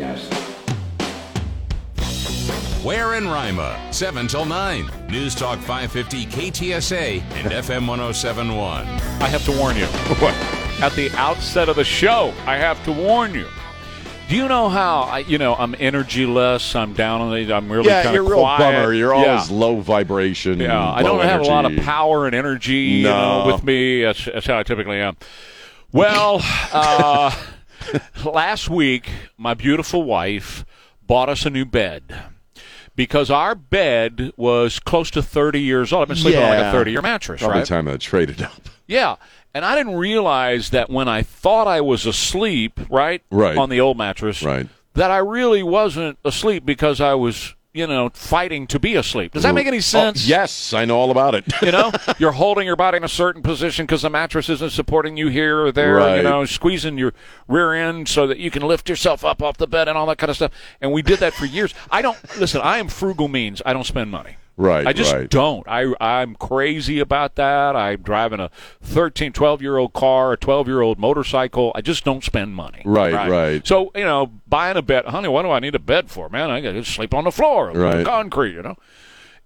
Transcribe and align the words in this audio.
guest. 0.00 0.32
Ware 2.82 3.12
and 3.12 3.30
Rima, 3.30 3.78
7 3.92 4.26
till 4.26 4.46
9. 4.46 4.90
News 5.10 5.34
Talk 5.34 5.58
550 5.58 6.24
KTSA 6.26 7.20
and 7.34 7.52
FM 7.52 7.86
1071. 7.86 8.86
I 8.86 9.28
have 9.28 9.44
to 9.44 9.52
warn 9.52 9.76
you. 9.76 9.84
At 10.82 10.92
the 10.94 11.10
outset 11.16 11.68
of 11.68 11.76
the 11.76 11.84
show, 11.84 12.32
I 12.46 12.56
have 12.56 12.82
to 12.86 12.92
warn 12.92 13.34
you. 13.34 13.46
Do 14.30 14.36
you 14.36 14.48
know 14.48 14.70
how 14.70 15.00
I, 15.02 15.18
you 15.18 15.36
know 15.36 15.54
I'm 15.56 15.74
energyless? 15.74 16.74
I'm 16.74 16.94
down 16.94 17.20
on 17.20 17.36
it. 17.36 17.50
I'm 17.50 17.70
really 17.70 17.88
Yeah, 17.88 18.04
kind 18.04 18.14
you're 18.14 18.22
of 18.24 18.30
a 18.30 18.34
real 18.36 18.42
bummer. 18.44 18.94
You're 18.94 19.14
Yeah. 19.14 19.32
always 19.32 19.50
low 19.50 19.80
vibration. 19.80 20.58
Yeah, 20.60 20.90
I 20.90 21.02
don't 21.02 21.20
have 21.22 21.42
a 21.42 21.44
lot 21.44 21.66
of 21.70 21.76
power 21.84 22.24
and 22.26 22.34
energy 22.34 22.76
you 22.76 23.02
know, 23.04 23.44
No. 23.46 23.52
with 23.52 23.62
me. 23.64 24.04
That's, 24.04 24.24
that's 24.24 24.46
how 24.46 24.58
I 24.58 24.62
typically 24.62 25.00
am. 25.00 25.16
Well, 25.92 26.40
uh, 26.72 27.34
last 28.24 28.68
week, 28.68 29.10
my 29.36 29.54
beautiful 29.54 30.02
wife 30.02 30.64
bought 31.06 31.28
us 31.28 31.44
a 31.46 31.50
new 31.50 31.64
bed 31.64 32.02
because 32.96 33.30
our 33.30 33.54
bed 33.54 34.32
was 34.36 34.78
close 34.78 35.10
to 35.12 35.22
30 35.22 35.60
years 35.60 35.92
old. 35.92 36.02
I've 36.02 36.08
been 36.08 36.16
sleeping 36.16 36.42
on 36.42 36.50
like 36.50 36.58
a 36.66 36.72
30 36.72 36.90
year 36.92 37.02
mattress, 37.02 37.40
Probably 37.40 37.60
right? 37.60 37.66
time 37.66 37.88
I 37.88 37.96
traded 37.96 38.42
up. 38.42 38.68
Yeah. 38.86 39.16
And 39.54 39.64
I 39.64 39.74
didn't 39.74 39.96
realize 39.96 40.70
that 40.70 40.90
when 40.90 41.08
I 41.08 41.22
thought 41.22 41.66
I 41.66 41.80
was 41.80 42.06
asleep, 42.06 42.78
right? 42.90 43.22
Right. 43.30 43.56
On 43.56 43.68
the 43.68 43.80
old 43.80 43.96
mattress. 43.96 44.42
Right. 44.42 44.68
That 44.94 45.10
I 45.10 45.18
really 45.18 45.62
wasn't 45.62 46.18
asleep 46.24 46.64
because 46.64 47.00
I 47.00 47.14
was, 47.14 47.54
you 47.72 47.86
know, 47.86 48.10
fighting 48.12 48.66
to 48.66 48.80
be 48.80 48.96
asleep. 48.96 49.32
Does 49.32 49.44
that 49.44 49.54
make 49.54 49.66
any 49.66 49.78
oh, 49.78 49.80
sense? 49.80 50.24
Oh, 50.24 50.28
yes, 50.28 50.72
I 50.72 50.84
know 50.84 50.98
all 50.98 51.10
about 51.10 51.34
it. 51.34 51.44
You 51.62 51.72
know, 51.72 51.92
you're 52.18 52.32
holding 52.32 52.66
your 52.66 52.74
body 52.74 52.96
in 52.96 53.04
a 53.04 53.08
certain 53.08 53.42
position 53.42 53.84
because 53.84 54.00
the 54.02 54.08
mattress 54.08 54.48
isn't 54.48 54.70
supporting 54.70 55.18
you 55.18 55.28
here 55.28 55.60
or 55.60 55.70
there. 55.70 56.16
You 56.16 56.22
know, 56.22 56.44
squeezing 56.46 56.96
your 56.96 57.12
rear 57.48 57.74
end 57.74 58.08
so 58.08 58.26
that 58.26 58.38
you 58.38 58.50
can 58.50 58.62
lift 58.62 58.88
yourself 58.88 59.24
up 59.24 59.42
off 59.42 59.58
the 59.58 59.66
bed 59.66 59.86
and 59.86 59.96
all 59.98 60.06
that 60.06 60.16
kind 60.16 60.30
of 60.30 60.36
stuff. 60.36 60.52
And 60.80 60.90
we 60.90 61.02
did 61.02 61.18
that 61.18 61.34
for 61.34 61.44
years. 61.44 61.74
I 61.90 62.00
don't 62.00 62.16
listen. 62.38 62.62
I 62.62 62.78
am 62.78 62.88
frugal 62.88 63.28
means. 63.28 63.60
I 63.66 63.74
don't 63.74 63.84
spend 63.84 64.10
money. 64.10 64.36
Right, 64.60 64.86
I 64.86 64.92
just 64.92 65.14
right. 65.14 65.30
don't. 65.30 65.66
I 65.66 65.94
I'm 65.98 66.34
crazy 66.34 66.98
about 66.98 67.36
that. 67.36 67.74
I'm 67.74 68.02
driving 68.02 68.40
a 68.40 68.50
13, 68.82 69.32
12 69.32 69.62
year 69.62 69.78
old 69.78 69.94
car, 69.94 70.34
a 70.34 70.36
12 70.36 70.68
year 70.68 70.82
old 70.82 70.98
motorcycle. 70.98 71.72
I 71.74 71.80
just 71.80 72.04
don't 72.04 72.22
spend 72.22 72.54
money. 72.54 72.82
Right, 72.84 73.14
right. 73.30 73.66
So 73.66 73.90
you 73.94 74.04
know, 74.04 74.26
buying 74.46 74.76
a 74.76 74.82
bed, 74.82 75.06
honey. 75.06 75.28
What 75.28 75.42
do 75.42 75.50
I 75.50 75.60
need 75.60 75.74
a 75.74 75.78
bed 75.78 76.10
for, 76.10 76.28
man? 76.28 76.50
I 76.50 76.60
got 76.60 76.72
to 76.72 76.84
sleep 76.84 77.14
on 77.14 77.24
the 77.24 77.32
floor, 77.32 77.70
on 77.70 77.76
Right. 77.78 78.04
concrete. 78.04 78.52
You 78.52 78.60
know. 78.62 78.76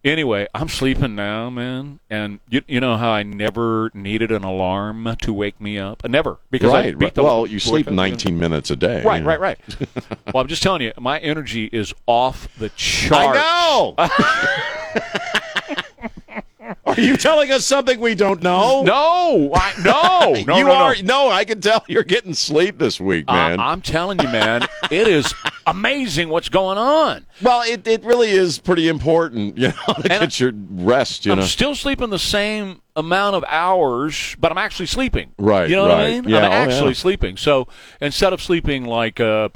Anyway, 0.04 0.48
I'm 0.52 0.68
sleeping 0.68 1.14
now, 1.14 1.48
man, 1.48 1.98
and 2.10 2.40
you, 2.50 2.60
you 2.66 2.78
know 2.80 2.96
how 2.96 3.10
I 3.10 3.22
never 3.22 3.90
needed 3.94 4.32
an 4.32 4.42
alarm 4.44 5.16
to 5.22 5.32
wake 5.32 5.58
me 5.60 5.78
up. 5.78 6.02
I 6.04 6.08
never 6.08 6.38
because 6.50 6.72
I 6.72 6.74
right. 6.74 6.98
beat 6.98 7.04
right. 7.06 7.14
the 7.14 7.22
Well, 7.22 7.46
you 7.46 7.58
sleep 7.60 7.88
19 7.88 8.36
minutes 8.38 8.70
a 8.70 8.76
day. 8.76 9.02
Right, 9.02 9.18
you 9.18 9.22
know. 9.22 9.28
right, 9.28 9.40
right. 9.40 9.58
well, 10.34 10.42
I'm 10.42 10.48
just 10.48 10.62
telling 10.62 10.82
you, 10.82 10.92
my 10.98 11.20
energy 11.20 11.70
is 11.72 11.94
off 12.06 12.48
the 12.58 12.68
chart. 12.70 13.38
I 13.38 13.40
know. 13.40 14.74
Are 16.86 17.00
you 17.00 17.16
telling 17.16 17.50
us 17.50 17.66
something 17.66 17.98
we 17.98 18.14
don't 18.14 18.42
know? 18.42 18.82
No, 18.82 19.50
I, 19.54 19.74
no, 19.84 20.42
no, 20.46 20.56
you 20.56 20.64
no, 20.64 20.72
are. 20.72 20.94
no. 20.96 21.24
No, 21.24 21.28
I 21.28 21.44
can 21.44 21.60
tell 21.60 21.84
you're 21.88 22.04
getting 22.04 22.34
sleep 22.34 22.78
this 22.78 23.00
week, 23.00 23.26
man. 23.26 23.58
I, 23.58 23.72
am 23.72 23.80
telling 23.82 24.18
you, 24.20 24.28
man, 24.28 24.66
it 24.90 25.08
is 25.08 25.34
amazing 25.66 26.28
what's 26.28 26.48
going 26.48 26.78
on. 26.78 27.26
well, 27.42 27.62
it, 27.62 27.86
it 27.86 28.04
really 28.04 28.30
is 28.30 28.58
pretty 28.58 28.88
important, 28.88 29.58
you 29.58 29.68
know, 29.68 29.94
to 29.94 30.12
And 30.12 30.20
get 30.20 30.38
your 30.40 30.52
rest, 30.54 31.26
you 31.26 31.32
I'm 31.32 31.38
know. 31.40 31.44
still 31.44 31.74
sleeping 31.74 32.10
the 32.10 32.18
same 32.18 32.80
amount 32.96 33.36
of 33.36 33.44
hours, 33.48 34.36
but 34.38 34.52
I'm 34.52 34.58
actually 34.58 34.86
sleeping. 34.86 35.32
Right, 35.36 35.68
You 35.68 35.76
know 35.76 35.82
what 35.82 35.92
I 35.92 36.10
mean? 36.10 36.28
Yeah, 36.28 36.38
I'm 36.46 36.52
oh, 36.52 36.54
actually 36.54 36.88
yeah. 36.90 36.94
sleeping. 36.94 37.36
So 37.36 37.66
instead 38.00 38.32
of 38.32 38.40
sleeping 38.42 38.84
like 38.84 39.18
uh, 39.20 39.48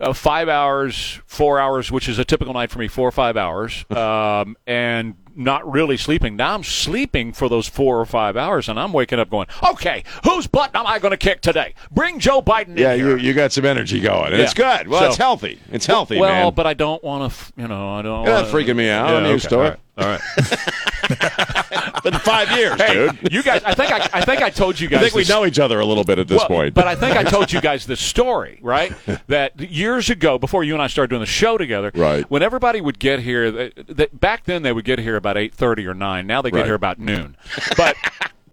uh, 0.00 0.12
five 0.12 0.48
hours, 0.48 1.20
four 1.26 1.60
hours, 1.60 1.90
which 1.92 2.08
is 2.08 2.18
a 2.18 2.24
typical 2.24 2.54
night 2.54 2.70
for 2.70 2.78
me, 2.78 2.88
four 2.88 3.06
or 3.08 3.12
five 3.12 3.36
hours, 3.36 3.84
um, 3.90 4.56
and 4.66 5.14
not 5.36 5.70
really 5.70 5.96
sleeping, 5.96 6.36
now 6.36 6.54
I'm 6.54 6.64
sleeping 6.64 7.32
for 7.32 7.48
those 7.48 7.68
four 7.68 8.00
or 8.00 8.04
five 8.04 8.36
hours, 8.36 8.68
and 8.68 8.78
I'm 8.78 8.92
waking 8.92 9.18
up 9.20 9.30
going, 9.30 9.46
okay, 9.70 10.02
whose 10.24 10.46
butt 10.46 10.74
am 10.74 10.86
I 10.86 10.98
going 10.98 11.12
to 11.12 11.16
kick 11.16 11.40
today? 11.40 11.74
Bring 11.90 12.18
Joe 12.18 12.42
Biden 12.42 12.70
in. 12.70 12.76
yeah, 12.78 12.94
you 12.94 13.16
you 13.16 13.32
got 13.32 13.52
some 13.52 13.64
energy 13.64 14.00
going, 14.00 14.28
and 14.32 14.38
Yeah. 14.38 14.44
it's 14.44 14.54
good. 14.54 14.88
Well, 14.88 15.00
So- 15.00 15.06
it's 15.06 15.16
healthy. 15.16 15.60
It's 15.70 15.86
healthy, 15.86 16.18
well, 16.18 16.46
man. 16.46 16.54
but 16.54 16.66
I 16.66 16.74
don't 16.74 17.02
want 17.04 17.32
to, 17.32 17.52
you 17.56 17.68
know, 17.68 17.94
I 17.94 18.02
don't. 18.02 18.24
You're 18.24 18.34
wanna- 18.34 18.48
freaking 18.48 18.76
me 18.76 18.90
out. 18.90 19.08
Yeah, 19.08 19.16
I'm 19.16 19.26
used 19.26 19.46
okay, 19.46 19.54
to 19.54 19.60
all 19.60 19.66
it. 19.66 19.70
right, 19.70 19.78
All 20.00 20.06
right. 20.06 20.20
Been 22.02 22.14
five 22.14 22.50
years, 22.56 22.80
Hey, 22.80 22.94
dude. 22.94 23.32
you 23.32 23.42
guys, 23.42 23.62
I 23.64 23.74
think 23.74 23.92
I, 23.92 24.08
I 24.12 24.24
think 24.24 24.40
I 24.42 24.48
told 24.50 24.78
you 24.80 24.88
guys. 24.88 25.00
I 25.00 25.02
think 25.02 25.14
we 25.14 25.20
this- 25.22 25.28
know 25.28 25.44
each 25.44 25.58
other 25.58 25.80
a 25.80 25.84
little 25.84 26.04
bit 26.04 26.18
at 26.18 26.28
this 26.28 26.38
Well, 26.38 26.48
point. 26.48 26.74
But 26.74 26.86
I 26.86 26.94
think 26.94 27.16
I 27.16 27.24
told 27.24 27.52
you 27.52 27.60
guys 27.60 27.84
this 27.86 28.00
story, 28.00 28.58
right? 28.62 28.92
that 29.26 29.60
years 29.60 30.08
ago, 30.08 30.38
before 30.38 30.64
you 30.64 30.72
and 30.74 30.82
I 30.82 30.86
started 30.86 31.10
doing 31.10 31.20
the 31.20 31.26
show 31.26 31.58
together, 31.58 31.90
Right. 31.94 32.24
When 32.30 32.42
everybody 32.42 32.80
would 32.80 32.98
get 32.98 33.20
here, 33.20 33.50
they, 33.50 33.72
they, 33.76 34.06
back 34.12 34.44
then 34.44 34.62
they 34.62 34.72
would 34.72 34.84
get 34.84 34.98
here 34.98 35.16
about 35.16 35.36
eight 35.36 35.54
thirty 35.54 35.86
or 35.86 35.94
nine. 35.94 36.26
Now 36.26 36.40
they 36.42 36.50
get 36.50 36.58
Right. 36.58 36.66
here 36.66 36.74
about 36.74 36.98
noon. 36.98 37.36
But 37.76 37.96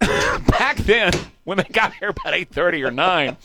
back 0.00 0.76
then, 0.78 1.12
when 1.48 1.56
they 1.58 1.64
got 1.64 1.94
here 1.94 2.10
about 2.10 2.34
eight 2.34 2.50
thirty 2.50 2.84
or 2.84 2.90
nine, 2.90 3.38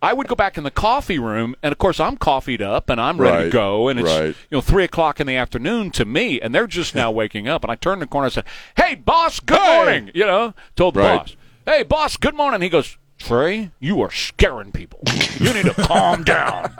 I 0.00 0.14
would 0.14 0.26
go 0.28 0.34
back 0.34 0.56
in 0.56 0.64
the 0.64 0.70
coffee 0.70 1.18
room, 1.18 1.54
and 1.62 1.72
of 1.72 1.78
course 1.78 2.00
I'm 2.00 2.16
coffeeed 2.16 2.62
up 2.62 2.88
and 2.88 2.98
I'm 3.00 3.20
ready 3.20 3.44
to 3.44 3.50
go, 3.50 3.88
and 3.88 4.00
it's 4.00 4.08
Right. 4.08 4.28
you 4.28 4.56
know 4.56 4.60
three 4.62 4.84
o'clock 4.84 5.20
in 5.20 5.26
the 5.26 5.36
afternoon 5.36 5.90
to 5.92 6.04
me, 6.06 6.40
and 6.40 6.54
they're 6.54 6.66
just 6.66 6.94
now 6.94 7.10
waking 7.10 7.48
up, 7.48 7.62
and 7.62 7.70
I 7.70 7.74
turned 7.74 8.00
the 8.00 8.06
corner 8.06 8.26
and 8.26 8.32
said, 8.32 8.44
"Hey, 8.76 8.94
boss, 8.94 9.40
good 9.40 9.58
Hey!" 9.58 9.76
morning," 9.76 10.10
you 10.14 10.24
know, 10.24 10.54
told 10.74 10.94
the 10.94 11.00
Right. 11.00 11.18
boss. 11.18 11.36
Hey, 11.66 11.82
boss, 11.82 12.16
good 12.16 12.34
morning. 12.34 12.62
He 12.62 12.68
goes, 12.70 12.96
Trey, 13.20 13.70
you 13.80 14.00
are 14.00 14.10
scaring 14.10 14.72
people. 14.72 14.98
You 15.38 15.52
need 15.52 15.66
to 15.66 15.74
calm 15.74 16.24
down. 16.24 16.74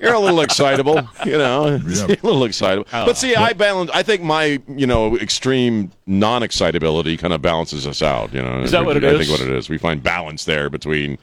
You're 0.00 0.12
a 0.14 0.18
little 0.18 0.40
excitable, 0.40 1.08
you 1.24 1.38
know. 1.38 1.76
Yeah. 1.86 2.06
a 2.06 2.18
little 2.22 2.44
excitable. 2.44 2.86
Oh. 2.92 3.06
But 3.06 3.16
see, 3.16 3.36
I 3.36 3.52
balance. 3.52 3.88
I 3.94 4.02
think 4.02 4.22
my, 4.22 4.60
you 4.66 4.86
know, 4.88 5.16
extreme 5.16 5.92
non-excitability 6.06 7.16
kind 7.16 7.32
of 7.32 7.42
balances 7.42 7.86
us 7.86 8.02
out. 8.02 8.34
You 8.34 8.42
know, 8.42 8.60
Is 8.62 8.72
that 8.72 8.84
what 8.84 8.96
it 8.96 9.04
I 9.04 9.10
is? 9.10 9.28
think 9.28 9.30
what 9.40 9.48
it 9.48 9.54
is. 9.54 9.70
We 9.70 9.78
find 9.78 10.02
balance 10.02 10.44
there 10.46 10.68
between 10.68 11.16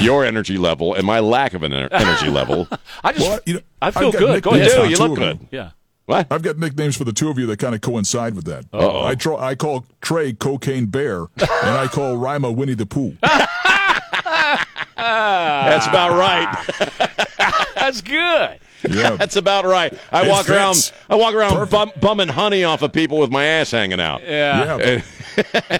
your 0.00 0.24
energy 0.24 0.58
level 0.58 0.94
and 0.94 1.06
my 1.06 1.20
lack 1.20 1.54
of 1.54 1.62
an 1.62 1.72
energy 1.72 2.28
level. 2.28 2.66
I 3.04 3.12
just, 3.12 3.24
Well, 3.24 3.38
you 3.46 3.54
know, 3.54 3.60
I 3.80 3.92
feel 3.92 4.10
good. 4.10 4.42
Go 4.42 4.50
ahead. 4.50 4.66
nicknames 4.66 4.98
do, 4.98 5.02
you 5.04 5.08
look 5.08 5.18
good. 5.18 5.38
Yeah. 5.52 5.70
What? 6.06 6.26
I've 6.30 6.42
got 6.42 6.58
nicknames 6.58 6.98
for 6.98 7.04
the 7.04 7.14
two 7.14 7.30
of 7.30 7.38
you 7.38 7.46
that 7.46 7.58
kind 7.58 7.74
of 7.74 7.80
coincide 7.80 8.34
with 8.34 8.44
that. 8.44 8.64
Uh-oh. 8.74 9.04
I, 9.06 9.14
tro- 9.14 9.38
I 9.38 9.54
call 9.54 9.86
Trey 10.02 10.34
Cocaine 10.34 10.84
Bear, 10.84 11.20
and 11.38 11.70
I 11.78 11.86
call 11.86 12.18
Rima 12.18 12.52
Winnie 12.52 12.74
the 12.74 12.84
Pooh. 12.84 13.16
That's 14.96 15.86
about 15.86 16.16
right. 16.16 16.48
That's 17.74 18.00
good. 18.00 18.58
Yeah. 18.90 19.10
That's 19.16 19.36
about 19.36 19.64
right. 19.64 19.92
I 20.12 20.26
It 20.26 20.30
walk 20.30 20.48
around. 20.50 20.92
I 21.08 21.14
walk 21.16 21.34
around 21.34 21.70
bum, 21.70 21.92
bumming 22.00 22.28
honey 22.28 22.64
off 22.64 22.82
of 22.82 22.92
people 22.92 23.18
with 23.18 23.30
my 23.30 23.44
ass 23.44 23.70
hanging 23.70 24.00
out. 24.00 24.22
Yeah. 24.22 24.78
yeah. 24.78 25.02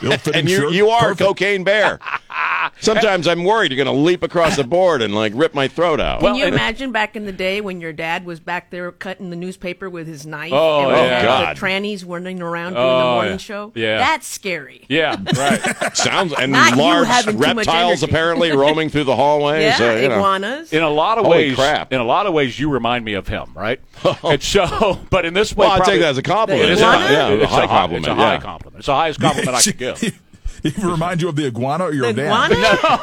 Ill-fitting 0.03 0.35
And 0.35 0.49
you, 0.49 0.71
you 0.71 0.89
are 0.91 1.01
Perfect. 1.01 1.21
cocaine 1.21 1.65
bear. 1.65 1.99
Sometimes 2.81 3.29
I'm 3.29 3.45
worried 3.45 3.71
you're 3.73 3.83
going 3.85 3.95
to 3.95 4.03
leap 4.03 4.23
across 4.23 4.57
the 4.57 4.65
board 4.65 5.03
and 5.03 5.15
like 5.15 5.33
rip 5.37 5.55
my 5.55 5.69
throat 5.69 6.01
out. 6.01 6.23
Well, 6.23 6.33
Can 6.35 6.41
you 6.41 6.47
imagine 6.53 6.93
back 6.93 7.15
in 7.15 7.25
the 7.27 7.33
day 7.33 7.61
when 7.61 7.81
your 7.81 7.93
dad 7.93 8.25
was 8.25 8.41
back 8.41 8.71
there 8.71 8.91
cutting 8.91 9.31
the 9.31 9.37
newspaper 9.37 9.89
with 9.89 10.07
his 10.07 10.27
knife 10.27 10.53
Oh, 10.53 10.81
and 10.81 10.89
we 10.89 10.95
yeah. 10.95 11.09
had 11.21 11.25
God. 11.25 11.57
the 11.57 11.61
trannies 11.61 12.05
running 12.07 12.41
around 12.43 12.73
doing 12.73 12.85
Oh, 12.85 12.99
the 12.99 13.05
morning 13.15 13.31
yeah. 13.33 13.37
show? 13.37 13.73
Yeah. 13.75 13.99
That's 13.99 14.27
scary. 14.27 14.85
Yeah. 14.89 15.17
Right. 15.37 15.97
Sounds 15.97 16.33
and 16.33 16.53
Not 16.53 16.77
large 16.77 17.07
having 17.07 17.35
too 17.41 17.55
much 17.55 17.67
reptiles 17.67 18.03
apparently 18.03 18.51
roaming 18.53 18.89
through 18.89 19.05
the 19.05 19.17
hallways. 19.17 19.79
Yeah, 19.79 19.91
uh, 19.91 19.95
you 19.97 20.09
know. 20.09 20.15
iguanas. 20.17 20.73
In 20.73 20.83
a 20.83 20.91
lot 20.91 21.19
of 21.19 21.25
Holy 21.27 21.39
ways, 21.49 21.55
crap. 21.57 21.93
in 21.93 22.01
a 22.01 22.05
lot 22.05 22.27
of 22.27 22.33
ways, 22.35 22.59
you 22.59 22.71
remind 22.71 22.94
me 23.03 23.15
of 23.15 23.27
him, 23.27 23.51
right? 23.55 23.81
Oh. 24.05 24.19
and 24.31 24.43
so, 24.43 25.01
but 25.11 25.25
in 25.25 25.33
this 25.35 25.57
way, 25.57 25.67
Well, 25.67 25.81
I 25.83 25.85
take 25.85 26.01
that 26.01 26.11
as 26.11 26.19
a 26.19 26.23
compliment. 26.23 26.67
The 26.69 26.73
It's 26.75 26.83
a- 26.83 26.85
iguana? 26.85 27.13
yeah, 27.13 27.29
a 27.29 27.37
it's 27.39 27.51
high 27.51 27.65
a 27.65 27.69
compliment. 27.69 28.07
It's 28.07 28.13
a 28.13 28.15
high 28.15 28.35
yeah. 28.35 28.41
compliment. 28.41 28.79
It's 28.81 28.87
the 28.87 28.95
highest 28.95 29.21
compliment 29.21 29.57
I 29.57 29.63
could 29.63 29.79
give. 29.79 30.21
He 30.63 30.71
remind 30.83 31.21
you 31.21 31.29
of 31.29 31.37
the 31.37 31.45
iguana 31.47 31.85
or 31.85 31.93
your 31.93 32.07
The 32.11 32.23
dad? 32.23 32.51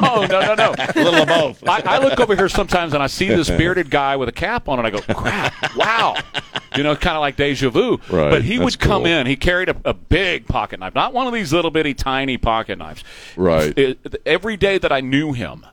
No, 0.02 0.26
no, 0.26 0.42
no, 0.42 0.56
no. 0.56 0.74
A 0.80 0.94
little 0.96 1.22
of 1.22 1.28
both. 1.28 1.68
I, 1.70 1.82
I 1.86 1.98
look 2.00 2.20
over 2.20 2.36
here 2.36 2.50
sometimes 2.50 2.96
and 2.96 3.04
I 3.04 3.06
see 3.06 3.28
this 3.28 3.52
bearded 3.52 3.92
guy 3.92 4.16
with 4.16 4.30
a 4.30 4.32
cap 4.32 4.68
on, 4.68 4.80
and 4.80 4.88
I 4.88 4.90
go, 4.90 5.00
"Crap! 5.02 5.76
Wow!" 5.76 6.16
You 6.76 6.82
know, 6.82 6.96
kind 6.96 7.16
of 7.18 7.22
like 7.22 7.36
deja 7.36 7.70
vu. 7.70 8.00
Right, 8.10 8.32
But 8.32 8.42
he 8.44 8.58
would 8.58 8.80
come 8.80 9.04
cool. 9.04 9.12
in. 9.12 9.28
He 9.28 9.36
carried 9.36 9.70
a, 9.70 9.76
a 9.86 9.94
big 9.94 10.48
pocket 10.48 10.80
knife, 10.80 10.96
not 10.96 11.14
one 11.14 11.28
of 11.28 11.34
these 11.34 11.54
little 11.54 11.70
bitty 11.70 11.94
tiny 11.94 12.40
pocket 12.40 12.80
knives. 12.80 13.04
Right. 13.38 13.78
It- 13.78 14.22
every 14.26 14.58
day 14.58 14.80
that 14.80 14.92
I 14.92 15.02
knew 15.02 15.34
him, 15.34 15.64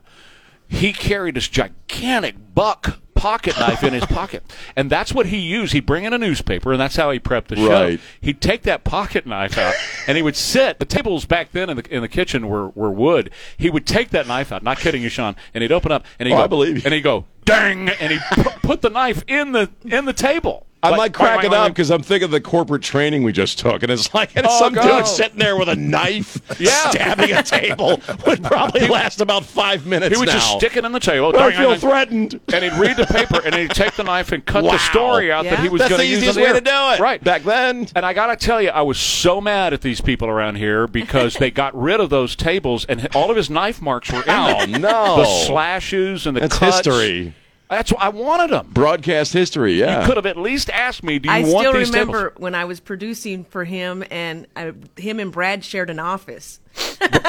he 0.69 0.93
carried 0.93 1.35
this 1.35 1.47
gigantic 1.49 2.35
buck 2.55 2.99
pocket 3.15 3.59
knife 3.59 3.83
in 3.83 3.91
his 3.93 4.05
pocket, 4.05 4.43
and 4.77 4.89
that's 4.89 5.13
what 5.13 5.25
he 5.25 5.37
used. 5.37 5.73
He'd 5.73 5.85
bring 5.85 6.05
in 6.05 6.13
a 6.13 6.17
newspaper, 6.17 6.71
and 6.71 6.79
that's 6.79 6.95
how 6.95 7.11
he 7.11 7.19
prepped 7.19 7.47
the 7.47 7.57
show. 7.57 7.67
Right. 7.69 7.99
He'd 8.21 8.39
take 8.39 8.61
that 8.63 8.85
pocket 8.85 9.25
knife 9.25 9.57
out, 9.57 9.73
and 10.07 10.15
he 10.15 10.21
would 10.23 10.37
sit. 10.37 10.79
The 10.79 10.85
tables 10.85 11.25
back 11.25 11.51
then 11.51 11.69
in 11.69 11.75
the 11.77 11.83
in 11.93 12.01
the 12.01 12.07
kitchen 12.07 12.47
were, 12.47 12.69
were 12.69 12.91
wood. 12.91 13.29
He 13.57 13.69
would 13.69 13.85
take 13.85 14.11
that 14.11 14.25
knife 14.27 14.51
out. 14.53 14.63
Not 14.63 14.77
kidding 14.79 15.01
you, 15.01 15.09
Sean. 15.09 15.35
And 15.53 15.61
he'd 15.63 15.71
open 15.73 15.91
up, 15.91 16.05
and 16.17 16.27
he'd 16.27 16.33
Oh, 16.33 16.37
go, 16.37 16.43
I 16.43 16.47
believe 16.47 16.77
you. 16.77 16.81
and 16.85 16.93
he'd 16.93 17.01
go, 17.01 17.25
dang, 17.43 17.89
and 17.89 18.13
he'd 18.13 18.21
pu- 18.31 18.59
put 18.61 18.81
the 18.81 18.89
knife 18.89 19.23
in 19.27 19.51
the 19.51 19.69
in 19.83 20.05
the 20.05 20.13
table. 20.13 20.65
I'm 20.81 20.91
Like, 20.91 20.99
like 20.99 21.13
cracking 21.13 21.51
wait, 21.51 21.57
wait, 21.57 21.65
up 21.65 21.71
because 21.73 21.91
I'm 21.91 22.01
thinking 22.01 22.23
of 22.25 22.31
the 22.31 22.39
corporate 22.39 22.81
training 22.81 23.23
we 23.23 23.33
just 23.33 23.59
took, 23.59 23.83
and 23.83 23.91
it's 23.91 24.13
like 24.13 24.31
and 24.37 24.47
Oh, 24.49 24.59
some 24.59 24.73
dude 24.73 25.05
sitting 25.07 25.37
there 25.37 25.57
with 25.57 25.67
a 25.67 25.75
knife, 25.75 26.39
Yeah. 26.57 26.89
stabbing 26.91 27.33
a 27.33 27.43
table 27.43 27.99
would 28.25 28.41
probably 28.43 28.87
last 28.87 29.19
about 29.19 29.43
five 29.43 29.85
minutes. 29.85 30.15
He 30.15 30.17
would 30.19 30.27
now. 30.29 30.35
just 30.35 30.51
stick 30.53 30.77
it 30.77 30.85
in 30.85 30.93
the 30.93 30.99
table. 31.01 31.35
I 31.37 31.51
feel 31.51 31.73
and- 31.73 31.81
threatened. 31.81 32.39
and 32.53 32.63
he'd 32.63 32.73
read 32.79 32.95
the 32.95 33.05
paper 33.07 33.41
and 33.45 33.53
he'd 33.55 33.71
take 33.71 33.95
the 33.95 34.05
knife 34.05 34.31
and 34.31 34.45
cut 34.45 34.63
Wow. 34.63 34.71
the 34.71 34.77
story 34.77 35.33
out 35.33 35.43
that 35.43 35.59
he 35.59 35.67
was 35.67 35.81
going 35.81 35.99
to 35.99 36.05
use 36.05 36.19
easiest 36.19 36.37
on 36.37 36.41
the 36.43 36.45
way 36.45 36.53
air. 36.55 36.61
to 36.61 36.61
do 36.61 36.71
it. 36.71 36.99
Right. 37.01 37.21
back 37.21 37.43
then. 37.43 37.87
And 37.93 38.05
I 38.05 38.13
got 38.13 38.27
to 38.27 38.37
tell 38.37 38.61
you, 38.61 38.69
I 38.69 38.81
was 38.83 38.97
so 38.97 39.41
mad 39.41 39.73
at 39.73 39.81
these 39.81 39.99
people 39.99 40.29
around 40.29 40.55
here 40.55 40.87
because 40.87 41.33
they 41.33 41.51
got 41.51 41.75
rid 41.77 41.99
of 41.99 42.09
those 42.09 42.37
tables 42.37 42.85
and 42.85 43.05
all 43.13 43.29
of 43.29 43.35
his 43.35 43.49
knife 43.49 43.81
marks 43.81 44.13
were 44.13 44.23
oh, 44.27 44.63
in 44.63 44.75
Oh 44.75 44.77
no! 44.79 45.15
The 45.17 45.25
slashes 45.25 46.25
and 46.25 46.37
the 46.37 46.41
That's 46.41 46.57
cuts. 46.57 46.85
history. 46.85 47.33
That's 47.69 47.91
what 47.91 48.01
I 48.01 48.09
wanted 48.09 48.49
them. 48.49 48.67
Broadcast 48.71 49.31
history. 49.31 49.73
Yeah. 49.73 49.99
You 50.01 50.07
could 50.07 50.17
have 50.17 50.25
at 50.25 50.37
least 50.37 50.69
asked 50.71 51.03
me, 51.03 51.19
"Do 51.19 51.29
you 51.29 51.35
I 51.35 51.41
want 51.41 51.59
still 51.67 51.73
these 51.73 51.89
remember 51.91 52.33
when 52.37 52.55
I 52.55 52.65
was 52.65 52.79
producing 52.79 53.43
for 53.45 53.63
him, 53.63 54.03
and 54.09 54.47
uh, 54.55 54.71
him 54.97 55.19
and 55.19 55.31
Brad 55.31 55.63
shared 55.63 55.89
an 55.91 55.99
office. 55.99 56.59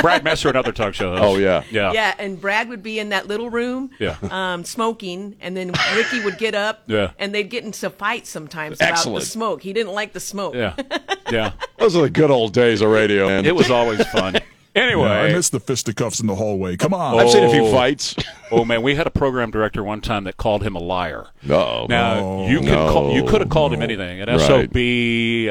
Brad 0.00 0.22
Messer, 0.24 0.48
another 0.48 0.72
talk 0.72 0.94
show 0.94 1.10
host. 1.10 1.22
Oh, 1.24 1.36
yeah. 1.36 1.64
yeah, 1.70 1.92
Yeah, 1.92 2.14
and 2.18 2.40
Brad 2.40 2.68
would 2.68 2.82
be 2.82 2.98
in 2.98 3.08
that 3.08 3.26
little 3.26 3.50
room, 3.50 3.90
Yeah. 3.98 4.16
um, 4.30 4.64
smoking, 4.64 5.36
and 5.40 5.56
then 5.56 5.72
Ricky 5.96 6.20
would 6.24 6.38
get 6.38 6.54
up, 6.54 6.82
Yeah. 6.86 7.10
and 7.18 7.34
they'd 7.34 7.50
get 7.50 7.64
into 7.64 7.90
fights 7.90 8.30
sometimes 8.30 8.80
about 8.80 9.04
the 9.04 9.20
smoke. 9.22 9.62
He 9.62 9.72
didn't 9.72 9.92
like 9.92 10.12
the 10.12 10.20
smoke. 10.20 10.54
yeah, 10.54 10.74
yeah. 11.30 11.52
Those 11.78 11.96
are 11.96 12.02
the 12.02 12.10
good 12.10 12.30
old 12.30 12.52
days 12.52 12.80
of 12.80 12.90
radio. 12.90 13.26
Man. 13.26 13.44
It 13.44 13.54
was 13.54 13.70
always 13.70 14.04
fun. 14.08 14.36
Anyway, 14.74 15.08
I 15.08 15.32
miss 15.32 15.48
the 15.48 15.58
fisticuffs 15.60 16.20
in 16.20 16.26
the 16.28 16.36
hallway. 16.36 16.76
Come 16.76 16.94
on. 16.94 17.18
I've 17.18 17.30
seen 17.30 17.42
a 17.44 17.50
few 17.50 17.64
Oh. 17.66 17.72
fights. 17.72 18.14
oh 18.52 18.64
man, 18.64 18.82
we 18.82 18.94
had 18.94 19.06
a 19.06 19.10
program 19.10 19.50
director 19.50 19.82
one 19.82 20.00
time 20.00 20.24
that 20.24 20.36
called 20.36 20.62
him 20.62 20.76
a 20.76 20.78
liar. 20.80 21.26
Oh 21.48 21.86
Now 21.88 22.46
you 22.46 22.60
could 22.60 22.66
no, 22.68 22.92
call, 22.92 23.12
you 23.12 23.24
could 23.24 23.40
have 23.40 23.50
called 23.50 23.72
him 23.72 23.82
anything, 23.82 24.20
an 24.20 24.28
Right. 24.28 24.40
sob, 24.40 24.76
a, 24.76 25.48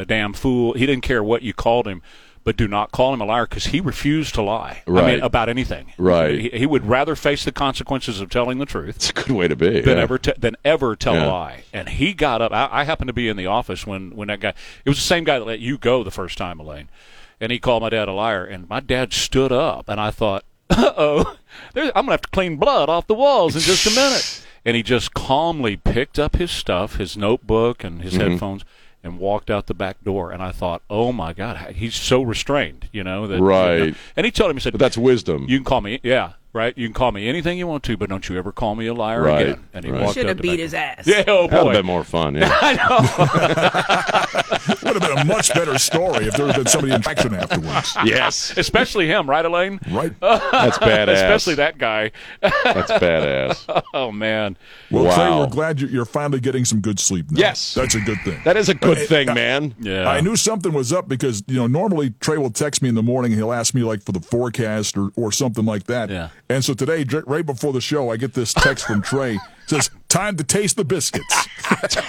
a 0.00 0.04
damn 0.06 0.32
fool. 0.32 0.72
He 0.72 0.86
didn't 0.86 1.02
care 1.02 1.22
what 1.22 1.42
you 1.42 1.52
called 1.52 1.86
him, 1.86 2.00
but 2.44 2.56
do 2.56 2.66
not 2.66 2.92
call 2.92 3.12
him 3.12 3.20
a 3.20 3.24
liar 3.26 3.46
because 3.46 3.66
he 3.66 3.80
refused 3.80 4.34
to 4.36 4.42
lie. 4.42 4.82
I 4.86 4.90
Right. 4.90 5.06
mean, 5.16 5.20
about 5.22 5.48
anything. 5.50 5.92
Right. 5.98 6.38
He, 6.40 6.48
he 6.50 6.66
would 6.66 6.86
rather 6.86 7.14
face 7.14 7.44
the 7.44 7.52
consequences 7.52 8.20
of 8.20 8.30
telling 8.30 8.58
the 8.58 8.66
truth 8.66 8.96
it's 8.96 9.10
a 9.10 9.12
good 9.12 9.30
way 9.32 9.48
to 9.48 9.54
be. 9.56 9.80
than 9.82 9.98
yeah. 9.98 10.02
ever 10.02 10.16
te- 10.18 10.32
than 10.38 10.56
ever 10.64 10.96
tell 10.96 11.14
Yeah. 11.14 11.26
a 11.26 11.28
lie. 11.28 11.64
And 11.74 11.88
he 11.90 12.14
got 12.14 12.40
up. 12.40 12.52
I, 12.52 12.68
I 12.72 12.84
happened 12.84 13.08
to 13.08 13.12
be 13.14 13.28
in 13.28 13.36
the 13.36 13.46
office 13.46 13.86
when 13.86 14.16
when 14.16 14.28
that 14.28 14.40
guy. 14.40 14.54
It 14.84 14.88
was 14.88 14.96
the 14.96 15.02
same 15.04 15.24
guy 15.24 15.38
that 15.38 15.44
let 15.44 15.60
you 15.60 15.76
go 15.76 16.02
the 16.02 16.10
first 16.10 16.38
time, 16.38 16.58
Elaine. 16.58 16.88
And 17.42 17.50
he 17.52 17.58
called 17.58 17.82
my 17.82 17.90
dad 17.90 18.08
a 18.08 18.12
liar. 18.12 18.44
And 18.44 18.68
my 18.68 18.80
dad 18.80 19.12
stood 19.12 19.50
up, 19.52 19.88
and 19.88 20.00
I 20.00 20.10
thought, 20.10 20.44
"Uh 20.70 20.92
oh, 20.96 21.36
I'm 21.76 21.90
gonna 21.92 22.12
have 22.12 22.22
to 22.22 22.28
clean 22.30 22.56
blood 22.56 22.88
off 22.88 23.06
the 23.08 23.14
walls 23.14 23.54
in 23.56 23.60
just 23.62 23.86
a 23.86 23.90
minute." 23.90 24.46
And 24.64 24.76
he 24.76 24.82
just 24.84 25.12
calmly 25.12 25.76
picked 25.76 26.18
up 26.20 26.36
his 26.36 26.52
stuff, 26.52 26.96
his 26.96 27.16
notebook, 27.16 27.82
and 27.84 28.00
his 28.02 28.14
Mm-hmm. 28.14 28.30
headphones. 28.30 28.64
And 29.04 29.18
walked 29.18 29.50
out 29.50 29.66
the 29.66 29.74
back 29.74 29.96
door, 30.04 30.30
and 30.30 30.40
I 30.40 30.52
thought, 30.52 30.82
"Oh 30.88 31.10
my 31.12 31.32
God, 31.32 31.72
he's 31.74 31.96
so 31.96 32.22
restrained, 32.22 32.88
you 32.92 33.02
know 33.02 33.26
that." 33.26 33.40
Right. 33.40 33.92
And 34.16 34.24
he 34.24 34.30
told 34.30 34.48
him, 34.52 34.56
he 34.56 34.60
said, 34.60 34.72
But 34.74 34.78
that's 34.78 34.96
wisdom. 34.96 35.46
you 35.48 35.58
can 35.58 35.64
call 35.64 35.80
me, 35.80 35.98
yeah, 36.04 36.34
right. 36.52 36.76
You 36.76 36.86
can 36.86 36.94
call 36.94 37.12
me 37.12 37.28
anything 37.28 37.58
you 37.58 37.66
want 37.66 37.82
to, 37.84 37.96
but 37.96 38.08
don't 38.08 38.28
you 38.28 38.36
ever 38.38 38.52
call 38.52 38.74
me 38.74 38.86
a 38.86 38.94
liar 38.94 39.22
Right, 39.22 39.42
again. 39.48 39.64
And 39.74 39.84
he 39.84 39.90
right. 39.90 40.02
walked 40.02 40.14
Should 40.14 40.26
have 40.26 40.40
beat 40.40 40.58
his 40.60 40.74
ass. 40.74 41.06
Yeah, 41.06 41.24
oh 41.28 41.48
boy. 41.48 41.50
that 41.50 41.64
would 41.64 41.64
boy. 41.64 41.64
have 41.68 41.72
been 41.78 41.86
more 41.86 42.04
fun. 42.04 42.34
Yeah. 42.36 42.50
I 42.62 42.74
know. 42.74 44.12
Would 44.92 45.00
have 45.02 45.10
been 45.10 45.18
a 45.18 45.24
much 45.24 45.52
better 45.54 45.78
story 45.78 46.26
if 46.26 46.34
there 46.36 46.46
had 46.46 46.56
been 46.56 46.66
somebody 46.66 46.92
in 46.92 47.02
action 47.08 47.34
afterwards. 47.34 47.96
yes, 48.04 48.52
Especially 48.56 49.06
him, 49.06 49.28
right, 49.28 49.44
Elaine? 49.44 49.80
Right? 49.90 50.12
that's 50.20 50.78
badass. 50.78 51.14
Especially 51.14 51.54
that 51.56 51.78
guy. 51.78 52.10
That's 52.40 52.90
badass. 52.92 53.82
Oh 53.94 54.12
man. 54.12 54.56
Well, 54.90 55.04
Trey, 55.14 55.30
Wow. 55.30 55.40
we're 55.40 55.46
glad 55.48 55.80
you- 55.80 55.88
you're 55.88 56.04
finally 56.04 56.40
getting 56.40 56.64
some 56.64 56.80
good 56.80 57.00
sleep 57.00 57.30
now. 57.30 57.38
Yes. 57.40 57.74
That's 57.74 57.94
a 57.94 58.00
good 58.00 58.18
thing. 58.24 58.40
That 58.44 58.56
is 58.56 58.68
a 58.68 58.74
good 58.74 58.98
But, 58.98 59.08
thing, 59.08 59.32
man. 59.34 59.74
Yeah. 59.80 60.08
I 60.08 60.20
knew 60.20 60.36
something 60.36 60.72
was 60.72 60.92
up 60.92 61.08
because, 61.08 61.42
you 61.46 61.56
know, 61.56 61.66
normally 61.66 62.10
Trey 62.20 62.36
will 62.38 62.50
text 62.50 62.82
me 62.82 62.88
in 62.88 62.94
the 62.94 63.02
morning 63.02 63.32
and 63.32 63.38
he'll 63.40 63.52
ask 63.52 63.74
me, 63.74 63.82
like, 63.82 64.02
for 64.02 64.12
the 64.12 64.20
forecast 64.20 64.96
or, 64.96 65.10
or 65.16 65.32
something 65.32 65.64
like 65.64 65.84
that. 65.84 66.10
Yeah. 66.10 66.28
And 66.48 66.64
so 66.64 66.74
today, 66.74 67.04
right 67.26 67.46
before 67.46 67.72
the 67.72 67.80
show, 67.80 68.10
I 68.10 68.16
get 68.16 68.34
this 68.34 68.52
text 68.52 68.86
from 68.86 69.00
Trey. 69.02 69.34
It 69.34 69.40
says, 69.68 69.90
time 70.08 70.36
to 70.36 70.44
taste 70.44 70.76
the 70.76 70.84
biscuits. 70.84 71.48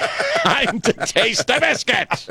Time 0.44 0.82
to 0.82 0.92
taste 0.94 1.48
the 1.48 1.58
biscuits. 1.62 2.28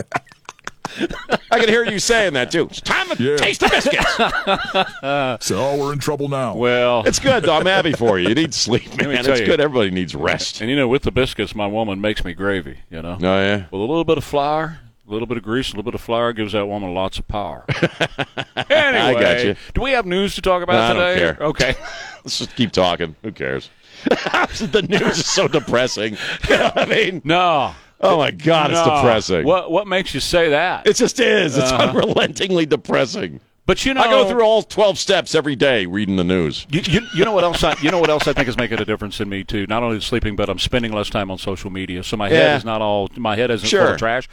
I 1.50 1.58
can 1.58 1.68
hear 1.70 1.84
you 1.84 1.98
saying 1.98 2.34
that 2.34 2.50
too. 2.50 2.64
It's 2.64 2.82
time 2.82 3.08
to 3.08 3.22
Yeah. 3.22 3.36
taste 3.36 3.60
the 3.60 3.68
biscuits. 3.68 5.42
So, 5.46 5.56
oh, 5.58 5.78
we're 5.78 5.94
in 5.94 5.98
trouble 5.98 6.28
now. 6.28 6.54
Well, 6.54 7.04
It's 7.06 7.18
good. 7.18 7.44
though. 7.44 7.56
I'm 7.56 7.64
happy 7.64 7.92
for 7.92 8.18
you. 8.18 8.28
You 8.28 8.34
need 8.34 8.52
sleep, 8.52 8.84
man. 8.98 9.10
It's 9.24 9.40
you. 9.40 9.46
good. 9.46 9.60
Everybody 9.60 9.90
needs 9.90 10.14
rest. 10.14 10.60
and 10.60 10.68
you 10.68 10.76
know, 10.76 10.88
with 10.88 11.02
the 11.04 11.10
biscuits, 11.10 11.54
my 11.54 11.66
woman 11.66 12.00
makes 12.02 12.22
me 12.24 12.34
gravy. 12.34 12.78
You 12.90 13.00
know, 13.00 13.16
Oh 13.18 13.24
yeah. 13.40 13.56
with 13.70 13.72
a 13.72 13.76
little 13.76 14.04
bit 14.04 14.18
of 14.18 14.24
flour, 14.24 14.78
a 14.86 14.91
little 15.12 15.26
bit 15.26 15.36
of 15.36 15.42
grease, 15.42 15.68
a 15.68 15.76
little 15.76 15.84
bit 15.84 15.94
of 15.94 16.00
flour 16.00 16.32
gives 16.32 16.52
that 16.52 16.66
woman 16.66 16.94
lots 16.94 17.18
of 17.18 17.28
power. 17.28 17.64
anyway, 18.70 19.20
got 19.20 19.44
you. 19.44 19.56
do 19.74 19.82
we 19.82 19.92
have 19.92 20.06
news 20.06 20.34
to 20.34 20.42
talk 20.42 20.62
about 20.62 20.76
I 20.76 20.92
don't 20.92 20.96
today? 20.96 21.18
care. 21.18 21.46
Okay. 21.46 21.74
Let's 22.24 22.38
just 22.38 22.54
keep 22.56 22.72
talking. 22.72 23.16
Who 23.22 23.32
cares? 23.32 23.70
the 24.04 24.86
news 24.88 25.18
is 25.18 25.26
so 25.26 25.48
depressing. 25.48 26.16
You 26.48 26.56
know 26.56 26.72
I 26.74 26.86
mean? 26.86 27.22
No. 27.24 27.74
Oh 28.00 28.18
my 28.18 28.32
God, 28.32 28.72
it's 28.72 28.82
depressing. 28.82 29.44
What 29.44 29.70
What 29.70 29.86
makes 29.86 30.12
you 30.12 30.20
say 30.20 30.50
that? 30.50 30.86
It 30.86 30.96
just 30.96 31.20
is. 31.20 31.56
It's 31.56 31.70
uh-huh. 31.70 31.90
unrelentingly 31.90 32.66
depressing. 32.66 33.40
But 33.66 33.84
you 33.84 33.94
know, 33.94 34.00
I 34.02 34.08
go 34.08 34.28
through 34.28 34.42
all 34.42 34.62
12 34.62 34.98
steps 34.98 35.34
every 35.34 35.54
day 35.56 35.86
reading 35.86 36.16
the 36.16 36.24
news. 36.24 36.66
You, 36.70 36.80
you, 36.84 37.00
you 37.14 37.24
know 37.24 37.32
what 37.32 37.44
else? 37.44 37.62
I, 37.62 37.76
you 37.80 37.90
know 37.90 38.00
what 38.00 38.10
else 38.10 38.26
I 38.26 38.32
think 38.32 38.48
is 38.48 38.56
making 38.56 38.80
a 38.80 38.84
difference 38.84 39.20
in 39.20 39.28
me 39.28 39.44
too. 39.44 39.66
Not 39.68 39.82
only 39.82 40.00
sleeping, 40.00 40.34
but 40.36 40.48
I'm 40.48 40.58
spending 40.58 40.92
less 40.92 41.08
time 41.10 41.30
on 41.30 41.38
social 41.38 41.70
media. 41.70 42.02
So 42.02 42.16
my 42.16 42.28
head 42.28 42.50
Yeah. 42.50 42.56
is 42.56 42.64
not 42.64 42.82
all. 42.82 43.08
My 43.16 43.36
head 43.36 43.50
isn't 43.50 43.68
full 43.68 43.80
of 43.92 43.98
trash. 43.98 44.28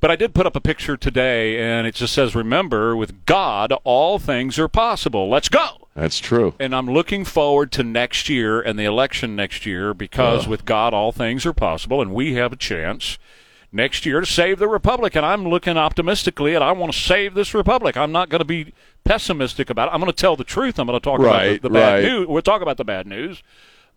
But 0.00 0.10
I 0.10 0.16
did 0.16 0.34
put 0.34 0.46
up 0.46 0.56
a 0.56 0.60
picture 0.60 0.96
today, 0.96 1.60
and 1.60 1.86
it 1.86 1.94
just 1.94 2.14
says, 2.14 2.34
"Remember, 2.34 2.96
with 2.96 3.26
God, 3.26 3.72
all 3.84 4.18
things 4.18 4.58
are 4.58 4.68
possible. 4.68 5.28
Let's 5.28 5.48
go." 5.48 5.88
That's 5.94 6.18
true. 6.18 6.54
And 6.58 6.74
I'm 6.74 6.86
looking 6.88 7.24
forward 7.24 7.72
to 7.72 7.82
next 7.82 8.28
year 8.28 8.60
and 8.60 8.78
the 8.78 8.84
election 8.84 9.36
next 9.36 9.66
year 9.66 9.92
because 9.92 10.46
with 10.48 10.64
God, 10.64 10.94
all 10.94 11.12
things 11.12 11.44
are 11.44 11.52
possible, 11.52 12.00
and 12.00 12.14
we 12.14 12.34
have 12.34 12.52
a 12.52 12.56
chance 12.56 13.18
next 13.72 14.04
year 14.06 14.20
to 14.20 14.26
save 14.26 14.58
the 14.58 14.68
republic. 14.68 15.14
And 15.14 15.24
I'm 15.24 15.46
looking 15.48 15.76
optimistically, 15.76 16.54
and 16.54 16.62
I 16.64 16.72
want 16.72 16.92
to 16.92 16.98
save 16.98 17.34
this 17.34 17.54
republic. 17.54 17.96
I'm 17.96 18.12
not 18.12 18.28
going 18.28 18.40
to 18.40 18.44
be 18.44 18.72
pessimistic 19.04 19.70
about 19.70 19.88
it. 19.88 19.94
I'm 19.94 20.00
going 20.00 20.12
to 20.12 20.16
tell 20.16 20.36
the 20.36 20.44
truth. 20.44 20.78
I'm 20.78 20.86
going 20.86 20.98
to 20.98 21.04
talk 21.04 21.20
Right, 21.20 21.58
about 21.58 21.62
the, 21.62 21.68
the 21.68 21.74
bad 21.74 21.94
right. 21.94 22.02
news. 22.04 22.26
We'll 22.28 22.42
talk 22.42 22.62
about 22.62 22.76
the 22.76 22.84
bad 22.84 23.06
news. 23.06 23.42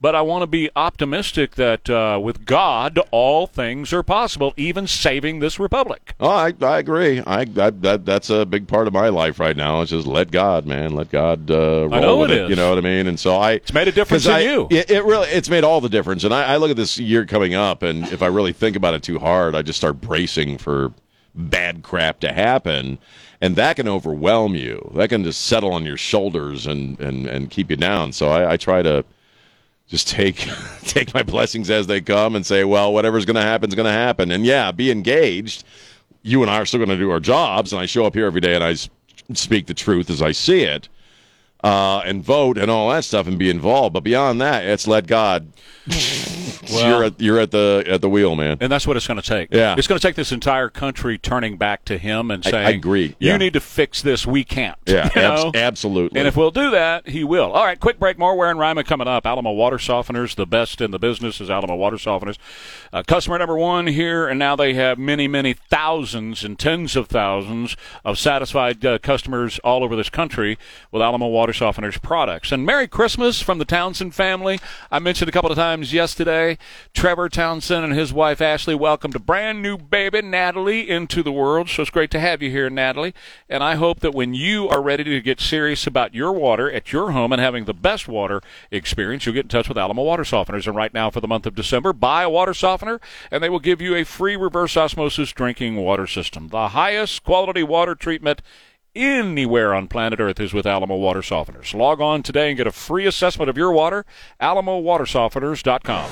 But 0.03 0.15
I 0.15 0.21
want 0.21 0.41
to 0.41 0.47
be 0.47 0.69
optimistic 0.75 1.55
that 1.55 1.89
uh, 1.89 2.19
with 2.21 2.45
God, 2.45 2.99
all 3.09 3.47
things 3.47 3.93
are 3.93 4.03
possible, 4.03 4.53
even 4.57 4.85
saving 4.85 5.39
this 5.39 5.57
republic. 5.57 6.13
Oh, 6.19 6.27
I, 6.27 6.53
I 6.59 6.79
agree. 6.79 7.21
I, 7.21 7.43
I 7.43 7.69
that 7.69 8.03
that's 8.03 8.29
a 8.29 8.45
big 8.45 8.67
part 8.67 8.87
of 8.87 8.93
my 8.93 9.07
life 9.07 9.39
right 9.39 9.55
now. 9.55 9.79
It's 9.79 9.91
just 9.91 10.05
let 10.05 10.29
God, 10.29 10.65
man, 10.65 10.93
let 10.93 11.09
God 11.09 11.49
uh, 11.49 11.87
roll 11.87 11.93
I 11.93 11.99
know 12.01 12.17
with 12.17 12.31
it. 12.31 12.49
You 12.49 12.57
know 12.57 12.67
what 12.67 12.79
I 12.79 12.81
mean? 12.81 13.07
And 13.07 13.17
so 13.17 13.37
I, 13.37 13.53
it's 13.53 13.71
made 13.73 13.87
a 13.87 13.93
difference 13.93 14.25
in 14.25 14.41
you. 14.41 14.67
It, 14.69 14.91
it 14.91 15.05
really, 15.05 15.29
it's 15.29 15.49
made 15.49 15.63
all 15.63 15.79
the 15.79 15.87
difference. 15.87 16.25
And 16.25 16.33
I, 16.33 16.55
I 16.55 16.57
look 16.57 16.69
at 16.69 16.75
this 16.75 16.99
year 16.99 17.25
coming 17.25 17.55
up, 17.55 17.81
and 17.81 18.05
if 18.11 18.21
I 18.21 18.27
really 18.27 18.51
think 18.51 18.75
about 18.75 18.95
it 18.95 19.03
too 19.03 19.19
hard, 19.19 19.55
I 19.55 19.61
just 19.61 19.77
start 19.77 20.01
bracing 20.01 20.57
for 20.57 20.91
bad 21.33 21.81
crap 21.81 22.19
to 22.19 22.33
happen, 22.33 22.99
and 23.39 23.55
that 23.55 23.77
can 23.77 23.87
overwhelm 23.87 24.53
you. 24.53 24.91
That 24.95 25.07
can 25.07 25.23
just 25.23 25.43
settle 25.43 25.71
on 25.71 25.85
your 25.85 25.95
shoulders 25.95 26.67
and 26.67 26.99
and 26.99 27.25
and 27.25 27.49
keep 27.49 27.69
you 27.69 27.77
down. 27.77 28.11
So 28.11 28.27
I, 28.27 28.51
I 28.51 28.57
try 28.57 28.81
to 28.81 29.05
just 29.87 30.09
take 30.09 30.47
take 30.83 31.13
my 31.13 31.23
blessings 31.23 31.69
as 31.69 31.87
they 31.87 32.01
come 32.01 32.35
and 32.35 32.45
say, 32.45 32.63
well, 32.63 32.93
whatever's 32.93 33.25
going 33.25 33.35
to 33.35 33.41
happen 33.41 33.69
is 33.69 33.75
going 33.75 33.85
to 33.85 33.91
happen. 33.91 34.31
And 34.31 34.45
yeah, 34.45 34.71
be 34.71 34.91
engaged. 34.91 35.63
You 36.21 36.41
and 36.41 36.49
I 36.49 36.61
are 36.61 36.65
still 36.65 36.79
going 36.79 36.89
to 36.89 36.97
do 36.97 37.11
our 37.11 37.19
jobs, 37.19 37.73
and 37.73 37.81
I 37.81 37.85
show 37.85 38.05
up 38.05 38.13
here 38.13 38.25
every 38.25 38.39
day 38.39 38.55
and 38.55 38.63
I 38.63 38.75
speak 39.33 39.67
the 39.67 39.73
truth 39.73 40.09
as 40.09 40.21
I 40.21 40.31
see 40.31 40.61
it, 40.61 40.87
uh, 41.63 41.99
and 42.05 42.23
vote 42.23 42.57
and 42.57 42.69
all 42.69 42.89
that 42.89 43.03
stuff 43.05 43.27
and 43.27 43.37
be 43.39 43.49
involved. 43.49 43.93
But 43.93 44.01
beyond 44.03 44.41
that, 44.41 44.65
it's 44.65 44.87
let 44.87 45.07
God. 45.07 45.51
you're 46.67 47.03
at 47.03 47.19
you're 47.19 47.39
at 47.39 47.51
the 47.51 47.83
at 47.87 48.01
the 48.01 48.09
wheel, 48.09 48.35
man. 48.35 48.57
And 48.61 48.71
that's 48.71 48.87
what 48.87 48.95
it's 48.97 49.05
going 49.07 49.19
to 49.21 49.27
take. 49.27 49.49
Yeah. 49.53 49.75
It's 49.77 49.87
going 49.87 49.99
to 49.99 50.05
take 50.07 50.15
this 50.15 50.31
entire 50.31 50.69
country 50.69 51.17
turning 51.17 51.57
back 51.57 51.83
to 51.85 51.97
him 51.97 52.31
and 52.31 52.45
I- 52.45 52.49
I 52.49 52.51
saying, 52.51 52.75
agree. 52.77 53.05
You 53.19 53.31
Yeah. 53.31 53.37
need 53.37 53.53
to 53.53 53.59
fix 53.59 54.01
this. 54.01 54.25
We 54.25 54.43
can't. 54.45 54.77
Yeah, 54.85 55.09
You 55.15 55.21
know? 55.21 55.51
absolutely. 55.53 56.19
And 56.19 56.27
if 56.27 56.37
we'll 56.37 56.51
do 56.51 56.71
that, 56.71 57.09
he 57.09 57.23
will. 57.23 57.51
All 57.51 57.65
right, 57.65 57.79
quick 57.79 57.99
break. 57.99 58.17
More 58.17 58.35
Ware 58.37 58.49
and 58.49 58.59
Rima 58.59 58.83
coming 58.83 59.07
up. 59.07 59.25
Alamo 59.25 59.51
Water 59.51 59.77
Softeners, 59.77 60.35
the 60.35 60.45
best 60.45 60.79
in 60.81 60.91
the 60.91 60.99
business 60.99 61.41
is 61.41 61.49
Alamo 61.49 61.75
Water 61.75 61.97
Softeners. 61.97 62.37
Uh, 62.93 63.03
customer 63.05 63.37
number 63.37 63.57
one 63.57 63.87
here, 63.87 64.27
and 64.27 64.39
now 64.39 64.55
they 64.55 64.73
have 64.75 64.97
many, 64.97 65.27
many 65.27 65.53
thousands 65.53 66.43
and 66.43 66.57
tens 66.57 66.95
of 66.95 67.07
thousands 67.07 67.75
of 68.05 68.17
satisfied 68.17 68.85
uh, 68.85 68.99
customers 68.99 69.59
all 69.59 69.83
over 69.83 69.95
this 69.95 70.09
country 70.09 70.57
with 70.91 71.01
Alamo 71.01 71.27
Water 71.27 71.52
Softeners 71.53 72.01
products. 72.01 72.51
And 72.51 72.65
Merry 72.65 72.87
Christmas 72.87 73.41
from 73.41 73.57
the 73.57 73.65
Townsend 73.65 74.13
family. 74.13 74.59
I 74.91 74.99
mentioned 74.99 75.29
a 75.29 75.31
couple 75.31 75.51
of 75.51 75.57
times 75.57 75.93
yesterday. 75.93 76.57
Trevor 76.93 77.29
Townsend 77.29 77.85
and 77.85 77.93
his 77.93 78.11
wife 78.11 78.41
Ashley 78.41 78.75
welcomed 78.75 79.15
a 79.15 79.19
brand 79.19 79.61
new 79.61 79.77
baby, 79.77 80.21
Natalie, 80.21 80.89
into 80.89 81.23
the 81.23 81.31
world. 81.31 81.69
So 81.69 81.83
it's 81.83 81.91
great 81.91 82.11
to 82.11 82.19
have 82.19 82.41
you 82.41 82.49
here, 82.49 82.69
Natalie. 82.69 83.13
And 83.47 83.63
I 83.63 83.75
hope 83.75 84.01
that 84.01 84.13
when 84.13 84.33
you 84.33 84.67
are 84.67 84.81
ready 84.81 85.03
to 85.05 85.21
get 85.21 85.39
serious 85.39 85.87
about 85.87 86.13
your 86.13 86.33
water 86.33 86.71
at 86.71 86.91
your 86.91 87.11
home 87.11 87.31
and 87.31 87.41
having 87.41 87.65
the 87.65 87.73
best 87.73 88.07
water 88.07 88.41
experience, 88.71 89.25
you'll 89.25 89.35
get 89.35 89.45
in 89.45 89.49
touch 89.49 89.69
with 89.69 89.77
Alamo 89.77 90.03
Water 90.03 90.23
Softeners. 90.23 90.67
And 90.67 90.75
right 90.75 90.93
now, 90.93 91.09
for 91.09 91.21
the 91.21 91.27
month 91.27 91.45
of 91.45 91.55
December, 91.55 91.93
buy 91.93 92.23
a 92.23 92.29
water 92.29 92.53
softener, 92.53 92.99
and 93.31 93.43
they 93.43 93.49
will 93.49 93.59
give 93.59 93.81
you 93.81 93.95
a 93.95 94.03
free 94.03 94.35
reverse 94.35 94.75
osmosis 94.75 95.31
drinking 95.31 95.75
water 95.77 96.07
system. 96.07 96.49
The 96.49 96.69
highest 96.69 97.23
quality 97.23 97.63
water 97.63 97.95
treatment 97.95 98.41
anywhere 98.95 99.73
on 99.73 99.87
planet 99.87 100.19
Earth 100.19 100.39
is 100.39 100.53
with 100.53 100.65
Alamo 100.65 100.95
Water 100.95 101.21
Softeners. 101.21 101.73
Log 101.73 102.01
on 102.01 102.23
today 102.23 102.49
and 102.49 102.57
get 102.57 102.67
a 102.67 102.71
free 102.71 103.05
assessment 103.05 103.49
of 103.49 103.57
your 103.57 103.71
water. 103.71 104.05
AlamoWaterSofteners.com. 104.41 106.09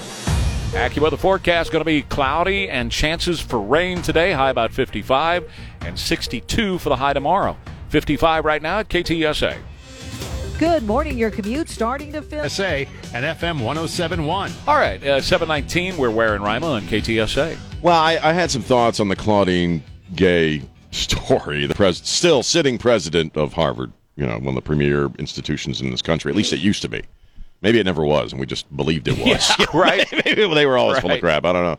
AccuWeather 0.72 1.20
forecast 1.20 1.72
going 1.72 1.82
to 1.82 1.86
be 1.86 2.02
cloudy 2.04 2.70
and 2.70 2.92
chances 2.92 3.42
for 3.42 3.60
rain 3.60 4.02
today. 4.02 4.32
High 4.32 4.52
about 4.52 4.72
55 4.72 5.52
and 5.82 6.00
62 6.00 6.80
for 6.80 6.90
the 6.90 6.96
high 6.96 7.14
tomorrow. 7.14 7.58
55 7.90 8.46
right 8.46 8.62
now 8.62 8.80
at 8.80 8.88
KTSA. 8.88 9.58
Good 10.58 10.84
morning. 10.84 11.18
Your 11.18 11.32
commute 11.32 11.68
starting 11.70 12.14
to 12.14 12.22
fill. 12.22 12.48
SA 12.48 12.64
and 13.14 13.26
FM 13.26 13.62
1071. 13.62 14.52
All 14.68 14.76
right, 14.76 15.04
uh, 15.04 15.20
719. 15.20 15.98
We're 15.98 16.12
Ware 16.12 16.36
and 16.36 16.44
Rima 16.44 16.68
on 16.68 16.84
KTSA. 16.84 17.58
Well, 17.82 18.00
I, 18.00 18.20
I 18.22 18.32
had 18.32 18.52
some 18.52 18.62
thoughts 18.62 19.00
on 19.00 19.08
the 19.08 19.16
Claudine 19.16 19.84
Gay 20.16 20.62
story. 20.92 21.66
The 21.66 21.76
pres- 21.76 22.02
still 22.08 22.44
sitting 22.44 22.78
president 22.78 23.36
of 23.36 23.54
Harvard, 23.54 23.92
you 24.16 24.26
know, 24.26 24.34
one 24.38 24.50
of 24.50 24.56
the 24.56 24.62
premier 24.62 25.10
institutions 25.20 25.82
in 25.82 25.90
this 25.92 26.02
country. 26.02 26.30
At 26.32 26.36
least 26.36 26.54
it 26.54 26.60
used 26.60 26.82
to 26.84 26.90
be. 26.90 27.02
Maybe 27.62 27.80
it 27.80 27.86
never 27.86 28.04
was, 28.06 28.32
and 28.32 28.40
we 28.40 28.46
just 28.46 28.76
believed 28.76 29.08
it 29.08 29.18
was. 29.18 29.52
Yeah, 29.60 29.66
right. 29.74 30.08
Maybe 30.26 30.48
they 30.54 30.66
were 30.66 30.78
always 30.78 31.00
full 31.00 31.12
of 31.12 31.20
crap. 31.20 31.46
I 31.46 31.54
don't 31.54 31.64
know. 31.64 31.78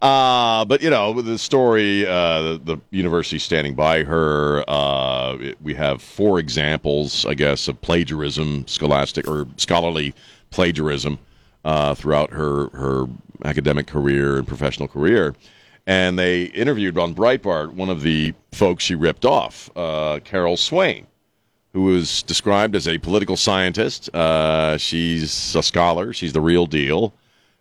Uh, 0.00 0.64
but 0.64 0.80
you 0.80 0.90
know, 0.90 1.20
the 1.20 1.36
story, 1.38 2.06
uh, 2.06 2.40
the, 2.42 2.60
the 2.64 2.80
university 2.92 3.40
standing 3.40 3.74
by 3.74 4.04
her. 4.04 4.64
Uh, 4.68 5.36
it- 5.40 5.60
we 5.60 5.74
have 5.74 6.00
four 6.00 6.38
examples, 6.38 7.26
I 7.26 7.34
guess, 7.34 7.66
of 7.66 7.80
plagiarism, 7.80 8.66
scholastic 8.68 9.26
or 9.26 9.48
scholarly 9.56 10.14
plagiarism 10.50 11.18
uh, 11.64 11.94
throughout 11.96 12.30
her 12.30 12.68
her 12.68 13.06
academic 13.44 13.88
career 13.88 14.36
and 14.38 14.46
professional 14.46 14.86
career. 14.88 15.34
And 15.88 16.18
they 16.18 16.44
interviewed 16.44 16.98
on 16.98 17.14
Breitbart 17.14 17.72
one 17.72 17.88
of 17.88 18.02
the 18.02 18.34
folks 18.52 18.84
she 18.84 18.94
ripped 18.94 19.24
off, 19.24 19.70
uh, 19.74 20.20
Carol 20.24 20.56
Swain 20.56 21.06
who 21.74 21.82
was 21.82 22.22
described 22.22 22.74
as 22.74 22.88
a 22.88 22.96
political 22.98 23.36
scientist. 23.36 24.08
Uh, 24.14 24.78
she's 24.78 25.54
a 25.54 25.62
scholar. 25.62 26.12
She's 26.14 26.32
the 26.32 26.40
real 26.40 26.64
deal. 26.66 27.12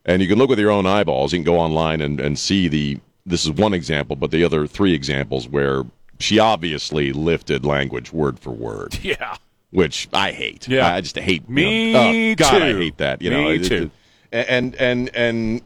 And 0.05 0.21
you 0.21 0.29
can 0.29 0.37
look 0.37 0.49
with 0.49 0.59
your 0.59 0.71
own 0.71 0.85
eyeballs. 0.87 1.33
You 1.33 1.39
can 1.39 1.43
go 1.45 1.57
online 1.59 1.99
and, 2.01 2.19
and 2.21 2.39
see 2.39 2.67
the. 2.69 2.99
This 3.25 3.43
is 3.43 3.51
one 3.51 3.73
example, 3.73 4.15
but 4.15 4.31
the 4.31 4.45
other 4.45 4.65
three 4.65 4.93
examples 4.93 5.49
where 5.49 5.83
she 6.19 6.39
obviously 6.39 7.11
lifted 7.11 7.65
language 7.65 8.13
word 8.13 8.39
for 8.39 8.51
word, 8.51 8.97
Yeah. 9.03 9.35
which 9.71 10.07
I 10.13 10.31
hate. 10.31 10.67
Yeah. 10.69 10.87
I 10.93 11.01
just 11.01 11.17
hate. 11.17 11.49
Me 11.49 11.87
you 11.87 11.93
know, 11.93 12.09
oh, 12.31 12.35
God, 12.35 12.61
I 12.61 12.71
too. 12.71 12.77
hate 12.79 12.97
that. 12.97 13.21
You 13.21 13.29
Me 13.31 13.35
know, 13.43 13.49
it- 13.51 13.63
too. 13.65 13.75
it- 13.83 13.91
and 14.31 14.75
and 14.75 15.09
and 15.15 15.61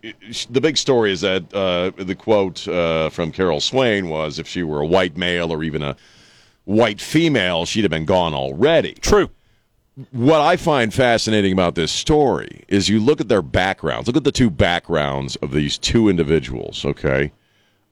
the 0.49 0.61
big 0.61 0.77
story 0.77 1.11
is 1.11 1.21
that 1.21 1.53
uh, 1.53 1.91
the 2.01 2.15
quote 2.15 2.67
uh, 2.67 3.09
from 3.09 3.31
Carol 3.31 3.59
Swain 3.59 4.09
was, 4.09 4.39
"If 4.39 4.47
she 4.47 4.63
were 4.63 4.81
a 4.81 4.85
white 4.85 5.17
male 5.17 5.51
or 5.51 5.63
even 5.63 5.81
a 5.81 5.95
white 6.65 7.01
female, 7.01 7.65
she'd 7.65 7.83
have 7.83 7.91
been 7.91 8.05
gone 8.05 8.33
already." 8.33 8.93
True. 8.93 9.29
what 10.11 10.39
I 10.41 10.55
find 10.55 10.93
fascinating 10.93 11.51
about 11.51 11.75
this 11.75 11.91
story 11.91 12.63
is 12.67 12.87
you 12.87 12.99
look 12.99 13.19
at 13.19 13.27
their 13.27 13.41
backgrounds. 13.41 14.07
Look 14.07 14.17
at 14.17 14.23
the 14.23 14.31
two 14.31 14.49
backgrounds 14.49 15.35
of 15.37 15.51
these 15.51 15.77
two 15.77 16.07
individuals, 16.07 16.85
okay? 16.85 17.31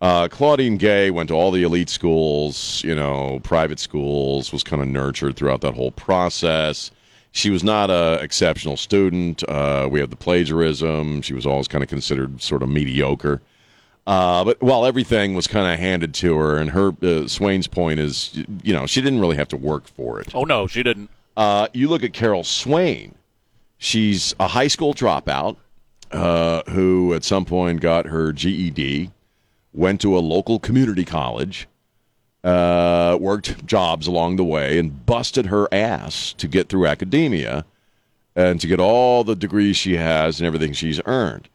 Uh, 0.02 0.30
Claudine 0.30 0.78
Gay 0.78 1.12
went 1.12 1.28
to 1.28 1.36
all 1.36 1.52
the 1.52 1.64
elite 1.64 1.90
schools, 1.90 2.82
you 2.86 2.96
know, 2.96 3.42
private 3.44 3.80
schools, 3.80 4.54
was 4.54 4.64
kind 4.64 4.82
of 4.82 4.88
nurtured 4.88 5.36
throughout 5.36 5.60
that 5.62 5.74
whole 5.74 5.92
process. 5.92 6.92
She 7.32 7.50
was 7.50 7.64
not 7.64 7.90
a 7.90 8.20
exceptional 8.22 8.76
student. 8.76 9.48
Uh, 9.48 9.88
we 9.92 10.00
have 10.00 10.10
the 10.10 10.16
plagiarism. 10.16 11.22
She 11.22 11.34
was 11.34 11.46
always 11.46 11.68
kind 11.68 11.84
of 11.84 11.90
considered 11.90 12.42
sort 12.42 12.64
of 12.64 12.70
mediocre. 12.70 13.42
Uh, 14.08 14.44
but 14.44 14.60
while 14.62 14.86
everything 14.86 15.36
was 15.36 15.46
kind 15.46 15.72
of 15.72 15.80
handed 15.80 16.16
to 16.16 16.36
her, 16.36 16.58
and 16.58 16.72
her 16.72 16.92
uh, 17.04 17.28
Swain's 17.28 17.68
point 17.68 18.00
is, 18.00 18.44
you 18.64 18.74
know, 18.74 18.88
she 18.88 19.02
didn't 19.02 19.20
really 19.20 19.36
have 19.36 19.48
to 19.50 19.58
work 19.58 19.88
for 19.88 20.20
it. 20.20 20.34
Oh, 20.34 20.46
no, 20.46 20.66
she 20.66 20.82
didn't. 20.82 21.12
Uh, 21.38 21.68
you 21.74 21.88
look 21.88 22.04
at 22.04 22.12
Carol 22.12 22.44
Swain. 22.44 23.14
She's 23.78 24.34
a 24.40 24.48
high 24.48 24.68
school 24.68 24.96
dropout 24.96 25.58
uh, 26.12 26.64
who, 26.70 27.14
at 27.14 27.24
some 27.24 27.46
point, 27.46 27.82
got 27.82 28.08
her 28.08 28.32
GED, 28.34 29.12
went 29.74 30.02
to 30.02 30.18
a 30.18 30.20
local 30.20 30.60
community 30.60 31.06
college, 31.06 31.68
uh, 32.44 33.18
worked 33.20 33.66
jobs 33.66 34.08
along 34.08 34.38
the 34.38 34.44
way, 34.44 34.80
and 34.80 35.06
busted 35.06 35.48
her 35.48 35.68
ass 35.74 36.34
to 36.34 36.48
get 36.48 36.70
through 36.70 36.88
academia 36.88 37.66
and 38.36 38.62
to 38.62 38.68
get 38.68 38.80
all 38.80 39.24
the 39.24 39.36
degrees 39.36 39.76
she 39.76 39.98
has 39.98 40.40
and 40.40 40.48
everything 40.48 40.74
she's 40.74 41.02
earned. 41.06 41.50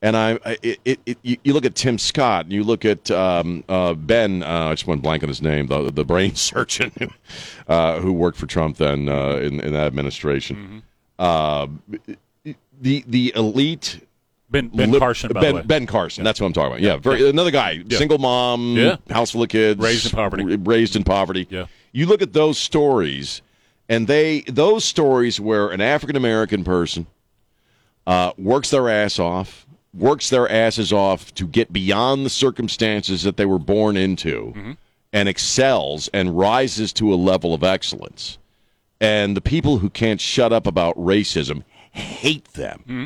And 0.00 0.16
I, 0.16 0.38
I 0.44 0.58
it, 0.62 0.80
it, 0.84 1.00
it, 1.06 1.40
you 1.42 1.52
look 1.52 1.64
at 1.64 1.74
Tim 1.74 1.98
Scott, 1.98 2.44
and 2.44 2.52
you 2.52 2.62
look 2.62 2.84
at 2.84 3.10
um, 3.10 3.64
uh, 3.68 3.94
Ben. 3.94 4.44
Uh, 4.44 4.66
I 4.66 4.72
just 4.74 4.86
went 4.86 5.02
blank 5.02 5.24
on 5.24 5.28
his 5.28 5.42
name, 5.42 5.66
the 5.66 5.90
the 5.90 6.04
brain 6.04 6.34
surgeon 6.36 6.92
who, 6.98 7.08
uh, 7.66 8.00
who 8.00 8.12
worked 8.12 8.38
for 8.38 8.46
Trump 8.46 8.76
then 8.76 9.08
uh, 9.08 9.36
in 9.36 9.60
in 9.60 9.72
that 9.72 9.86
administration. 9.88 10.84
Uh, 11.18 11.66
the 12.80 13.04
the 13.08 13.32
elite 13.34 14.06
Ben, 14.50 14.68
ben 14.68 14.90
lib- 14.90 15.00
Carson, 15.00 15.30
by 15.32 15.40
ben, 15.40 15.54
the 15.54 15.60
way. 15.60 15.66
Ben 15.66 15.86
Carson. 15.86 16.24
That's 16.24 16.40
what 16.40 16.46
I'm 16.46 16.52
talking 16.54 16.72
about. 16.72 16.80
Yeah, 16.80 16.96
very, 16.96 17.28
another 17.28 17.50
guy, 17.50 17.82
single 17.90 18.18
mom, 18.18 18.76
Yeah. 18.76 18.96
house 19.10 19.30
full 19.32 19.42
of 19.42 19.48
kids, 19.50 19.78
Raised 19.80 20.06
in 20.06 20.12
poverty. 20.12 20.56
Raised 20.56 20.96
in 20.96 21.04
poverty. 21.04 21.46
Yeah. 21.50 21.66
You 21.92 22.06
look 22.06 22.22
at 22.22 22.32
those 22.32 22.56
stories, 22.58 23.42
and 23.88 24.06
they 24.06 24.40
those 24.42 24.84
stories 24.84 25.38
where 25.38 25.68
an 25.68 25.80
African 25.82 26.16
American 26.16 26.64
person 26.64 27.06
uh, 28.06 28.32
works 28.38 28.70
their 28.70 28.88
ass 28.88 29.18
off, 29.18 29.66
works 29.92 30.30
their 30.30 30.48
asses 30.50 30.92
off 30.92 31.34
to 31.34 31.46
get 31.46 31.72
beyond 31.72 32.24
the 32.24 32.30
circumstances 32.30 33.22
that 33.24 33.36
they 33.36 33.44
were 33.46 33.58
born 33.58 33.96
into, 33.96 34.52
Mm-hmm. 34.56 34.72
and 35.12 35.28
excels 35.28 36.08
and 36.14 36.38
rises 36.38 36.92
to 36.94 37.12
a 37.12 37.16
level 37.16 37.52
of 37.54 37.62
excellence. 37.62 38.38
And 39.00 39.36
the 39.36 39.40
people 39.40 39.78
who 39.78 39.90
can't 39.90 40.20
shut 40.20 40.52
up 40.52 40.66
about 40.66 40.96
racism 40.96 41.64
hate 41.92 42.44
them. 42.54 42.80
Mm-hmm. 42.88 43.04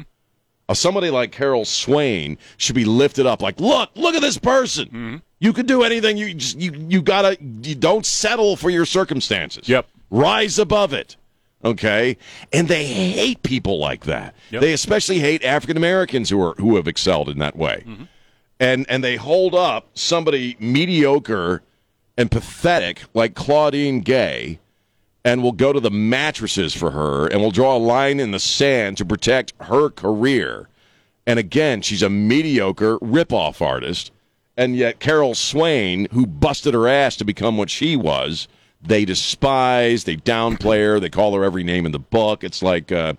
Somebody 0.74 1.10
like 1.10 1.32
Carol 1.32 1.64
Swain 1.64 2.38
should 2.56 2.74
be 2.74 2.84
lifted 2.84 3.26
up. 3.26 3.42
Like, 3.42 3.60
look, 3.60 3.90
look 3.94 4.14
at 4.14 4.22
this 4.22 4.38
person. 4.38 4.86
Mm-hmm. 4.86 5.16
You 5.40 5.52
can 5.52 5.66
do 5.66 5.82
anything. 5.82 6.16
You 6.16 6.34
just, 6.34 6.58
you 6.58 6.72
you 6.88 7.02
gotta. 7.02 7.36
You 7.40 7.74
don't 7.74 8.06
settle 8.06 8.56
for 8.56 8.70
your 8.70 8.84
circumstances. 8.86 9.68
Yep. 9.68 9.86
Rise 10.10 10.58
above 10.58 10.92
it. 10.92 11.16
Okay, 11.64 12.16
and 12.52 12.66
they 12.66 12.84
hate 12.84 13.42
people 13.44 13.78
like 13.78 14.04
that. 14.06 14.34
Yep. 14.50 14.62
They 14.62 14.72
especially 14.72 15.20
hate 15.20 15.44
African 15.44 15.76
Americans 15.76 16.28
who 16.28 16.40
are 16.42 16.54
who 16.54 16.74
have 16.76 16.88
excelled 16.88 17.28
in 17.28 17.38
that 17.38 17.54
way, 17.56 17.84
Mm-hmm. 17.86 18.04
and 18.58 18.84
and 18.88 19.04
they 19.04 19.14
hold 19.16 19.54
up 19.54 19.88
somebody 19.94 20.56
mediocre 20.58 21.62
and 22.18 22.30
pathetic 22.30 23.02
like 23.14 23.34
Claudine 23.34 24.00
Gay, 24.00 24.58
and 25.24 25.42
will 25.42 25.52
go 25.52 25.72
to 25.72 25.80
the 25.80 25.90
mattresses 25.90 26.74
for 26.74 26.90
her, 26.90 27.26
and 27.26 27.40
will 27.40 27.50
draw 27.50 27.76
a 27.76 27.78
line 27.78 28.18
in 28.18 28.32
the 28.32 28.40
sand 28.40 28.96
to 28.96 29.04
protect 29.04 29.52
her 29.62 29.88
career. 29.88 30.68
And 31.26 31.38
again, 31.38 31.82
she's 31.82 32.02
a 32.02 32.10
mediocre 32.10 32.98
ripoff 32.98 33.62
artist, 33.62 34.10
and 34.56 34.76
yet 34.76 35.00
Carol 35.00 35.34
Swain, 35.34 36.08
who 36.12 36.26
busted 36.26 36.74
her 36.74 36.88
ass 36.88 37.16
to 37.16 37.24
become 37.24 37.56
what 37.56 37.70
she 37.70 37.96
was, 37.96 38.48
they 38.82 39.04
despise, 39.04 40.04
they 40.04 40.16
downplay 40.16 40.84
her, 40.84 41.00
they 41.00 41.08
call 41.08 41.34
her 41.34 41.44
every 41.44 41.62
name 41.62 41.86
in 41.86 41.92
the 41.92 41.98
book. 42.00 42.42
It's 42.42 42.62
like 42.62 42.90
uh, 42.90 43.14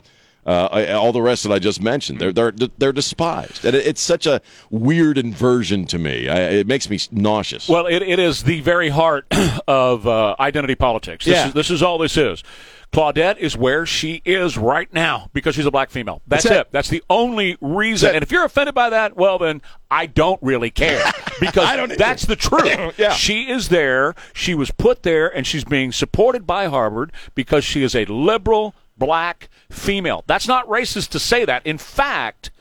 uh, 0.45 0.97
all 0.99 1.11
the 1.11 1.21
rest 1.21 1.43
that 1.43 1.51
I 1.51 1.59
just 1.59 1.81
mentioned. 1.81 2.19
They're 2.19 2.31
they're 2.31 2.51
they're 2.77 2.91
despised, 2.91 3.65
and 3.65 3.75
it's 3.75 4.01
such 4.01 4.25
a 4.25 4.41
weird 4.69 5.17
inversion 5.17 5.85
to 5.87 5.97
me. 5.99 6.27
I, 6.29 6.39
it 6.49 6.67
makes 6.67 6.89
me 6.89 6.99
nauseous. 7.11 7.67
Well, 7.69 7.85
it, 7.87 8.01
it 8.01 8.19
is 8.19 8.43
the 8.43 8.61
very 8.61 8.89
heart 8.89 9.25
of 9.67 10.07
uh, 10.07 10.35
identity 10.39 10.75
politics. 10.75 11.25
This, 11.25 11.33
Yeah. 11.35 11.47
is, 11.47 11.53
this 11.53 11.71
is 11.71 11.81
all 11.83 11.97
this 11.97 12.17
is. 12.17 12.43
Claudette 12.91 13.37
is 13.39 13.57
where 13.57 13.87
she 13.87 14.21
is 14.23 14.55
right 14.55 14.91
now 14.93 15.27
because 15.33 15.55
she's 15.55 15.65
a 15.65 15.71
black 15.71 15.89
female. 15.89 16.21
That's, 16.27 16.43
That's 16.43 16.55
it. 16.55 16.59
it. 16.59 16.67
That's 16.71 16.89
the 16.89 17.03
only 17.09 17.57
reason. 17.59 18.05
That's. 18.07 18.15
And 18.17 18.23
if 18.23 18.31
you're 18.31 18.45
offended 18.45 18.75
by 18.75 18.91
that, 18.91 19.17
well, 19.17 19.39
then 19.39 19.63
I 19.89 20.05
don't 20.05 20.39
really 20.43 20.69
care 20.69 21.03
because 21.39 21.97
that's 21.97 22.25
the 22.27 22.35
truth. 22.35 22.93
Yeah. 22.99 23.13
She 23.13 23.49
is 23.49 23.69
there. 23.69 24.13
She 24.33 24.53
was 24.53 24.69
put 24.69 25.01
there, 25.01 25.27
and 25.35 25.47
she's 25.47 25.63
being 25.63 25.91
supported 25.91 26.45
by 26.45 26.67
Harvard 26.67 27.11
because 27.33 27.63
she 27.65 27.81
is 27.81 27.95
a 27.95 28.05
liberal 28.05 28.75
black 28.97 29.49
female. 29.69 30.23
That's 30.27 30.47
not 30.47 30.67
racist 30.67 31.09
to 31.09 31.19
say 31.19 31.45
that. 31.45 31.65
In 31.65 31.77
fact, 31.77 32.51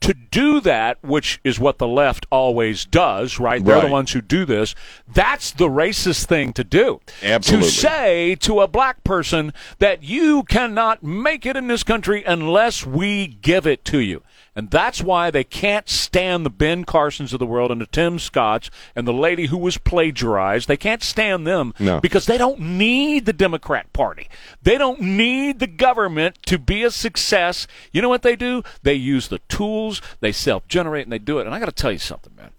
to 0.00 0.14
do 0.14 0.60
that, 0.60 0.98
which 1.02 1.40
is 1.42 1.58
what 1.58 1.78
the 1.78 1.88
left 1.88 2.24
always 2.30 2.84
does, 2.84 3.40
right? 3.40 3.64
They're 3.64 3.76
Right. 3.76 3.86
the 3.86 3.90
ones 3.90 4.12
who 4.12 4.20
do 4.20 4.44
this. 4.44 4.76
That's 5.12 5.50
the 5.50 5.68
racist 5.68 6.26
thing 6.26 6.52
to 6.52 6.62
do. 6.62 7.00
Absolutely. 7.22 7.68
To 7.68 7.74
say 7.74 8.34
to 8.36 8.60
a 8.60 8.68
black 8.68 9.02
person 9.02 9.52
that 9.80 10.04
you 10.04 10.44
cannot 10.44 11.02
make 11.02 11.44
it 11.44 11.56
in 11.56 11.66
this 11.66 11.82
country 11.82 12.22
unless 12.24 12.86
we 12.86 13.26
give 13.26 13.66
it 13.66 13.84
to 13.86 13.98
you. 13.98 14.22
And 14.58 14.70
that's 14.72 15.00
why 15.00 15.30
they 15.30 15.44
can't 15.44 15.88
stand 15.88 16.44
the 16.44 16.50
Ben 16.50 16.84
Carsons 16.84 17.32
of 17.32 17.38
the 17.38 17.46
world 17.46 17.70
and 17.70 17.80
the 17.80 17.86
Tim 17.86 18.18
Scotts 18.18 18.70
and 18.96 19.06
the 19.06 19.12
lady 19.12 19.46
who 19.46 19.56
was 19.56 19.78
plagiarized. 19.78 20.66
They 20.66 20.76
can't 20.76 21.00
stand 21.00 21.46
them 21.46 21.72
No. 21.78 22.00
because 22.00 22.26
they 22.26 22.36
don't 22.36 22.58
need 22.58 23.24
the 23.24 23.32
Democrat 23.32 23.92
Party. 23.92 24.28
They 24.60 24.76
don't 24.76 25.00
need 25.00 25.60
the 25.60 25.68
government 25.68 26.42
to 26.46 26.58
be 26.58 26.82
a 26.82 26.90
success. 26.90 27.68
You 27.92 28.02
know 28.02 28.08
what 28.08 28.22
they 28.22 28.34
do? 28.34 28.64
They 28.82 28.94
use 28.94 29.28
the 29.28 29.38
tools, 29.48 30.02
they 30.18 30.32
self 30.32 30.66
generate, 30.66 31.04
and 31.06 31.12
they 31.12 31.20
do 31.20 31.38
it. 31.38 31.46
And 31.46 31.54
I 31.54 31.60
got 31.60 31.66
to 31.66 31.72
tell 31.72 31.92
you 31.92 31.98
something, 31.98 32.34
man. 32.36 32.50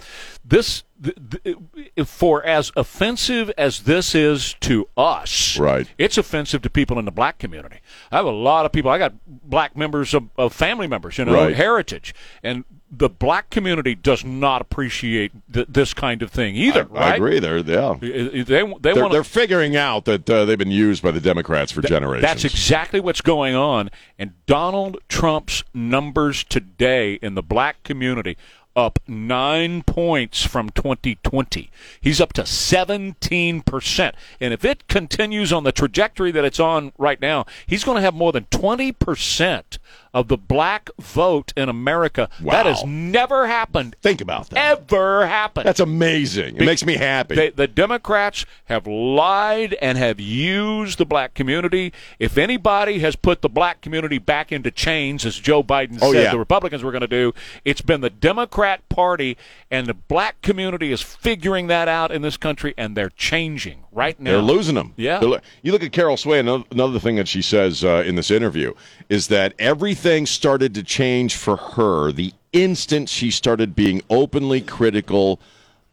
This, 0.46 0.84
th- 1.04 1.18
th- 1.44 2.08
for 2.08 2.44
as 2.46 2.72
offensive 2.78 3.52
as 3.58 3.82
this 3.82 4.16
is 4.16 4.56
to 4.62 4.88
us, 4.96 5.60
Right. 5.60 5.88
it's 5.98 6.18
offensive 6.18 6.62
to 6.62 6.70
people 6.70 6.98
in 6.98 7.04
the 7.04 7.12
black 7.12 7.40
community. 7.40 7.82
I 8.12 8.18
have 8.18 8.26
a 8.26 8.32
lot 8.32 8.66
of 8.66 8.72
people. 8.72 8.90
I 8.92 8.98
got 8.98 9.14
black 9.28 9.78
members 9.78 10.14
of, 10.14 10.30
of 10.38 10.54
family 10.54 10.88
members, 10.88 11.18
you 11.18 11.26
know, 11.26 11.34
Right. 11.34 11.56
heritage, 11.56 12.14
and 12.44 12.66
the 12.92 13.08
black 13.10 13.52
community 13.52 13.94
does 13.94 14.26
not 14.26 14.62
appreciate 14.62 15.32
th- 15.54 15.68
this 15.70 15.94
kind 15.94 16.24
of 16.24 16.32
thing 16.32 16.56
either. 16.56 16.88
I, 16.92 16.96
right? 16.96 17.12
I 17.14 17.16
agree. 17.16 17.40
They're 17.40 17.60
yeah. 17.60 17.96
They 18.00 18.42
they, 18.42 18.44
They're, 18.44 18.66
want 18.96 19.12
they're 19.12 19.24
figuring 19.24 19.76
out 19.76 20.06
that 20.06 20.28
uh, 20.28 20.46
they've 20.46 20.58
been 20.58 20.72
used 20.72 21.04
by 21.04 21.12
the 21.12 21.20
Democrats 21.22 21.72
for 21.72 21.84
generations. 21.84 22.24
That's 22.24 22.46
exactly 22.46 23.00
what's 23.00 23.22
going 23.22 23.54
on. 23.54 23.92
And 24.18 24.32
Donald 24.48 24.98
Trump's 25.08 25.64
numbers 25.74 26.44
today 26.44 27.20
in 27.22 27.36
the 27.36 27.44
black 27.44 27.84
community 27.84 28.38
up 28.80 29.00
nine 29.08 29.84
points 29.84 30.46
from 30.46 30.70
2020. 30.70 31.70
He's 32.00 32.22
up 32.22 32.34
to 32.34 32.44
17%. 32.44 34.14
And 34.40 34.54
if 34.54 34.66
it 34.66 34.88
continues 34.88 35.54
on 35.54 35.64
the 35.64 35.72
trajectory 35.72 36.32
that 36.32 36.46
it's 36.46 36.60
on 36.60 36.94
right 36.98 37.22
now, 37.22 37.46
he's 37.68 37.84
going 37.84 37.98
to 37.98 38.02
have 38.02 38.14
more 38.14 38.32
than 38.32 38.46
20% 38.46 39.78
of 40.14 40.28
the 40.28 40.38
black 40.38 40.90
vote 41.00 41.54
in 41.56 41.70
America. 41.70 42.30
That 42.42 42.66
has 42.66 42.84
never 42.86 43.48
happened. 43.48 43.96
Think 44.02 44.22
about 44.22 44.50
that. 44.50 44.80
Ever 44.80 45.28
happened. 45.28 45.66
That's 45.68 45.80
amazing. 45.80 46.56
It 46.58 46.66
makes 46.66 46.86
me 46.86 46.96
happy. 46.96 47.36
They, 47.36 47.50
the 47.50 47.68
Democrats 47.68 48.46
have 48.66 48.88
lied 48.88 49.76
and 49.82 49.98
have 49.98 50.20
used 50.20 50.98
the 50.98 51.06
black 51.06 51.34
community. 51.34 51.94
If 52.20 52.38
anybody 52.38 53.00
has 53.00 53.16
put 53.16 53.42
the 53.42 53.50
black 53.50 53.82
community 53.82 54.18
back 54.18 54.52
into 54.52 54.72
chains, 54.72 55.26
as 55.26 55.38
Joe 55.38 55.64
Biden 55.64 56.00
Oh, 56.02 56.12
said 56.14 56.24
yeah. 56.24 56.32
the 56.32 56.40
Republicans 56.40 56.84
were 56.84 56.92
going 56.92 57.02
to 57.02 57.08
do, 57.08 57.34
it's 57.66 57.82
been 57.82 58.02
the 58.02 58.10
Democrat 58.10 58.88
Party, 58.90 59.38
and 59.70 59.88
the 59.88 59.94
black 59.94 60.42
community 60.42 60.92
is 60.92 61.02
figuring 61.02 61.68
that 61.68 61.88
out 61.88 62.12
in 62.12 62.22
this 62.22 62.38
country, 62.38 62.74
and 62.78 62.96
they're 62.98 63.10
changing 63.12 63.84
right 63.92 64.20
now. 64.20 64.32
They're 64.32 64.42
losing 64.42 64.76
them. 64.76 64.94
Yeah. 64.98 65.20
Lo- 65.20 65.40
you 65.62 65.72
look 65.72 65.84
at 65.84 65.92
Carol 65.92 66.18
Swain. 66.18 66.40
Another, 66.48 66.64
another 66.72 67.00
thing 67.00 67.16
that 67.18 67.28
she 67.28 67.42
says 67.42 67.84
uh, 67.84 68.04
in 68.06 68.16
this 68.16 68.32
interview 68.32 68.74
is 69.10 69.28
that 69.28 69.54
everything 69.60 70.26
started 70.26 70.74
to 70.76 70.84
change 70.84 71.36
for 71.36 71.58
her 71.58 72.12
the 72.12 72.32
instant 72.54 73.10
she 73.10 73.32
started 73.32 73.76
being 73.76 74.02
openly 74.10 74.62
critical 74.62 75.40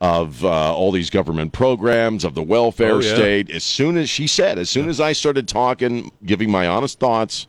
of 0.00 0.44
uh, 0.44 0.75
all 0.75 0.92
these 0.92 1.08
government 1.08 1.52
programs, 1.54 2.23
of 2.25 2.35
the 2.35 2.42
welfare 2.42 2.92
Oh, 2.92 3.00
yeah. 3.00 3.14
state. 3.14 3.50
As 3.50 3.64
soon 3.64 3.96
as 3.96 4.11
she 4.11 4.26
said, 4.26 4.58
as 4.58 4.68
soon 4.68 4.90
as 4.90 5.00
I 5.00 5.12
started 5.12 5.49
talking, 5.49 6.11
giving 6.25 6.50
my 6.50 6.66
honest 6.66 6.99
thoughts 7.00 7.46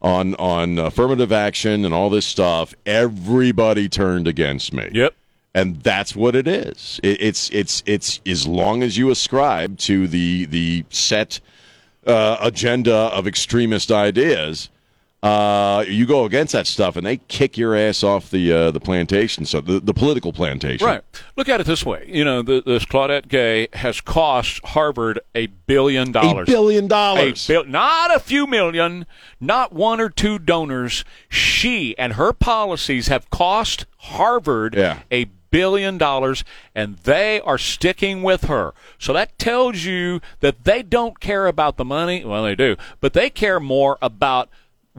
on 0.00 0.34
on 0.36 0.78
affirmative 0.78 1.32
action 1.32 1.84
and 1.84 1.92
all 1.92 2.08
this 2.08 2.24
stuff, 2.24 2.72
everybody 2.86 3.88
turned 3.88 4.26
against 4.28 4.72
me 4.72 4.88
Yep. 4.94 5.12
and 5.54 5.82
that's 5.82 6.14
what 6.16 6.34
it 6.36 6.46
is. 6.48 7.00
It, 7.02 7.20
it's 7.20 7.50
it's 7.50 7.82
it's 7.84 8.20
as 8.24 8.46
long 8.46 8.82
as 8.82 8.96
you 8.96 9.10
ascribe 9.10 9.76
to 9.80 10.06
the 10.08 10.46
the 10.46 10.84
set 10.88 11.40
uh, 12.06 12.38
agenda 12.40 12.94
of 12.94 13.26
extremist 13.26 13.90
ideas, 13.90 14.70
uh, 15.22 15.84
you 15.88 16.06
go 16.06 16.24
against 16.24 16.52
that 16.52 16.66
stuff, 16.66 16.94
and 16.96 17.04
they 17.04 17.16
kick 17.16 17.58
your 17.58 17.74
ass 17.74 18.04
off 18.04 18.30
the 18.30 18.52
uh, 18.52 18.70
the 18.70 18.78
plantation. 18.78 19.44
So 19.44 19.60
the 19.60 19.80
the 19.80 19.92
political 19.94 20.32
plantation, 20.32 20.86
Right. 20.86 21.02
Look 21.36 21.48
at 21.48 21.60
it 21.60 21.66
this 21.66 21.84
way. 21.84 22.04
You 22.08 22.24
know, 22.24 22.42
the, 22.42 22.62
this 22.64 22.84
Claudette 22.84 23.26
Gay 23.28 23.66
has 23.72 24.00
cost 24.00 24.60
Harvard 24.64 25.18
a 25.34 25.46
billion 25.46 26.12
dollars. 26.12 26.28
A 26.30 26.34
dollars. 26.34 26.46
billion 26.48 26.84
A 26.84 26.88
dollars. 26.88 27.46
bil- 27.48 27.64
not 27.64 28.14
a 28.14 28.20
few 28.20 28.46
million, 28.46 29.06
not 29.40 29.72
one 29.72 30.00
or 30.00 30.08
two 30.08 30.38
donors. 30.38 31.04
She 31.28 31.98
and 31.98 32.12
her 32.12 32.32
policies 32.32 33.08
have 33.08 33.28
cost 33.30 33.86
Harvard 33.96 34.74
Yeah. 34.76 35.00
a 35.10 35.24
billion 35.50 35.98
dollars, 35.98 36.44
and 36.74 36.96
they 36.98 37.40
are 37.40 37.58
sticking 37.58 38.22
with 38.22 38.44
her. 38.44 38.72
So 38.98 39.12
that 39.14 39.36
tells 39.38 39.82
you 39.84 40.20
that 40.40 40.62
they 40.64 40.82
don't 40.82 41.18
care 41.20 41.46
about 41.48 41.76
the 41.76 41.84
money. 41.84 42.24
Well, 42.24 42.44
they 42.44 42.54
do, 42.54 42.76
but 43.00 43.14
they 43.14 43.30
care 43.30 43.58
more 43.58 43.98
about 44.02 44.48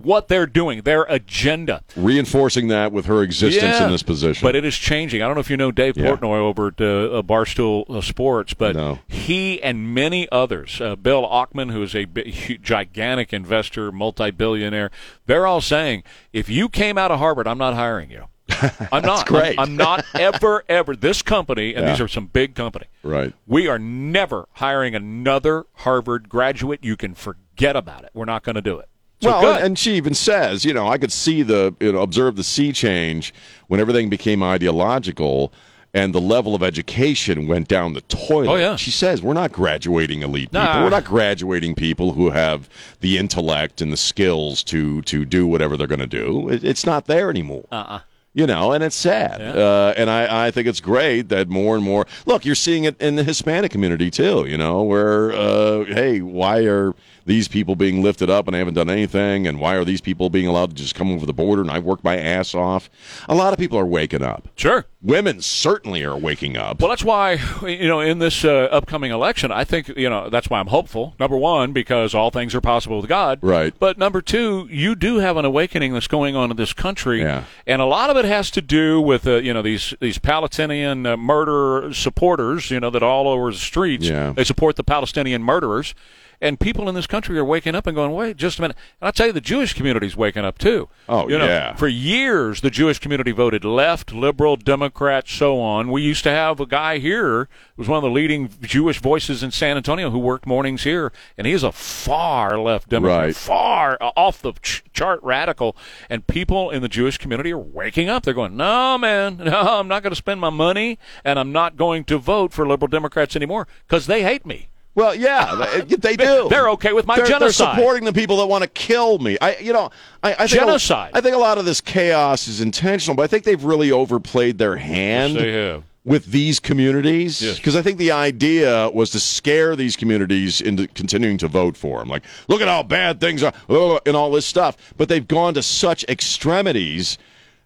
what 0.04 0.28
they're 0.28 0.46
doing, 0.48 0.82
their 0.82 1.04
agenda. 1.04 1.84
Reinforcing 1.96 2.68
that 2.70 2.92
with 2.92 3.06
her 3.06 3.22
existence 3.24 3.80
in 3.80 3.92
this 3.92 4.04
position. 4.04 4.46
But 4.46 4.56
it 4.56 4.66
is 4.66 4.76
changing. 4.76 5.22
I 5.22 5.26
don't 5.26 5.36
know 5.36 5.42
if 5.42 5.50
you 5.50 5.58
know 5.58 5.72
Dave 5.72 5.98
Yeah. 5.98 6.06
Portnoy 6.16 6.38
over 6.38 6.68
at 6.68 6.82
uh, 6.82 6.86
uh, 6.86 7.22
Barstool 7.22 7.90
uh, 7.90 8.02
Sports, 8.02 8.54
but 8.54 8.76
No. 8.76 9.00
he 9.08 9.62
and 9.62 9.94
many 9.94 10.28
others, 10.32 10.80
uh, 10.82 10.96
Bill 10.96 11.24
Ackman, 11.28 11.72
who 11.72 11.84
is 11.84 11.96
a 11.96 12.06
bi- 12.06 12.22
hu- 12.24 12.58
gigantic 12.58 13.34
investor, 13.34 13.92
multi-billionaire, 13.92 14.92
they're 15.26 15.46
all 15.48 15.62
saying, 15.62 16.04
if 16.34 16.50
you 16.50 16.70
came 16.70 16.98
out 16.98 17.12
of 17.12 17.20
Harvard, 17.20 17.48
I'm 17.48 17.58
not 17.58 17.74
hiring 17.76 18.10
you. 18.12 18.26
I'm 18.92 19.04
not. 19.04 19.28
great. 19.28 19.60
I'm, 19.60 19.70
I'm 19.70 19.76
not 19.78 20.06
ever, 20.16 20.64
ever. 20.68 20.96
This 20.96 21.22
company, 21.22 21.76
and 21.76 21.86
Yeah. 21.86 21.92
these 21.92 22.02
are 22.02 22.08
some 22.08 22.26
big 22.26 22.56
company. 22.56 22.86
Right. 23.04 23.34
We 23.46 23.68
are 23.68 23.78
never 23.80 24.48
hiring 24.54 24.96
another 24.96 25.66
Harvard 25.76 26.30
graduate. 26.30 26.80
You 26.82 26.98
can 26.98 27.14
forget 27.14 27.76
about 27.76 28.04
it. 28.06 28.10
We're 28.14 28.26
not 28.26 28.44
going 28.44 28.56
to 28.56 28.62
do 28.62 28.80
it. 28.80 28.90
So 29.22 29.30
well, 29.30 29.56
and, 29.56 29.64
and 29.66 29.80
she 29.80 29.96
even 29.96 30.14
says, 30.14 30.64
you 30.64 30.74
know, 30.74 30.88
I 30.88 30.98
could 30.98 31.12
see 31.12 31.42
the, 31.44 31.76
you 31.80 31.92
know, 31.92 32.02
observe 32.02 32.36
the 32.38 32.44
sea 32.44 32.72
change 32.72 33.34
when 33.68 33.80
everything 33.80 34.10
became 34.10 34.42
ideological 34.42 35.52
and 35.94 36.14
the 36.14 36.22
level 36.22 36.54
of 36.54 36.62
education 36.62 37.48
went 37.48 37.68
down 37.68 37.94
the 37.94 38.02
toilet. 38.02 38.48
Oh, 38.48 38.56
yeah. 38.56 38.76
She 38.76 38.92
says, 38.92 39.22
we're 39.22 39.34
not 39.34 39.52
graduating 39.52 40.22
elite 40.22 40.52
people. 40.52 40.84
We're 40.84 40.90
not 40.90 41.04
graduating 41.04 41.76
people 41.76 42.14
who 42.14 42.30
have 42.30 42.70
the 43.00 43.18
intellect 43.18 43.82
and 43.82 43.92
the 43.92 43.98
skills 43.98 44.64
to, 44.66 45.02
to 45.02 45.26
do 45.26 45.48
whatever 45.48 45.76
they're 45.76 45.88
going 45.88 46.00
to 46.00 46.08
do. 46.08 46.48
It, 46.48 46.64
it's 46.64 46.86
not 46.86 47.06
there 47.08 47.30
anymore. 47.30 47.66
uh-uh. 47.72 48.02
You 48.32 48.46
know, 48.46 48.72
and 48.72 48.84
it's 48.84 48.96
sad. 48.96 49.42
Yeah. 49.42 49.52
Uh, 49.54 49.94
and 49.98 50.08
I, 50.08 50.46
I 50.46 50.52
think 50.52 50.68
it's 50.68 50.80
great 50.80 51.30
that 51.30 51.50
more 51.50 51.76
and 51.76 51.84
more. 51.84 52.06
Look, 52.28 52.46
you're 52.46 52.54
seeing 52.54 52.84
it 52.84 52.96
in 53.02 53.16
the 53.16 53.24
Hispanic 53.24 53.72
community 53.72 54.12
too. 54.12 54.46
You 54.48 54.56
know, 54.56 54.84
where 54.84 55.32
uh, 55.32 55.86
hey, 55.86 56.22
why 56.22 56.60
are 56.66 56.94
these 57.30 57.48
people 57.48 57.76
being 57.76 58.02
lifted 58.02 58.30
up 58.30 58.48
and 58.48 58.56
I 58.56 58.60
haven't 58.60 58.74
done 58.74 58.90
anything? 58.90 59.48
And 59.48 59.60
why 59.60 59.76
are 59.76 59.86
these 59.86 60.02
people 60.02 60.30
being 60.30 60.48
allowed 60.48 60.72
to 60.72 60.76
just 60.76 60.96
come 60.96 61.12
over 61.12 61.26
the 61.26 61.34
border 61.34 61.62
and 61.62 61.70
I 61.72 61.78
work 61.80 62.04
my 62.04 62.18
ass 62.18 62.56
off? 62.56 62.90
A 63.30 63.36
lot 63.36 63.54
of 63.54 63.60
people 63.60 63.78
are 63.78 63.86
waking 63.86 64.24
up. 64.24 64.48
Sure. 64.56 64.86
Women 65.02 65.40
certainly 65.42 66.04
are 66.04 66.18
waking 66.18 66.58
up. 66.58 66.82
Well, 66.82 66.90
that's 66.90 67.06
why 67.06 67.40
you 67.62 67.88
know 67.88 68.02
in 68.02 68.20
this 68.20 68.44
uh, 68.44 68.68
upcoming 68.72 69.12
election, 69.12 69.52
I 69.52 69.64
think 69.64 69.88
you 69.96 70.10
know 70.10 70.30
that's 70.30 70.50
why 70.50 70.60
I'm 70.60 70.68
hopeful. 70.68 71.16
Number 71.20 71.38
one, 71.38 71.72
because 71.72 72.14
all 72.14 72.32
things 72.32 72.54
are 72.54 72.60
possible 72.60 72.98
with 73.00 73.08
God. 73.08 73.40
Right. 73.42 73.74
But 73.80 73.98
number 73.98 74.22
two, 74.22 74.68
you 74.70 74.96
do 74.96 75.20
have 75.20 75.38
an 75.38 75.46
awakening 75.46 75.94
that's 75.94 76.08
going 76.08 76.36
on 76.36 76.52
in 76.52 76.58
this 76.58 76.74
country, 76.74 77.22
Yeah. 77.22 77.46
and 77.66 77.82
a 77.82 77.86
lot 77.86 78.10
of 78.10 78.18
it 78.18 78.26
has 78.26 78.52
to 78.52 78.62
do 78.62 79.00
with 79.00 79.26
uh, 79.26 79.36
you 79.36 79.54
know 79.54 79.62
these 79.62 79.94
these 80.02 80.18
Palestinian 80.18 81.06
uh, 81.06 81.16
murder 81.16 81.94
supporters. 81.94 82.70
You 82.72 82.80
know 82.82 82.90
that 82.90 83.04
all 83.04 83.28
over 83.30 83.52
the 83.52 83.58
streets 83.58 84.08
Yeah. 84.08 84.34
they 84.34 84.44
support 84.44 84.76
the 84.76 84.84
Palestinian 84.84 85.44
murderers. 85.44 85.94
And 86.42 86.58
people 86.60 86.88
in 86.88 86.96
this 86.96 87.06
country 87.08 87.38
are 87.38 87.44
waking 87.44 87.76
up 87.76 87.86
and 87.86 87.94
going, 87.96 88.12
wait, 88.14 88.38
just 88.38 88.60
a 88.60 88.62
minute. 88.62 88.78
And 89.02 89.08
I'll 89.08 89.12
tell 89.12 89.28
you, 89.28 89.34
the 89.34 89.42
Jewish 89.42 89.74
community 89.74 90.08
is 90.08 90.16
waking 90.16 90.46
up 90.46 90.58
too. 90.58 90.88
Oh, 91.10 91.28
you 91.28 91.38
know, 91.38 91.46
yeah. 91.46 91.76
For 91.76 91.88
years, 91.90 92.62
the 92.62 92.70
Jewish 92.70 92.98
community 93.00 93.32
voted 93.32 93.66
left, 93.66 94.14
liberal, 94.14 94.56
Democrat, 94.56 95.28
so 95.28 95.60
on. 95.60 95.92
We 95.92 96.02
used 96.02 96.24
to 96.24 96.32
have 96.32 96.62
a 96.62 96.66
guy 96.66 97.00
here 97.00 97.50
who 97.76 97.82
was 97.82 97.88
one 97.90 97.98
of 97.98 98.04
the 98.04 98.10
leading 98.10 98.50
Jewish 98.62 99.00
voices 99.02 99.44
in 99.44 99.52
San 99.52 99.76
Antonio 99.76 100.12
who 100.12 100.20
worked 100.20 100.46
mornings 100.46 100.84
here, 100.84 101.12
and 101.38 101.46
he's 101.46 101.62
a 101.64 101.74
far 101.74 102.58
left 102.58 102.88
Democrat, 102.90 103.20
Right. 103.26 103.36
far 103.36 103.98
uh, 104.00 104.12
off 104.16 104.42
the 104.42 104.54
ch- 104.62 104.84
chart 104.94 105.20
radical. 105.22 105.76
And 106.10 106.26
people 106.26 106.70
in 106.70 106.82
the 106.82 106.88
Jewish 106.90 107.18
community 107.18 107.52
are 107.52 107.58
waking 107.58 108.08
up. 108.08 108.24
They're 108.24 108.34
going, 108.34 108.56
no, 108.56 108.98
man, 108.98 109.38
no, 109.44 109.60
I'm 109.80 109.88
not 109.90 110.04
going 110.04 110.12
to 110.12 110.16
spend 110.16 110.40
my 110.40 110.50
money, 110.50 111.00
and 111.26 111.38
I'm 111.38 111.52
not 111.52 111.76
going 111.76 112.06
to 112.06 112.18
vote 112.18 112.54
for 112.54 112.66
liberal 112.66 112.88
Democrats 112.88 113.36
anymore 113.36 113.68
because 113.88 114.08
they 114.08 114.24
hate 114.24 114.46
me. 114.46 114.70
Well, 114.96 115.16
yeah, 115.16 115.82
they, 115.88 115.96
they 115.96 116.16
do. 116.18 116.48
They're 116.50 116.70
okay 116.72 116.94
with 116.94 117.06
my 117.06 117.16
they're, 117.18 117.26
genocide. 117.26 117.68
They're 117.70 117.76
supporting 117.76 118.06
the 118.06 118.14
people 118.14 118.38
that 118.38 118.48
want 118.48 118.64
to 118.64 118.70
kill 118.70 119.20
me. 119.20 119.38
I, 119.40 119.58
you 119.58 119.72
know, 119.74 119.92
I, 120.24 120.34
I 120.34 120.36
think 120.48 120.62
Genocide. 120.62 121.14
A, 121.14 121.18
I 121.18 121.22
think 121.22 121.36
a 121.36 121.40
lot 121.40 121.58
of 121.58 121.66
this 121.66 121.80
chaos 121.82 122.48
is 122.48 122.60
intentional, 122.62 123.16
but 123.16 123.24
I 123.24 123.28
think 123.28 123.44
they've 123.44 123.64
really 123.64 123.92
overplayed 123.92 124.58
their 124.58 124.76
hand. 124.78 125.34
Yes, 125.34 125.42
they 125.42 125.52
have. 125.52 125.84
With 126.06 126.28
these 126.28 126.60
communities, 126.60 127.42
Yes. 127.42 127.58
because 127.58 127.76
I 127.76 127.82
think 127.82 127.98
the 127.98 128.12
idea 128.12 128.90
was 128.90 129.12
to 129.12 129.20
scare 129.20 129.76
these 129.76 129.96
communities 129.96 130.60
into 130.62 130.88
continuing 130.88 131.38
to 131.40 131.48
vote 131.48 131.78
for 131.78 132.00
them. 132.00 132.08
Like, 132.08 132.24
look 132.48 132.62
at 132.62 132.68
how 132.68 132.84
bad 132.84 133.20
things 133.20 133.44
are, 133.44 133.54
uh, 133.70 134.00
and 134.06 134.16
all 134.16 134.32
this 134.32 134.46
stuff. 134.46 134.76
But 134.98 135.10
they've 135.10 135.28
gone 135.28 135.54
to 135.56 135.62
such 135.62 136.06
extremities 136.06 137.18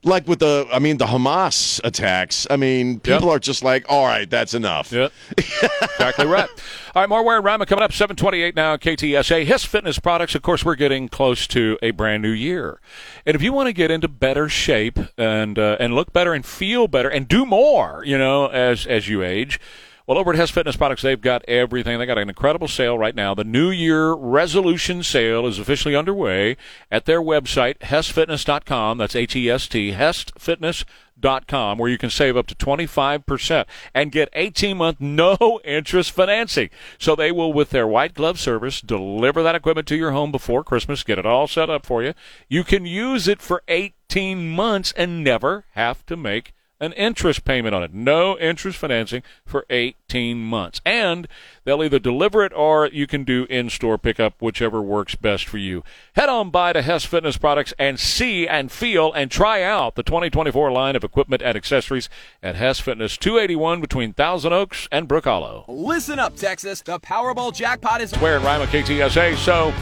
like 0.04 0.28
with 0.28 0.39
the, 0.39 0.68
I 0.72 0.80
mean, 0.80 0.98
the 0.98 1.06
Hamas 1.06 1.80
attacks. 1.84 2.46
I 2.50 2.58
mean, 2.58 3.00
people 3.00 3.30
are 3.30 3.39
just 3.39 3.63
like, 3.63 3.86
all 3.89 4.06
right, 4.06 4.30
that's 4.30 4.54
enough. 4.54 4.92
Yep. 4.92 5.12
exactly 5.38 6.26
right. 6.26 6.50
All 6.96 7.02
right, 7.02 7.10
more 7.10 7.24
Ware 7.24 7.38
and 7.38 7.46
Rima 7.46 7.66
coming 7.66 7.84
up 7.84 7.92
728 7.92 8.56
now, 8.56 8.78
KTSA. 8.78 9.46
His 9.46 9.66
Fitness 9.66 9.98
Products, 10.00 10.36
of 10.36 10.42
course, 10.42 10.63
we're 10.63 10.76
getting 10.76 11.10
close 11.10 11.48
to 11.48 11.78
a 11.82 11.92
brand 11.92 12.22
new 12.22 12.30
year. 12.30 12.80
And 13.26 13.36
if 13.36 13.42
you 13.42 13.52
want 13.52 13.68
to 13.68 13.74
get 13.74 13.89
into 13.89 14.08
better 14.08 14.48
shape 14.48 15.00
and 15.18 15.58
uh, 15.58 15.78
and 15.80 15.96
look 15.96 16.13
better 16.13 16.34
and 16.34 16.46
feel 16.46 16.88
better 16.88 17.10
and 17.10 17.28
do 17.28 17.46
more, 17.46 18.04
you 18.06 18.18
know, 18.18 18.48
as 18.48 18.86
as 18.86 19.08
you 19.08 19.24
age, 19.24 19.60
well, 20.06 20.18
over 20.18 20.32
at 20.32 20.38
Hess 20.38 20.52
Fitness 20.52 20.76
Products, 20.76 21.02
they've 21.02 21.20
got 21.22 21.46
everything. 21.48 21.98
They 21.98 22.06
got 22.06 22.18
an 22.18 22.28
incredible 22.28 22.68
sale 22.68 22.98
right 22.98 23.16
now. 23.16 23.34
The 23.34 23.46
New 23.46 23.70
Year 23.70 24.12
resolution 24.13 25.02
sale 25.02 25.48
is 25.48 25.60
officially 25.60 25.96
underway 25.96 26.58
at 26.92 27.06
their 27.06 27.22
website, 27.22 27.78
hessfitness.com. 27.80 28.98
That's 28.98 29.16
H-E-S-T, 29.16 29.92
hessfitness.com, 29.94 31.78
where 31.78 31.89
you 31.89 31.98
can 31.98 32.10
save 32.10 32.36
up 32.36 32.48
to 32.48 32.56
25% 32.56 33.66
and 33.94 34.12
get 34.12 34.34
18-month 34.34 35.00
no-interest 35.00 36.12
financing. 36.12 36.70
So 36.98 37.16
they 37.16 37.32
will, 37.32 37.54
with 37.54 37.70
their 37.70 37.88
white 37.88 38.13
glove 38.13 38.39
service, 38.39 38.82
deliver 38.82 39.42
that 39.42 39.56
equipment 39.56 39.88
to 39.88 39.96
your 39.96 40.12
home 40.12 40.34
before 40.34 40.66
Christmas, 40.66 41.04
get 41.04 41.18
it 41.18 41.26
all 41.26 41.48
set 41.48 41.70
up 41.70 41.86
for 41.86 42.04
you. 42.04 42.13
You 42.50 42.66
can 42.66 42.86
use 42.86 43.30
it 43.30 43.42
for 43.42 43.63
18 43.70 44.52
months 44.52 44.94
and 44.98 45.24
never 45.24 45.63
have 45.72 46.06
to 46.08 46.18
make 46.18 46.54
an 46.84 46.93
interest 46.93 47.46
payment 47.46 47.74
on 47.74 47.82
it. 47.82 47.93
No 47.93 48.38
interest 48.38 48.78
financing 48.78 49.24
for 49.46 49.65
18 49.69 50.43
months. 50.43 50.82
And 50.86 51.28
they'll 51.63 51.84
either 51.84 51.98
deliver 51.98 52.43
it 52.43 52.52
or 52.54 52.88
you 52.88 53.08
can 53.08 53.24
do 53.24 53.46
in 53.50 53.69
store 53.69 53.98
pickup, 53.98 54.41
whichever 54.41 54.82
works 54.82 55.15
best 55.15 55.48
for 55.48 55.58
you. 55.58 55.84
Head 56.15 56.28
on 56.28 56.50
by 56.50 56.74
to 56.74 56.82
Hess 56.82 57.06
Fitness 57.06 57.38
Products 57.38 57.74
and 57.80 58.00
see 58.00 58.48
and 58.48 58.72
feel 58.72 59.13
and 59.13 59.32
try 59.32 59.63
out 59.63 59.96
the 59.96 60.04
2024 60.04 60.72
line 60.72 60.96
of 60.96 61.04
equipment 61.04 61.41
and 61.41 61.56
accessories 61.56 62.10
at 62.41 62.56
Hess 62.56 62.80
Fitness 62.80 63.15
281 63.15 63.80
between 63.80 64.13
Thousand 64.13 64.52
Oaks 64.52 64.89
and 64.91 65.08
Brook 65.08 65.24
Hollow. 65.24 65.63
Listen 65.69 66.19
up, 66.19 66.36
Texas. 66.36 66.82
The 66.82 67.00
Powerball 67.00 67.56
jackpot 67.56 68.02
is 68.02 68.12
Ware 68.19 68.36
and 68.36 68.46
Rima 68.46 68.65
KTSA. 68.65 69.38
So 69.38 69.74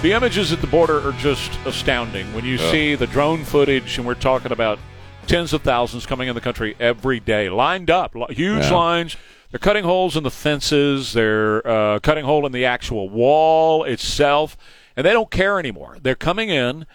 the 0.00 0.12
images 0.12 0.52
at 0.52 0.62
the 0.62 0.66
border 0.66 1.06
are 1.06 1.12
just 1.12 1.52
astounding. 1.66 2.32
When 2.32 2.44
you 2.46 2.56
see 2.56 2.94
the 2.94 3.06
drone 3.06 3.44
footage, 3.44 3.98
and 3.98 4.06
we're 4.06 4.14
talking 4.14 4.52
about 4.52 4.78
tens 5.26 5.52
of 5.52 5.62
thousands 5.62 6.06
coming 6.06 6.28
in 6.28 6.34
the 6.34 6.40
country 6.40 6.76
every 6.80 7.20
day, 7.20 7.48
lined 7.48 7.90
up, 7.90 8.14
huge 8.30 8.64
Yeah. 8.64 8.74
lines. 8.74 9.16
They're 9.50 9.58
cutting 9.60 9.84
holes 9.84 10.16
in 10.16 10.22
the 10.22 10.30
fences. 10.30 11.12
They're 11.12 11.66
uh, 11.66 11.98
cutting 12.00 12.24
hole 12.24 12.44
in 12.46 12.52
the 12.52 12.64
actual 12.64 13.08
wall 13.08 13.84
itself, 13.84 14.56
and 14.96 15.06
they 15.06 15.12
don't 15.12 15.30
care 15.30 15.58
anymore. 15.58 15.98
They're 16.02 16.14
coming 16.14 16.48
in. 16.48 16.86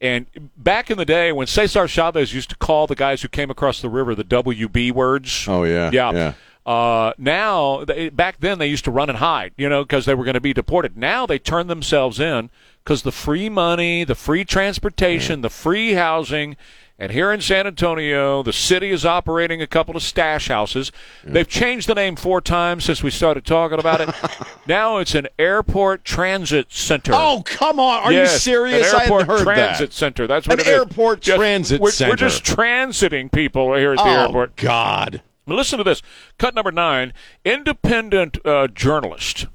And 0.00 0.26
back 0.56 0.90
in 0.90 0.96
the 0.98 1.04
day, 1.04 1.32
when 1.32 1.46
Cesar 1.48 1.88
Chavez 1.88 2.32
used 2.32 2.50
to 2.50 2.56
call 2.56 2.86
the 2.86 2.94
guys 2.94 3.22
who 3.22 3.28
came 3.28 3.50
across 3.50 3.80
the 3.82 3.88
river 3.88 4.14
the 4.14 4.24
WB 4.24 4.92
words. 4.92 5.46
Oh, 5.48 5.64
yeah, 5.64 5.90
yeah. 5.92 6.12
yeah. 6.12 6.32
Uh, 6.64 7.12
now, 7.18 7.84
they, 7.84 8.08
back 8.10 8.40
then, 8.40 8.58
they 8.58 8.66
used 8.66 8.84
to 8.84 8.90
run 8.90 9.08
and 9.08 9.18
hide, 9.18 9.52
you 9.56 9.68
know, 9.68 9.82
because 9.82 10.04
they 10.06 10.14
were 10.14 10.24
going 10.24 10.34
to 10.34 10.40
be 10.40 10.52
deported. 10.52 10.96
Now 10.96 11.24
they 11.26 11.38
turn 11.38 11.66
themselves 11.66 12.20
in 12.20 12.50
because 12.84 13.02
the 13.02 13.10
free 13.12 13.48
money, 13.48 14.04
the 14.04 14.14
free 14.14 14.44
transportation, 14.44 15.40
the 15.40 15.50
free 15.50 15.94
housing. 15.94 16.56
And 17.00 17.12
here 17.12 17.30
in 17.32 17.40
San 17.40 17.64
Antonio, 17.68 18.42
the 18.42 18.52
city 18.52 18.90
is 18.90 19.06
operating 19.06 19.62
a 19.62 19.68
couple 19.68 19.94
of 19.96 20.02
stash 20.02 20.48
houses. 20.48 20.90
They've 21.22 21.46
changed 21.46 21.88
the 21.88 21.94
name 21.94 22.16
four 22.16 22.40
times 22.40 22.84
since 22.84 23.04
we 23.04 23.10
started 23.12 23.44
talking 23.46 23.78
about 23.78 24.00
it. 24.00 24.08
now 24.66 24.96
it's 24.98 25.14
an 25.14 25.28
airport 25.38 26.04
transit 26.04 26.72
center. 26.72 27.12
Oh, 27.14 27.42
come 27.44 27.78
on. 27.78 28.02
Are 28.02 28.12
Yes, 28.12 28.32
you 28.32 28.38
serious? 28.40 28.92
An 28.92 28.98
I 28.98 29.02
airport 29.04 29.20
hadn't 29.28 29.36
heard 29.38 29.44
transit 29.44 29.90
that. 29.90 29.94
center. 29.94 30.26
That's 30.26 30.48
what 30.48 30.54
An 30.60 30.66
it 30.66 30.68
is. 30.70 30.74
airport 30.76 31.20
transit 31.20 31.80
we're, 31.80 31.92
center. 31.92 32.10
We're 32.12 32.16
just 32.16 32.42
transiting 32.42 33.30
people 33.30 33.74
here 33.76 33.92
at 33.92 33.98
the 33.98 34.02
airport. 34.02 34.18
oh, 34.18 34.22
airport. 34.24 34.56
God. 34.56 35.22
Listen 35.46 35.78
to 35.78 35.84
this. 35.84 36.02
Cut 36.36 36.56
number 36.56 36.72
nine. 36.72 37.12
Independent 37.44 38.44
uh, 38.44 38.66
journalist 38.66 39.46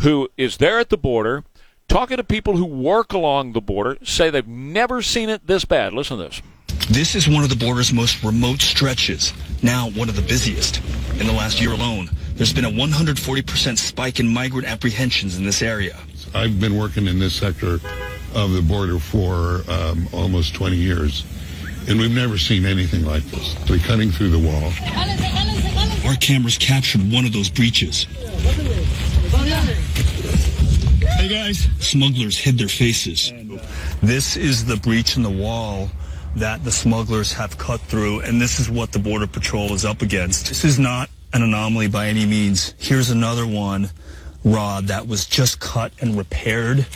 who 0.00 0.28
is 0.38 0.56
there 0.56 0.78
at 0.78 0.88
the 0.88 0.96
border, 0.96 1.44
talking 1.86 2.16
to 2.16 2.24
people 2.24 2.56
who 2.56 2.64
work 2.64 3.12
along 3.12 3.52
the 3.52 3.60
border, 3.60 3.98
say 4.02 4.30
they've 4.30 4.48
never 4.48 5.02
seen 5.02 5.28
it 5.28 5.46
this 5.46 5.66
bad. 5.66 5.92
Listen 5.92 6.16
to 6.16 6.24
this. 6.24 6.40
This 6.90 7.14
is 7.14 7.28
one 7.28 7.44
of 7.44 7.50
the 7.50 7.56
border's 7.56 7.92
most 7.92 8.24
remote 8.24 8.62
stretches, 8.62 9.34
now 9.62 9.90
one 9.90 10.08
of 10.08 10.16
the 10.16 10.22
busiest. 10.22 10.80
In 11.20 11.26
the 11.26 11.32
last 11.32 11.60
year 11.60 11.72
alone, 11.72 12.08
there's 12.34 12.52
been 12.52 12.64
a 12.64 12.70
140% 12.70 13.76
spike 13.76 14.20
in 14.20 14.26
migrant 14.26 14.66
apprehensions 14.66 15.36
in 15.36 15.44
this 15.44 15.60
area. 15.60 15.98
I've 16.34 16.58
been 16.58 16.78
working 16.78 17.06
in 17.06 17.18
this 17.18 17.34
sector 17.34 17.74
of 18.34 18.52
the 18.52 18.62
border 18.66 18.98
for 18.98 19.62
um, 19.68 20.08
almost 20.14 20.54
20 20.54 20.76
years, 20.76 21.26
and 21.88 22.00
we've 22.00 22.14
never 22.14 22.38
seen 22.38 22.64
anything 22.64 23.04
like 23.04 23.24
this. 23.24 23.54
They're 23.66 23.78
cutting 23.78 24.10
through 24.10 24.30
the 24.30 24.38
wall. 24.38 24.72
Our 26.08 26.16
cameras 26.16 26.56
captured 26.56 27.12
one 27.12 27.26
of 27.26 27.34
those 27.34 27.50
breaches. 27.50 28.04
Hey 31.18 31.28
guys. 31.28 31.68
Smugglers 31.80 32.38
hid 32.38 32.56
their 32.56 32.68
faces. 32.68 33.32
This 34.02 34.36
is 34.36 34.64
the 34.64 34.76
breach 34.76 35.16
in 35.16 35.22
the 35.22 35.30
wall 35.30 35.90
that 36.38 36.64
the 36.64 36.72
smugglers 36.72 37.32
have 37.32 37.58
cut 37.58 37.80
through, 37.80 38.20
and 38.20 38.40
this 38.40 38.58
is 38.60 38.70
what 38.70 38.92
the 38.92 38.98
Border 38.98 39.26
Patrol 39.26 39.72
is 39.74 39.84
up 39.84 40.02
against. 40.02 40.48
This 40.48 40.64
is 40.64 40.78
not 40.78 41.10
an 41.32 41.42
anomaly 41.42 41.88
by 41.88 42.08
any 42.08 42.26
means. 42.26 42.74
Here's 42.78 43.10
another 43.10 43.46
one, 43.46 43.90
Rod, 44.44 44.86
that 44.86 45.06
was 45.06 45.26
just 45.26 45.60
cut 45.60 45.92
and 46.00 46.16
repaired 46.16 46.86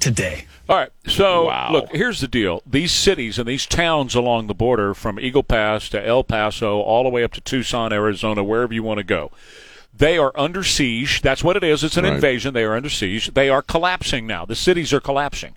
today. 0.00 0.44
All 0.68 0.76
right. 0.76 0.90
So, 1.06 1.46
Wow. 1.46 1.70
look, 1.72 1.88
here's 1.92 2.20
the 2.20 2.28
deal. 2.28 2.62
These 2.66 2.92
cities 2.92 3.38
and 3.38 3.48
these 3.48 3.64
towns 3.66 4.14
along 4.14 4.48
the 4.48 4.54
border, 4.54 4.92
from 4.92 5.18
Eagle 5.18 5.42
Pass 5.42 5.88
to 5.90 6.06
El 6.06 6.24
Paso, 6.24 6.80
all 6.80 7.04
the 7.04 7.08
way 7.08 7.24
up 7.24 7.32
to 7.32 7.40
Tucson, 7.40 7.92
Arizona, 7.92 8.44
wherever 8.44 8.74
you 8.74 8.82
want 8.82 8.98
to 8.98 9.04
go, 9.04 9.30
they 9.98 10.16
are 10.16 10.32
under 10.36 10.62
siege. 10.64 11.20
That's 11.22 11.44
what 11.44 11.56
it 11.56 11.64
is. 11.64 11.84
It's 11.84 11.96
an 11.96 12.04
Right. 12.04 12.14
invasion. 12.14 12.54
They 12.54 12.64
are 12.64 12.74
under 12.76 12.88
siege. 12.88 13.32
They 13.34 13.48
are 13.48 13.62
collapsing 13.62 14.26
now. 14.26 14.44
The 14.44 14.54
cities 14.54 14.92
are 14.92 15.00
collapsing 15.00 15.56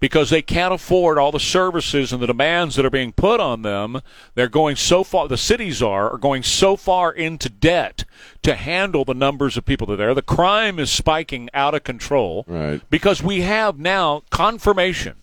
because 0.00 0.30
they 0.30 0.42
can't 0.42 0.74
afford 0.74 1.18
all 1.18 1.30
the 1.32 1.38
services 1.40 2.12
and 2.12 2.22
the 2.22 2.26
demands 2.26 2.76
that 2.76 2.84
are 2.86 2.90
being 2.90 3.12
put 3.12 3.38
on 3.40 3.62
them. 3.62 4.00
They're 4.34 4.48
going 4.48 4.76
so 4.76 5.04
far, 5.04 5.28
the 5.28 5.36
cities 5.36 5.82
are, 5.82 6.10
are 6.10 6.18
going 6.18 6.42
so 6.42 6.76
far 6.76 7.12
into 7.12 7.48
debt 7.48 8.04
to 8.42 8.54
handle 8.54 9.04
the 9.04 9.14
numbers 9.14 9.56
of 9.56 9.64
people 9.64 9.86
that 9.88 9.94
are 9.94 9.96
there. 9.96 10.14
The 10.14 10.22
crime 10.22 10.78
is 10.78 10.90
spiking 10.90 11.48
out 11.54 11.74
of 11.74 11.84
control 11.84 12.44
Right. 12.48 12.80
because 12.90 13.22
we 13.22 13.42
have 13.42 13.78
now 13.78 14.22
confirmation 14.30 15.14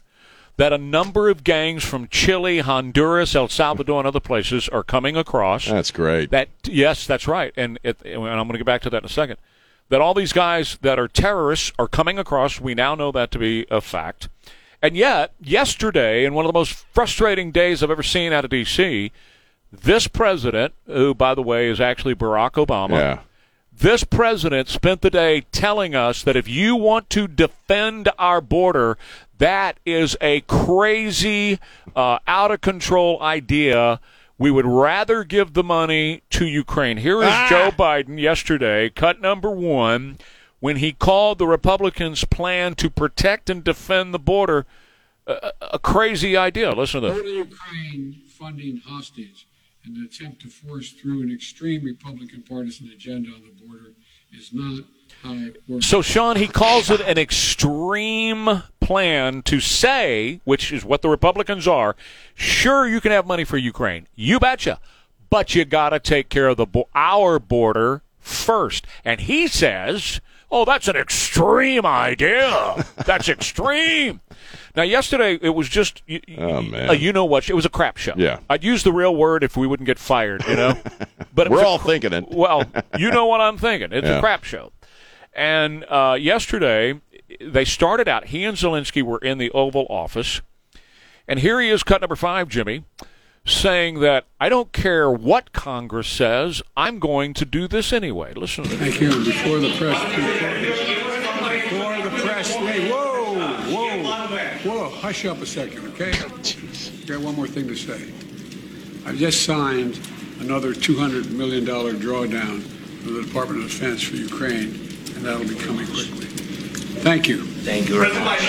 that 0.60 0.74
a 0.74 0.78
number 0.78 1.30
of 1.30 1.46
gangs 1.46 1.86
from 1.86 2.10
Chile, 2.10 2.60
Honduras, 2.60 3.34
El 3.34 3.48
Salvador, 3.48 4.00
and 4.00 4.08
other 4.08 4.20
places 4.20 4.68
are 4.68 4.84
coming 4.84 5.16
across. 5.16 5.68
That's 5.70 5.90
great. 5.90 6.32
That 6.32 6.50
yes, 6.66 7.08
that's 7.08 7.30
right, 7.30 7.54
and, 7.56 7.80
it, 7.82 7.98
and 8.04 8.28
I'm 8.28 8.46
going 8.46 8.52
to 8.52 8.58
get 8.58 8.66
back 8.66 8.82
to 8.82 8.90
that 8.90 8.98
in 8.98 9.06
a 9.06 9.10
second. 9.10 9.38
That 9.88 10.02
all 10.02 10.14
these 10.14 10.34
guys 10.34 10.78
that 10.82 11.00
are 11.00 11.08
terrorists 11.08 11.72
are 11.80 11.88
coming 11.88 12.20
across. 12.20 12.60
We 12.60 12.76
now 12.76 12.94
know 12.94 13.10
that 13.14 13.32
to 13.32 13.40
be 13.40 13.68
a 13.72 13.80
fact. 13.80 14.28
And 14.82 14.98
yet, 14.98 15.34
yesterday, 15.40 16.26
in 16.26 16.34
one 16.34 16.44
of 16.44 16.50
the 16.50 16.60
most 16.60 16.74
frustrating 16.94 17.52
days 17.52 17.82
I've 17.82 17.90
ever 17.90 18.04
seen 18.04 18.34
out 18.34 18.44
of 18.44 18.52
D.C., 18.52 19.14
this 19.72 20.08
president, 20.08 20.74
who 20.88 21.14
by 21.14 21.36
the 21.36 21.42
way 21.42 21.70
is 21.70 21.80
actually 21.80 22.16
Barack 22.16 22.64
Obama, 22.64 22.92
yeah. 22.92 23.20
This 23.80 24.04
president 24.04 24.68
spent 24.68 25.02
the 25.02 25.10
day 25.10 25.42
telling 25.52 25.96
us 25.96 26.22
that 26.24 26.36
if 26.36 26.48
you 26.48 26.76
want 26.76 27.10
to 27.12 27.28
defend 27.28 28.10
our 28.20 28.42
border, 28.42 28.98
that 29.38 29.80
is 29.86 30.18
a 30.22 30.42
crazy, 30.42 31.60
uh, 31.96 32.20
out 32.28 32.52
of 32.52 32.62
control 32.62 33.22
idea. 33.22 34.00
We 34.38 34.52
would 34.52 34.66
rather 34.66 35.24
give 35.24 35.54
the 35.54 35.64
money 35.64 36.22
to 36.30 36.46
Ukraine. 36.46 36.98
Here 36.98 37.22
is 37.22 37.50
Joe 37.50 37.72
Biden 37.72 38.20
yesterday, 38.20 38.90
cut 38.90 39.20
number 39.20 39.52
one, 39.52 40.18
when 40.62 40.78
he 40.78 40.94
called 40.94 41.40
the 41.40 41.48
Republicans' 41.48 42.24
plan 42.24 42.76
to 42.76 42.90
protect 42.90 43.50
and 43.50 43.64
defend 43.64 44.14
the 44.14 44.20
border 44.20 44.66
a, 45.28 45.52
a 45.74 45.80
crazy 45.80 46.36
idea. 46.36 46.72
Listen 46.72 47.02
to 47.02 47.10
Go 47.10 47.16
this. 47.16 47.24
to 47.24 47.30
Ukraine 47.30 48.22
funding 48.28 48.82
hostage 48.86 49.46
the 49.94 50.06
attempt 50.06 50.42
to 50.42 50.48
force 50.48 50.92
through 50.92 51.24
an 51.24 51.32
extreme 51.32 51.84
Republican 51.84 52.44
partisan 52.48 52.90
agenda 52.90 53.30
on 53.30 53.42
the 53.42 53.66
border 53.66 53.94
is 54.32 54.52
not 54.54 54.84
how 55.24 55.36
works. 55.68 55.88
So, 55.88 56.02
Sean, 56.02 56.36
he 56.36 56.48
calls 56.48 56.90
it 56.90 57.02
an 57.02 57.18
extreme 57.18 58.64
plan 58.80 59.42
to 59.44 59.60
say, 59.60 60.42
which 60.44 60.72
is 60.72 60.86
what 60.86 61.02
the 61.02 61.10
Republicans 61.10 61.68
are, 61.68 61.96
sure, 62.34 62.88
you 62.88 63.02
can 63.02 63.12
have 63.12 63.26
money 63.26 63.44
for 63.44 63.58
Ukraine. 63.58 64.08
You 64.16 64.40
betcha. 64.40 64.80
But 65.30 65.54
you 65.54 65.64
got 65.64 65.90
to 65.90 66.00
take 66.00 66.30
care 66.30 66.48
of 66.48 66.58
the 66.58 66.66
bo- 66.66 66.90
our 66.96 67.38
border 67.38 68.02
first. 68.20 68.88
And 69.06 69.22
he 69.22 69.48
says, 69.48 70.22
oh, 70.52 70.66
that's 70.66 70.88
an 70.88 70.96
extreme 70.96 71.86
idea. 71.86 72.86
That's 73.06 73.30
extreme. 73.30 74.22
Now, 74.76 74.84
yesterday, 74.84 75.40
it 75.42 75.50
was 75.56 75.68
just, 75.70 76.02
y- 76.08 76.22
y- 76.28 76.36
Oh, 76.38 76.62
man. 76.62 76.90
uh, 76.90 76.94
you 76.94 77.12
know 77.14 77.26
what? 77.26 77.50
It 77.50 77.54
was 77.54 77.66
a 77.66 77.70
crap 77.70 77.98
show. 77.98 78.14
Yeah. 78.18 78.40
I'd 78.50 78.64
use 78.64 78.84
the 78.84 78.92
real 78.94 79.16
word 79.16 79.44
if 79.44 79.58
we 79.58 79.66
wouldn't 79.68 79.88
get 79.88 79.98
fired, 80.00 80.44
you 80.48 80.56
know? 80.56 80.78
But 81.34 81.50
We're 81.52 81.64
all 81.66 81.80
cr- 81.80 81.88
thinking 81.88 82.14
it. 82.14 82.30
Well, 82.30 82.64
you 82.98 83.12
know 83.12 83.26
what 83.26 83.42
I'm 83.42 83.58
thinking. 83.58 83.92
It's 83.92 84.08
Yeah. 84.08 84.18
a 84.18 84.20
crap 84.20 84.44
show. 84.44 84.72
And 85.34 85.86
uh, 85.90 86.18
yesterday, 86.20 87.00
they 87.40 87.66
started 87.66 88.08
out. 88.08 88.28
He 88.28 88.44
and 88.46 88.58
Zelensky 88.58 89.02
were 89.04 89.20
in 89.20 89.38
the 89.38 89.52
Oval 89.52 89.86
Office, 89.90 90.42
and 91.28 91.40
here 91.40 91.60
he 91.62 91.70
is, 91.70 91.84
cut 91.84 92.02
number 92.02 92.16
five, 92.16 92.50
Jimmy, 92.50 92.84
saying 93.46 94.00
that 94.00 94.26
I 94.40 94.50
don't 94.50 94.72
care 94.74 95.10
what 95.10 95.54
Congress 95.54 96.08
says, 96.08 96.62
I'm 96.76 96.98
going 97.00 97.34
to 97.36 97.46
do 97.46 97.68
this 97.68 97.94
anyway. 97.94 98.34
Listen 98.34 98.64
to 98.66 98.70
this. 98.76 98.80
Thank 98.80 99.02
you. 99.02 99.10
Before 99.24 99.60
the 99.60 99.70
press, 99.78 100.02
before 101.70 102.02
the 102.04 102.10
press, 102.24 102.54
hey, 102.56 102.90
whoa, 102.92 103.09
whoa, 104.64 104.78
whoa, 104.78 104.90
hush 104.90 105.26
up 105.26 105.42
a 105.42 105.46
second, 105.46 105.86
okay? 105.94 106.12
I 106.12 107.06
Got 107.08 107.22
one 107.22 107.36
more 107.36 107.48
thing 107.48 107.68
to 107.68 107.76
say. 107.76 108.02
I've 109.08 109.18
just 109.18 109.44
signed 109.44 110.00
another 110.40 110.74
$200 110.74 111.32
million 111.32 111.66
drawdown 111.66 112.62
from 113.02 113.16
the 113.16 113.24
Department 113.24 113.64
of 113.64 113.70
Defense 113.70 114.04
for 114.04 114.16
Ukraine, 114.16 114.66
and 115.16 115.26
that'll 115.26 115.48
be 115.48 115.56
coming 115.56 115.86
quickly. 115.88 116.26
Thank 117.02 117.28
you. 117.28 117.44
Thank 117.46 117.88
you 117.90 118.00
very 118.00 118.14
much. 118.14 118.40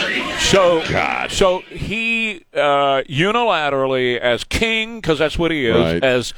So, 0.43 0.83
so 1.29 1.61
he 1.69 2.45
uh, 2.53 3.03
unilaterally, 3.09 4.19
as 4.19 4.45
king, 4.45 5.01
because 5.01 5.19
that's 5.21 5.39
what 5.39 5.51
he 5.53 5.67
is, 5.67 5.77
Right. 5.77 6.03
as 6.05 6.35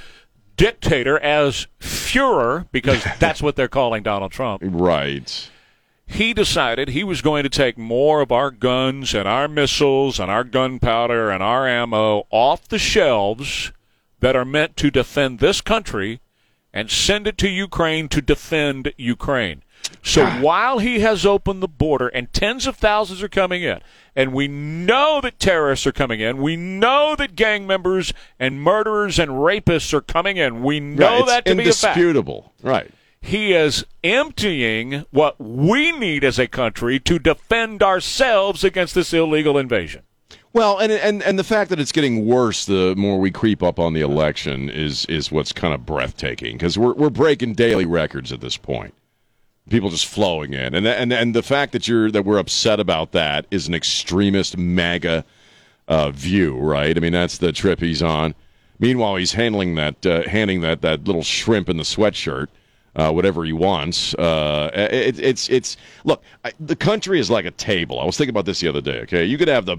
dictator, 0.57 1.19
as 1.19 1.67
Führer, 1.81 2.67
because 2.71 3.03
that's 3.19 3.41
what 3.43 3.57
they're 3.57 3.69
calling 3.69 4.03
Donald 4.03 4.31
Trump. 4.33 4.63
Right. 4.65 5.51
He 6.07 6.35
decided 6.35 6.89
he 6.89 7.05
was 7.05 7.23
going 7.23 7.43
to 7.45 7.49
take 7.49 7.79
more 7.79 8.21
of 8.21 8.31
our 8.31 8.51
guns 8.51 9.15
and 9.15 9.27
our 9.27 9.49
missiles 9.49 10.21
and 10.21 10.31
our 10.31 10.45
gunpowder 10.45 11.31
and 11.31 11.43
our 11.43 11.67
ammo 11.67 12.27
off 12.31 12.69
the 12.69 12.79
shelves 12.79 13.73
that 14.21 14.37
are 14.37 14.45
meant 14.45 14.77
to 14.79 14.91
defend 14.91 15.39
this 15.39 15.61
country 15.61 16.21
and 16.73 16.91
send 16.91 17.27
it 17.27 17.39
to 17.39 17.49
Ukraine 17.49 18.09
to 18.09 18.21
defend 18.23 18.93
Ukraine. 18.97 19.63
So 20.03 20.25
while 20.27 20.79
he 20.79 21.01
has 21.01 21.27
opened 21.27 21.63
the 21.63 21.69
border 21.69 22.09
and 22.09 22.33
tens 22.33 22.67
of 22.67 22.77
thousands 22.77 23.23
are 23.23 23.29
coming 23.29 23.63
in, 23.63 23.81
and 24.15 24.33
we 24.33 24.47
know 24.49 25.21
that 25.23 25.39
terrorists 25.41 25.87
are 25.87 25.93
coming 25.93 26.21
in, 26.21 26.41
we 26.41 26.55
know 26.57 27.17
that 27.17 27.35
gang 27.37 27.67
members 27.67 28.13
and 28.39 28.63
murderers 28.63 29.19
and 29.19 29.33
rapists 29.33 29.93
are 29.93 30.01
coming 30.01 30.37
in, 30.37 30.63
we 30.63 30.79
know 30.79 31.21
Right, 31.21 31.27
that 31.27 31.45
to 31.47 31.55
be 31.57 31.63
a 31.69 31.73
fact. 31.73 31.97
indisputable. 31.97 32.53
Right. 32.63 32.91
He 33.23 33.53
is 33.53 33.87
emptying 34.03 35.07
what 35.13 35.41
we 35.41 35.93
need 35.93 36.25
as 36.25 36.41
a 36.41 36.49
country 36.49 36.99
to 37.01 37.21
defend 37.21 37.83
ourselves 37.83 38.65
against 38.65 38.97
this 38.97 39.15
illegal 39.15 39.57
invasion. 39.57 40.03
Well, 40.53 40.79
and 40.79 40.93
and 40.93 41.23
and 41.23 41.39
the 41.39 41.45
fact 41.45 41.71
that 41.71 41.81
it's 41.81 41.93
getting 41.93 42.27
worse 42.27 42.67
the 42.67 42.95
more 42.97 43.19
we 43.19 43.31
creep 43.31 43.63
up 43.63 43.79
on 43.79 43.95
the 43.95 44.03
election 44.03 44.69
is 44.69 45.07
is 45.07 45.33
what's 45.33 45.53
kind 45.53 45.73
of 45.73 45.87
breathtaking 45.87 46.59
because 46.59 46.77
we're 46.77 46.93
we're 46.93 47.11
breaking 47.11 47.55
daily 47.55 47.87
records 47.87 48.33
at 48.33 48.41
this 48.41 48.59
point. 48.59 48.93
People 49.71 49.89
just 49.89 50.07
flowing 50.07 50.53
in, 50.53 50.75
and 50.75 50.87
and 50.87 51.13
and 51.13 51.35
the 51.35 51.43
fact 51.43 51.73
that 51.73 51.89
you're 51.89 52.11
that 52.11 52.25
we're 52.25 52.39
upset 52.39 52.81
about 52.81 53.13
that 53.13 53.47
is 53.51 53.67
an 53.67 53.75
extremist 53.75 54.59
MAGA 54.59 55.25
uh, 55.89 56.11
view, 56.11 56.59
right? 56.59 56.97
I 56.97 57.01
mean, 57.01 57.13
that's 57.13 57.39
the 57.39 57.53
trip 57.53 57.81
he's 57.81 58.03
on. 58.03 58.35
Meanwhile, 58.79 59.17
he's 59.17 59.33
handling 59.33 59.77
that 59.77 60.05
uh, 60.05 60.29
handing 60.29 60.61
that 60.63 60.83
that 60.83 61.05
little 61.05 61.23
shrimp 61.23 61.71
in 61.71 61.77
the 61.79 61.85
sweatshirt. 61.85 62.49
Uh, 62.95 63.11
whatever 63.11 63.43
he 63.43 63.55
wants. 63.55 64.13
Uh, 64.17 64.71
it, 64.75 65.19
it's 65.19 65.49
it's 65.49 65.79
look. 66.05 66.23
I, 66.45 66.53
the 66.61 66.77
country 66.77 67.19
is 67.19 67.31
like 67.31 67.47
a 67.47 67.51
table. 67.51 67.99
I 67.99 68.05
was 68.05 68.19
thinking 68.19 68.35
about 68.35 68.45
this 68.45 68.61
the 68.61 68.69
other 68.69 68.83
day. 68.83 69.01
Okay, 69.01 69.25
you 69.25 69.39
could 69.39 69.49
have 69.49 69.65
the 69.65 69.79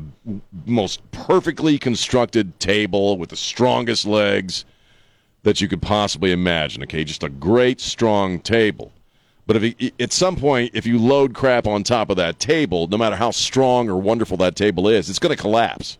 most 0.65 0.99
perfectly 1.11 1.77
constructed 1.77 2.59
table 2.59 3.19
with 3.19 3.29
the 3.29 3.35
strongest 3.35 4.07
legs 4.07 4.65
that 5.43 5.61
you 5.61 5.67
could 5.67 5.81
possibly 5.81 6.31
imagine. 6.31 6.81
Okay, 6.83 7.03
just 7.03 7.21
a 7.21 7.29
great 7.29 7.79
strong 7.79 8.39
table. 8.39 8.91
But 9.45 9.57
if 9.57 9.75
it, 9.79 9.93
at 10.01 10.11
some 10.11 10.35
point, 10.35 10.71
if 10.73 10.87
you 10.87 10.97
load 10.97 11.35
crap 11.35 11.67
on 11.67 11.83
top 11.83 12.09
of 12.09 12.17
that 12.17 12.39
table, 12.39 12.87
no 12.87 12.97
matter 12.97 13.15
how 13.15 13.31
strong 13.31 13.89
or 13.89 13.97
wonderful 13.97 14.37
that 14.37 14.55
table 14.55 14.87
is, 14.87 15.09
it's 15.09 15.19
going 15.19 15.35
to 15.35 15.41
collapse. 15.41 15.97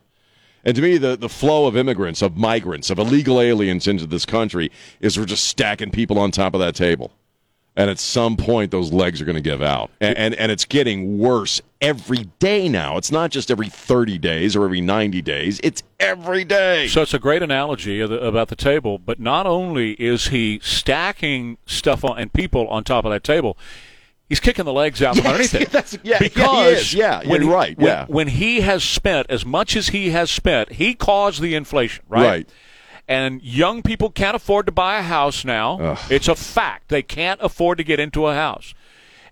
And 0.64 0.76
to 0.76 0.82
me, 0.82 0.98
the, 0.98 1.18
the 1.18 1.30
flow 1.30 1.68
of 1.68 1.76
immigrants, 1.76 2.22
of 2.22 2.38
migrants, 2.38 2.90
of 2.90 3.00
illegal 3.00 3.42
aliens 3.42 3.88
into 3.88 4.06
this 4.06 4.26
country 4.26 4.72
is 5.02 5.18
we're 5.18 5.26
just 5.26 5.46
stacking 5.46 5.92
people 5.92 6.18
on 6.18 6.32
top 6.32 6.54
of 6.54 6.60
that 6.62 6.76
table. 6.76 7.12
And 7.76 7.90
at 7.90 7.98
some 7.98 8.38
point, 8.38 8.70
those 8.70 8.94
legs 8.94 9.20
are 9.20 9.26
going 9.26 9.36
to 9.36 9.42
give 9.42 9.62
out. 9.62 9.90
And, 10.00 10.16
and, 10.16 10.36
and 10.36 10.52
it's 10.52 10.64
getting 10.64 11.18
worse 11.18 11.60
every 11.82 12.26
day 12.38 12.70
now. 12.70 12.98
It's 12.98 13.12
not 13.12 13.32
just 13.32 13.50
every 13.50 13.68
30 13.68 14.20
days 14.20 14.56
or 14.56 14.64
every 14.64 14.80
90 14.80 15.22
days, 15.24 15.60
it's 15.64 15.82
every 16.00 16.44
day. 16.44 16.88
So 16.88 17.02
it's 17.02 17.16
a 17.16 17.20
great 17.20 17.42
analogy 17.42 18.00
of 18.00 18.12
the, 18.12 18.20
about 18.20 18.50
the 18.50 18.56
table. 18.56 19.00
But 19.00 19.20
not 19.20 19.48
only 19.48 19.94
is 19.94 20.28
he 20.28 20.60
stacking 20.62 21.58
stuff 21.66 22.06
on, 22.06 22.20
and 22.20 22.32
people 22.32 22.68
on 22.68 22.84
top 22.84 23.06
of 23.06 23.12
that 23.12 23.24
table, 23.24 23.58
he's 24.30 24.40
kicking 24.40 24.66
the 24.66 24.74
legs 24.74 25.02
out 25.02 25.16
from 25.16 25.26
Yes, 25.26 25.32
underneath 25.54 25.56
it. 25.56 25.72
that's- 25.72 25.98
yeah, 26.04 26.14
yeah, 26.14 26.18
he 26.20 26.24
because 26.30 26.78
is. 26.78 26.94
Yeah, 26.94 27.28
when 27.28 27.48
right, 27.48 27.78
When, 27.78 27.88
yeah. 27.88 28.06
when 28.08 28.28
he 28.28 28.62
has 28.62 28.84
spent 28.84 29.28
as 29.30 29.46
much 29.46 29.76
as 29.76 29.90
he 29.90 30.10
has 30.12 30.30
spent, 30.32 30.74
he 30.74 30.94
caused 30.94 31.42
the 31.42 31.56
inflation, 31.56 32.04
right? 32.10 32.24
Right. 32.24 32.50
And 33.08 33.42
young 33.42 33.82
people 33.84 34.10
can't 34.10 34.36
afford 34.36 34.66
to 34.68 34.72
buy 34.72 34.98
a 34.98 35.02
house 35.02 35.44
now. 35.44 35.98
It's 36.10 36.30
a 36.30 36.36
fact. 36.36 36.88
They 36.88 37.02
can't 37.02 37.40
afford 37.42 37.78
to 37.80 37.84
get 37.84 38.00
into 38.00 38.28
a 38.28 38.34
house. 38.34 38.74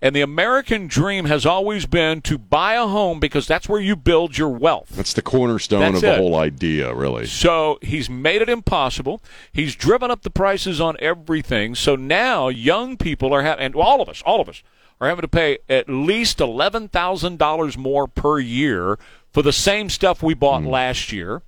And 0.03 0.15
the 0.15 0.21
American 0.21 0.87
dream 0.87 1.25
has 1.25 1.45
always 1.45 1.85
been 1.85 2.21
to 2.23 2.37
buy 2.39 2.73
a 2.73 2.87
home 2.87 3.19
because 3.19 3.47
that's 3.47 3.69
where 3.69 3.79
you 3.79 3.95
build 3.95 4.35
your 4.35 4.49
wealth. 4.49 4.89
That's 4.89 5.13
the 5.13 5.21
cornerstone 5.21 5.79
That's 5.79 5.97
of 5.97 6.01
the 6.01 6.15
whole 6.17 6.35
idea, 6.35 6.93
really. 6.93 7.27
So 7.27 7.77
he's 7.83 8.09
made 8.09 8.41
it 8.41 8.49
impossible. 8.49 9.21
He's 9.53 9.75
driven 9.75 10.09
up 10.09 10.23
the 10.23 10.31
prices 10.31 10.81
on 10.81 10.97
everything. 10.99 11.75
So 11.75 11.95
now 11.95 12.49
young 12.49 12.97
people 12.97 13.31
are 13.31 13.43
having, 13.43 13.63
and 13.63 13.75
all 13.75 14.01
of 14.01 14.09
us, 14.09 14.23
all 14.25 14.41
of 14.41 14.49
us, 14.49 14.63
are 15.01 15.09
having 15.09 15.23
to 15.23 15.27
pay 15.27 15.57
at 15.67 15.89
least 15.89 16.39
eleven 16.39 16.87
thousand 16.87 17.39
dollars 17.39 17.77
more 17.77 18.07
per 18.07 18.39
year 18.39 18.99
for 19.33 19.41
the 19.41 19.51
same 19.51 19.89
stuff 19.89 20.21
we 20.21 20.35
bought 20.35 20.61
mm-hmm. 20.61 20.71
last 20.71 21.11
year. 21.11 21.41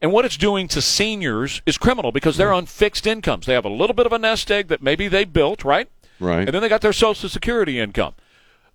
And 0.00 0.12
what 0.12 0.24
it's 0.24 0.36
doing 0.36 0.66
to 0.68 0.82
seniors 0.82 1.62
is 1.64 1.78
criminal 1.78 2.12
because 2.12 2.36
they're 2.36 2.52
on 2.52 2.66
fixed 2.66 3.06
incomes. 3.06 3.46
They 3.46 3.54
have 3.54 3.64
a 3.64 3.70
little 3.70 3.94
bit 3.94 4.06
of 4.06 4.12
a 4.12 4.18
nest 4.18 4.50
egg 4.50 4.68
that 4.68 4.82
maybe 4.82 5.08
they 5.08 5.24
built, 5.24 5.64
right? 5.64 5.88
Right. 6.20 6.40
And 6.40 6.48
then 6.48 6.62
they 6.62 6.68
got 6.68 6.80
their 6.80 6.92
Social 6.92 7.28
Security 7.28 7.78
income. 7.78 8.14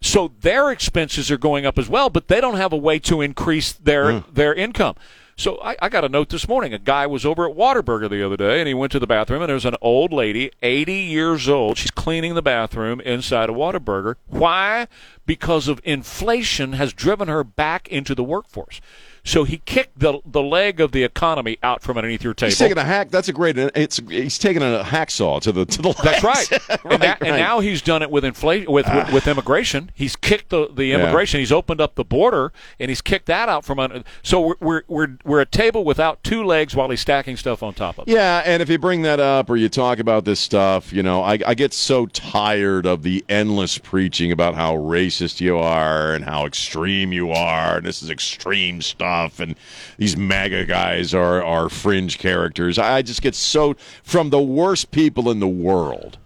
So 0.01 0.31
their 0.41 0.71
expenses 0.71 1.29
are 1.29 1.37
going 1.37 1.65
up 1.65 1.77
as 1.77 1.87
well, 1.87 2.09
but 2.09 2.27
they 2.27 2.41
don't 2.41 2.55
have 2.55 2.73
a 2.73 2.77
way 2.77 2.97
to 2.99 3.21
increase 3.21 3.71
their 3.71 4.21
their 4.21 4.53
income. 4.53 4.95
So 5.35 5.59
I, 5.61 5.75
I 5.81 5.89
got 5.89 6.05
a 6.05 6.09
note 6.09 6.29
this 6.29 6.47
morning. 6.47 6.73
A 6.73 6.79
guy 6.79 7.07
was 7.07 7.25
over 7.25 7.49
at 7.49 7.55
Whataburger 7.55 8.09
the 8.09 8.25
other 8.25 8.37
day, 8.37 8.59
and 8.59 8.67
he 8.67 8.73
went 8.73 8.91
to 8.91 8.99
the 8.99 9.07
bathroom, 9.07 9.41
and 9.41 9.49
there's 9.49 9.65
an 9.65 9.75
old 9.81 10.13
lady, 10.13 10.51
80 10.61 10.93
years 10.93 11.49
old. 11.49 11.77
She's 11.77 11.91
cleaning 11.91 12.35
the 12.35 12.41
bathroom 12.41 13.01
inside 13.01 13.49
a 13.49 13.53
Whataburger. 13.53 14.15
Why? 14.27 14.87
Because 15.25 15.67
of 15.67 15.81
inflation 15.83 16.73
has 16.73 16.93
driven 16.93 17.27
her 17.27 17.43
back 17.43 17.87
into 17.87 18.13
the 18.13 18.23
workforce. 18.23 18.81
So 19.23 19.43
he 19.43 19.57
kicked 19.65 19.99
the 19.99 20.19
the 20.25 20.41
leg 20.41 20.81
of 20.81 20.91
the 20.91 21.03
economy 21.03 21.57
out 21.61 21.81
from 21.83 21.97
underneath 21.97 22.23
your 22.23 22.33
table. 22.33 22.49
He's 22.49 22.57
taking 22.57 22.77
a 22.77 22.83
hack. 22.83 23.09
That's 23.11 23.27
a 23.27 23.33
great. 23.33 23.57
It's 23.57 23.97
he's 24.09 24.37
taking 24.39 24.61
a 24.63 24.83
hacksaw 24.83 25.41
to 25.41 25.51
the 25.51 25.65
to 25.65 25.81
the. 25.81 25.93
That's 26.03 26.23
right. 26.23 26.51
right, 26.51 26.79
and, 26.85 27.01
that, 27.03 27.21
and 27.21 27.37
now 27.37 27.59
he's 27.59 27.81
done 27.81 28.01
it 28.01 28.09
with 28.09 28.25
inflation 28.25 28.71
with, 28.71 28.87
with 28.91 29.13
with 29.13 29.27
immigration. 29.27 29.91
He's 29.93 30.15
kicked 30.15 30.49
the, 30.49 30.67
the 30.73 30.85
Yeah. 30.85 30.95
immigration. 30.99 31.39
He's 31.39 31.51
opened 31.51 31.81
up 31.81 31.95
the 31.95 32.03
border 32.03 32.51
and 32.79 32.89
he's 32.89 33.01
kicked 33.01 33.27
that 33.27 33.47
out 33.47 33.63
from 33.63 33.79
under. 33.79 34.03
So 34.23 34.41
we're 34.41 34.55
we're 34.59 34.81
we're, 34.87 35.07
we're 35.23 35.41
a 35.41 35.45
table 35.45 35.83
without 35.83 36.23
two 36.23 36.43
legs 36.43 36.75
while 36.75 36.89
he's 36.89 37.01
stacking 37.01 37.37
stuff 37.37 37.61
on 37.61 37.73
top 37.75 37.99
of 37.99 38.07
it. 38.07 38.11
Yeah, 38.11 38.41
and 38.45 38.61
if 38.61 38.69
you 38.69 38.79
bring 38.79 39.03
that 39.03 39.19
up 39.19 39.49
or 39.49 39.55
you 39.55 39.69
talk 39.69 39.99
about 39.99 40.25
this 40.25 40.39
stuff, 40.39 40.91
you 40.91 41.03
know, 41.03 41.21
I, 41.21 41.37
I 41.45 41.53
get 41.53 41.73
so 41.73 42.07
tired 42.07 42.85
of 42.85 43.03
the 43.03 43.23
endless 43.29 43.77
preaching 43.77 44.31
about 44.31 44.55
how 44.55 44.75
racist 44.75 45.39
you 45.41 45.57
are 45.57 46.13
and 46.13 46.25
how 46.25 46.45
extreme 46.45 47.13
you 47.13 47.31
are, 47.31 47.77
and 47.77 47.85
this 47.85 48.01
is 48.01 48.09
extreme 48.09 48.81
stuff, 48.81 49.10
and 49.39 49.55
these 49.97 50.17
MAGA 50.17 50.65
guys 50.65 51.13
are, 51.13 51.43
are 51.43 51.69
fringe 51.69 52.17
characters. 52.17 52.77
I 52.79 53.01
just 53.01 53.21
get 53.21 53.35
so 53.35 53.75
from 54.03 54.29
the 54.29 54.41
worst 54.41 54.91
people 54.91 55.29
in 55.29 55.39
the 55.39 55.47
world, 55.47 56.17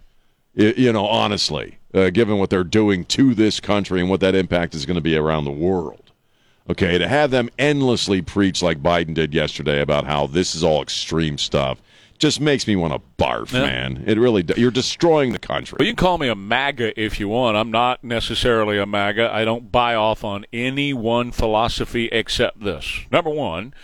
you 0.54 0.92
know, 0.92 1.06
honestly, 1.06 1.78
uh, 1.94 2.10
given 2.10 2.38
what 2.38 2.50
they're 2.50 2.64
doing 2.64 3.04
to 3.06 3.34
this 3.34 3.60
country 3.60 4.00
and 4.00 4.10
what 4.10 4.20
that 4.20 4.34
impact 4.34 4.74
is 4.74 4.86
going 4.86 4.96
to 4.96 5.00
be 5.00 5.16
around 5.16 5.44
the 5.44 5.50
world. 5.50 6.02
Okay, 6.68 6.98
to 6.98 7.06
have 7.06 7.30
them 7.30 7.48
endlessly 7.58 8.22
preach 8.22 8.60
like 8.60 8.82
Biden 8.82 9.14
did 9.14 9.32
yesterday 9.32 9.80
about 9.80 10.04
how 10.04 10.26
this 10.26 10.54
is 10.54 10.64
all 10.64 10.82
extreme 10.82 11.38
stuff 11.38 11.80
just 12.18 12.40
makes 12.40 12.66
me 12.66 12.76
want 12.76 12.92
to 12.94 13.00
barf, 13.22 13.52
Yeah. 13.52 13.62
man. 13.62 14.04
It 14.06 14.18
really 14.18 14.42
do. 14.42 14.54
You're 14.56 14.70
destroying 14.70 15.32
the 15.32 15.38
country. 15.38 15.76
Well, 15.78 15.86
you 15.86 15.92
can 15.94 16.02
call 16.04 16.18
me 16.18 16.28
a 16.28 16.34
MAGA 16.34 16.98
if 17.00 17.18
you 17.20 17.28
want. 17.28 17.56
I'm 17.56 17.70
not 17.70 18.02
necessarily 18.04 18.78
a 18.78 18.86
MAGA. 18.86 19.32
I 19.32 19.44
don't 19.44 19.70
buy 19.70 19.94
off 19.94 20.24
on 20.24 20.44
any 20.52 20.92
one 20.92 21.30
philosophy 21.32 22.06
except 22.12 22.62
this. 22.62 23.00
Number 23.10 23.30
one, 23.30 23.74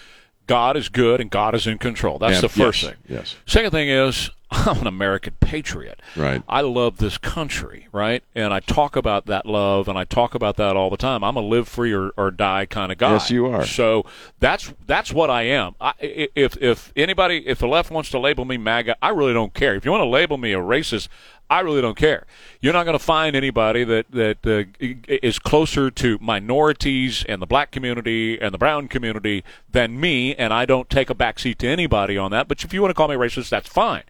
God 0.47 0.77
is 0.77 0.89
good 0.89 1.21
and 1.21 1.31
God 1.31 1.55
is 1.55 1.67
in 1.67 1.79
control. 1.79 2.19
That's 2.19 2.35
Yeah, 2.37 2.41
the 2.43 2.49
first 2.49 2.83
yes, 2.83 2.93
thing. 2.93 2.99
yes. 3.09 3.37
Second 3.47 3.71
thing 3.71 3.89
is, 3.89 4.31
I'm 4.51 4.81
an 4.83 4.87
American 4.87 5.35
patriot. 5.41 6.01
Right. 6.15 6.43
I 6.49 6.61
love 6.61 6.99
this 6.99 7.17
country, 7.17 7.89
right? 7.91 8.23
And 8.35 8.53
I 8.53 8.61
talk 8.61 8.97
about 8.97 9.25
that 9.27 9.47
love 9.47 9.89
and 9.89 9.97
I 9.97 10.05
talk 10.05 10.35
about 10.35 10.57
that 10.57 10.77
all 10.77 10.91
the 10.91 10.97
time. 10.99 11.25
I'm 11.25 11.37
a 11.37 11.41
live 11.41 11.69
free 11.69 11.93
or, 11.95 12.11
or 12.19 12.31
die 12.31 12.67
kind 12.67 12.93
of 12.93 12.99
guy. 12.99 13.13
Yes, 13.13 13.31
you 13.31 13.47
are. 13.47 13.65
So 13.65 14.05
that's 14.41 14.75
that's 14.87 15.11
what 15.13 15.31
I 15.31 15.43
am. 15.45 15.75
I- 15.81 15.95
if 16.01 16.57
if 16.61 16.93
anybody 16.97 17.47
if 17.47 17.61
the 17.61 17.67
left 17.69 17.91
wants 17.91 18.11
to 18.11 18.19
label 18.19 18.45
me 18.45 18.59
MAGA, 18.59 18.97
I 19.01 19.09
really 19.09 19.33
don't 19.33 19.55
care. 19.55 19.75
If 19.75 19.85
you 19.87 19.91
want 19.91 20.03
to 20.03 20.09
label 20.09 20.37
me 20.37 20.53
a 20.53 20.59
racist, 20.59 21.09
I 21.53 21.61
really 21.61 21.83
don't 21.83 21.99
care. 21.99 22.25
You're 22.63 22.73
not 22.73 22.85
going 22.85 22.99
to 22.99 23.05
find 23.05 23.37
anybody 23.37 23.85
that 23.85 24.11
that 24.11 24.47
uh, 24.47 24.65
is 25.07 25.39
closer 25.39 25.91
to 25.91 26.17
minorities 26.19 27.27
and 27.29 27.43
the 27.43 27.47
black 27.47 27.71
community 27.71 28.41
and 28.41 28.55
the 28.55 28.59
brown 28.59 28.89
community 28.89 29.45
than 29.71 30.01
me, 30.01 30.35
and 30.35 30.51
I 30.51 30.65
don't 30.65 30.89
take 30.89 31.11
a 31.11 31.15
backseat 31.15 31.59
to 31.59 31.69
anybody 31.69 32.17
on 32.17 32.31
that. 32.31 32.49
But 32.49 32.65
if 32.65 32.73
you 32.73 32.81
want 32.81 32.89
to 32.89 32.95
call 32.95 33.09
me 33.09 33.17
racist, 33.17 33.51
that's 33.51 33.69
fine. 33.69 34.05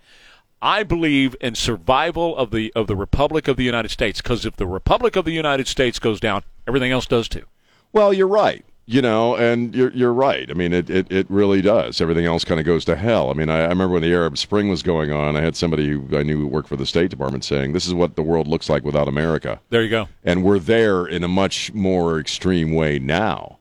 I 0.63 0.85
believe 0.85 1.35
in 1.41 1.57
survival 1.57 2.37
of 2.37 2.53
the 2.53 2.73
of 2.77 2.87
the 2.87 2.95
Republic 2.95 3.49
of 3.49 3.57
the 3.57 3.65
United 3.65 3.91
States 3.91 4.23
because 4.23 4.47
if 4.47 4.55
the 4.55 4.67
Republic 4.67 5.17
of 5.17 5.25
the 5.25 5.33
United 5.33 5.67
States 5.67 5.99
goes 5.99 6.21
down, 6.21 6.45
everything 6.69 6.93
else 6.93 7.07
does 7.07 7.29
too. 7.29 7.47
Well, 7.93 8.13
you're 8.13 8.29
right. 8.29 8.65
You 8.85 9.01
know, 9.01 9.37
and 9.37 9.75
you're 9.75 9.93
you're 9.93 10.13
right. 10.13 10.51
I 10.51 10.55
mean, 10.55 10.73
it, 10.73 10.91
it, 10.91 11.11
it 11.11 11.27
really 11.31 11.63
does. 11.63 12.01
Everything 12.01 12.27
else 12.27 12.45
kind 12.45 12.59
of 12.59 12.67
goes 12.67 12.85
to 12.87 12.97
hell. 12.97 13.31
I 13.31 13.35
mean, 13.35 13.49
I, 13.49 13.61
I 13.61 13.69
remember 13.69 13.91
when 13.91 14.03
the 14.03 14.13
Arab 14.13 14.37
Spring 14.37 14.69
was 14.69 14.83
going 14.83 15.13
on, 15.13 15.37
I 15.37 15.41
had 15.41 15.55
somebody 15.55 15.89
who 15.89 16.09
I 16.17 16.25
knew 16.25 16.47
worked 16.49 16.69
for 16.69 16.77
the 16.77 16.87
State 16.87 17.09
Department 17.09 17.45
saying, 17.45 17.73
"This 17.73 17.87
is 17.87 17.95
what 17.95 18.17
the 18.17 18.23
world 18.23 18.49
looks 18.49 18.69
like 18.69 18.85
without 18.85 19.07
America." 19.07 19.61
There 19.71 19.83
you 19.83 19.91
go. 19.91 20.09
And 20.25 20.43
we're 20.43 20.59
there 20.59 21.07
in 21.07 21.23
a 21.23 21.29
much 21.29 21.73
more 21.73 22.19
extreme 22.19 22.75
way 22.75 22.99
now. 22.99 23.59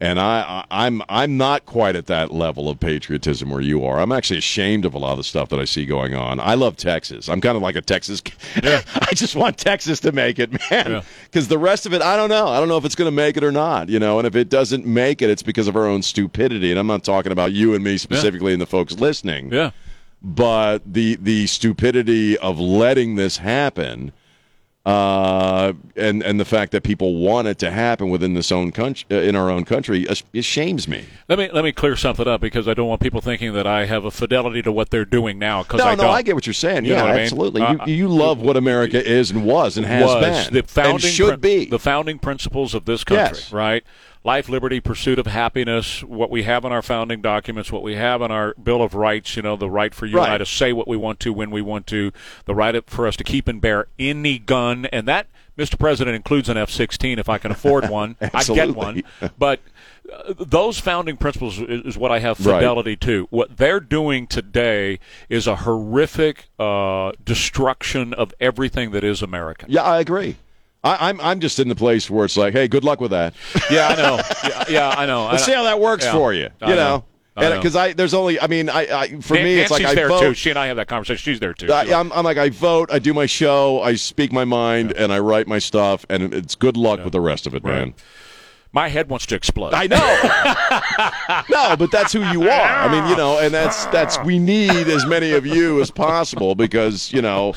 And 0.00 0.18
I, 0.18 0.64
I, 0.70 0.86
I'm 0.86 1.02
I'm 1.08 1.36
not 1.36 1.66
quite 1.66 1.94
at 1.94 2.06
that 2.06 2.32
level 2.32 2.68
of 2.68 2.80
patriotism 2.80 3.50
where 3.50 3.60
you 3.60 3.84
are. 3.84 4.00
I'm 4.00 4.10
actually 4.10 4.38
ashamed 4.38 4.84
of 4.84 4.92
a 4.92 4.98
lot 4.98 5.12
of 5.12 5.18
the 5.18 5.24
stuff 5.24 5.48
that 5.50 5.60
I 5.60 5.64
see 5.64 5.86
going 5.86 6.14
on. 6.14 6.40
I 6.40 6.54
love 6.54 6.76
Texas. 6.76 7.28
I'm 7.28 7.40
kind 7.40 7.56
of 7.56 7.62
like 7.62 7.76
a 7.76 7.80
Texas. 7.80 8.20
Yeah. 8.62 8.82
I 8.94 9.14
just 9.14 9.36
want 9.36 9.58
Texas 9.58 10.00
to 10.00 10.12
make 10.12 10.38
it, 10.38 10.50
man. 10.70 10.90
Yeah. 10.90 11.02
Because 11.24 11.48
the 11.48 11.58
rest 11.58 11.86
of 11.86 11.92
it, 11.92 12.02
I 12.02 12.16
don't 12.16 12.28
know. 12.28 12.48
I 12.48 12.58
don't 12.58 12.68
know 12.68 12.76
if 12.76 12.84
it's 12.84 12.94
going 12.94 13.08
to 13.08 13.14
make 13.14 13.36
it 13.36 13.44
or 13.44 13.52
not. 13.52 13.88
You 13.88 13.98
know, 13.98 14.18
and 14.18 14.26
if 14.26 14.36
it 14.36 14.48
doesn't 14.48 14.86
make 14.86 15.22
it, 15.22 15.30
it's 15.30 15.42
because 15.42 15.68
of 15.68 15.76
our 15.76 15.86
own 15.86 16.02
stupidity. 16.02 16.70
And 16.70 16.78
I'm 16.78 16.86
not 16.86 17.04
talking 17.04 17.32
about 17.32 17.52
you 17.52 17.74
and 17.74 17.82
me 17.84 17.96
specifically, 17.96 18.52
and 18.52 18.60
the 18.60 18.66
folks 18.66 18.94
listening. 18.94 19.52
Yeah. 19.52 19.70
But 20.22 20.80
the 20.86 21.16
the 21.16 21.46
stupidity 21.46 22.38
of 22.38 22.58
letting 22.58 23.16
this 23.16 23.38
happen 23.38 24.12
uh, 24.86 25.72
and 25.96 26.22
and 26.22 26.38
the 26.38 26.44
fact 26.44 26.72
that 26.72 26.82
people 26.82 27.14
want 27.16 27.48
it 27.48 27.58
to 27.58 27.70
happen 27.70 28.10
within 28.10 28.34
this 28.34 28.52
own 28.52 28.70
country, 28.70 29.06
uh, 29.10 29.14
in 29.20 29.34
our 29.34 29.48
own 29.50 29.64
country, 29.64 30.06
uh, 30.06 30.14
it 30.34 30.42
shames 30.44 30.86
me. 30.86 31.06
Let 31.28 31.38
me 31.38 31.48
let 31.52 31.64
me 31.64 31.72
clear 31.72 31.96
something 31.96 32.28
up 32.28 32.40
because 32.42 32.68
I 32.68 32.74
don't 32.74 32.88
want 32.88 33.00
people 33.00 33.22
thinking 33.22 33.54
that 33.54 33.66
I 33.66 33.86
have 33.86 34.04
a 34.04 34.10
fidelity 34.10 34.60
to 34.62 34.70
what 34.72 34.90
they're 34.90 35.06
doing 35.06 35.38
now. 35.38 35.62
Because 35.62 35.78
No, 35.78 35.86
I 35.86 35.94
no, 35.94 36.02
don't. 36.04 36.14
I 36.14 36.20
get 36.22 36.34
what 36.34 36.46
you're 36.46 36.52
saying. 36.52 36.84
You 36.84 36.92
yeah, 36.92 37.02
what 37.02 37.10
I 37.12 37.14
mean? 37.14 37.22
absolutely. 37.22 37.62
Uh, 37.62 37.86
you, 37.86 37.94
you 37.94 38.08
love 38.08 38.40
what 38.40 38.56
America 38.58 39.02
is 39.02 39.30
and 39.30 39.44
was 39.46 39.78
and 39.78 39.86
has 39.86 40.04
was 40.04 40.20
been 40.48 40.54
the 40.54 40.62
founding 40.68 40.94
and 40.94 41.02
should 41.02 41.40
be. 41.40 41.64
the 41.66 41.78
founding 41.78 42.18
principles 42.18 42.74
of 42.74 42.84
this 42.84 43.04
country, 43.04 43.38
Yes. 43.38 43.52
right? 43.52 43.84
Life, 44.26 44.48
liberty, 44.48 44.80
pursuit 44.80 45.18
of 45.18 45.26
happiness. 45.26 46.02
What 46.02 46.30
we 46.30 46.44
have 46.44 46.64
in 46.64 46.72
our 46.72 46.80
founding 46.80 47.20
documents, 47.20 47.70
what 47.70 47.82
we 47.82 47.94
have 47.96 48.22
in 48.22 48.30
our 48.30 48.54
Bill 48.54 48.80
of 48.80 48.94
Rights. 48.94 49.36
You 49.36 49.42
know, 49.42 49.54
the 49.54 49.68
right 49.68 49.94
for 49.94 50.06
you 50.06 50.18
and 50.18 50.32
I 50.32 50.38
to 50.38 50.46
say 50.46 50.72
what 50.72 50.88
we 50.88 50.96
want 50.96 51.20
to 51.20 51.32
when 51.34 51.50
we 51.50 51.60
want 51.60 51.86
to. 51.88 52.10
The 52.46 52.54
right 52.54 52.74
for 52.88 53.06
us 53.06 53.16
to 53.16 53.24
keep 53.24 53.46
and 53.48 53.60
bear 53.60 53.86
any 53.98 54.38
gun, 54.38 54.86
and 54.86 55.06
that, 55.08 55.26
Mr. 55.58 55.78
President, 55.78 56.16
includes 56.16 56.48
an 56.48 56.56
F-16 56.56 57.18
if 57.18 57.28
I 57.28 57.36
can 57.36 57.50
afford 57.50 57.90
one. 57.90 58.16
I 58.34 58.42
get 58.44 58.74
one, 58.74 59.02
but. 59.38 59.60
Uh, 60.12 60.34
those 60.38 60.78
founding 60.78 61.16
principles 61.16 61.58
is, 61.58 61.96
what 61.96 62.12
I 62.12 62.18
have 62.18 62.38
Right. 62.44 62.56
fidelity 62.56 62.94
to. 62.96 63.26
What 63.30 63.56
they're 63.56 63.80
doing 63.80 64.26
today 64.26 64.98
is 65.30 65.46
a 65.46 65.56
horrific 65.56 66.44
uh, 66.58 67.12
destruction 67.24 68.12
of 68.12 68.34
everything 68.38 68.90
that 68.90 69.02
is 69.02 69.22
American. 69.22 69.70
yeah, 69.70 69.82
I 69.82 70.00
agree. 70.00 70.36
I, 70.84 71.08
I'm 71.08 71.20
I'm 71.20 71.40
just 71.40 71.58
in 71.58 71.68
the 71.68 71.74
place 71.74 72.08
where 72.10 72.24
it's 72.26 72.36
like, 72.36 72.52
hey, 72.52 72.68
good 72.68 72.84
luck 72.84 73.00
with 73.00 73.10
that. 73.10 73.34
Yeah, 73.70 73.88
I 73.88 73.96
know. 73.96 74.20
Yeah, 74.44 74.64
yeah 74.68 74.88
I 74.90 75.06
know. 75.06 75.26
Let's 75.26 75.42
I 75.44 75.46
see 75.46 75.52
how 75.52 75.64
that 75.64 75.80
works 75.80 76.04
yeah. 76.04 76.12
for 76.12 76.32
you. 76.34 76.50
I 76.60 76.70
You 76.70 76.76
know. 76.76 77.04
know, 77.34 77.56
because 77.56 77.74
I, 77.74 77.94
there's 77.94 78.14
only, 78.14 78.38
I 78.38 78.46
mean, 78.46 78.68
I, 78.68 78.82
I 78.82 79.20
for 79.20 79.34
me, 79.34 79.58
it's 79.58 79.70
like 79.70 79.84
I 79.84 79.94
there 79.94 80.08
vote. 80.08 80.20
too. 80.20 80.34
She 80.34 80.50
and 80.50 80.58
I 80.58 80.66
have 80.66 80.76
that 80.76 80.86
conversation. 80.86 81.32
She's 81.32 81.40
there 81.40 81.54
too. 81.54 81.72
I, 81.72 81.98
I'm, 81.98 82.12
I'm 82.12 82.24
like 82.24 82.36
I 82.36 82.50
vote, 82.50 82.90
I 82.92 82.98
do 82.98 83.14
my 83.14 83.26
show, 83.26 83.80
I 83.82 83.94
speak 83.94 84.32
my 84.32 84.44
mind, 84.44 84.92
and 84.92 85.12
I 85.12 85.18
write 85.18 85.48
my 85.48 85.58
stuff, 85.58 86.04
and 86.10 86.32
it's 86.34 86.54
good 86.54 86.76
luck 86.76 87.02
with 87.02 87.12
the 87.12 87.20
rest 87.20 87.46
of 87.46 87.54
it, 87.54 87.64
man. 87.64 87.94
My 88.72 88.88
head 88.88 89.08
wants 89.08 89.26
to 89.26 89.36
explode. 89.36 89.72
I 89.72 89.86
know. 89.86 91.44
no, 91.48 91.76
but 91.76 91.90
that's 91.92 92.12
who 92.12 92.20
you 92.30 92.42
are. 92.50 92.60
I 92.68 92.90
mean, 92.90 93.08
you 93.08 93.16
know, 93.16 93.38
and 93.38 93.54
that's 93.54 93.86
that's 93.86 94.18
we 94.24 94.38
need 94.38 94.88
as 94.88 95.06
many 95.06 95.30
of 95.32 95.46
you 95.46 95.80
as 95.80 95.90
possible 95.92 96.54
because 96.54 97.12
you 97.12 97.22
know. 97.22 97.54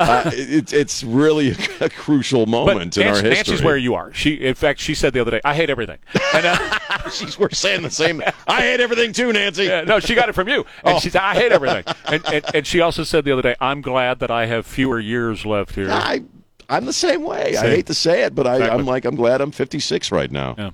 Uh, 0.00 0.30
it, 0.32 0.72
it's 0.72 1.04
really 1.04 1.54
a, 1.80 1.88
crucial 1.90 2.46
but 2.46 2.50
moment 2.50 2.96
in 2.96 3.04
Nancy, 3.04 3.04
our 3.04 3.14
history. 3.14 3.30
Nancy's 3.52 3.62
where 3.62 3.76
you 3.76 3.94
are. 3.94 4.12
She, 4.14 4.34
in 4.34 4.54
fact, 4.54 4.80
she 4.80 4.94
said 4.94 5.12
the 5.12 5.20
other 5.20 5.30
day, 5.32 5.40
"I 5.44 5.54
hate 5.54 5.68
everything." 5.70 5.98
And, 6.34 6.46
uh, 6.46 6.78
She's, 7.10 7.38
we're 7.38 7.50
saying 7.50 7.82
the 7.82 7.90
same. 7.90 8.22
I 8.48 8.62
hate 8.62 8.80
everything 8.80 9.12
too, 9.12 9.32
Nancy. 9.32 9.64
yeah, 9.64 9.82
no, 9.82 10.00
she 10.00 10.14
got 10.14 10.28
it 10.28 10.34
from 10.34 10.48
you. 10.48 10.64
And 10.84 10.96
Oh. 10.96 10.98
she 11.00 11.10
said, 11.10 11.22
"I 11.22 11.34
hate 11.34 11.52
everything." 11.52 11.84
And, 12.06 12.24
and 12.32 12.44
and 12.54 12.66
she 12.66 12.80
also 12.80 13.04
said 13.04 13.24
the 13.24 13.32
other 13.32 13.42
day, 13.42 13.54
"I'm 13.60 13.80
glad 13.82 14.20
that 14.20 14.30
I 14.30 14.46
have 14.46 14.66
fewer 14.66 14.98
years 14.98 15.44
left 15.44 15.74
here." 15.74 15.90
I, 15.90 16.22
I'm 16.70 16.84
the 16.84 16.92
same 16.92 17.24
way. 17.24 17.56
I 17.56 17.66
hate 17.66 17.86
to 17.86 17.94
say 17.94 18.22
it, 18.22 18.34
but 18.34 18.46
I, 18.46 18.54
Exactly. 18.54 18.78
I'm 18.78 18.86
like, 18.86 19.04
I'm 19.04 19.16
glad 19.16 19.40
I'm 19.40 19.50
56 19.50 20.12
right 20.12 20.30
now. 20.30 20.54
Yeah. 20.56 20.70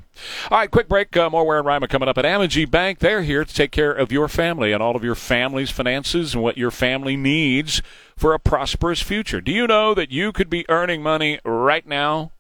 All 0.51 0.59
right, 0.59 0.71
quick 0.71 0.89
break. 0.89 1.17
Uh, 1.17 1.31
more 1.31 1.47
Ware 1.47 1.59
and 1.59 1.67
Rima 1.67 1.89
coming 1.89 2.07
up 2.07 2.19
at 2.19 2.27
Amegy 2.27 2.71
Bank. 2.71 2.99
They're 2.99 3.23
here 3.23 3.47
to 3.47 3.55
take 3.55 3.71
care 3.71 3.93
of 3.93 4.13
your 4.13 4.29
family 4.29 4.73
and 4.73 4.83
all 4.83 4.95
of 4.95 5.03
your 5.03 5.15
family's 5.15 5.71
finances 5.71 6.35
and 6.35 6.43
what 6.43 6.59
your 6.59 6.71
family 6.71 7.17
needs 7.17 7.81
for 8.15 8.35
a 8.35 8.39
prosperous 8.39 9.01
future. 9.01 9.41
Do 9.41 9.51
you 9.51 9.67
know 9.67 9.95
that 9.95 10.11
you 10.11 10.33
could 10.33 10.51
be 10.51 10.69
earning 10.69 11.03
money 11.03 11.41
right 11.47 11.87
now 11.87 12.33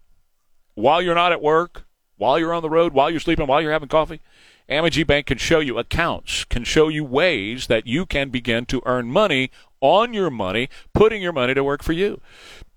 while 0.74 1.00
you're 1.00 1.14
not 1.14 1.32
at 1.32 1.40
work, 1.40 1.86
while 2.18 2.38
you're 2.38 2.52
on 2.52 2.62
the 2.62 2.70
road, 2.70 2.92
while 2.92 3.10
you're 3.10 3.20
sleeping, 3.20 3.46
while 3.46 3.62
you're 3.62 3.72
having 3.72 3.88
coffee? 3.88 4.20
Amegy 4.68 5.06
Bank 5.06 5.26
can 5.26 5.38
show 5.38 5.60
you 5.60 5.78
accounts, 5.78 6.44
can 6.44 6.64
show 6.64 6.88
you 6.88 7.04
ways 7.04 7.68
that 7.68 7.86
you 7.86 8.04
can 8.04 8.28
begin 8.30 8.66
to 8.66 8.82
earn 8.84 9.06
money 9.10 9.50
on 9.80 10.12
your 10.12 10.30
money, 10.30 10.68
putting 10.92 11.22
your 11.22 11.32
money 11.32 11.54
to 11.54 11.62
work 11.62 11.82
for 11.82 11.92
you. 11.92 12.20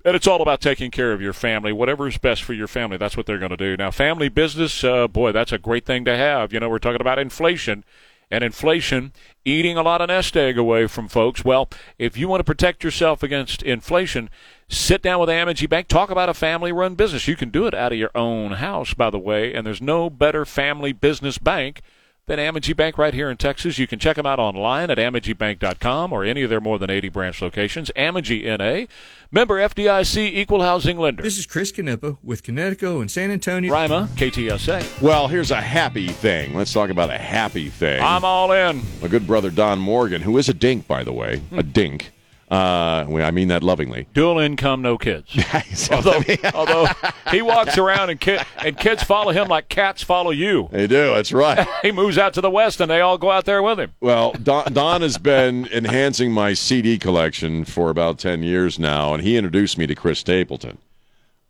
And 0.05 0.15
it's 0.15 0.27
all 0.27 0.41
about 0.41 0.61
taking 0.61 0.91
care 0.91 1.11
of 1.11 1.21
your 1.21 1.33
family. 1.33 1.73
Whatever 1.73 2.07
is 2.07 2.17
best 2.17 2.43
for 2.43 2.53
your 2.53 2.67
family, 2.67 2.97
that's 2.97 3.17
what 3.17 3.25
they're 3.25 3.37
going 3.37 3.49
to 3.49 3.57
do. 3.57 3.75
Now, 3.75 3.91
family 3.91 4.29
business, 4.29 4.83
uh, 4.83 5.07
boy, 5.07 5.33
that's 5.33 5.51
a 5.51 5.57
great 5.57 5.85
thing 5.85 6.05
to 6.05 6.15
have. 6.15 6.53
You 6.53 6.61
know, 6.61 6.69
we're 6.69 6.79
talking 6.79 7.01
about 7.01 7.19
inflation. 7.19 7.83
And 8.31 8.43
inflation 8.43 9.11
eating 9.43 9.75
a 9.75 9.81
lot 9.81 10.01
of 10.01 10.07
nest 10.07 10.37
egg 10.37 10.57
away 10.57 10.85
from 10.85 11.07
folks. 11.07 11.43
Well, 11.43 11.67
if 11.97 12.15
you 12.15 12.27
want 12.27 12.41
to 12.41 12.43
protect 12.43 12.83
yourself 12.83 13.23
against 13.23 13.63
inflation, 13.63 14.29
sit 14.67 15.01
down 15.01 15.19
with 15.19 15.29
Amegy 15.29 15.67
Bank. 15.67 15.87
Talk 15.87 16.11
about 16.11 16.29
a 16.29 16.35
family 16.35 16.71
run 16.71 16.93
business. 16.93 17.27
You 17.27 17.35
can 17.35 17.49
do 17.49 17.65
it 17.65 17.73
out 17.73 17.91
of 17.91 17.97
your 17.97 18.11
own 18.13 18.53
house, 18.53 18.93
by 18.93 19.09
the 19.09 19.17
way. 19.17 19.53
And 19.53 19.65
there's 19.65 19.81
no 19.81 20.11
better 20.11 20.45
family 20.45 20.93
business 20.93 21.39
bank 21.39 21.81
than 22.29 22.37
Amegy 22.39 22.75
Bank 22.77 22.97
right 22.99 23.13
here 23.13 23.29
in 23.31 23.37
Texas. 23.37 23.79
You 23.79 23.87
can 23.87 23.97
check 23.97 24.15
them 24.15 24.25
out 24.27 24.37
online 24.39 24.91
at 24.91 24.99
amegybank.com 24.99 26.13
or 26.13 26.23
any 26.23 26.43
of 26.43 26.49
their 26.51 26.61
more 26.61 26.77
than 26.77 26.89
80 26.91 27.09
branch 27.09 27.41
locations. 27.41 27.89
Amity 27.95 28.43
NA, 28.43 28.85
member 29.31 29.55
FDIC, 29.57 30.17
equal 30.17 30.61
housing 30.61 30.99
lender. 30.99 31.23
This 31.23 31.39
is 31.39 31.47
Chris 31.47 31.71
Canepa 31.71 32.17
with 32.23 32.43
Connecticut 32.43 32.89
and 33.01 33.09
San 33.09 33.31
Antonio. 33.31 33.73
Rima, 33.73 34.07
KTSA. 34.15 35.01
Well, 35.01 35.27
here's 35.27 35.49
a 35.49 35.59
happy 35.59 36.07
thing. 36.09 36.53
Let's 36.53 36.71
talk 36.71 36.91
about 36.91 37.09
a 37.09 37.17
happy 37.17 37.69
thing. 37.69 38.01
I'm 38.01 38.23
all 38.23 38.51
in. 38.51 38.83
My 39.01 39.07
good 39.07 39.25
brother 39.25 39.49
Don 39.49 39.79
Morgan, 39.79 40.21
who 40.21 40.37
is 40.37 40.47
a 40.49 40.53
dink, 40.53 40.87
by 40.87 41.03
the 41.03 41.13
way, 41.13 41.41
a 41.51 41.63
Hmm. 41.63 41.71
dink. 41.71 42.11
Uh, 42.49 43.05
well, 43.07 43.27
I 43.27 43.29
mean 43.29 43.49
that 43.49 43.61
lovingly. 43.61 44.07
Dual 44.15 44.39
income, 44.39 44.81
no 44.81 44.97
kids. 44.97 45.37
although, 45.91 46.23
although 46.55 46.87
he 47.31 47.43
walks 47.43 47.77
around 47.77 48.09
and, 48.09 48.19
kid, 48.19 48.41
and 48.57 48.75
kids 48.75 49.03
follow 49.03 49.31
him 49.31 49.47
like 49.47 49.69
cats 49.69 50.01
follow 50.01 50.31
you. 50.31 50.67
They 50.71 50.87
do. 50.87 51.13
That's 51.13 51.31
right. 51.31 51.67
he 51.83 51.91
moves 51.91 52.17
out 52.17 52.33
to 52.33 52.41
the 52.41 52.49
west 52.49 52.81
and 52.81 52.89
they 52.89 53.01
all 53.01 53.19
go 53.19 53.29
out 53.29 53.45
there 53.45 53.61
with 53.61 53.79
him. 53.79 53.93
Well, 54.01 54.31
Don, 54.33 54.73
Don 54.73 55.01
has 55.01 55.19
been 55.19 55.67
enhancing 55.67 56.31
my 56.31 56.53
CD 56.53 56.97
collection 56.97 57.65
for 57.65 57.91
about 57.91 58.17
10 58.17 58.41
years 58.41 58.79
now, 58.79 59.13
and 59.13 59.21
he 59.21 59.37
introduced 59.37 59.77
me 59.77 59.85
to 59.85 59.93
Chris 59.93 60.19
Stapleton. 60.19 60.79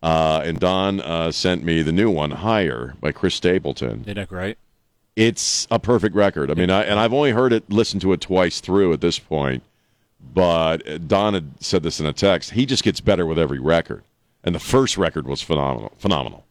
Uh, 0.02 0.42
and 0.44 0.60
Don 0.60 1.00
uh, 1.00 1.30
sent 1.30 1.62
me 1.64 1.82
the 1.82 1.92
new 1.92 2.10
one, 2.10 2.30
Higher, 2.30 2.94
by 3.00 3.12
Chris 3.12 3.34
Stapleton. 3.34 4.02
Isn't 4.02 4.14
that 4.14 4.28
great? 4.28 4.58
It's 5.16 5.66
a 5.70 5.78
perfect 5.78 6.14
record. 6.14 6.50
I 6.50 6.54
mean, 6.54 6.70
I, 6.70 6.84
and 6.84 6.98
I've 6.98 7.12
only 7.12 7.32
heard 7.32 7.52
it, 7.52 7.70
listened 7.70 8.00
to 8.02 8.12
it 8.12 8.20
twice 8.20 8.60
through 8.60 8.92
at 8.92 9.00
this 9.00 9.18
point. 9.18 9.62
But 10.32 11.08
Don 11.08 11.34
had 11.34 11.50
said 11.62 11.82
this 11.82 11.98
in 12.00 12.06
a 12.06 12.12
text. 12.12 12.50
He 12.52 12.66
just 12.66 12.84
gets 12.84 13.00
better 13.00 13.26
with 13.26 13.38
every 13.38 13.58
record, 13.58 14.04
and 14.44 14.54
the 14.54 14.60
first 14.60 14.96
record 14.96 15.26
was 15.26 15.42
phenomenal. 15.42 15.92
Phenomenal. 15.98 16.46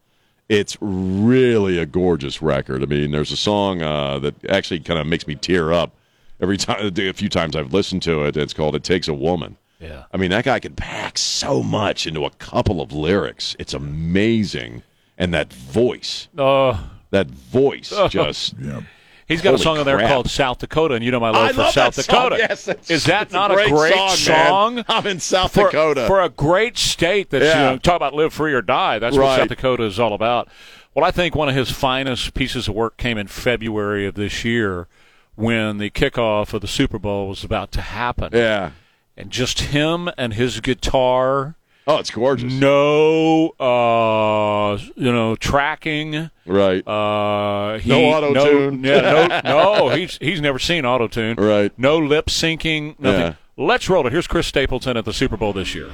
It's 0.48 0.76
really 0.80 1.78
a 1.78 1.86
gorgeous 1.86 2.42
record. 2.42 2.82
I 2.82 2.86
mean, 2.86 3.12
there's 3.12 3.30
a 3.32 3.36
song 3.36 3.82
uh, 3.82 4.18
that 4.18 4.34
actually 4.50 4.80
kind 4.80 4.98
of 4.98 5.06
makes 5.06 5.26
me 5.26 5.36
tear 5.36 5.72
up 5.72 5.94
every 6.40 6.56
time. 6.56 6.92
A 6.98 7.12
few 7.12 7.28
times 7.28 7.54
I've 7.54 7.72
listened 7.72 8.02
to 8.02 8.24
it. 8.24 8.36
It's 8.36 8.52
called 8.52 8.74
"It 8.74 8.82
Takes 8.84 9.06
a 9.08 9.14
Woman." 9.14 9.56
Yeah. 9.78 10.04
I 10.12 10.16
mean, 10.18 10.30
that 10.30 10.44
guy 10.44 10.58
can 10.58 10.74
pack 10.74 11.16
so 11.16 11.62
much 11.62 12.06
into 12.06 12.24
a 12.26 12.30
couple 12.30 12.82
of 12.82 12.92
lyrics. 12.92 13.56
It's 13.58 13.72
amazing, 13.72 14.82
and 15.16 15.32
that 15.32 15.52
voice, 15.52 16.28
Oh, 16.36 16.90
that 17.10 17.28
voice, 17.28 17.90
just 18.10 18.54
Yeah. 18.60 18.82
He's 19.30 19.40
got 19.42 19.50
a 19.50 19.52
Holy 19.52 19.62
song 19.62 19.78
in 19.78 19.84
there 19.86 19.96
crap. 19.96 20.08
called 20.10 20.28
South 20.30 20.58
Dakota, 20.58 20.94
and 20.94 21.04
you 21.04 21.10
know 21.10 21.20
my 21.20 21.28
I 21.28 21.30
love 21.30 21.50
for 21.52 21.62
love 21.62 21.72
South. 21.72 21.94
Dakota. 21.96 22.36
Yes, 22.38 22.68
Is 22.90 23.04
that 23.04 23.30
a 23.30 23.32
not 23.32 23.50
a 23.50 23.54
great 23.54 23.70
great 23.70 23.94
song, 23.94 24.16
song? 24.16 24.84
I'm 24.88 25.06
in 25.06 25.20
South 25.20 25.52
for, 25.54 25.64
Dakota. 25.70 26.06
for 26.06 26.20
a 26.20 26.28
great 26.28 26.76
state 26.76 27.30
that 27.30 27.40
Yeah. 27.42 27.48
you 27.66 27.70
know, 27.72 27.78
talk 27.78 27.96
about 27.96 28.12
live 28.14 28.32
free 28.32 28.52
or 28.52 28.60
die. 28.62 28.98
That's 28.98 29.16
what 29.16 29.38
South 29.38 29.48
Dakota 29.48 29.84
is 29.84 29.98
all 30.00 30.12
about. 30.14 30.48
Well, 30.94 31.04
I 31.04 31.12
think 31.12 31.34
one 31.36 31.48
of 31.48 31.54
his 31.54 31.70
finest 31.70 32.34
pieces 32.34 32.66
of 32.68 32.74
work 32.74 32.96
came 32.96 33.16
in 33.16 33.28
February 33.28 34.06
of 34.06 34.14
this 34.16 34.44
year 34.44 34.88
when 35.36 35.78
the 35.78 35.88
kickoff 35.90 36.52
of 36.52 36.60
the 36.60 36.66
Super 36.68 36.98
Bowl 36.98 37.28
was 37.28 37.44
about 37.44 37.70
to 37.72 37.80
happen. 37.80 38.30
yeah. 38.32 38.70
and 39.16 39.30
just 39.30 39.60
him 39.60 40.10
and 40.18 40.34
his 40.34 40.60
guitar. 40.60 41.54
Oh, 41.90 41.98
it's 41.98 42.12
gorgeous. 42.12 42.52
No, 42.52 43.48
uh, 43.58 44.78
you 44.94 45.12
know, 45.12 45.34
tracking. 45.34 46.30
Right. 46.46 46.86
Uh, 46.86 47.78
he, 47.80 47.88
No 47.90 48.04
auto-tune. 48.04 48.80
No, 48.80 48.94
yeah, 48.94 49.40
no, 49.42 49.88
no. 49.88 49.88
He's 49.88 50.16
he's 50.18 50.40
never 50.40 50.60
seen 50.60 50.86
auto 50.86 51.08
tune. 51.08 51.34
Right. 51.34 51.76
No 51.76 51.98
lip 51.98 52.26
syncing. 52.26 52.96
Nothing. 53.00 53.20
Yeah. 53.20 53.34
Let's 53.56 53.90
roll 53.90 54.06
it. 54.06 54.12
Here's 54.12 54.28
Chris 54.28 54.46
Stapleton 54.46 54.96
at 54.96 55.04
the 55.04 55.12
Super 55.12 55.36
Bowl 55.36 55.52
this 55.52 55.74
year. 55.74 55.90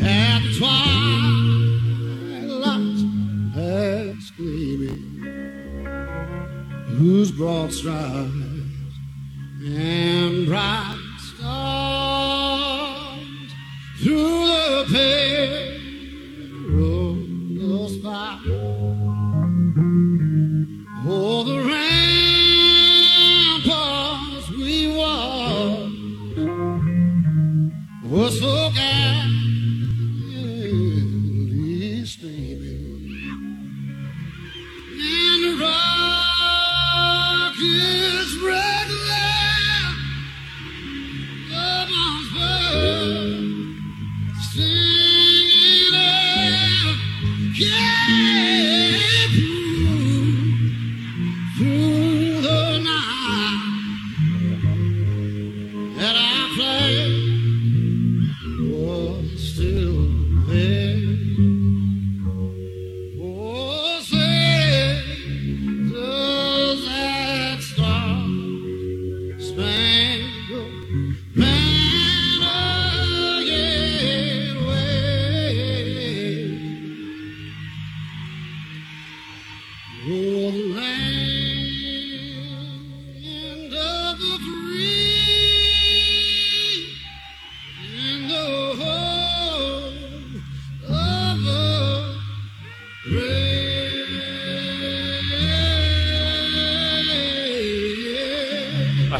at 0.00 0.40
the 0.42 0.52
twilight's 2.38 3.02
past 3.54 4.36
gleaming 4.36 5.04
whose 6.96 7.30
broad 7.32 7.72
strides 7.72 8.94
and 9.66 10.46
bright 10.46 10.96
stars 11.34 12.70
through 14.00 14.46
the 14.46 14.86
perilous 14.92 15.71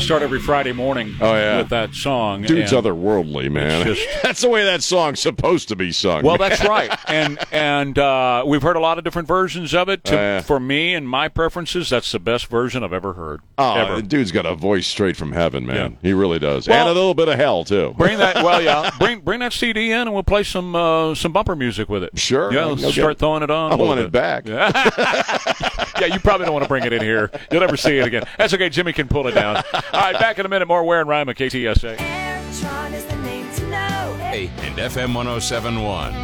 start 0.03 0.23
every 0.23 0.41
Friday 0.41 0.73
morning 0.73 1.15
Oh, 1.21 1.35
yeah. 1.35 1.59
with 1.59 1.69
that 1.71 1.95
song. 1.95 2.43
Dude's 2.43 2.73
otherworldly, 2.73 3.51
man. 3.51 3.87
Just- 3.87 4.07
That's 4.23 4.41
the 4.41 4.49
way 4.49 4.65
that 4.65 4.83
song's 4.83 5.21
supposed 5.21 5.69
to 5.69 5.77
be 5.77 5.93
sung. 5.93 6.23
Well, 6.25 6.39
that's 6.39 6.65
right, 6.65 6.97
and 7.09 7.39
and 7.53 7.99
uh, 7.99 8.45
we've 8.47 8.63
heard 8.63 8.77
a 8.77 8.81
lot 8.81 8.99
of 8.99 9.05
different 9.05 9.29
versions 9.29 9.75
of 9.75 9.89
it. 9.89 10.05
To, 10.05 10.15
yeah. 10.15 10.41
For 10.41 10.59
me 10.61 10.95
and 10.95 11.09
my 11.09 11.29
preferences, 11.29 11.91
that's 11.91 12.11
the 12.13 12.19
best 12.19 12.47
version 12.47 12.83
I've 12.85 12.93
ever 12.93 13.13
heard. 13.15 13.41
Oh, 13.59 13.75
ever. 13.75 13.97
the 13.97 14.03
dude's 14.03 14.33
got 14.33 14.47
a 14.47 14.55
voice 14.55 14.87
straight 14.87 15.17
from 15.17 15.33
heaven, 15.33 15.67
man. 15.67 15.93
Yeah. 15.93 16.09
He 16.09 16.13
really 16.13 16.39
does, 16.39 16.69
Well- 16.69 16.81
and 16.81 16.89
a 16.89 16.93
little 16.93 17.15
bit 17.15 17.29
of 17.29 17.35
hell 17.37 17.65
too. 17.65 17.95
Bring 17.99 18.19
that. 18.19 18.37
Well, 18.37 18.63
yeah. 18.63 18.91
Bring 18.99 19.21
bring 19.21 19.41
that 19.41 19.53
CD 19.53 19.91
in, 19.93 20.01
and 20.03 20.13
we'll 20.15 20.23
play 20.23 20.43
some 20.45 20.75
uh, 20.77 21.15
some 21.15 21.33
bumper 21.33 21.57
music 21.57 21.89
with 21.89 22.03
it. 22.05 22.19
Sure, 22.19 22.53
Yeah. 22.53 22.75
Get 22.77 22.93
start 22.93 23.19
throwing 23.19 23.43
it 23.43 23.51
on. 23.51 23.73
I 23.73 23.75
want 23.77 23.99
bit. 23.99 24.07
it 24.07 24.13
back. 24.13 24.47
yeah, 24.47 26.07
you 26.07 26.19
probably 26.21 26.47
don't 26.47 26.53
want 26.55 26.65
to 26.65 26.69
bring 26.69 26.85
it 26.85 26.93
in 26.93 27.03
here. 27.03 27.31
You'll 27.51 27.61
never 27.61 27.77
see 27.77 27.99
it 27.99 28.07
again. 28.07 28.25
That's 28.39 28.55
okay. 28.55 28.69
Jimmy 28.69 28.93
can 28.93 29.09
pull 29.09 29.27
it 29.27 29.33
down. 29.33 29.63
All 29.93 30.01
right, 30.01 30.19
back 30.19 30.39
in 30.39 30.47
a 30.47 30.49
minute. 30.49 30.69
More 30.69 30.83
Ware 30.85 31.01
and 31.01 31.09
Rima 31.09 31.33
at 31.33 31.37
KTSA. 31.37 31.97
Airtron 31.99 32.95
is 32.95 33.05
the 33.05 33.17
name 33.17 33.53
to 33.57 33.69
know. 33.69 34.17
And 34.23 34.79
FM 34.79 35.15
1071. 35.15 36.15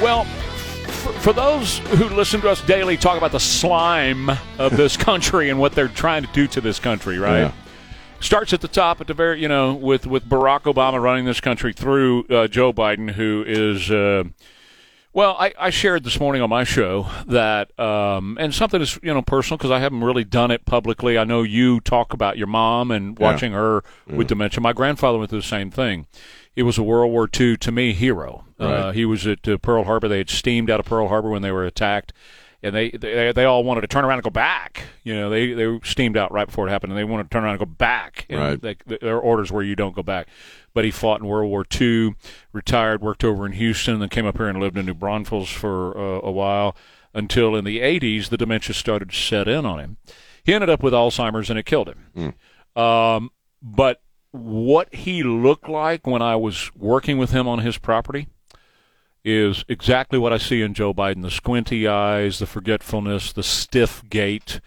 Well, 0.00 0.24
for, 0.24 1.12
for 1.14 1.32
those 1.32 1.78
who 1.78 2.08
listen 2.10 2.40
to 2.42 2.48
us 2.48 2.62
daily 2.62 2.96
talk 2.96 3.18
about 3.18 3.32
the 3.32 3.40
slime 3.40 4.30
of 4.58 4.76
this 4.76 4.96
country 4.96 5.50
and 5.50 5.58
what 5.58 5.72
they're 5.72 5.88
trying 5.88 6.22
to 6.22 6.32
do 6.32 6.46
to 6.46 6.60
this 6.60 6.78
country, 6.78 7.18
right? 7.18 7.40
Yeah. 7.40 7.52
Starts 8.20 8.52
at 8.52 8.60
the 8.60 8.68
top, 8.68 9.00
at 9.00 9.08
the 9.08 9.14
very, 9.14 9.42
you 9.42 9.48
know, 9.48 9.74
with 9.74 10.06
with 10.06 10.28
Barack 10.28 10.72
Obama 10.72 11.02
running 11.02 11.24
this 11.24 11.40
country 11.40 11.72
through 11.72 12.22
uh, 12.30 12.46
Joe 12.46 12.72
Biden, 12.72 13.10
who 13.10 13.42
is. 13.44 13.90
Uh, 13.90 14.24
well, 15.14 15.36
I, 15.38 15.52
I 15.58 15.70
shared 15.70 16.04
this 16.04 16.18
morning 16.18 16.40
on 16.42 16.48
my 16.50 16.64
show 16.64 17.06
that, 17.26 17.78
um, 17.78 18.36
and 18.40 18.54
something 18.54 18.80
is 18.80 18.98
you 19.02 19.12
know 19.12 19.22
personal 19.22 19.58
because 19.58 19.70
I 19.70 19.78
haven't 19.78 20.02
really 20.02 20.24
done 20.24 20.50
it 20.50 20.64
publicly. 20.64 21.18
I 21.18 21.24
know 21.24 21.42
you 21.42 21.80
talk 21.80 22.12
about 22.12 22.38
your 22.38 22.46
mom 22.46 22.90
and 22.90 23.18
Yeah. 23.18 23.30
watching 23.32 23.52
her 23.52 23.84
with 24.06 24.28
dementia. 24.28 24.60
My 24.60 24.72
grandfather 24.72 25.18
went 25.18 25.30
through 25.30 25.40
the 25.40 25.46
same 25.46 25.70
thing. 25.70 26.06
He 26.54 26.62
was 26.62 26.76
a 26.78 26.82
World 26.82 27.10
War 27.12 27.28
II 27.38 27.56
to 27.58 27.72
me 27.72 27.92
hero. 27.92 28.44
Uh, 28.60 28.92
he 28.92 29.04
was 29.04 29.26
at 29.26 29.48
uh, 29.48 29.56
Pearl 29.58 29.84
Harbor. 29.84 30.06
They 30.06 30.18
had 30.18 30.30
steamed 30.30 30.70
out 30.70 30.78
of 30.80 30.86
Pearl 30.86 31.08
Harbor 31.08 31.30
when 31.30 31.42
they 31.42 31.50
were 31.50 31.64
attacked, 31.64 32.12
and 32.62 32.74
they, 32.74 32.90
they 32.90 33.32
they 33.32 33.44
all 33.44 33.64
wanted 33.64 33.80
to 33.82 33.86
turn 33.86 34.04
around 34.04 34.18
and 34.18 34.24
go 34.24 34.30
back. 34.30 34.84
You 35.04 35.14
know, 35.14 35.30
they 35.30 35.52
they 35.52 35.80
steamed 35.82 36.16
out 36.16 36.30
right 36.32 36.46
before 36.46 36.66
it 36.68 36.70
happened, 36.70 36.92
and 36.92 36.98
they 36.98 37.04
wanted 37.04 37.24
to 37.24 37.28
turn 37.30 37.44
around 37.44 37.52
and 37.54 37.58
go 37.60 37.66
back. 37.66 38.26
And 38.28 38.38
Right. 38.40 38.60
they, 38.86 38.96
their 39.00 39.18
orders 39.18 39.50
were 39.50 39.62
you 39.62 39.74
don't 39.76 39.94
go 39.94 40.02
back. 40.02 40.28
But 40.74 40.84
he 40.84 40.90
fought 40.90 41.20
in 41.20 41.26
World 41.26 41.50
War 41.50 41.64
II, 41.80 42.14
retired, 42.52 43.02
worked 43.02 43.24
over 43.24 43.44
in 43.46 43.52
Houston, 43.52 43.98
then 44.00 44.08
came 44.08 44.24
up 44.26 44.36
here 44.38 44.48
and 44.48 44.58
lived 44.60 44.78
in 44.78 44.86
New 44.86 44.94
Braunfels 44.94 45.50
for 45.50 45.96
uh, 45.98 46.20
a 46.26 46.30
while 46.30 46.74
until 47.14 47.54
in 47.54 47.64
the 47.66 47.80
80s 47.80 48.30
the 48.30 48.38
dementia 48.38 48.74
started 48.74 49.10
to 49.10 49.14
set 49.16 49.48
in 49.48 49.66
on 49.66 49.78
him. 49.80 49.96
He 50.44 50.54
ended 50.54 50.70
up 50.70 50.82
with 50.82 50.94
Alzheimer's 50.94 51.50
and 51.50 51.58
it 51.58 51.66
killed 51.66 51.88
him. 51.88 52.34
Um, 52.74 53.30
but 53.60 54.00
what 54.30 54.94
he 54.94 55.22
looked 55.22 55.68
like 55.68 56.06
when 56.06 56.22
I 56.22 56.36
was 56.36 56.70
working 56.74 57.18
with 57.18 57.32
him 57.32 57.46
on 57.46 57.58
his 57.58 57.76
property 57.76 58.28
is 59.24 59.64
exactly 59.68 60.18
what 60.18 60.32
I 60.32 60.38
see 60.38 60.62
in 60.62 60.74
Joe 60.74 60.92
Biden 60.92 61.22
the 61.22 61.30
squinty 61.30 61.86
eyes, 61.86 62.38
the 62.38 62.46
forgetfulness, 62.46 63.32
the 63.32 63.42
stiff 63.42 64.02
gait, 64.08 64.60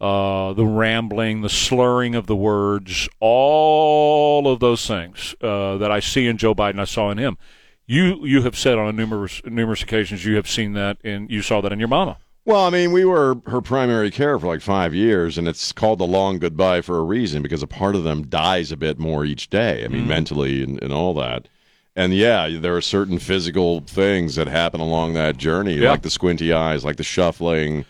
uh, 0.00 0.52
the 0.52 0.66
rambling, 0.66 1.42
the 1.42 1.48
slurring 1.48 2.14
of 2.14 2.26
the 2.26 2.36
words, 2.36 3.08
all 3.20 4.50
of 4.50 4.60
those 4.60 4.86
things 4.86 5.34
uh, 5.40 5.76
that 5.78 5.92
I 5.92 6.00
see 6.00 6.26
in 6.26 6.38
Joe 6.38 6.54
Biden, 6.54 6.80
I 6.80 6.84
saw 6.84 7.10
in 7.10 7.18
him. 7.18 7.38
You 7.86 8.24
you 8.24 8.42
have 8.42 8.56
said 8.56 8.78
on 8.78 8.88
a 8.88 8.92
numerous 8.92 9.42
numerous 9.44 9.82
occasions 9.82 10.24
you 10.24 10.36
have 10.36 10.48
seen 10.48 10.72
that 10.74 10.98
and 11.04 11.30
you 11.30 11.42
saw 11.42 11.60
that 11.60 11.72
in 11.72 11.78
your 11.78 11.88
mama. 11.88 12.18
Well, 12.44 12.64
I 12.64 12.70
mean, 12.70 12.90
we 12.90 13.04
were 13.04 13.36
her 13.46 13.60
primary 13.60 14.10
care 14.10 14.36
for 14.36 14.48
like 14.48 14.62
five 14.62 14.92
years, 14.94 15.38
and 15.38 15.46
it's 15.46 15.70
called 15.70 16.00
the 16.00 16.06
long 16.06 16.40
goodbye 16.40 16.80
for 16.80 16.98
a 16.98 17.02
reason 17.04 17.40
because 17.40 17.62
a 17.62 17.68
part 17.68 17.94
of 17.94 18.02
them 18.02 18.26
dies 18.26 18.72
a 18.72 18.76
bit 18.76 18.98
more 18.98 19.24
each 19.24 19.48
day. 19.48 19.84
I 19.84 19.88
mean, 19.88 20.08
mentally 20.08 20.64
and, 20.64 20.82
and 20.82 20.92
all 20.92 21.14
that. 21.14 21.46
And 21.94 22.14
yeah, 22.14 22.48
there 22.60 22.74
are 22.74 22.80
certain 22.80 23.18
physical 23.18 23.80
things 23.80 24.36
that 24.36 24.46
happen 24.48 24.80
along 24.80 25.12
that 25.14 25.36
journey, 25.36 25.74
Yeah. 25.74 25.90
like 25.90 26.02
the 26.02 26.10
squinty 26.10 26.52
eyes, 26.52 26.84
like 26.86 26.96
the 26.96 27.02
shuffling, 27.04 27.84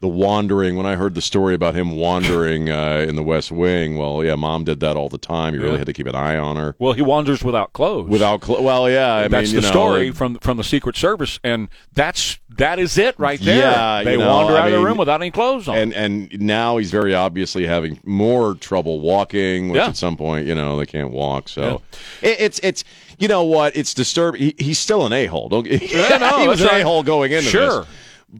the 0.00 0.08
wandering. 0.08 0.76
When 0.76 0.84
I 0.84 0.94
heard 0.94 1.14
the 1.14 1.22
story 1.22 1.54
about 1.54 1.74
him 1.74 1.92
wandering 1.92 2.68
uh, 2.68 3.06
in 3.08 3.16
the 3.16 3.22
West 3.22 3.50
Wing, 3.50 3.96
well, 3.96 4.22
yeah, 4.22 4.34
mom 4.34 4.64
did 4.64 4.80
that 4.80 4.94
all 4.94 5.08
the 5.08 5.16
time. 5.16 5.54
You 5.54 5.62
really 5.62 5.78
had 5.78 5.86
to 5.86 5.94
keep 5.94 6.06
an 6.06 6.14
eye 6.14 6.36
on 6.36 6.56
her. 6.56 6.76
Well, 6.78 6.92
he 6.92 7.00
wanders 7.00 7.42
without 7.42 7.72
clothes. 7.72 8.10
Without, 8.10 8.44
cl- 8.44 8.62
well, 8.62 8.90
yeah, 8.90 9.14
I 9.14 9.28
that's 9.28 9.48
mean, 9.48 9.54
you 9.54 9.60
the 9.62 9.66
know, 9.68 9.72
story 9.72 10.10
from 10.10 10.34
from 10.40 10.58
the 10.58 10.64
Secret 10.64 10.94
Service, 10.96 11.40
and 11.42 11.68
that's 11.94 12.38
that 12.58 12.78
is 12.78 12.98
it 12.98 13.18
right 13.18 13.40
there. 13.40 13.58
Yeah, 13.72 14.02
they 14.04 14.12
you 14.12 14.18
know, 14.18 14.28
wander 14.28 14.52
I 14.54 14.60
out 14.60 14.66
of 14.68 14.72
the 14.74 14.84
room 14.84 14.98
without 14.98 15.22
any 15.22 15.30
clothes 15.30 15.66
on. 15.66 15.78
and 15.78 15.94
and 15.94 16.40
now 16.42 16.76
he's 16.76 16.90
very 16.90 17.14
obviously 17.14 17.66
having 17.66 17.98
more 18.04 18.54
trouble 18.54 19.00
walking, 19.00 19.70
which 19.70 19.78
Yeah. 19.78 19.88
at 19.88 19.96
some 19.96 20.18
point, 20.18 20.46
you 20.46 20.54
know, 20.54 20.78
they 20.78 20.84
can't 20.86 21.10
walk. 21.10 21.48
So 21.48 21.80
it, 22.20 22.36
it's 22.38 22.58
it's 22.62 22.84
you 23.18 23.28
know 23.28 23.44
what? 23.44 23.76
It's 23.76 23.94
disturbing. 23.94 24.40
He, 24.40 24.54
he's 24.58 24.78
still 24.78 25.06
an 25.06 25.12
a 25.12 25.26
hole. 25.26 25.48
Don't 25.48 25.66
Yeah, 25.70 26.18
no, 26.18 26.38
he 26.40 26.48
was 26.48 26.60
an 26.60 26.68
a 26.68 26.82
hole 26.82 27.02
going 27.02 27.32
into 27.32 27.44
this. 27.44 27.50
Sure. 27.52 27.80
this, 27.80 27.88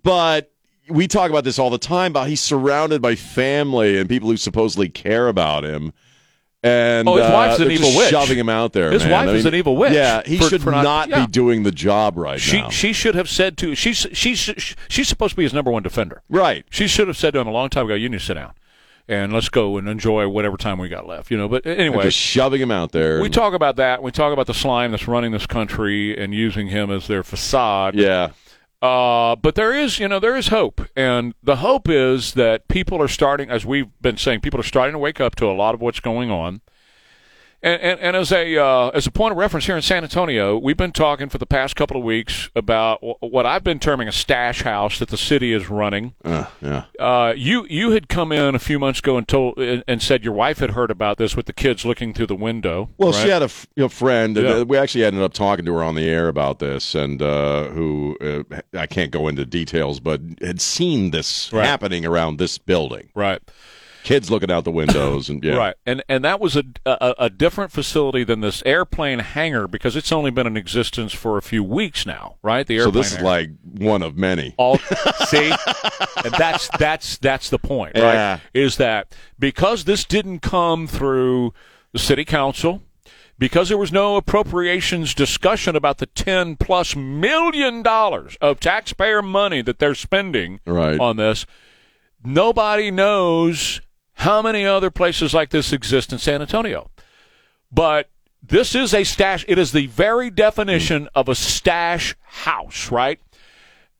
but 0.02 0.50
we 0.88 1.08
talk 1.08 1.30
about 1.30 1.44
this 1.44 1.58
all 1.58 1.70
the 1.70 1.78
time 1.78 2.12
about 2.12 2.28
he's 2.28 2.40
surrounded 2.40 3.02
by 3.02 3.14
family 3.14 3.98
and 3.98 4.08
people 4.08 4.28
who 4.28 4.36
supposedly 4.36 4.88
care 4.88 5.28
about 5.28 5.64
him. 5.64 5.92
And 6.62 7.08
Oh, 7.08 7.16
his 7.16 7.26
uh, 7.26 7.30
wife's 7.32 7.60
an 7.60 7.70
evil 7.70 7.94
witch. 7.96 8.10
shoving 8.10 8.38
him 8.38 8.48
out 8.48 8.72
there. 8.72 8.90
His 8.90 9.02
man. 9.04 9.12
wife 9.12 9.28
I 9.28 9.32
is 9.34 9.44
an 9.44 9.54
evil 9.54 9.76
witch 9.76 9.92
Yeah, 9.92 10.22
he 10.26 10.38
for- 10.38 10.48
should 10.48 10.62
for 10.62 10.70
not- 10.72 10.82
not, 10.84 11.08
yeah. 11.10 11.26
be 11.26 11.30
doing 11.30 11.62
the 11.62 11.70
job 11.70 12.16
right 12.16 12.40
She 12.40 12.60
now. 12.60 12.70
she 12.70 12.92
should 12.92 13.14
have 13.14 13.28
said 13.28 13.56
to 13.58 13.74
she's 13.76 14.06
she's 14.12 14.38
she's 14.88 15.06
supposed 15.08 15.32
to 15.32 15.36
be 15.36 15.44
his 15.44 15.52
number 15.54 15.70
one 15.70 15.82
defender. 15.84 16.22
Right. 16.28 16.64
She 16.70 16.88
should 16.88 17.06
have 17.08 17.16
said 17.16 17.34
to 17.34 17.40
him 17.40 17.46
a 17.46 17.52
long 17.52 17.68
time 17.68 17.84
ago, 17.86 17.94
"You 17.94 18.08
need 18.08 18.18
to 18.18 18.24
sit 18.24 18.34
down, 18.34 18.52
and 19.08 19.32
let's 19.32 19.48
go 19.48 19.76
and 19.78 19.88
enjoy 19.88 20.28
whatever 20.28 20.56
time 20.56 20.78
we 20.78 20.88
got 20.88 21.06
left." 21.06 21.30
You 21.30 21.36
know. 21.36 21.48
But 21.48 21.66
anyway, 21.66 22.04
just 22.04 22.18
shoving 22.18 22.60
him 22.60 22.70
out 22.70 22.92
there. 22.92 23.20
we 23.20 23.28
talk 23.28 23.54
about 23.54 23.76
that. 23.76 24.02
We 24.02 24.10
talk 24.10 24.32
about 24.32 24.46
the 24.46 24.54
slime 24.54 24.90
that's 24.90 25.08
running 25.08 25.32
this 25.32 25.46
country 25.46 26.16
and 26.16 26.34
using 26.34 26.68
him 26.68 26.90
as 26.90 27.06
their 27.06 27.22
facade. 27.22 27.94
yeah. 27.94 28.30
Uh, 28.82 29.34
but 29.36 29.54
there 29.54 29.72
is, 29.72 29.98
you 29.98 30.06
know, 30.06 30.20
there 30.20 30.36
is 30.36 30.48
hope, 30.48 30.82
and 30.94 31.34
the 31.42 31.56
hope 31.56 31.88
is 31.88 32.34
that 32.34 32.68
people 32.68 33.00
are 33.00 33.08
starting, 33.08 33.48
as 33.48 33.64
we've 33.64 33.88
been 34.02 34.18
saying, 34.18 34.40
people 34.42 34.60
are 34.60 34.64
starting 34.64 34.92
to 34.92 34.98
wake 34.98 35.18
up 35.18 35.34
to 35.34 35.46
a 35.46 35.52
lot 35.52 35.74
of 35.74 35.80
what's 35.80 35.98
going 35.98 36.30
on. 36.30 36.60
And, 37.66 37.82
and, 37.82 38.00
and 38.00 38.16
as 38.16 38.30
a 38.30 38.56
uh, 38.56 38.90
as 38.90 39.08
a 39.08 39.10
point 39.10 39.32
of 39.32 39.38
reference 39.38 39.66
here 39.66 39.74
in 39.74 39.82
San 39.82 40.04
Antonio, 40.04 40.56
we've 40.56 40.76
been 40.76 40.92
talking 40.92 41.28
for 41.28 41.38
the 41.38 41.46
past 41.46 41.74
couple 41.74 41.96
of 41.96 42.04
weeks 42.04 42.48
about 42.54 43.00
w- 43.00 43.16
what 43.20 43.44
I've 43.44 43.64
been 43.64 43.80
terming 43.80 44.06
a 44.06 44.12
stash 44.12 44.62
house 44.62 45.00
that 45.00 45.08
the 45.08 45.16
city 45.16 45.52
is 45.52 45.68
running. 45.68 46.14
Uh, 46.24 46.44
yeah. 46.62 46.84
Uh, 47.00 47.32
you 47.36 47.66
you 47.68 47.90
had 47.90 48.08
come 48.08 48.30
in 48.30 48.54
a 48.54 48.60
few 48.60 48.78
months 48.78 49.00
ago 49.00 49.16
and 49.18 49.26
told 49.26 49.58
and, 49.58 49.82
and 49.88 50.00
said 50.00 50.22
your 50.22 50.32
wife 50.32 50.58
had 50.58 50.70
heard 50.70 50.92
about 50.92 51.18
this 51.18 51.34
with 51.34 51.46
the 51.46 51.52
kids 51.52 51.84
looking 51.84 52.14
through 52.14 52.28
the 52.28 52.36
window. 52.36 52.88
Well, 52.98 53.10
right? 53.10 53.20
she 53.24 53.30
had 53.30 53.42
a, 53.42 53.46
f- 53.46 53.66
a 53.76 53.88
friend. 53.88 54.38
and, 54.38 54.46
Yeah. 54.46 54.54
uh, 54.58 54.64
we 54.64 54.78
actually 54.78 55.04
ended 55.04 55.22
up 55.24 55.32
talking 55.32 55.64
to 55.64 55.72
her 55.74 55.82
on 55.82 55.96
the 55.96 56.08
air 56.08 56.28
about 56.28 56.60
this, 56.60 56.94
and 56.94 57.20
uh, 57.20 57.64
who 57.70 58.16
uh, 58.20 58.58
I 58.78 58.86
can't 58.86 59.10
go 59.10 59.26
into 59.26 59.44
details, 59.44 59.98
but 59.98 60.20
had 60.40 60.60
seen 60.60 61.10
this 61.10 61.52
Right. 61.52 61.66
happening 61.66 62.06
around 62.06 62.38
this 62.38 62.58
building. 62.58 63.08
right. 63.16 63.42
Kids 64.06 64.30
looking 64.30 64.52
out 64.52 64.62
the 64.62 64.70
windows, 64.70 65.28
and 65.28 65.42
yeah, 65.42 65.56
Right, 65.56 65.74
and 65.84 66.00
and 66.08 66.24
that 66.24 66.38
was 66.38 66.54
a, 66.54 66.62
a 66.86 67.14
a 67.18 67.28
different 67.28 67.72
facility 67.72 68.22
than 68.22 68.40
this 68.40 68.62
airplane 68.64 69.18
hangar 69.18 69.66
because 69.66 69.96
it's 69.96 70.12
only 70.12 70.30
been 70.30 70.46
in 70.46 70.56
existence 70.56 71.12
for 71.12 71.36
a 71.36 71.42
few 71.42 71.64
weeks 71.64 72.06
now. 72.06 72.36
Right, 72.40 72.64
the 72.64 72.76
airplane 72.76 72.92
So 72.94 72.98
this 73.00 73.12
is 73.14 73.20
like 73.20 73.50
one 73.64 74.02
of 74.04 74.16
many. 74.16 74.54
all 74.58 74.78
see, 75.26 75.50
and 76.24 76.32
that's 76.38 76.68
that's 76.78 77.18
that's 77.18 77.50
the 77.50 77.58
point, 77.58 77.96
right? 77.96 78.14
Yeah. 78.14 78.38
Is 78.54 78.76
that 78.76 79.12
because 79.40 79.86
this 79.86 80.04
didn't 80.04 80.38
come 80.38 80.86
through 80.86 81.52
the 81.92 81.98
city 81.98 82.24
council. 82.24 82.82
Because 83.38 83.68
there 83.68 83.76
was 83.76 83.92
no 83.92 84.16
appropriations 84.16 85.12
discussion 85.12 85.76
about 85.76 85.98
the 85.98 86.06
ten 86.06 86.56
plus 86.56 86.96
million 86.96 87.82
dollars 87.82 88.38
of 88.40 88.60
taxpayer 88.60 89.20
money 89.20 89.60
that 89.60 89.78
they're 89.78 89.94
spending 89.94 90.60
Right. 90.64 90.98
on 90.98 91.18
this, 91.18 91.44
nobody 92.24 92.90
knows 92.90 93.82
how 94.16 94.40
many 94.40 94.64
other 94.64 94.90
places 94.90 95.34
like 95.34 95.50
this 95.50 95.72
exist 95.72 96.12
in 96.12 96.18
San 96.18 96.40
Antonio. 96.40 96.90
But 97.70 98.08
this 98.42 98.74
is 98.74 98.94
a 98.94 99.04
stash. 99.04 99.44
It 99.48 99.58
is 99.58 99.72
the 99.72 99.86
very 99.88 100.30
definition 100.30 101.04
mm. 101.04 101.08
of 101.14 101.28
a 101.28 101.34
stash 101.34 102.16
house, 102.22 102.90
right? 102.90 103.20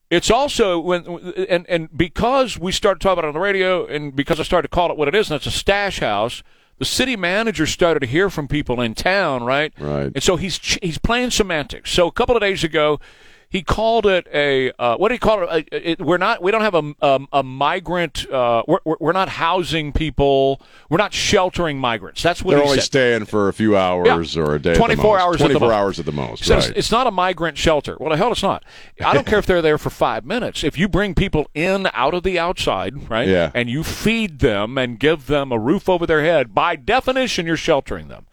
It's 0.09 0.31
also 0.31 0.79
when 0.79 1.05
and 1.49 1.67
and 1.69 1.97
because 1.97 2.59
we 2.59 2.71
started 2.73 3.01
talking 3.01 3.19
about 3.19 3.25
it 3.25 3.29
on 3.29 3.35
the 3.35 3.41
radio, 3.41 3.87
and 3.87 4.15
because 4.15 4.39
I 4.39 4.45
started 4.45 4.69
to 4.69 4.75
call 4.75 4.91
it 4.91 4.97
what 4.97 5.09
it 5.09 5.15
is, 5.15 5.31
and 5.31 5.37
it's 5.37 5.47
a 5.47 5.51
stash 5.51 5.99
house. 5.99 6.43
The 6.79 6.85
city 6.85 7.17
manager 7.17 7.67
started 7.67 8.01
to 8.01 8.07
hear 8.07 8.29
from 8.29 8.49
people 8.49 8.83
in 8.83 8.95
town, 8.95 9.45
right? 9.45 9.73
Right. 9.79 10.13
And 10.15 10.23
so 10.23 10.37
he's 10.37 10.59
he's 10.83 10.99
playing 10.99 11.31
semantics. 11.31 11.91
So 11.91 12.07
a 12.07 12.13
couple 12.13 12.37
of 12.37 12.43
days 12.43 12.63
ago, 12.63 13.01
he 13.49 13.63
called 13.63 14.07
it 14.07 14.27
a 14.35 14.73
uh, 14.79 14.97
what 14.97 15.09
do 15.09 15.15
you 15.15 15.19
call 15.21 15.43
it? 15.45 15.49
Uh, 15.73 15.77
it? 15.77 16.01
We're 16.01 16.19
not 16.19 16.43
we 16.43 16.51
don't 16.51 16.63
have 16.63 16.75
a 16.75 16.95
um, 17.01 17.29
a 17.33 17.43
migrant. 17.43 18.29
Uh, 18.31 18.63
we're, 18.67 18.79
we're 19.01 19.13
not 19.13 19.29
housing 19.29 19.93
people. 19.93 20.61
We're 20.91 20.99
not 20.99 21.13
sheltering 21.15 21.79
migrants. 21.79 22.23
That's 22.23 22.43
what 22.43 22.51
They're 22.53 22.61
he 22.61 22.65
only 22.65 22.77
said. 22.79 22.85
staying 22.85 23.25
for 23.27 23.49
a 23.49 23.53
few 23.53 23.77
hours 23.77 24.37
or 24.37 24.55
a 24.55 24.59
day. 24.59 24.75
24 24.75 25.19
hours 25.19 25.37
at 25.37 25.39
the 25.39 25.45
Twenty-four 25.55 25.69
most. 25.69 25.75
hours 25.77 25.99
at 26.01 26.07
the 26.07 26.13
most. 26.13 26.45
Said 26.45 26.59
it's- 26.59 26.73
It's 26.77 26.91
not 26.91 27.07
a 27.07 27.11
migrant 27.11 27.57
shelter. 27.57 27.97
Well, 28.01 28.11
the 28.11 28.17
hell, 28.17 28.33
it's 28.33 28.43
not. 28.43 28.65
I 29.05 29.15
don't 29.15 29.27
care 29.27 29.39
if 29.39 29.47
they're 29.47 29.63
there 29.63 29.79
for 29.79 29.91
five 29.91 30.25
minutes. 30.25 30.65
If 30.65 30.77
you 30.79 30.89
bring 30.89 31.15
people 31.15 31.47
in 31.55 31.89
out 31.95 32.15
of 32.15 32.23
the 32.25 32.39
outside, 32.39 33.09
right? 33.09 33.29
Yeah. 33.29 33.51
And 33.55 33.71
you 33.71 33.83
feed 33.85 34.41
them 34.41 34.77
and 34.77 34.99
give 34.99 35.27
them 35.27 35.53
a 35.53 35.59
roof 35.59 35.89
over 35.89 36.07
their 36.07 36.23
head, 36.23 36.55
by 36.55 36.77
definition, 36.77 37.47
you're 37.47 37.57
sheltering 37.57 38.09
them. 38.09 38.27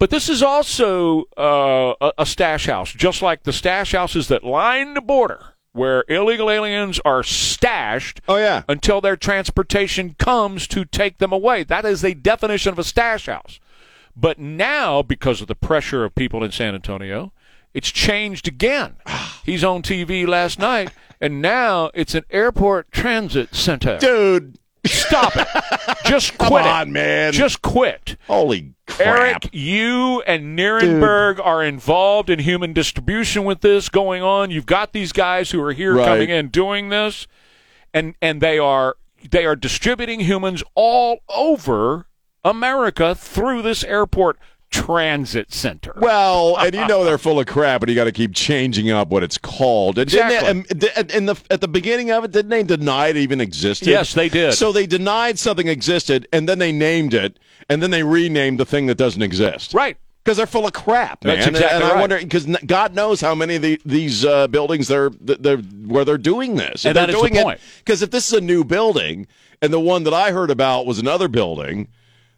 But 0.00 0.08
this 0.10 0.28
is 0.30 0.42
also 0.42 1.24
uh, 1.38 1.92
a, 2.00 2.12
a 2.18 2.26
stash 2.26 2.66
house, 2.66 2.90
just 2.92 3.20
like 3.22 3.44
the 3.44 3.52
stash 3.52 3.92
houses 3.92 4.26
that 4.28 4.42
line 4.42 4.94
the 4.94 5.00
border. 5.00 5.54
Where 5.72 6.04
illegal 6.08 6.50
aliens 6.50 6.98
are 7.04 7.22
stashed 7.22 8.20
Oh 8.26 8.38
yeah. 8.38 8.64
until 8.68 9.00
their 9.00 9.16
transportation 9.16 10.14
comes 10.18 10.66
to 10.66 10.84
take 10.84 11.18
them 11.18 11.32
away. 11.32 11.62
That 11.62 11.84
is 11.84 12.00
the 12.00 12.14
definition 12.14 12.72
of 12.72 12.78
a 12.80 12.82
stash 12.82 13.26
house. 13.26 13.60
But 14.16 14.40
now, 14.40 15.02
because 15.02 15.40
of 15.40 15.46
the 15.46 15.54
pressure 15.54 16.02
of 16.04 16.16
people 16.16 16.42
in 16.42 16.50
San 16.50 16.74
Antonio, 16.74 17.32
it's 17.72 17.90
changed 17.92 18.48
again. 18.48 18.96
He's 19.44 19.62
on 19.62 19.82
TV 19.82 20.26
last 20.26 20.58
night, 20.58 20.90
and 21.20 21.40
now 21.40 21.90
it's 21.94 22.16
an 22.16 22.24
airport 22.30 22.90
transit 22.90 23.54
center. 23.54 23.98
Dude, 23.98 24.58
Stop 24.86 25.32
it. 25.36 25.46
Just 26.06 26.38
quit 26.38 26.62
come 26.64 26.88
it. 26.88 26.92
man. 26.92 27.32
Just 27.32 27.62
quit. 27.62 28.16
Holy 28.26 28.74
crap. 28.86 29.06
Eric, 29.44 29.48
you 29.52 30.22
and 30.22 30.58
Nirenberg 30.58 31.38
are 31.44 31.62
involved 31.62 32.30
in 32.30 32.38
human 32.40 32.72
distribution 32.72 33.44
with 33.44 33.60
this 33.60 33.88
going 33.88 34.22
on. 34.22 34.50
You've 34.50 34.66
got 34.66 34.92
these 34.92 35.12
guys 35.12 35.50
who 35.50 35.62
are 35.62 35.72
here 35.72 35.94
Right. 35.94 36.06
coming 36.06 36.30
in 36.30 36.48
doing 36.48 36.88
this, 36.88 37.26
and 37.92 38.14
and 38.22 38.40
they 38.40 38.58
are 38.58 38.96
they 39.30 39.44
are 39.44 39.54
distributing 39.56 40.20
humans 40.20 40.62
all 40.74 41.20
over 41.28 42.06
America 42.42 43.14
through 43.14 43.60
this 43.62 43.84
airport 43.84 44.38
transit 44.70 45.52
center. 45.52 45.92
Well, 45.96 46.56
and 46.58 46.74
you 46.74 46.86
know 46.86 47.04
they're 47.04 47.18
full 47.18 47.38
of 47.40 47.46
crap, 47.46 47.82
and 47.82 47.90
you 47.90 47.94
got 47.96 48.04
to 48.04 48.12
keep 48.12 48.34
changing 48.34 48.90
up 48.90 49.08
what 49.08 49.22
it's 49.22 49.38
called. 49.38 49.98
And 49.98 50.10
didn't 50.10 50.32
Exactly. 50.32 50.78
they- 50.78 50.92
at- 50.92 51.10
in 51.14 51.26
the 51.26 51.36
at 51.50 51.60
the 51.60 51.68
beginning 51.68 52.10
of 52.10 52.24
it, 52.24 52.30
didn't 52.32 52.50
they 52.50 52.62
deny 52.62 53.08
it 53.08 53.16
even 53.16 53.40
existed? 53.40 53.88
Yes, 53.88 54.14
they 54.14 54.28
did. 54.28 54.54
So 54.54 54.72
they 54.72 54.86
denied 54.86 55.38
something 55.38 55.68
existed, 55.68 56.26
and 56.32 56.48
then 56.48 56.58
they 56.58 56.72
named 56.72 57.14
it, 57.14 57.38
and 57.68 57.82
then 57.82 57.90
they 57.90 58.02
renamed 58.02 58.58
the 58.58 58.64
thing 58.66 58.86
that 58.86 58.96
doesn't 58.96 59.22
exist. 59.22 59.74
right. 59.74 59.96
Because 60.22 60.36
they're 60.36 60.46
full 60.46 60.66
of 60.66 60.74
crap, 60.74 61.24
man. 61.24 61.36
That's 61.36 61.46
And- 61.46 61.56
exactly 61.56 61.76
and 61.76 61.84
I 61.84 61.90
right. 61.94 62.00
wonder 62.00 62.18
because 62.18 62.44
God 62.66 62.94
knows 62.94 63.22
how 63.22 63.34
many 63.34 63.56
of 63.56 63.62
the, 63.62 63.80
these 63.86 64.22
uh, 64.22 64.48
buildings 64.48 64.86
they're, 64.86 65.08
they're 65.18 65.56
where 65.56 66.04
they're 66.04 66.18
doing 66.18 66.56
this. 66.56 66.84
And 66.84 66.94
they're 66.94 67.06
that 67.06 67.14
is 67.14 67.22
the 67.22 67.42
point. 67.42 67.58
Because 67.78 68.02
if 68.02 68.10
this 68.10 68.28
is 68.28 68.34
a 68.34 68.40
new 68.42 68.62
building, 68.62 69.26
and 69.62 69.72
the 69.72 69.80
one 69.80 70.04
that 70.04 70.12
I 70.12 70.30
heard 70.32 70.50
about 70.50 70.84
was 70.84 70.98
another 70.98 71.26
building, 71.26 71.88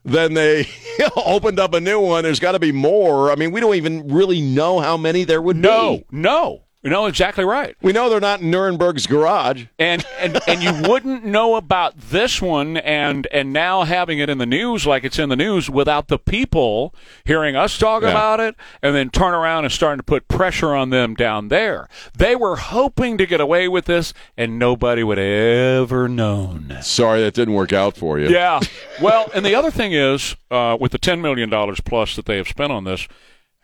then 0.04 0.34
they 0.34 0.68
opened 1.16 1.58
up 1.60 1.74
a 1.74 1.80
new 1.80 2.00
one. 2.00 2.24
There's 2.24 2.40
got 2.40 2.52
to 2.52 2.58
be 2.58 2.72
more. 2.72 3.30
I 3.30 3.36
mean, 3.36 3.52
we 3.52 3.60
don't 3.60 3.74
even 3.74 4.08
really 4.08 4.40
know 4.40 4.80
how 4.80 4.96
many 4.96 5.24
there 5.24 5.40
would 5.42 5.56
be 5.56 5.62
No, 5.62 6.02
no. 6.10 6.61
You 6.82 6.90
know 6.90 7.06
exactly 7.06 7.44
right. 7.44 7.76
We 7.80 7.92
know 7.92 8.10
they're 8.10 8.18
not 8.18 8.40
in 8.40 8.50
Nirenberg's 8.50 9.06
garage. 9.06 9.66
and 9.78 10.04
and 10.18 10.40
and 10.48 10.62
you 10.64 10.88
wouldn't 10.90 11.24
know 11.24 11.54
about 11.54 11.96
this 11.96 12.42
one 12.42 12.76
and 12.76 13.28
and 13.30 13.52
now 13.52 13.84
having 13.84 14.18
it 14.18 14.28
in 14.28 14.38
the 14.38 14.46
news 14.46 14.84
like 14.84 15.04
it's 15.04 15.16
in 15.18 15.28
the 15.28 15.36
news 15.36 15.70
without 15.70 16.08
the 16.08 16.18
people 16.18 16.92
hearing 17.24 17.54
us 17.54 17.78
talk 17.78 18.02
Yeah. 18.02 18.10
about 18.10 18.40
it 18.40 18.56
and 18.82 18.96
then 18.96 19.10
turn 19.10 19.32
around 19.32 19.64
and 19.64 19.72
starting 19.72 19.98
to 19.98 20.02
put 20.02 20.26
pressure 20.26 20.74
on 20.74 20.90
them 20.90 21.14
down 21.14 21.48
there 21.48 21.88
they 22.16 22.34
were 22.34 22.56
hoping 22.56 23.16
to 23.18 23.26
get 23.26 23.40
away 23.40 23.68
with 23.68 23.84
this 23.84 24.12
and 24.36 24.58
nobody 24.58 25.04
would 25.04 25.18
ever 25.20 26.08
known 26.08 26.76
Sorry 26.82 27.20
that 27.22 27.34
didn't 27.34 27.54
work 27.54 27.72
out 27.72 27.96
for 27.96 28.18
you. 28.18 28.28
yeah 28.28 28.58
well 29.00 29.30
and 29.34 29.46
the 29.46 29.54
other 29.54 29.70
thing 29.70 29.92
is 29.92 30.34
uh, 30.50 30.76
with 30.80 30.90
the 30.90 30.98
10 30.98 31.20
million 31.20 31.48
dollars 31.48 31.80
plus 31.80 32.16
that 32.16 32.26
they 32.26 32.38
have 32.38 32.48
spent 32.48 32.72
on 32.72 32.82
this 32.84 33.06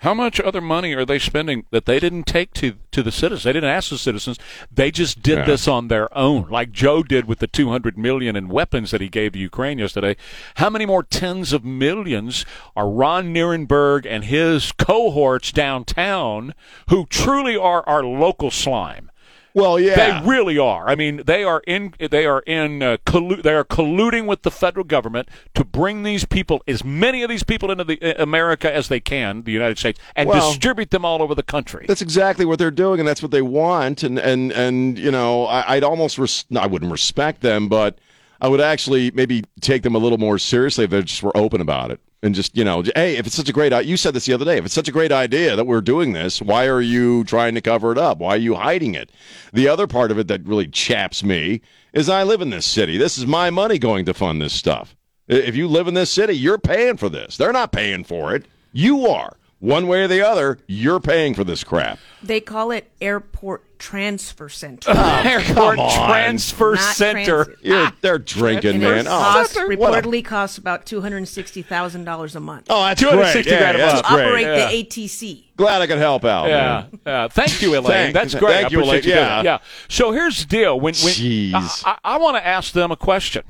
how 0.03 0.14
much 0.14 0.40
other 0.40 0.61
money 0.61 0.94
are 0.94 1.05
they 1.05 1.18
spending 1.18 1.64
that 1.70 1.84
they 1.86 1.99
didn't 1.99 2.24
take 2.24 2.55
to, 2.55 2.74
to 2.92 3.03
the 3.03 3.11
citizens? 3.11 3.42
They 3.44 3.53
didn't 3.53 3.70
ask 3.70 3.90
the 3.90 3.99
citizens. 3.99 4.38
They 4.72 4.90
just 4.90 5.22
did 5.22 5.38
Yeah. 5.38 5.44
this 5.44 5.66
on 5.66 5.88
their 5.88 6.16
own, 6.16 6.49
like 6.49 6.70
Joe 6.70 7.03
did 7.03 7.26
with 7.26 7.40
the 7.40 7.46
200 7.49 7.99
million 7.99 8.36
in 8.36 8.49
weapons 8.49 8.92
that 8.92 9.01
he 9.01 9.09
gave 9.09 9.34
Ukraine 9.34 9.78
yesterday. 9.78 10.16
How 10.57 10.70
many 10.70 10.86
more 10.86 11.03
tens 11.03 11.53
of 11.53 11.64
millions 11.64 12.46
are 12.76 12.88
Ron 12.88 13.34
Nirenberg 13.34 14.07
and 14.09 14.24
his 14.24 14.70
cohorts 14.72 15.51
downtown 15.51 16.55
who 16.90 17.07
truly 17.07 17.57
are 17.57 17.82
our 17.88 18.05
local 18.05 18.51
slime? 18.51 19.11
Well, 19.55 19.80
yeah. 19.80 20.20
They 20.20 20.28
really 20.28 20.59
are. 20.59 20.88
I 20.88 20.94
mean, 20.94 21.22
they 21.24 21.42
are 21.44 21.62
in. 21.66 21.94
They 21.99 22.26
are 22.26 22.40
in. 22.40 22.82
Uh, 22.82 22.96
collu- 23.07 23.42
they 23.42 23.55
are 23.55 23.64
colluding 23.64 24.26
with 24.26 24.42
the 24.42 24.51
federal 24.51 24.84
government 24.84 25.28
to 25.55 25.64
bring 25.64 26.03
these 26.03 26.24
people, 26.24 26.62
as 26.68 26.84
many 26.84 27.22
of 27.22 27.28
these 27.30 27.42
people, 27.42 27.70
into 27.70 27.84
the 27.84 28.01
uh, 28.03 28.22
America 28.22 28.72
as 28.72 28.88
they 28.88 29.01
can, 29.01 29.42
the 29.42 29.53
United 29.53 29.78
States, 29.78 29.99
and 30.14 30.28
Well- 30.28 30.51
distribute 30.51 30.90
them 30.90 31.05
all 31.05 31.22
over 31.22 31.34
the 31.34 31.42
country. 31.42 31.86
That's 31.88 32.03
exactly 32.03 32.44
what 32.44 32.59
they're 32.59 32.70
doing, 32.70 33.01
and 33.01 33.09
that's 33.09 33.22
what 33.22 33.30
they 33.30 33.42
want. 33.42 34.03
And 34.03 34.18
and 34.18 34.53
and 34.53 34.99
you 34.99 35.11
know, 35.11 35.46
I, 35.46 35.76
I'd 35.76 35.84
almost 35.84 36.18
res- 36.18 36.44
I 36.55 36.66
wouldn't 36.66 36.92
respect 36.92 37.40
them, 37.40 37.68
but 37.68 37.99
I 38.40 38.49
would 38.49 38.61
actually 38.61 39.11
maybe 39.12 39.44
take 39.61 39.82
them 39.82 39.94
a 39.94 39.99
little 39.99 40.18
more 40.18 40.38
seriously 40.38 40.84
if 40.84 40.90
they 40.90 41.03
just 41.03 41.22
were 41.22 41.36
open 41.36 41.61
about 41.61 41.90
it. 41.90 42.01
And 42.22 42.34
just 42.34 42.56
you 42.56 42.64
know, 42.64 42.82
hey, 42.96 43.16
if 43.16 43.26
it's 43.26 43.36
such 43.36 43.48
a 43.48 43.52
great, 43.52 43.72
you 43.84 43.96
said 43.96 44.14
this 44.14 44.26
the 44.26 44.32
other 44.32 44.44
day. 44.44 44.58
If 44.58 44.64
it's 44.64 44.74
such 44.74 44.88
a 44.88 44.92
great 44.92 45.12
idea 45.12 45.56
that 45.56 45.66
we're 45.66 45.80
doing 45.80 46.12
this, 46.12 46.42
why 46.42 46.66
are 46.66 46.80
you 46.80 47.24
trying 47.24 47.54
to 47.54 47.60
cover 47.60 47.92
it 47.92 47.98
up? 47.98 48.18
Why 48.18 48.34
are 48.34 48.38
you 48.38 48.56
hiding 48.56 48.94
it? 48.94 49.10
The 49.52 49.68
other 49.68 49.86
part 49.86 50.10
of 50.10 50.18
it 50.18 50.28
that 50.28 50.46
really 50.46 50.66
chaps 50.66 51.22
me 51.22 51.60
is 51.92 52.08
I 52.08 52.24
live 52.24 52.40
in 52.40 52.50
this 52.50 52.66
city. 52.66 52.98
This 52.98 53.18
is 53.18 53.26
my 53.26 53.50
money 53.50 53.78
going 53.78 54.04
to 54.06 54.14
fund 54.14 54.42
this 54.42 54.52
stuff. 54.52 54.96
If 55.28 55.56
you 55.56 55.68
live 55.68 55.88
in 55.88 55.94
this 55.94 56.10
city, 56.10 56.34
you're 56.34 56.58
paying 56.58 56.96
for 56.96 57.08
this. 57.08 57.36
They're 57.36 57.52
not 57.52 57.72
paying 57.72 58.04
for 58.04 58.34
it. 58.34 58.46
You 58.72 59.06
are. 59.06 59.38
One 59.61 59.88
way 59.88 60.02
or 60.04 60.09
the 60.09 60.24
other, 60.24 60.59
you're 60.68 61.00
paying 61.00 61.34
for 61.34 61.42
this 61.42 61.64
crap. 61.64 61.98
They 62.22 62.40
call 62.40 62.70
it 62.70 62.88
airport 63.00 63.64
transfer 63.80 64.48
center. 64.48 64.90
Airport 64.96 65.46
come 65.76 65.78
on. 65.80 66.09
Transfer 66.09 66.74
Not 66.74 66.94
Center. 66.94 67.44
transit. 67.44 67.64
You're, 67.64 67.92
they're 68.00 68.18
drinking, 68.18 68.74
And 68.74 68.80
man. 68.82 69.06
Oh, 69.09 69.11
costs, 69.11 69.56
what 69.56 69.64
a- 69.66 69.68
reportedly 69.76 70.24
costs 70.24 70.59
about 70.59 70.86
two 70.86 71.00
hundred 71.00 71.18
and 71.18 71.28
sixty 71.28 71.62
thousand 71.62 72.04
dollars 72.04 72.36
a 72.36 72.40
month. 72.40 72.66
Oh, 72.70 72.84
that's 72.84 73.00
260 73.00 73.42
great. 73.50 73.52
Yeah, 73.52 73.59
grand 73.59 73.76
a 73.76 73.78
that's 73.80 73.94
month. 73.94 74.06
to 74.06 74.12
great. 74.14 74.26
operate 74.26 74.46
Yeah. 74.46 74.70
the 74.70 74.84
ATC. 74.84 75.44
Glad 75.56 75.82
I 75.82 75.86
could 75.88 75.98
help 75.98 76.24
out. 76.24 76.48
Yeah, 76.48 76.56
man. 76.92 77.00
yeah. 77.04 77.28
Thank 77.28 77.61
you, 77.61 77.70
Elaine. 77.72 77.82
Thank- 77.84 78.14
That's 78.14 78.34
great. 78.36 78.52
thank 78.52 78.66
I 78.66 78.70
you, 78.70 78.78
appreciate 78.78 78.88
Elaine. 78.90 79.02
doing 79.02 79.16
Yeah. 79.16 79.42
that. 79.42 79.44
yeah. 79.44 79.59
So 79.88 80.12
here's 80.12 80.38
the 80.40 80.46
deal. 80.46 80.74
When, 80.76 80.94
when 80.94 81.12
Jeez. 81.14 81.82
I, 81.84 81.98
I, 82.04 82.18
want 82.18 82.36
to 82.36 82.46
ask 82.46 82.72
them 82.72 82.92
a 82.92 82.96
question, 82.96 83.42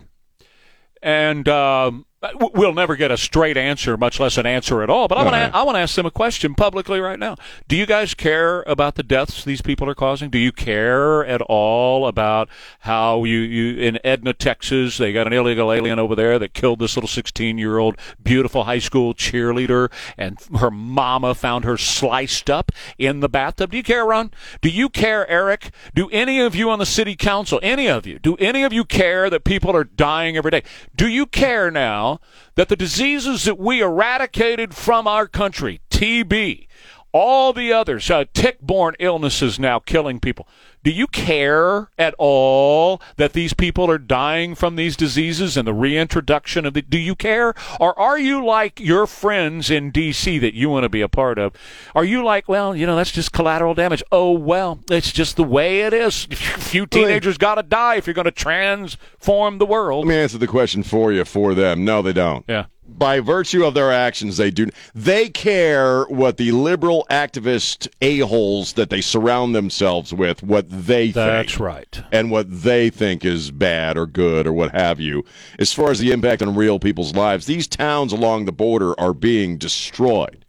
and 1.03 1.47
um, 1.49 1.85
w- 1.89 2.05
Uh, 2.21 2.31
we'll 2.53 2.73
never 2.75 2.97
get 2.97 3.13
a 3.13 3.17
straight 3.17 3.57
answer, 3.57 3.97
much 3.97 4.19
less 4.19 4.37
an 4.37 4.45
answer 4.45 4.83
at 4.83 4.91
all. 4.91 5.07
But 5.07 5.19
I 5.19 5.23
want 5.23 5.35
Right. 5.35 5.53
to 5.53 5.57
I 5.57 5.63
want 5.63 5.77
to 5.77 5.81
ask 5.81 5.95
them 5.95 6.05
a 6.05 6.11
question 6.11 6.53
publicly 6.57 6.99
right 6.99 7.19
now. 7.19 7.37
Do 7.69 7.77
you 7.77 7.87
guys 7.87 8.13
care 8.13 8.65
about 8.67 8.97
the 8.97 9.05
deaths 9.05 9.45
these 9.45 9.63
people 9.63 9.89
are 9.89 9.95
causing? 9.95 10.29
Do 10.29 10.39
you 10.39 10.51
care 10.51 11.25
at 11.25 11.41
all 11.43 12.09
about 12.09 12.49
how 12.81 13.23
you, 13.23 13.39
you 13.39 13.81
in 13.81 14.01
Edna, 14.03 14.33
Texas, 14.33 14.99
they 14.99 15.13
got 15.13 15.29
an 15.29 15.33
illegal 15.33 15.73
alien 15.73 16.01
over 16.01 16.17
there 16.17 16.41
that 16.41 16.55
killed 16.55 16.81
this 16.81 16.97
little 16.97 17.07
16 17.07 17.57
year 17.57 17.79
old 17.79 17.97
beautiful 18.21 18.65
high 18.65 18.81
school 18.81 19.15
cheerleader, 19.15 19.89
and 20.17 20.39
her 20.59 20.73
mama 20.73 21.37
found 21.37 21.65
her 21.65 21.77
sliced 21.77 22.51
up 22.51 22.73
in 22.99 23.21
the 23.21 23.29
bathtub? 23.29 23.71
Do 23.71 23.77
you 23.77 23.85
care, 23.85 24.05
Ron? 24.05 24.33
Do 24.61 24.71
you 24.71 24.89
care, 24.89 25.29
Eric? 25.31 25.71
Do 25.95 26.09
any 26.11 26.41
of 26.41 26.57
you 26.57 26.69
on 26.69 26.81
the 26.81 26.87
city 26.87 27.15
council, 27.15 27.61
any 27.63 27.87
of 27.89 28.09
you, 28.09 28.19
do 28.19 28.35
any 28.41 28.65
of 28.65 28.73
you 28.73 28.85
care 28.85 29.31
that 29.31 29.45
people 29.45 29.77
are 29.77 29.85
dying 29.85 30.37
every 30.37 30.51
day? 30.51 30.65
Do 30.97 31.07
you 31.07 31.25
care 31.25 31.71
now 31.71 32.08
that 32.55 32.69
the 32.69 32.77
diseases 32.77 33.45
that 33.45 33.59
we 33.59 33.81
eradicated 33.81 34.75
from 34.75 35.07
our 35.07 35.27
country, 35.27 35.81
TB, 35.91 36.67
all 37.13 37.53
the 37.53 37.73
others, 37.73 38.11
uh, 38.11 38.25
tick-borne 38.35 38.95
illnesses 38.99 39.59
now 39.59 39.79
killing 39.79 40.21
people. 40.21 40.47
Do 40.85 40.91
you 40.91 41.07
care 41.07 41.91
at 41.99 42.15
all 42.19 43.01
that 43.17 43.33
these 43.33 43.53
people 43.53 43.91
are 43.91 43.99
dying 43.99 44.55
from 44.55 44.77
these 44.77 44.97
diseases 44.97 45.57
and 45.57 45.67
the 45.67 45.75
reintroduction 45.75 46.65
of 46.65 46.75
the? 46.75 46.83
Do 46.83 46.99
you 46.99 47.15
care, 47.15 47.55
or 47.81 47.99
are 47.99 48.19
you 48.19 48.45
like 48.45 48.81
your 48.81 49.07
friends 49.07 49.71
in 49.71 49.91
D.C. 49.91 50.39
that 50.39 50.55
you 50.55 50.71
want 50.71 50.85
to 50.85 50.89
be 50.89 51.01
a 51.01 51.09
part 51.09 51.39
of? 51.39 51.53
Are 51.95 52.05
you 52.05 52.25
like, 52.25 52.49
well, 52.49 52.77
you 52.77 52.87
know, 52.87 52.97
that's 52.97 53.13
just 53.13 53.33
collateral 53.33 53.75
damage. 53.75 54.03
Oh 54.13 54.33
well, 54.33 54.81
it's 54.91 55.13
just 55.13 55.37
the 55.37 55.45
way 55.45 55.83
it 55.83 55.93
is. 55.93 56.27
A 56.31 56.37
few 56.37 56.87
teenagers 56.87 57.39
got 57.39 57.57
to 57.57 57.63
die 57.63 57.97
if 57.97 58.07
you're 58.07 58.15
going 58.15 58.25
to 58.25 58.31
transform 58.31 59.59
the 59.59 59.67
world. 59.67 60.07
Let 60.07 60.15
me 60.15 60.21
answer 60.21 60.39
the 60.39 60.47
question 60.47 60.83
for 60.83 61.13
you 61.13 61.25
for 61.25 61.55
them. 61.55 61.85
No, 61.85 62.03
they 62.03 62.13
don't. 62.13 62.45
Yeah. 62.49 62.67
By 62.89 63.21
virtue 63.21 63.65
of 63.65 63.75
their 63.75 63.93
actions, 63.93 64.39
they 64.39 64.51
do. 64.51 64.69
They 64.95 65.29
care 65.29 66.05
what 66.05 66.37
the 66.37 66.53
liberal 66.53 67.07
activist 67.11 67.87
a 68.01 68.21
holes 68.21 68.73
that 68.73 68.91
they 68.91 69.01
surround 69.01 69.55
themselves 69.55 70.13
with, 70.13 70.43
what 70.43 70.69
they 70.69 71.07
think. 71.07 71.15
That's 71.15 71.61
right. 71.61 72.03
And 72.11 72.31
what 72.31 72.47
they 72.63 72.91
think 72.91 73.25
is 73.25 73.51
bad 73.51 73.97
or 73.99 74.07
good 74.07 74.47
or 74.47 74.53
what 74.53 74.75
have 74.75 74.99
you. 75.01 75.25
As 75.59 75.73
far 75.73 75.91
as 75.91 75.99
the 75.99 76.13
impact 76.13 76.43
on 76.43 76.57
real 76.57 76.79
people's 76.79 77.15
lives, 77.15 77.47
these 77.47 77.69
towns 77.69 78.13
along 78.13 78.47
the 78.47 78.53
border 78.53 78.99
are 78.99 79.15
being 79.15 79.59
destroyed. 79.59 80.45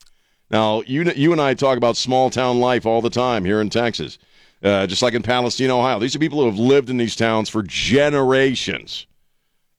Now, 0.51 0.81
you 0.87 1.03
you 1.15 1.31
and 1.31 1.41
I 1.41 1.53
talk 1.53 1.77
about 1.77 1.97
small 1.97 2.29
town 2.29 2.59
life 2.59 2.85
all 2.85 3.01
the 3.01 3.09
time 3.09 3.45
here 3.45 3.61
in 3.61 3.69
Texas, 3.69 4.17
uh, 4.63 4.87
just 4.87 5.01
like 5.01 5.13
in 5.13 5.21
Palestine, 5.21 5.69
Ohio. 5.69 5.99
These 5.99 6.15
are 6.15 6.19
people 6.19 6.39
who 6.39 6.47
have 6.47 6.57
lived 6.57 6.89
in 6.89 6.97
these 6.97 7.15
towns 7.15 7.49
for 7.49 7.61
generations, 7.61 9.05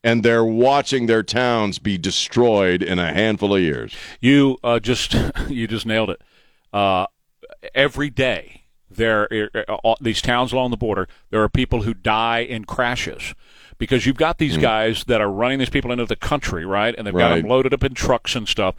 and 0.02 0.22
they're 0.22 0.44
watching 0.44 1.06
their 1.06 1.22
towns 1.22 1.78
be 1.78 1.98
destroyed 1.98 2.82
in 2.82 2.98
a 2.98 3.12
handful 3.12 3.54
of 3.54 3.60
years. 3.60 3.94
You 4.20 4.58
uh, 4.64 4.80
just 4.80 5.14
you 5.48 5.66
just 5.66 5.86
nailed 5.86 6.10
it. 6.10 6.22
Uh, 6.72 7.06
every 7.74 8.10
day 8.10 8.62
there 8.90 9.28
uh, 9.54 9.76
uh, 9.84 9.94
these 10.00 10.20
towns 10.20 10.52
along 10.52 10.70
the 10.70 10.76
border 10.76 11.06
there 11.30 11.42
are 11.42 11.48
people 11.48 11.82
who 11.82 11.94
die 11.94 12.40
in 12.40 12.64
crashes 12.64 13.34
because 13.78 14.04
you've 14.04 14.16
got 14.16 14.38
these 14.38 14.56
guys 14.56 15.04
that 15.04 15.20
are 15.20 15.30
running 15.30 15.58
these 15.58 15.70
people 15.70 15.92
into 15.92 16.04
the 16.06 16.16
country 16.16 16.64
right 16.64 16.94
and 16.96 17.06
they've 17.06 17.14
got 17.14 17.34
them 17.36 17.46
loaded 17.46 17.72
up 17.72 17.84
in 17.84 17.94
trucks 17.94 18.34
and 18.34 18.48
stuff 18.48 18.74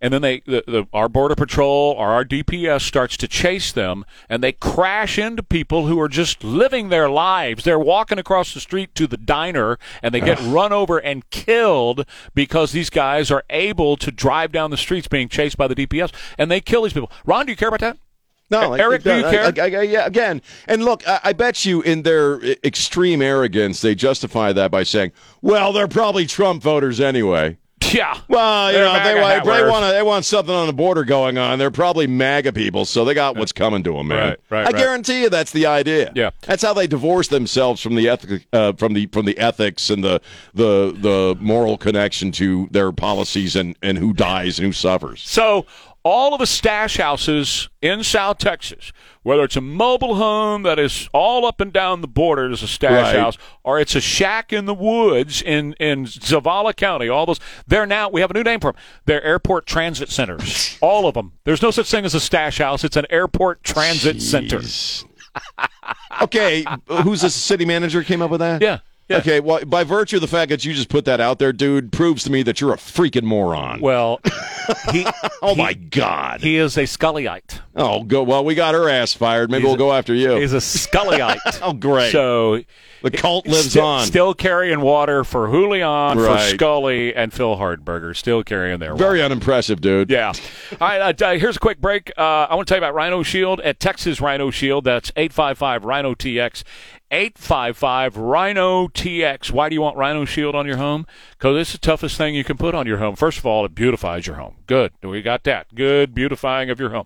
and 0.00 0.12
then 0.12 0.22
they 0.22 0.40
the, 0.40 0.64
the, 0.66 0.86
our 0.92 1.08
border 1.08 1.34
patrol 1.34 1.94
or 1.98 2.08
our 2.08 2.24
DPS 2.24 2.82
starts 2.82 3.16
to 3.18 3.28
chase 3.28 3.72
them 3.72 4.04
and 4.28 4.42
they 4.42 4.52
crash 4.52 5.18
into 5.18 5.42
people 5.42 5.86
who 5.86 6.00
are 6.00 6.08
just 6.08 6.44
living 6.44 6.88
their 6.88 7.08
lives. 7.10 7.64
They're 7.64 7.78
walking 7.78 8.18
across 8.18 8.54
the 8.54 8.60
street 8.60 8.94
to 8.96 9.06
the 9.06 9.16
diner 9.16 9.78
and 10.02 10.14
they 10.14 10.20
get 10.20 10.40
run 10.42 10.72
over 10.72 10.98
and 10.98 11.28
killed 11.30 12.06
because 12.34 12.72
these 12.72 12.90
guys 12.90 13.30
are 13.30 13.44
able 13.50 13.96
to 13.96 14.10
drive 14.10 14.52
down 14.52 14.70
the 14.70 14.76
streets 14.76 15.08
being 15.08 15.28
chased 15.28 15.56
by 15.56 15.68
the 15.68 15.74
DPS 15.74 16.12
and 16.36 16.50
they 16.50 16.60
kill 16.60 16.82
these 16.82 16.92
people. 16.92 17.10
Ron 17.24 17.46
do 17.46 17.52
you 17.52 17.56
care 17.56 17.68
about 17.68 17.80
that? 17.80 17.98
No, 18.50 18.72
Eric, 18.72 19.02
do 19.02 19.14
you 19.14 19.26
I- 19.26 19.30
care? 19.52 19.64
I- 19.64 19.82
yeah, 19.82 20.06
again, 20.06 20.40
and 20.66 20.82
look, 20.82 21.06
I, 21.06 21.20
I 21.24 21.32
bet 21.34 21.66
you 21.66 21.82
in 21.82 22.02
their 22.02 22.40
extreme 22.64 23.20
arrogance, 23.20 23.82
they 23.82 23.94
justify 23.94 24.54
that 24.54 24.70
by 24.70 24.84
saying, 24.84 25.12
"Well, 25.42 25.72
they're 25.74 25.86
probably 25.86 26.24
Trump 26.26 26.62
voters 26.62 26.98
anyway." 26.98 27.58
Yeah. 27.94 28.20
Well, 28.28 28.70
you 28.70 28.78
They're 28.78 28.84
know, 28.84 28.92
they, 28.92 28.98
MAGA 29.14 29.20
wa- 29.20 29.28
hat 29.28 29.38
if 29.38 29.44
they 29.44 29.70
want 29.70 29.92
they 29.92 30.02
want 30.02 30.24
something 30.24 30.54
on 30.54 30.66
the 30.66 30.72
border 30.72 31.04
going 31.04 31.38
on. 31.38 31.58
They're 31.58 31.70
probably 31.70 32.06
MAGA 32.06 32.52
people, 32.52 32.84
so 32.84 33.04
they 33.04 33.14
got 33.14 33.36
what's 33.36 33.52
coming 33.52 33.82
to 33.84 33.94
them, 33.94 34.08
man. 34.08 34.18
Right, 34.18 34.40
right, 34.50 34.60
I 34.60 34.64
right. 34.64 34.76
guarantee 34.76 35.22
you, 35.22 35.30
that's 35.30 35.52
the 35.52 35.66
idea. 35.66 36.12
Yeah. 36.14 36.30
that's 36.42 36.62
how 36.62 36.74
they 36.74 36.86
divorce 36.86 37.28
themselves 37.28 37.80
from 37.80 37.94
the 37.94 38.08
ethic, 38.08 38.46
uh, 38.52 38.72
from 38.74 38.92
the 38.92 39.06
from 39.06 39.24
the 39.24 39.38
ethics 39.38 39.88
and 39.90 40.04
the 40.04 40.20
the 40.54 40.94
the 40.98 41.36
moral 41.40 41.78
connection 41.78 42.30
to 42.32 42.68
their 42.70 42.92
policies 42.92 43.56
and 43.56 43.76
and 43.82 43.96
who 43.98 44.12
dies 44.12 44.58
and 44.58 44.66
who 44.66 44.72
suffers. 44.72 45.22
So 45.22 45.64
all 46.08 46.32
of 46.34 46.40
the 46.40 46.46
stash 46.46 46.96
houses 46.96 47.68
in 47.82 48.02
South 48.02 48.38
Texas, 48.38 48.92
whether 49.22 49.44
it's 49.44 49.56
a 49.56 49.60
mobile 49.60 50.14
home 50.14 50.62
that 50.62 50.78
is 50.78 51.08
all 51.12 51.44
up 51.44 51.60
and 51.60 51.72
down 51.72 52.00
the 52.00 52.08
border 52.08 52.50
as 52.50 52.62
a 52.62 52.68
stash 52.68 53.12
Right. 53.12 53.16
house, 53.16 53.36
or 53.62 53.78
it's 53.78 53.94
a 53.94 54.00
shack 54.00 54.52
in 54.52 54.64
the 54.64 54.74
woods 54.74 55.42
in 55.42 55.74
in 55.74 56.06
Zavala 56.06 56.74
County, 56.74 57.08
all 57.08 57.26
those 57.26 57.40
they're 57.66 57.86
now 57.86 58.08
we 58.08 58.20
have 58.22 58.30
a 58.30 58.34
new 58.34 58.42
name 58.42 58.60
for 58.60 58.72
them. 58.72 58.80
They're 59.04 59.22
airport 59.22 59.66
transit 59.66 60.08
centers. 60.08 60.78
all 60.82 61.06
of 61.06 61.14
them. 61.14 61.32
There's 61.44 61.60
no 61.62 61.70
such 61.70 61.90
thing 61.90 62.04
as 62.04 62.14
a 62.14 62.20
stash 62.20 62.58
house. 62.58 62.84
It's 62.84 62.96
an 62.96 63.06
airport 63.10 63.62
transit 63.62 64.22
center. 64.22 64.60
Okay, 66.20 66.64
who's 66.88 67.20
the 67.20 67.30
city 67.30 67.64
manager 67.64 68.02
came 68.02 68.22
up 68.22 68.30
with 68.30 68.40
that? 68.40 68.60
Yeah. 68.60 68.78
Yeah. 69.08 69.18
Okay, 69.18 69.40
well, 69.40 69.64
by 69.64 69.84
virtue 69.84 70.16
of 70.16 70.22
the 70.22 70.28
fact 70.28 70.50
that 70.50 70.64
you 70.64 70.74
just 70.74 70.90
put 70.90 71.06
that 71.06 71.18
out 71.20 71.38
there, 71.38 71.52
dude, 71.52 71.92
proves 71.92 72.24
to 72.24 72.32
me 72.32 72.42
that 72.42 72.60
you're 72.60 72.74
a 72.74 72.76
freaking 72.76 73.22
moron. 73.22 73.80
Well, 73.80 74.20
he 74.92 75.06
oh 75.40 75.54
my 75.54 75.72
God. 75.72 76.42
he 76.42 76.56
is 76.58 76.76
a 76.76 76.82
Sculleyite. 76.82 77.60
Oh, 77.78 78.02
go. 78.02 78.22
Well, 78.24 78.44
we 78.44 78.54
got 78.54 78.74
her 78.74 78.88
ass 78.88 79.14
fired. 79.14 79.50
Maybe 79.50 79.62
He's 79.62 79.66
we'll 79.68 79.74
a- 79.76 79.78
go 79.78 79.92
after 79.92 80.12
you. 80.12 80.36
He's 80.36 80.52
a 80.52 80.56
Sculleyite. 80.58 81.38
oh, 81.62 81.72
great. 81.72 82.10
So 82.12 82.60
the 83.02 83.10
cult 83.12 83.46
lives 83.46 83.70
still, 83.70 83.84
on. 83.84 84.04
Still 84.04 84.34
carrying 84.34 84.80
water 84.80 85.22
for 85.22 85.46
Julian, 85.46 86.18
Right. 86.18 86.50
for 86.50 86.56
Sculley, 86.56 87.12
and 87.14 87.32
Phil 87.32 87.56
Hardberger. 87.56 88.16
Still 88.16 88.42
carrying 88.42 88.80
their 88.80 88.92
water. 88.94 89.04
Very 89.04 89.22
unimpressive, 89.22 89.80
dude. 89.80 90.10
Yeah. 90.10 90.32
All 90.80 90.88
right. 90.88 91.22
Uh, 91.22 91.38
here's 91.38 91.56
a 91.56 91.60
quick 91.60 91.80
break. 91.80 92.10
Uh, 92.18 92.48
I 92.50 92.54
want 92.56 92.66
to 92.66 92.72
tell 92.74 92.78
you 92.82 92.84
about 92.84 92.94
Rhino 92.94 93.22
Shield 93.22 93.60
at 93.60 93.78
Texas 93.78 94.20
Rhino 94.20 94.50
Shield. 94.50 94.84
That's 94.84 95.12
855 95.16 95.84
Rhino 95.84 96.14
TX. 96.14 96.64
855 97.10 98.16
Rhino 98.18 98.88
TX. 98.88 99.50
Why 99.50 99.68
do 99.68 99.74
you 99.74 99.80
want 99.80 99.96
Rhino 99.96 100.24
Shield 100.24 100.54
on 100.54 100.66
your 100.66 100.76
home? 100.76 101.06
Because 101.38 101.60
it's 101.60 101.72
the 101.72 101.78
toughest 101.78 102.16
thing 102.16 102.34
you 102.34 102.42
can 102.42 102.56
put 102.56 102.74
on 102.74 102.86
your 102.86 102.98
home. 102.98 103.14
First 103.14 103.38
of 103.38 103.46
all, 103.46 103.64
it 103.64 103.74
beautifies 103.74 104.26
your 104.26 104.36
home. 104.36 104.56
Good. 104.66 104.92
We 105.02 105.22
got 105.22 105.44
that. 105.44 105.72
Good 105.72 106.12
beautifying 106.12 106.68
of 106.68 106.80
your 106.80 106.90
home. 106.90 107.04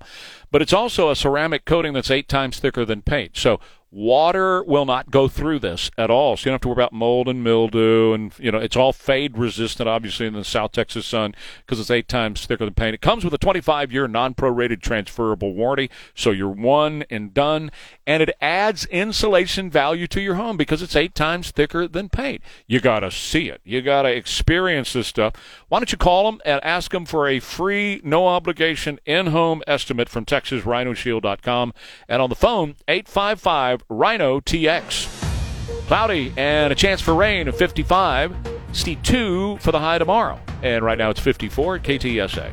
But 0.50 0.62
it's 0.62 0.72
also 0.72 1.10
a 1.10 1.16
ceramic 1.16 1.66
coating 1.66 1.92
that's 1.92 2.10
eight 2.10 2.28
times 2.28 2.58
thicker 2.58 2.86
than 2.86 3.02
paint. 3.02 3.36
So 3.36 3.60
water 3.92 4.64
will 4.64 4.86
not 4.86 5.10
go 5.10 5.28
through 5.28 5.58
this 5.58 5.90
at 5.98 6.10
all. 6.10 6.36
So 6.36 6.42
you 6.42 6.44
don't 6.46 6.54
have 6.54 6.60
to 6.62 6.68
worry 6.68 6.76
about 6.76 6.94
mold 6.94 7.28
and 7.28 7.44
mildew. 7.44 8.14
And, 8.14 8.32
you 8.38 8.50
know, 8.50 8.58
it's 8.58 8.74
all 8.74 8.92
fade 8.92 9.36
resistant, 9.36 9.88
obviously, 9.88 10.26
in 10.26 10.32
the 10.32 10.44
South 10.44 10.72
Texas 10.72 11.04
sun 11.04 11.34
because 11.58 11.78
it's 11.78 11.90
eight 11.90 12.08
times 12.08 12.46
thicker 12.46 12.64
than 12.64 12.74
paint. 12.74 12.94
It 12.94 13.02
comes 13.02 13.22
with 13.22 13.34
a 13.34 13.38
25 13.38 13.92
year 13.92 14.08
non 14.08 14.34
prorated 14.34 14.80
transferable 14.80 15.54
warranty. 15.54 15.90
So 16.14 16.30
you're 16.30 16.48
one 16.48 17.04
and 17.10 17.34
done. 17.34 17.70
And 18.06 18.22
it 18.22 18.34
adds 18.40 18.86
insulation 18.86 19.70
value 19.70 20.06
to 20.08 20.20
your 20.20 20.34
home 20.36 20.56
because 20.56 20.82
it's 20.82 20.96
eight 20.96 21.14
times 21.14 21.50
thicker 21.50 21.86
than 21.86 22.08
paint. 22.08 22.42
You 22.66 22.80
got 22.80 23.00
to 23.00 23.10
see 23.10 23.48
it. 23.48 23.60
You 23.62 23.82
got 23.82 24.02
to 24.02 24.08
experience 24.08 24.94
this 24.94 25.06
stuff. 25.06 25.34
Why 25.72 25.78
don't 25.78 25.90
you 25.90 25.96
call 25.96 26.30
them 26.30 26.38
and 26.44 26.62
ask 26.62 26.90
them 26.90 27.06
for 27.06 27.26
a 27.26 27.40
free, 27.40 28.02
no 28.04 28.26
obligation 28.26 29.00
in 29.06 29.28
home 29.28 29.62
estimate 29.66 30.10
from 30.10 30.26
TexasRhinoShield.com. 30.26 31.72
And 32.10 32.20
on 32.20 32.28
the 32.28 32.36
phone, 32.36 32.76
855 32.88 33.82
Rhino 33.88 34.40
TX. 34.40 35.86
Cloudy 35.86 36.34
and 36.36 36.74
a 36.74 36.76
chance 36.76 37.00
for 37.00 37.14
rain 37.14 37.48
of 37.48 37.56
55. 37.56 38.36
62 38.72 39.56
for 39.62 39.72
the 39.72 39.78
high 39.78 39.96
tomorrow. 39.96 40.38
And 40.62 40.84
right 40.84 40.98
now 40.98 41.08
it's 41.08 41.20
54 41.20 41.76
at 41.76 41.82
KTSA. 41.84 42.52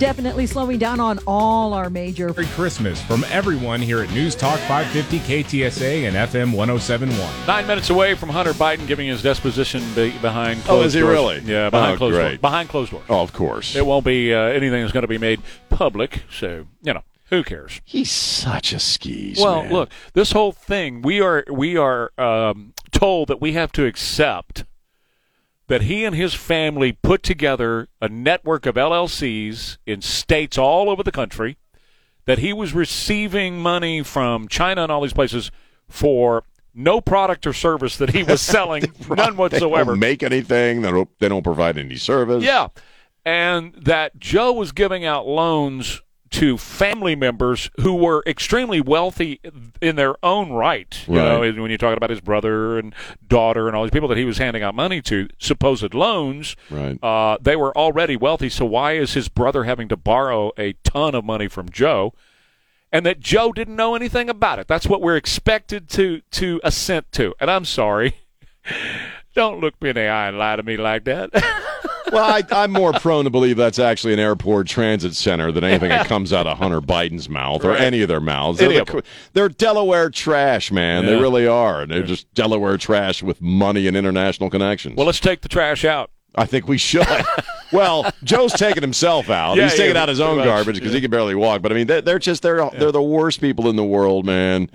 Definitely 0.00 0.46
slowing 0.46 0.78
down 0.78 0.98
on 0.98 1.18
all 1.26 1.74
our 1.74 1.90
major. 1.90 2.28
Merry 2.28 2.46
Christmas 2.46 3.02
from 3.02 3.22
everyone 3.28 3.82
here 3.82 4.00
at 4.00 4.10
News 4.12 4.34
Talk 4.34 4.58
550 4.60 5.18
KTSA 5.18 6.08
and 6.08 6.16
FM 6.16 6.54
1071. 6.56 7.46
Nine 7.46 7.66
minutes 7.66 7.90
away 7.90 8.14
from 8.14 8.30
Hunter 8.30 8.54
Biden 8.54 8.86
giving 8.86 9.08
his 9.08 9.20
disposition 9.20 9.82
be- 9.94 10.16
behind 10.20 10.60
Oh, 10.62 10.68
closed 10.68 10.86
is 10.86 10.94
he 10.94 11.00
doors. 11.00 11.12
really? 11.12 11.40
Yeah, 11.40 11.68
behind 11.68 11.92
Oh, 11.92 11.98
closed 11.98 12.16
doors. 12.16 12.38
Behind 12.38 12.68
closed 12.70 12.92
doors. 12.92 13.04
Oh, 13.10 13.20
of 13.20 13.34
course. 13.34 13.76
It 13.76 13.84
won't 13.84 14.06
be 14.06 14.32
uh, 14.32 14.38
anything 14.38 14.80
that's 14.80 14.92
going 14.94 15.02
to 15.02 15.06
be 15.06 15.18
made 15.18 15.42
public. 15.68 16.22
So, 16.32 16.66
you 16.80 16.94
know, 16.94 17.02
who 17.28 17.44
cares? 17.44 17.82
He's 17.84 18.10
such 18.10 18.72
a 18.72 18.78
skis. 18.80 19.38
Well, 19.38 19.64
man. 19.64 19.70
look, 19.72 19.90
this 20.14 20.32
whole 20.32 20.52
thing 20.52 21.02
we 21.02 21.20
are 21.20 21.44
we 21.52 21.76
are 21.76 22.10
um, 22.16 22.72
told 22.90 23.28
that 23.28 23.42
we 23.42 23.52
have 23.52 23.70
to 23.72 23.84
accept 23.84 24.64
that 25.70 25.82
he 25.82 26.04
and 26.04 26.16
his 26.16 26.34
family 26.34 26.90
put 26.90 27.22
together 27.22 27.86
a 28.00 28.08
network 28.08 28.66
of 28.66 28.74
LLCs 28.74 29.78
in 29.86 30.02
states 30.02 30.58
all 30.58 30.90
over 30.90 31.04
the 31.04 31.12
country. 31.12 31.58
That 32.24 32.40
he 32.40 32.52
was 32.52 32.74
receiving 32.74 33.60
money 33.60 34.02
from 34.02 34.48
China 34.48 34.82
and 34.82 34.90
all 34.90 35.00
these 35.00 35.12
places 35.12 35.52
for 35.88 36.42
no 36.74 37.00
product 37.00 37.46
or 37.46 37.52
service 37.52 37.96
that 37.98 38.10
he 38.10 38.24
was 38.24 38.40
selling, 38.56 38.92
none 39.08 39.36
whatsoever. 39.36 39.94
make 39.94 40.24
anything. 40.24 40.82
They 40.82 40.90
don't, 40.90 41.08
they 41.20 41.28
don't 41.28 41.44
provide 41.44 41.78
any 41.78 41.96
service. 41.96 42.42
Yeah. 42.42 42.66
And 43.24 43.72
that 43.74 44.18
Joe 44.18 44.52
was 44.52 44.72
giving 44.72 45.04
out 45.04 45.24
loans 45.24 46.02
to 46.30 46.56
family 46.56 47.16
members 47.16 47.70
who 47.80 47.94
were 47.94 48.22
extremely 48.26 48.80
wealthy 48.80 49.40
in 49.82 49.96
their 49.96 50.14
own 50.24 50.50
right. 50.52 51.04
You 51.08 51.18
Right. 51.18 51.24
know, 51.56 51.62
when 51.62 51.70
you're 51.70 51.78
talking 51.78 51.96
about 51.96 52.10
his 52.10 52.20
brother 52.20 52.78
and 52.78 52.94
daughter 53.26 53.66
and 53.66 53.76
all 53.76 53.82
these 53.82 53.90
people 53.90 54.08
that 54.08 54.18
he 54.18 54.24
was 54.24 54.38
handing 54.38 54.62
out 54.62 54.74
money 54.74 55.02
to, 55.02 55.28
supposed 55.38 55.92
loans, 55.92 56.54
Right. 56.70 57.02
uh, 57.02 57.36
they 57.40 57.56
were 57.56 57.76
already 57.76 58.16
wealthy. 58.16 58.48
So 58.48 58.64
why 58.64 58.92
is 58.92 59.14
his 59.14 59.28
brother 59.28 59.64
having 59.64 59.88
to 59.88 59.96
borrow 59.96 60.52
a 60.56 60.74
ton 60.84 61.14
of 61.16 61.24
money 61.24 61.48
from 61.48 61.68
Joe? 61.68 62.14
And 62.92 63.04
that 63.06 63.20
Joe 63.20 63.52
didn't 63.52 63.76
know 63.76 63.94
anything 63.94 64.28
about 64.28 64.58
it. 64.58 64.66
That's 64.68 64.86
what 64.86 65.00
we're 65.00 65.16
expected 65.16 65.88
to 65.90 66.22
to 66.32 66.60
assent 66.64 67.12
to. 67.12 67.34
And 67.40 67.48
I'm 67.50 67.64
sorry. 67.64 68.16
Don't 69.34 69.60
look 69.60 69.80
me 69.80 69.90
in 69.90 69.94
the 69.94 70.08
eye 70.08 70.28
and 70.28 70.38
lie 70.38 70.56
to 70.56 70.62
me 70.64 70.76
like 70.76 71.04
that. 71.04 71.30
well, 72.12 72.24
I, 72.24 72.42
I'm 72.52 72.72
more 72.72 72.92
prone 72.92 73.24
to 73.24 73.30
believe 73.30 73.56
that's 73.56 73.78
actually 73.78 74.12
an 74.12 74.18
airport 74.18 74.66
transit 74.66 75.14
center 75.14 75.50
than 75.52 75.64
anything 75.64 75.88
that 75.90 76.06
comes 76.06 76.32
out 76.32 76.46
of 76.46 76.58
Hunter 76.58 76.80
Biden's 76.80 77.28
mouth 77.28 77.64
or 77.64 77.70
Right. 77.70 77.80
any 77.80 78.02
of 78.02 78.08
their 78.08 78.20
mouths. 78.20 78.58
They're, 78.58 78.84
the- 78.84 79.02
they're 79.32 79.48
Delaware 79.48 80.10
trash, 80.10 80.70
man. 80.72 81.06
They 81.06 81.14
really 81.14 81.46
are. 81.46 81.86
They're 81.86 82.02
just 82.02 82.32
Delaware 82.34 82.76
trash 82.78 83.22
with 83.22 83.40
money 83.40 83.86
and 83.86 83.96
international 83.96 84.50
connections. 84.50 84.96
well, 84.96 85.06
let's 85.06 85.20
take 85.20 85.40
the 85.42 85.48
trash 85.48 85.84
out. 85.84 86.10
I 86.36 86.46
think 86.46 86.68
we 86.68 86.78
should. 86.78 87.06
well, 87.72 88.08
Joe's 88.22 88.52
taking 88.52 88.82
himself 88.82 89.30
out. 89.30 89.56
Yeah, 89.56 89.64
He's 89.64 89.74
taking 89.74 89.96
yeah, 89.96 90.02
out 90.02 90.08
his 90.08 90.20
own 90.20 90.36
much, 90.36 90.44
garbage 90.46 90.76
because 90.76 90.92
yeah. 90.92 90.96
he 90.96 91.00
can 91.00 91.10
barely 91.10 91.34
walk. 91.34 91.60
But 91.60 91.72
I 91.72 91.74
mean, 91.74 91.88
they're, 91.88 92.00
they're 92.02 92.18
just 92.20 92.42
they're 92.42 92.70
they're 92.70 92.92
the 92.92 93.02
worst 93.02 93.40
people 93.40 93.68
in 93.68 93.74
the 93.74 93.84
world, 93.84 94.24
man. 94.24 94.70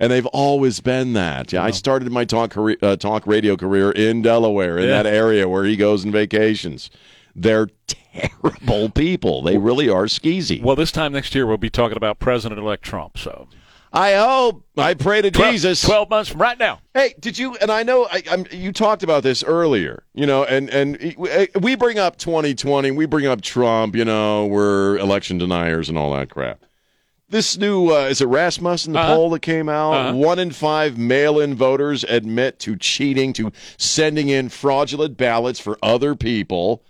And 0.00 0.10
they've 0.10 0.26
always 0.26 0.80
been 0.80 1.12
that. 1.12 1.52
Yeah, 1.52 1.62
I 1.62 1.70
started 1.72 2.10
my 2.10 2.24
talk 2.24 2.50
career, 2.50 2.76
uh, 2.82 2.96
talk 2.96 3.26
radio 3.26 3.54
career 3.56 3.90
in 3.92 4.22
Delaware, 4.22 4.78
in 4.78 4.88
Yeah. 4.88 5.02
that 5.02 5.06
area 5.06 5.46
where 5.48 5.64
he 5.64 5.76
goes 5.76 6.04
on 6.06 6.10
vacations. 6.10 6.88
They're 7.36 7.68
terrible 7.86 8.88
people. 8.88 9.42
They 9.42 9.58
really 9.58 9.88
are 9.88 10.04
skeezy. 10.06 10.62
Well, 10.62 10.74
this 10.76 10.90
time 10.90 11.12
next 11.12 11.34
year 11.34 11.46
we'll 11.46 11.58
be 11.58 11.70
talking 11.70 11.96
about 11.96 12.18
President-elect 12.18 12.82
Trump. 12.82 13.18
So 13.18 13.46
I 13.92 14.14
hope. 14.14 14.64
I 14.78 14.94
pray 14.94 15.20
to 15.20 15.30
Twelve- 15.30 15.52
Jesus. 15.52 15.82
Twelve 15.82 16.08
months 16.08 16.30
from 16.30 16.40
right 16.40 16.58
now. 16.58 16.80
Hey, 16.94 17.14
did 17.20 17.38
you? 17.38 17.56
And 17.56 17.70
I 17.70 17.82
know 17.82 18.06
I, 18.10 18.22
I'm, 18.30 18.46
you 18.50 18.72
talked 18.72 19.02
about 19.02 19.22
this 19.22 19.42
earlier. 19.44 20.02
You 20.14 20.26
know, 20.26 20.44
and 20.44 20.70
and 20.70 20.96
we 21.60 21.74
bring 21.76 21.98
up 21.98 22.16
2020, 22.16 22.90
we 22.92 23.04
bring 23.06 23.26
up 23.26 23.42
Trump. 23.42 23.94
You 23.96 24.04
know, 24.04 24.46
we're 24.46 24.96
election 24.98 25.38
deniers 25.38 25.88
and 25.88 25.98
all 25.98 26.12
that 26.14 26.30
crap. 26.30 26.60
This 27.30 27.56
new 27.56 27.90
uh, 27.90 28.06
is 28.10 28.20
it 28.20 28.26
Rasmussen 28.26 28.92
the 28.94 28.98
Uh-huh. 28.98 29.14
poll 29.14 29.30
that 29.30 29.40
came 29.42 29.68
out? 29.68 29.92
Uh-huh. 29.92 30.14
One 30.16 30.38
in 30.40 30.50
five 30.50 30.98
mail-in 30.98 31.54
voters 31.54 32.04
admit 32.08 32.58
to 32.60 32.76
cheating, 32.76 33.32
to 33.34 33.52
sending 33.78 34.28
in 34.28 34.48
fraudulent 34.48 35.16
ballots 35.16 35.60
for 35.60 35.78
other 35.80 36.16
people, 36.16 36.82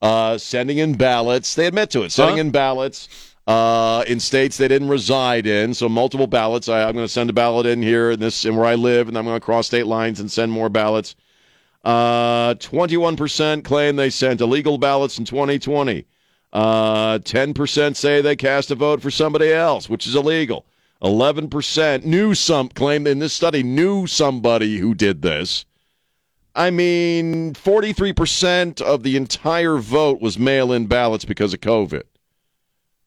uh, 0.00 0.38
sending 0.38 0.78
in 0.78 0.94
ballots. 0.94 1.54
They 1.56 1.66
admit 1.66 1.90
to 1.90 2.02
it, 2.04 2.12
sending 2.12 2.36
Huh? 2.36 2.40
in 2.42 2.50
ballots 2.52 3.08
uh, 3.48 4.04
in 4.06 4.20
states 4.20 4.56
they 4.56 4.68
didn't 4.68 4.88
reside 4.88 5.46
in. 5.48 5.74
So 5.74 5.88
multiple 5.88 6.28
ballots. 6.28 6.68
I, 6.68 6.84
I'm 6.84 6.92
going 6.94 7.04
to 7.06 7.12
send 7.12 7.28
a 7.30 7.32
ballot 7.32 7.66
in 7.66 7.82
here 7.82 8.12
in 8.12 8.20
this 8.20 8.44
and 8.44 8.56
where 8.56 8.66
I 8.66 8.76
live, 8.76 9.08
and 9.08 9.18
I'm 9.18 9.24
going 9.24 9.36
to 9.36 9.44
cross 9.44 9.66
state 9.66 9.86
lines 9.86 10.20
and 10.20 10.30
send 10.30 10.52
more 10.52 10.68
ballots. 10.68 11.16
Uh, 11.84 12.54
21% 12.54 13.64
claim 13.64 13.96
they 13.96 14.10
sent 14.10 14.40
illegal 14.40 14.78
ballots 14.78 15.18
in 15.18 15.24
2020. 15.24 16.04
Uh, 16.52 17.18
10% 17.18 17.96
say 17.96 18.20
they 18.20 18.36
cast 18.36 18.70
a 18.70 18.74
vote 18.74 19.02
for 19.02 19.10
somebody 19.10 19.52
else, 19.52 19.88
which 19.88 20.06
is 20.06 20.14
illegal. 20.14 20.64
11% 21.02 22.04
knew 22.04 22.34
some 22.34 22.68
claim 22.68 23.06
in 23.06 23.18
this 23.18 23.32
study 23.32 23.62
knew 23.62 24.06
somebody 24.06 24.78
who 24.78 24.94
did 24.94 25.22
this. 25.22 25.64
I 26.54 26.70
mean, 26.70 27.54
43% 27.54 28.80
of 28.80 29.04
the 29.04 29.16
entire 29.16 29.76
vote 29.76 30.20
was 30.20 30.38
mail-in 30.38 30.86
ballots 30.86 31.24
because 31.24 31.54
of 31.54 31.60
COVID. 31.60 32.02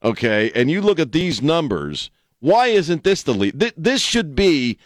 Okay, 0.04 0.52
and 0.56 0.72
you 0.72 0.82
look 0.82 1.00
at 1.00 1.12
these 1.12 1.42
numbers. 1.42 2.10
Why 2.40 2.68
isn't 2.68 3.04
this 3.04 3.24
the 3.24 3.34
lead? 3.34 3.60
Th- 3.60 3.74
this 3.76 4.02
should 4.02 4.36
be, 4.36 4.78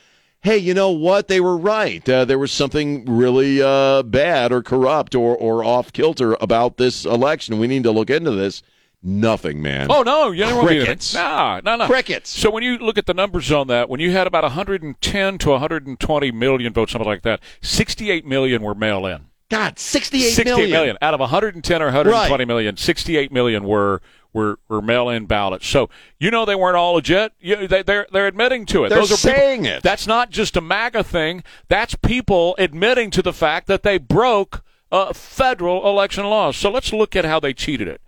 hey, 0.46 0.58
you 0.58 0.74
know 0.74 0.92
what? 0.92 1.28
They 1.28 1.42
were 1.42 1.58
right. 1.58 2.08
Uh, 2.08 2.24
there 2.24 2.40
was 2.40 2.52
something 2.52 3.04
really 3.06 3.62
uh, 3.62 4.04
bad 4.04 4.52
or 4.52 4.62
corrupt 4.62 5.16
or, 5.16 5.36
or 5.36 5.64
off 5.64 5.92
kilter 5.92 6.38
about 6.40 6.78
this 6.78 7.04
election. 7.04 7.58
We 7.60 7.68
need 7.68 7.84
to 7.84 7.92
look 7.92 8.10
into 8.10 8.32
this. 8.32 8.62
Nothing, 9.08 9.62
man. 9.62 9.88
Oh 9.92 10.02
no, 10.02 10.32
you 10.32 10.46
never 10.46 10.62
Crickets. 10.62 11.14
No, 11.14 11.60
no, 11.64 11.76
no. 11.76 11.86
Crickets. 11.86 12.30
So 12.30 12.50
when 12.50 12.64
you 12.64 12.78
look 12.80 12.98
at 12.98 13.06
the 13.06 13.14
numbers 13.14 13.52
on 13.52 13.68
that, 13.68 13.88
when 13.90 14.00
you 14.00 14.12
had 14.12 14.26
about 14.26 14.44
110 14.44 15.38
to 15.38 15.50
120 15.50 16.32
million 16.32 16.74
votes, 16.74 16.92
something 16.92 17.08
like 17.08 17.22
that, 17.24 17.40
68 17.62 18.26
million 18.26 18.64
were 18.64 18.74
mail 18.74 19.06
in. 19.06 19.26
God, 19.50 19.78
68 19.78 20.22
68 20.32 20.56
million. 20.56 20.72
million. 20.72 20.98
out 21.04 21.14
of 21.14 21.20
110 21.20 21.82
or 21.82 21.86
120 21.86 22.32
Right. 22.42 22.48
million, 22.48 22.78
68 22.78 23.32
million 23.32 23.64
were 23.66 24.02
were, 24.36 24.60
were 24.68 24.82
mail-in 24.82 25.26
ballots. 25.26 25.66
So 25.66 25.90
you 26.20 26.30
know 26.30 26.44
they 26.46 26.56
weren't 26.56 26.76
all 26.76 26.94
legit. 26.94 27.32
You, 27.40 27.68
they, 27.68 27.82
they're 27.82 28.06
they're 28.12 28.28
admitting 28.28 28.66
to 28.68 28.84
it. 28.84 28.90
They're 28.90 29.00
Those 29.00 29.12
are 29.14 29.16
people- 29.30 29.40
saying 29.42 29.66
it. 29.66 29.82
That's 29.82 30.06
not 30.06 30.30
just 30.30 30.58
a 30.58 30.62
MAGA 30.62 31.04
thing. 31.06 31.44
That's 31.70 31.96
people 31.96 32.54
admitting 32.60 33.10
to 33.12 33.22
the 33.22 33.34
fact 33.34 33.68
that 33.68 33.84
they 33.84 33.98
broke 33.98 34.64
uh, 34.92 35.14
federal 35.14 35.88
election 35.88 36.26
laws. 36.26 36.58
So 36.58 36.70
let's 36.70 36.92
look 36.92 37.16
at 37.16 37.24
how 37.26 37.40
they 37.40 37.54
cheated 37.54 37.88
it. 37.88 38.02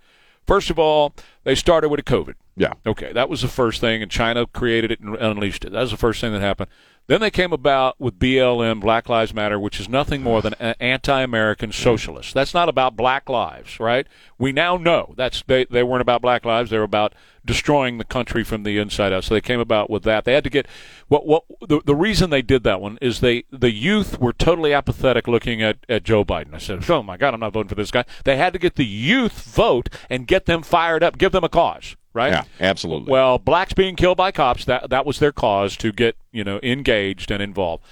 First 0.45 0.69
of 0.69 0.77
all, 0.77 1.13
they 1.45 1.55
started 1.55 1.89
with 1.89 1.99
a 1.99 2.03
COVID. 2.03 2.35
Yeah. 2.55 2.73
Okay, 2.85 3.13
that 3.13 3.29
was 3.29 3.41
the 3.41 3.47
first 3.47 3.79
thing, 3.81 4.01
and 4.01 4.11
China 4.11 4.45
created 4.47 4.91
it 4.91 4.99
and 4.99 5.15
unleashed 5.15 5.63
it. 5.63 5.71
That 5.71 5.81
was 5.81 5.91
the 5.91 5.97
first 5.97 6.19
thing 6.21 6.33
that 6.33 6.41
happened. 6.41 6.69
Then 7.07 7.21
they 7.21 7.31
came 7.31 7.53
about 7.53 7.99
with 7.99 8.19
BLM, 8.19 8.81
Black 8.81 9.07
Lives 9.07 9.33
Matter, 9.33 9.57
which 9.57 9.79
is 9.79 9.87
nothing 9.87 10.21
more 10.21 10.41
than 10.41 10.53
an 10.59 10.75
anti-American 10.81 11.71
socialist. 11.71 12.33
That's 12.33 12.53
not 12.53 12.67
about 12.67 12.97
black 12.97 13.29
lives, 13.29 13.79
right? 13.79 14.05
We 14.37 14.51
now 14.51 14.75
know 14.75 15.13
that's 15.15 15.41
they, 15.47 15.63
they 15.65 15.83
weren't 15.83 16.01
about 16.01 16.21
black 16.21 16.43
lives. 16.43 16.69
They 16.69 16.77
were 16.77 16.83
about 16.83 17.13
destroying 17.45 17.97
the 17.97 18.03
country 18.03 18.43
from 18.43 18.63
the 18.63 18.77
inside 18.77 19.13
out. 19.13 19.23
So 19.23 19.33
they 19.33 19.41
came 19.41 19.61
about 19.61 19.89
with 19.89 20.03
that. 20.03 20.25
They 20.25 20.33
had 20.33 20.43
to 20.43 20.49
get 20.49 20.67
what 21.07 21.25
what 21.25 21.45
the, 21.61 21.81
the 21.85 21.95
reason 21.95 22.29
they 22.29 22.41
did 22.41 22.63
that 22.63 22.81
one 22.81 22.97
is 23.01 23.21
they 23.21 23.45
the 23.51 23.71
youth 23.71 24.19
were 24.19 24.33
totally 24.33 24.73
apathetic 24.73 25.29
looking 25.29 25.63
at, 25.63 25.77
at 25.87 26.03
Joe 26.03 26.25
Biden. 26.25 26.53
I 26.53 26.57
said, 26.57 26.87
"Oh 26.89 27.01
my 27.01 27.15
God, 27.15 27.33
I'm 27.33 27.39
not 27.39 27.53
voting 27.53 27.69
for 27.69 27.75
this 27.75 27.89
guy." 27.89 28.03
They 28.25 28.35
had 28.35 28.51
to 28.51 28.59
get 28.59 28.75
the 28.75 28.85
youth 28.85 29.55
vote 29.55 29.87
and 30.09 30.27
get 30.27 30.45
them 30.45 30.61
fired 30.61 31.03
up, 31.03 31.17
give 31.17 31.31
them 31.31 31.45
a 31.45 31.49
cause, 31.49 31.95
right? 32.17 32.33
Yeah, 32.33 32.43
absolutely. 32.59 33.11
Well, 33.11 33.37
blacks 33.37 33.73
being 33.73 33.95
killed 33.95 34.17
by 34.17 34.31
cops 34.31 34.65
that 34.65 34.89
that 34.89 35.05
was 35.05 35.19
their 35.19 35.31
cause 35.31 35.77
to 35.77 35.91
get 35.91 36.17
you 36.31 36.43
know 36.43 36.59
engaged 36.63 37.29
and 37.31 37.41
involved. 37.41 37.83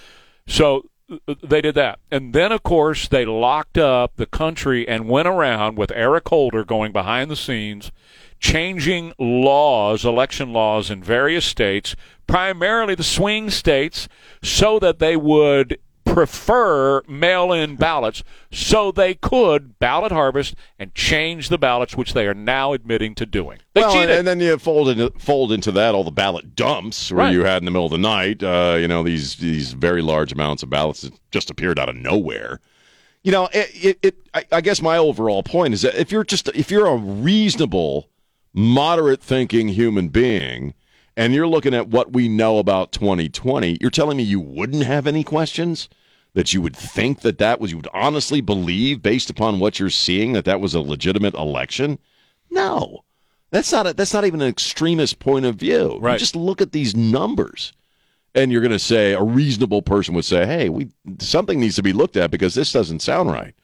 So 0.48 0.90
they 1.44 1.62
did 1.62 1.76
that, 1.76 2.00
and 2.12 2.34
then 2.34 2.52
of 2.52 2.64
course 2.64 3.08
they 3.08 3.26
locked 3.26 3.78
up 3.78 4.16
the 4.16 4.26
country 4.26 4.88
and 4.88 5.08
went 5.08 5.28
around 5.28 5.78
with 5.78 5.92
Eric 5.92 6.28
Holder 6.28 6.66
going 6.66 6.92
behind 6.92 7.30
the 7.30 7.36
scenes, 7.36 7.92
changing 8.40 9.14
laws, 9.20 10.04
election 10.04 10.52
laws 10.52 10.90
in 10.90 11.04
various 11.04 11.46
states, 11.46 11.96
primarily 12.26 12.96
the 12.96 13.04
swing 13.04 13.52
states, 13.52 14.08
so 14.42 14.80
that 14.80 14.98
they 14.98 15.16
would 15.16 15.78
prefer 16.06 17.02
mail-in 17.08 17.76
ballots 17.76 18.24
so 18.52 18.92
they 18.92 19.14
could 19.14 19.78
ballot 19.80 20.12
harvest 20.12 20.56
and 20.80 20.94
change 20.96 21.50
the 21.50 21.58
ballots 21.58 21.98
which 21.98 22.14
they 22.14 22.26
are 22.26 22.34
now 22.34 22.72
admitting 22.74 23.14
to 23.16 23.26
doing. 23.26 23.60
They 23.74 23.82
well, 23.82 23.92
and, 23.92 24.00
cheated. 24.02 24.18
and 24.20 24.28
then 24.28 24.40
you 24.40 24.58
fold 24.58 24.90
into 24.90 25.12
fold 25.20 25.52
into 25.52 25.72
that 25.74 25.94
all 25.94 26.04
the 26.04 26.12
ballot 26.12 26.56
dumps 26.56 27.12
where 27.12 27.26
Right. 27.26 27.34
you 27.34 27.44
had 27.44 27.62
in 27.62 27.66
the 27.66 27.72
middle 27.72 27.86
of 27.88 27.92
the 27.92 27.98
night. 27.98 28.42
Uh, 28.44 28.78
you 28.80 28.88
know 28.88 29.04
these 29.04 29.36
these 29.38 29.74
very 29.74 30.02
large 30.02 30.32
amounts 30.32 30.64
of 30.64 30.70
ballots 30.70 31.02
that 31.02 31.14
just 31.32 31.50
appeared 31.50 31.78
out 31.80 31.90
of 31.90 31.96
nowhere. 31.96 32.62
You 33.24 33.32
know, 33.32 33.50
it, 33.52 33.70
it, 33.74 34.00
it 34.04 34.16
I, 34.34 34.46
I 34.52 34.62
guess 34.62 34.82
my 34.82 34.98
overall 34.98 35.42
point 35.44 35.74
is 35.74 35.82
that 35.82 35.96
if 35.96 36.12
you're 36.12 36.24
just 36.24 36.48
if 36.50 36.70
you're 36.72 36.86
a 36.88 36.96
reasonable, 36.96 38.10
moderate 38.54 39.22
thinking 39.22 39.68
human 39.70 40.10
being, 40.10 40.76
and 41.18 41.34
you're 41.34 41.48
looking 41.48 41.74
at 41.74 41.88
what 41.88 42.14
we 42.14 42.28
know 42.28 42.58
about 42.58 42.92
2020, 42.92 43.78
you're 43.82 43.90
telling 43.90 44.18
me 44.18 44.24
you 44.24 44.40
wouldn't 44.40 44.84
have 44.84 45.08
any 45.08 45.24
questions 45.24 45.90
that 46.34 46.54
you 46.54 46.62
would 46.62 46.76
think 46.76 47.22
that 47.22 47.38
that 47.38 47.60
was 47.62 47.72
you 47.72 47.78
would 47.78 47.88
honestly 47.94 48.42
believe 48.42 49.02
based 49.02 49.30
upon 49.30 49.60
what 49.60 49.80
you're 49.80 49.90
seeing 49.90 50.34
that 50.34 50.46
that 50.46 50.60
was 50.60 50.74
a 50.74 50.82
legitimate 50.82 51.34
election? 51.34 51.98
No. 52.52 53.04
That's 53.52 53.72
not 53.72 53.88
a, 53.88 53.94
that's 53.94 54.14
not 54.14 54.26
even 54.26 54.42
an 54.42 54.50
extremist 54.50 55.20
point 55.20 55.46
of 55.46 55.56
view. 55.56 55.94
You 55.94 56.00
Right. 56.00 56.20
just 56.20 56.36
look 56.36 56.62
at 56.62 56.74
these 56.74 56.96
numbers 56.96 57.72
and 58.34 58.52
you're 58.52 58.62
going 58.62 58.72
to 58.72 58.80
say 58.80 59.14
a 59.14 59.24
reasonable 59.24 59.82
person 59.82 60.14
would 60.14 60.26
say, 60.26 60.46
"Hey, 60.46 60.68
we 60.68 60.90
something 61.20 61.58
needs 61.58 61.78
to 61.78 61.84
be 61.84 61.94
looked 61.94 62.18
at 62.18 62.32
because 62.32 62.54
this 62.54 62.74
doesn't 62.74 63.02
sound 63.02 63.32
right." 63.32 63.56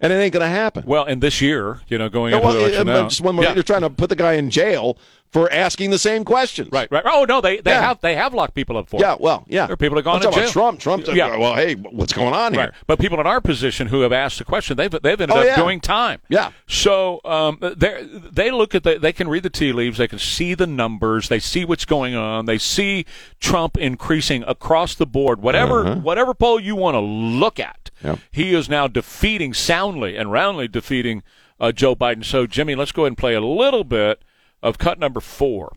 And 0.00 0.12
it 0.12 0.16
ain't 0.16 0.32
going 0.32 0.44
to 0.44 0.48
happen. 0.48 0.84
Well, 0.86 1.04
and 1.04 1.20
this 1.20 1.40
year, 1.42 1.80
you 1.88 1.98
know, 1.98 2.08
going 2.08 2.32
into 2.32 2.44
well, 2.46 2.54
the 2.54 2.60
election 2.60 2.86
yeah, 2.86 2.92
now, 2.94 3.08
just 3.08 3.20
one 3.20 3.34
more. 3.34 3.44
Yeah. 3.44 3.54
You're 3.54 3.64
trying 3.64 3.82
to 3.82 3.90
put 3.90 4.08
the 4.08 4.16
guy 4.16 4.34
in 4.34 4.48
jail 4.48 4.96
for 5.30 5.50
asking 5.52 5.90
the 5.90 5.98
same 5.98 6.24
questions. 6.24 6.70
Right, 6.72 6.90
right. 6.90 7.04
Oh 7.06 7.24
no, 7.28 7.40
they 7.40 7.58
they 7.60 7.70
Yeah. 7.70 7.80
have 7.82 8.00
they 8.00 8.16
have 8.16 8.34
locked 8.34 8.54
people 8.54 8.76
up 8.76 8.88
for 8.88 9.00
Yeah, 9.00 9.14
it. 9.14 9.20
well, 9.20 9.44
yeah. 9.48 9.66
There 9.66 9.74
are 9.74 9.76
people 9.76 9.94
that 9.96 10.04
have 10.04 10.12
gone 10.12 10.20
to 10.22 10.30
jail. 10.36 10.42
about 10.44 10.52
Trump. 10.52 10.80
Trump. 10.80 11.06
Yeah. 11.14 11.36
Well, 11.36 11.54
hey, 11.54 11.74
what's 11.74 12.12
going 12.12 12.34
on 12.34 12.52
here? 12.52 12.62
Right. 12.64 12.70
But 12.86 12.98
people 12.98 13.20
in 13.20 13.26
our 13.26 13.40
position 13.40 13.86
who 13.88 14.00
have 14.00 14.12
asked 14.12 14.38
the 14.38 14.44
question, 14.44 14.76
they've 14.76 14.90
they've 14.90 15.20
ended 15.20 15.30
Oh, 15.30 15.38
up 15.40 15.46
yeah. 15.46 15.56
doing 15.56 15.80
time. 15.80 16.20
Yeah. 16.28 16.50
So 16.66 17.20
um, 17.24 17.58
they 17.60 18.06
they 18.32 18.50
look 18.50 18.74
at 18.74 18.82
the 18.82 18.98
they 18.98 19.12
can 19.12 19.28
read 19.28 19.44
the 19.44 19.50
tea 19.50 19.72
leaves, 19.72 19.98
they 19.98 20.08
can 20.08 20.18
see 20.18 20.54
the 20.54 20.66
numbers, 20.66 21.28
they 21.28 21.38
see 21.38 21.64
what's 21.64 21.84
going 21.84 22.14
on, 22.16 22.46
they 22.46 22.58
see 22.58 23.04
Trump 23.38 23.76
increasing 23.76 24.42
across 24.48 24.94
the 24.94 25.06
board. 25.06 25.40
Whatever 25.42 25.86
Uh-huh. 25.86 25.94
whatever 26.00 26.34
poll 26.34 26.58
you 26.58 26.74
want 26.74 26.94
to 26.96 27.00
look 27.00 27.60
at, 27.60 27.90
Yep. 28.02 28.18
he 28.32 28.54
is 28.54 28.68
now 28.68 28.88
defeating 28.88 29.54
soundly 29.54 30.16
and 30.16 30.32
roundly 30.32 30.66
defeating 30.66 31.22
uh, 31.60 31.70
Joe 31.70 31.94
Biden. 31.94 32.24
So 32.24 32.46
Jimmy, 32.46 32.74
let's 32.74 32.90
go 32.90 33.02
ahead 33.02 33.10
and 33.12 33.18
play 33.18 33.34
a 33.34 33.40
little 33.40 33.84
bit 33.84 34.20
of 34.62 34.78
cut 34.78 34.98
number 34.98 35.20
four. 35.20 35.72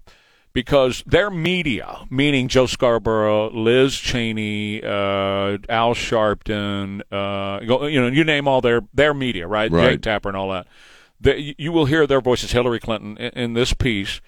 Because 0.53 1.03
their 1.07 1.31
media, 1.31 2.05
meaning 2.11 2.47
Joe 2.47 2.67
Scarborough, 2.67 3.49
Liz 3.49 3.95
Cheney, 3.95 4.83
uh, 4.83 5.57
Al 5.67 5.95
Sharpton, 5.95 7.01
uh, 7.11 7.59
you 7.87 7.99
know, 7.99 8.07
you 8.07 8.23
name 8.23 8.47
all 8.47 8.61
their 8.61 8.81
their 8.93 9.15
media, 9.15 9.47
right? 9.47 9.71
Right. 9.71 9.93
Jake 9.93 10.01
Tapper 10.03 10.29
and 10.29 10.37
all 10.37 10.51
that. 10.51 10.67
The, 11.19 11.55
you 11.57 11.71
will 11.71 11.85
hear 11.85 12.05
their 12.05 12.21
voices, 12.21 12.51
Hillary 12.51 12.79
Clinton, 12.79 13.17
in, 13.17 13.31
in 13.31 13.53
this 13.53 13.73
piece, 13.73 14.21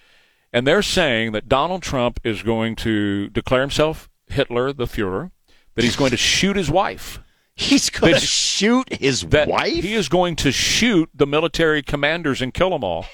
and 0.52 0.66
they're 0.66 0.82
saying 0.82 1.34
that 1.34 1.48
Donald 1.48 1.84
Trump 1.84 2.20
is 2.24 2.42
going 2.42 2.76
to 2.78 3.30
declare 3.30 3.62
himself 3.62 4.10
Hitler, 4.28 4.74
the 4.74 4.86
Fuhrer, 4.86 5.30
that 5.76 5.84
he's 5.84 5.96
going 5.96 6.12
to 6.12 6.18
shoot 6.18 6.56
his 6.56 6.72
wife. 6.72 7.20
He's 7.56 7.90
going 7.90 8.16
to 8.16 8.20
shoot 8.20 8.92
his 8.92 9.22
that 9.28 9.48
wife. 9.48 9.84
He 9.84 9.94
is 9.94 10.10
going 10.10 10.36
to 10.38 10.52
shoot 10.52 11.10
the 11.14 11.28
military 11.28 11.84
commanders 11.84 12.42
and 12.42 12.54
kill 12.54 12.72
them 12.72 12.84
all. 12.84 13.06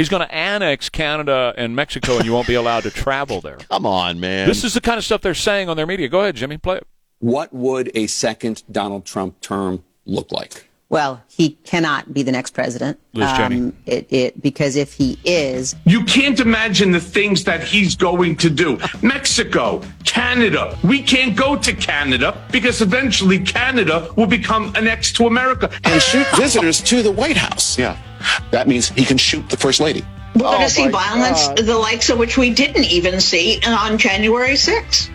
He's 0.00 0.08
going 0.08 0.26
to 0.26 0.34
annex 0.34 0.88
Canada 0.88 1.52
and 1.58 1.76
Mexico, 1.76 2.16
and 2.16 2.24
you 2.24 2.32
won't 2.32 2.46
be 2.46 2.54
allowed 2.54 2.84
to 2.84 2.90
travel 2.90 3.42
there. 3.42 3.56
Come 3.70 3.84
on, 3.84 4.18
man. 4.18 4.48
This 4.48 4.64
is 4.64 4.72
the 4.72 4.80
kind 4.80 4.96
of 4.96 5.04
stuff 5.04 5.20
they're 5.20 5.34
saying 5.34 5.68
on 5.68 5.76
their 5.76 5.86
media. 5.86 6.08
Go 6.08 6.20
ahead, 6.22 6.36
Jimmy, 6.36 6.56
play 6.56 6.78
it. 6.78 6.86
What 7.18 7.52
would 7.52 7.90
a 7.94 8.06
second 8.06 8.62
Donald 8.72 9.04
Trump 9.04 9.42
term 9.42 9.84
look 10.06 10.32
like? 10.32 10.70
Well, 10.88 11.22
he 11.28 11.50
cannot 11.64 12.14
be 12.14 12.22
the 12.22 12.32
next 12.32 12.52
president. 12.52 12.98
Um, 13.14 13.20
Liz 13.20 13.32
Cheney. 13.36 13.72
it, 13.84 14.10
it, 14.10 14.42
because 14.42 14.74
if 14.74 14.94
he 14.94 15.18
is, 15.22 15.76
You 15.84 16.02
can't 16.04 16.40
imagine 16.40 16.92
the 16.92 17.00
things 17.00 17.44
that 17.44 17.62
he's 17.62 17.94
going 17.94 18.36
to 18.36 18.48
do. 18.48 18.78
Mexico, 19.02 19.82
Canada. 20.06 20.78
We 20.82 21.02
can't 21.02 21.36
go 21.36 21.56
to 21.56 21.74
Canada 21.74 22.42
because 22.50 22.80
eventually 22.80 23.38
Canada 23.38 24.10
will 24.16 24.26
become 24.26 24.72
annexed 24.76 25.14
to 25.16 25.26
America. 25.26 25.70
and 25.84 26.00
shoot 26.00 26.26
visitors 26.36 26.80
to 26.84 27.02
the 27.02 27.12
White 27.12 27.36
House. 27.36 27.78
Yeah. 27.78 27.98
That 28.50 28.68
means 28.68 28.88
he 28.88 29.04
can 29.04 29.18
shoot 29.18 29.48
the 29.48 29.56
First 29.56 29.80
Lady. 29.80 30.04
We're 30.34 30.42
going 30.42 30.60
Oh, 30.62 30.64
to 30.64 30.70
see 30.70 30.88
violence, 30.88 31.48
God. 31.48 31.58
the 31.58 31.76
likes 31.76 32.08
of 32.08 32.18
which 32.18 32.38
we 32.38 32.50
didn't 32.50 32.84
even 32.84 33.20
see 33.20 33.60
on 33.66 33.98
January 33.98 34.52
6th. 34.54 35.09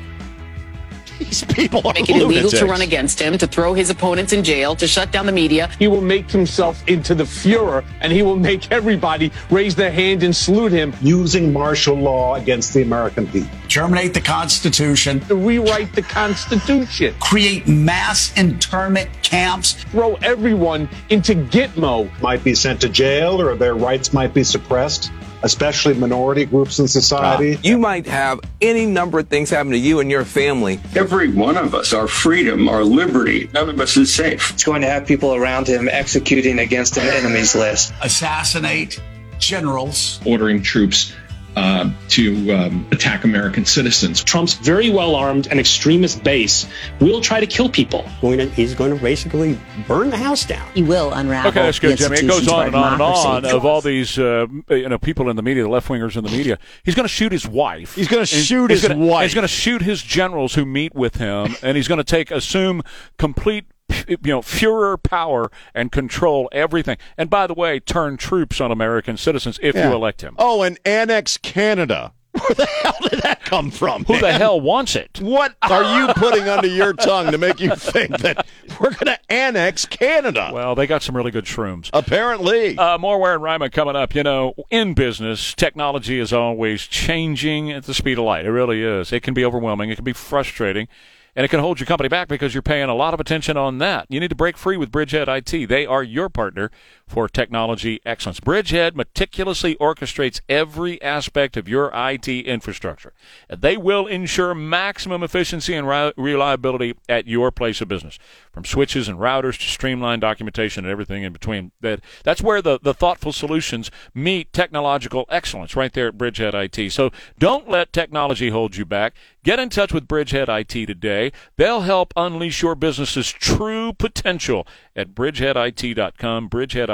These 1.19 1.43
people 1.45 1.81
are 1.85 1.93
Make 1.93 2.09
it 2.09 2.21
illegal 2.21 2.49
to 2.49 2.65
run 2.65 2.81
against 2.81 3.19
him, 3.19 3.37
to 3.37 3.47
throw 3.47 3.73
his 3.73 3.89
opponents 3.89 4.33
in 4.33 4.43
jail, 4.43 4.75
to 4.75 4.87
shut 4.87 5.11
down 5.11 5.25
the 5.25 5.31
media. 5.31 5.69
He 5.79 5.87
will 5.87 6.01
make 6.01 6.29
himself 6.29 6.83
into 6.87 7.15
the 7.15 7.23
Fuhrer 7.23 7.85
and 8.01 8.11
he 8.11 8.21
will 8.21 8.35
make 8.35 8.71
everybody 8.71 9.31
raise 9.49 9.75
their 9.75 9.91
hand 9.91 10.23
and 10.23 10.35
salute 10.35 10.71
him. 10.71 10.93
Using 11.01 11.53
martial 11.53 11.95
law 11.95 12.35
against 12.35 12.73
the 12.73 12.81
American 12.81 13.27
people. 13.27 13.49
Terminate 13.69 14.13
the 14.13 14.21
Constitution. 14.21 15.21
Rewrite 15.29 15.93
the 15.93 16.01
Constitution. 16.01 17.15
Create 17.19 17.67
mass 17.67 18.35
internment 18.37 19.09
camps. 19.23 19.73
Throw 19.91 20.15
everyone 20.15 20.89
into 21.09 21.35
Gitmo. 21.35 22.09
Might 22.21 22.43
be 22.43 22.55
sent 22.55 22.81
to 22.81 22.89
jail 22.89 23.41
or 23.41 23.55
their 23.55 23.75
rights 23.75 24.13
might 24.13 24.33
be 24.33 24.43
suppressed, 24.43 25.11
especially 25.45 25.93
minority 25.93 26.43
groups 26.43 26.79
in 26.79 26.87
society. 26.87 27.55
Ah, 27.55 27.59
you 27.63 27.77
might 27.77 28.07
have 28.07 28.39
any 28.61 28.87
number 28.87 29.19
of 29.19 29.27
things 29.27 29.51
happen 29.51 29.71
to 29.71 29.77
you 29.77 29.99
and 29.99 30.09
your 30.09 30.25
family. 30.25 30.79
Every 30.95 31.31
one 31.31 31.55
of 31.55 31.75
us, 31.75 31.93
our 31.93 32.07
freedom, 32.07 32.67
our 32.67 32.83
liberty, 32.83 33.47
none 33.53 33.69
of 33.69 33.79
us 33.79 33.95
is 33.95 34.11
safe. 34.11 34.51
It's 34.51 34.63
going 34.63 34.81
to 34.81 34.87
have 34.87 35.05
people 35.05 35.35
around 35.35 35.67
him 35.67 35.87
executing 35.87 36.57
against 36.59 36.97
an 36.97 37.07
enemies 37.07 37.55
list. 37.55 37.93
assassinate 38.01 38.99
generals. 39.37 40.19
ordering 40.25 40.61
troops 40.63 41.13
uh, 41.55 41.89
to 42.09 42.51
um, 42.53 42.87
attack 42.91 43.23
American 43.23 43.65
citizens. 43.65 44.23
Trump's 44.23 44.53
very 44.55 44.89
well 44.89 45.15
armed 45.15 45.47
and 45.47 45.59
extremist 45.59 46.23
base 46.23 46.67
will 46.99 47.21
try 47.21 47.39
to 47.39 47.47
kill 47.47 47.69
people. 47.69 48.05
Going, 48.21 48.49
he's 48.51 48.73
going 48.75 48.95
to 48.95 49.01
basically 49.01 49.57
burn 49.87 50.09
the 50.09 50.17
house 50.17 50.45
down. 50.45 50.67
he 50.73 50.83
will 50.83 51.13
unravel. 51.13 51.49
Okay, 51.49 51.61
that's 51.61 51.79
good, 51.79 51.97
Jimmy. 51.97 52.17
It 52.17 52.27
goes 52.27 52.47
on 52.47 52.67
of 52.67 52.73
and 52.73 52.75
on 52.75 52.93
and 52.93 53.01
on 53.01 53.45
of 53.45 53.65
all 53.65 53.81
these, 53.81 54.19
uh, 54.19 54.47
you 54.69 54.89
know, 54.89 54.97
people 54.97 55.29
in 55.29 55.35
the 55.35 55.43
media, 55.43 55.63
the 55.63 55.69
left 55.69 55.87
wingers 55.87 56.15
in 56.17 56.23
the 56.23 56.31
media. 56.31 56.57
He's 56.83 56.95
going 56.95 57.05
to 57.07 57.13
shoot 57.13 57.31
his 57.31 57.47
wife. 57.47 57.95
He's 57.95 58.07
gonna 58.07 58.25
shoot 58.25 58.69
he's 58.71 58.81
his 58.81 58.89
gonna- 58.89 59.05
wife. 59.05 59.23
He's 59.23 59.33
going 59.33 59.43
to 59.43 59.47
shoot 59.47 59.81
his 59.81 60.01
generals 60.01 60.55
who 60.55 60.65
meet 60.65 60.93
with 60.93 61.15
him, 61.17 61.55
and 61.61 61.77
he's 61.77 61.87
going 61.87 61.99
to 61.99 62.03
take 62.03 62.31
assume 62.31 62.81
complete. 63.17 63.65
You 64.07 64.17
know, 64.23 64.41
Führer 64.41 65.01
power 65.01 65.49
and 65.73 65.91
control 65.91 66.49
everything. 66.51 66.97
And 67.17 67.29
by 67.29 67.47
the 67.47 67.53
way, 67.53 67.79
turn 67.79 68.17
troops 68.17 68.59
on 68.61 68.71
American 68.71 69.17
citizens 69.17 69.59
if 69.61 69.75
Yeah. 69.75 69.89
you 69.89 69.95
elect 69.95 70.21
him. 70.21 70.35
Oh, 70.37 70.61
and 70.63 70.79
annex 70.85 71.37
Canada. 71.37 72.13
Where 72.35 72.53
the 72.55 72.65
hell 72.65 72.95
did 73.09 73.21
that 73.21 73.45
come 73.45 73.71
from? 73.71 74.03
Who 74.05 74.19
the 74.19 74.33
hell 74.33 74.59
wants 74.59 74.95
it? 74.97 75.21
What 75.21 75.55
are 75.61 76.01
you 76.01 76.13
putting 76.15 76.49
under 76.49 76.67
your 76.67 76.91
tongue 76.93 77.31
to 77.31 77.37
make 77.37 77.61
you 77.61 77.73
think 77.75 78.17
that 78.19 78.45
we're 78.79 78.89
going 78.91 79.05
to 79.05 79.19
annex 79.31 79.85
Canada? 79.85 80.51
Well, 80.53 80.75
they 80.75 80.85
got 80.85 81.01
some 81.01 81.15
really 81.15 81.31
good 81.31 81.45
shrooms. 81.45 81.89
Apparently. 81.93 82.77
Uh, 82.77 82.97
more 82.97 83.19
Ware 83.19 83.35
and 83.35 83.43
Rima 83.43 83.69
coming 83.69 83.95
up. 83.95 84.13
You 84.13 84.23
know, 84.23 84.53
in 84.69 84.93
business, 84.95 85.53
technology 85.53 86.19
is 86.19 86.33
always 86.33 86.81
changing 86.81 87.71
at 87.71 87.85
the 87.85 87.93
speed 87.93 88.17
of 88.17 88.25
light. 88.25 88.45
It 88.45 88.51
really 88.51 88.83
is. 88.83 89.13
It 89.13 89.23
can 89.23 89.33
be 89.33 89.45
overwhelming. 89.45 89.89
It 89.89 89.95
can 89.95 90.03
be 90.03 90.11
frustrating. 90.13 90.89
And 91.35 91.43
it 91.43 91.49
can 91.49 91.59
hold 91.59 91.79
your 91.79 91.87
company 91.87 92.07
back 92.07 92.29
because 92.29 92.53
you're 92.53 92.61
paying 92.61 92.87
a 92.87 92.95
lot 92.95 93.13
of 93.13 93.19
attention 93.19 93.57
on 93.57 93.77
that. 93.79 94.05
You 94.09 94.19
need 94.21 94.29
to 94.29 94.35
break 94.35 94.57
free 94.57 94.77
with 94.77 94.91
Bridgehead 94.91 95.27
IT. 95.27 95.67
They 95.67 95.85
are 95.85 96.01
your 96.01 96.29
partner 96.29 96.71
for 97.07 97.29
technology 97.29 98.01
excellence. 98.05 98.39
Bridgehead 98.39 98.95
meticulously 98.95 99.75
orchestrates 99.75 100.41
every 100.49 101.01
aspect 101.01 101.55
of 101.55 101.67
your 101.67 101.91
IT 101.93 102.27
infrastructure. 102.27 103.13
They 103.49 103.77
will 103.77 104.07
ensure 104.07 104.55
maximum 104.55 105.23
efficiency 105.23 105.75
and 105.75 105.87
reliability 106.17 106.95
at 107.07 107.27
your 107.27 107.51
place 107.51 107.81
of 107.81 107.87
business. 107.87 108.17
From 108.51 108.65
switches 108.65 109.07
and 109.07 109.19
routers 109.19 109.57
to 109.57 109.65
streamlined 109.65 110.21
documentation 110.21 110.85
and 110.85 110.91
everything 110.91 111.23
in 111.23 111.33
between. 111.33 111.71
That 111.81 112.01
that's 112.23 112.41
where 112.41 112.61
the, 112.61 112.79
the 112.81 112.93
thoughtful 112.93 113.33
solutions 113.33 113.91
meet 114.13 114.53
technological 114.53 115.25
excellence 115.29 115.75
right 115.75 115.91
there 115.91 116.07
at 116.07 116.17
Bridgehead 116.17 116.53
IT. 116.53 116.91
So 116.91 117.11
don't 117.37 117.69
let 117.69 117.93
technology 117.93 118.49
hold 118.49 118.77
you 118.77 118.85
back. 118.85 119.13
Get 119.43 119.59
in 119.59 119.69
touch 119.69 119.93
with 119.93 120.07
Bridgehead 120.07 120.49
IT 120.49 120.87
today. 120.87 121.31
They'll 121.57 121.81
help 121.81 122.13
unleash 122.15 122.61
your 122.61 122.75
business's 122.75 123.29
true 123.31 123.93
potential 123.93 124.65
at 124.95 125.13
bridgeheadit.com, 125.13 126.47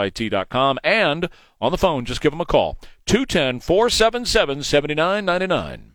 bridgeheadit.com, 0.10 0.80
and 0.84 1.30
on 1.60 1.72
the 1.72 1.78
phone, 1.78 2.06
just 2.06 2.22
give 2.22 2.32
them 2.32 2.42
a 2.42 2.46
call. 2.46 2.78
210 3.06 3.60
477 3.60 4.64
7999. 4.64 5.92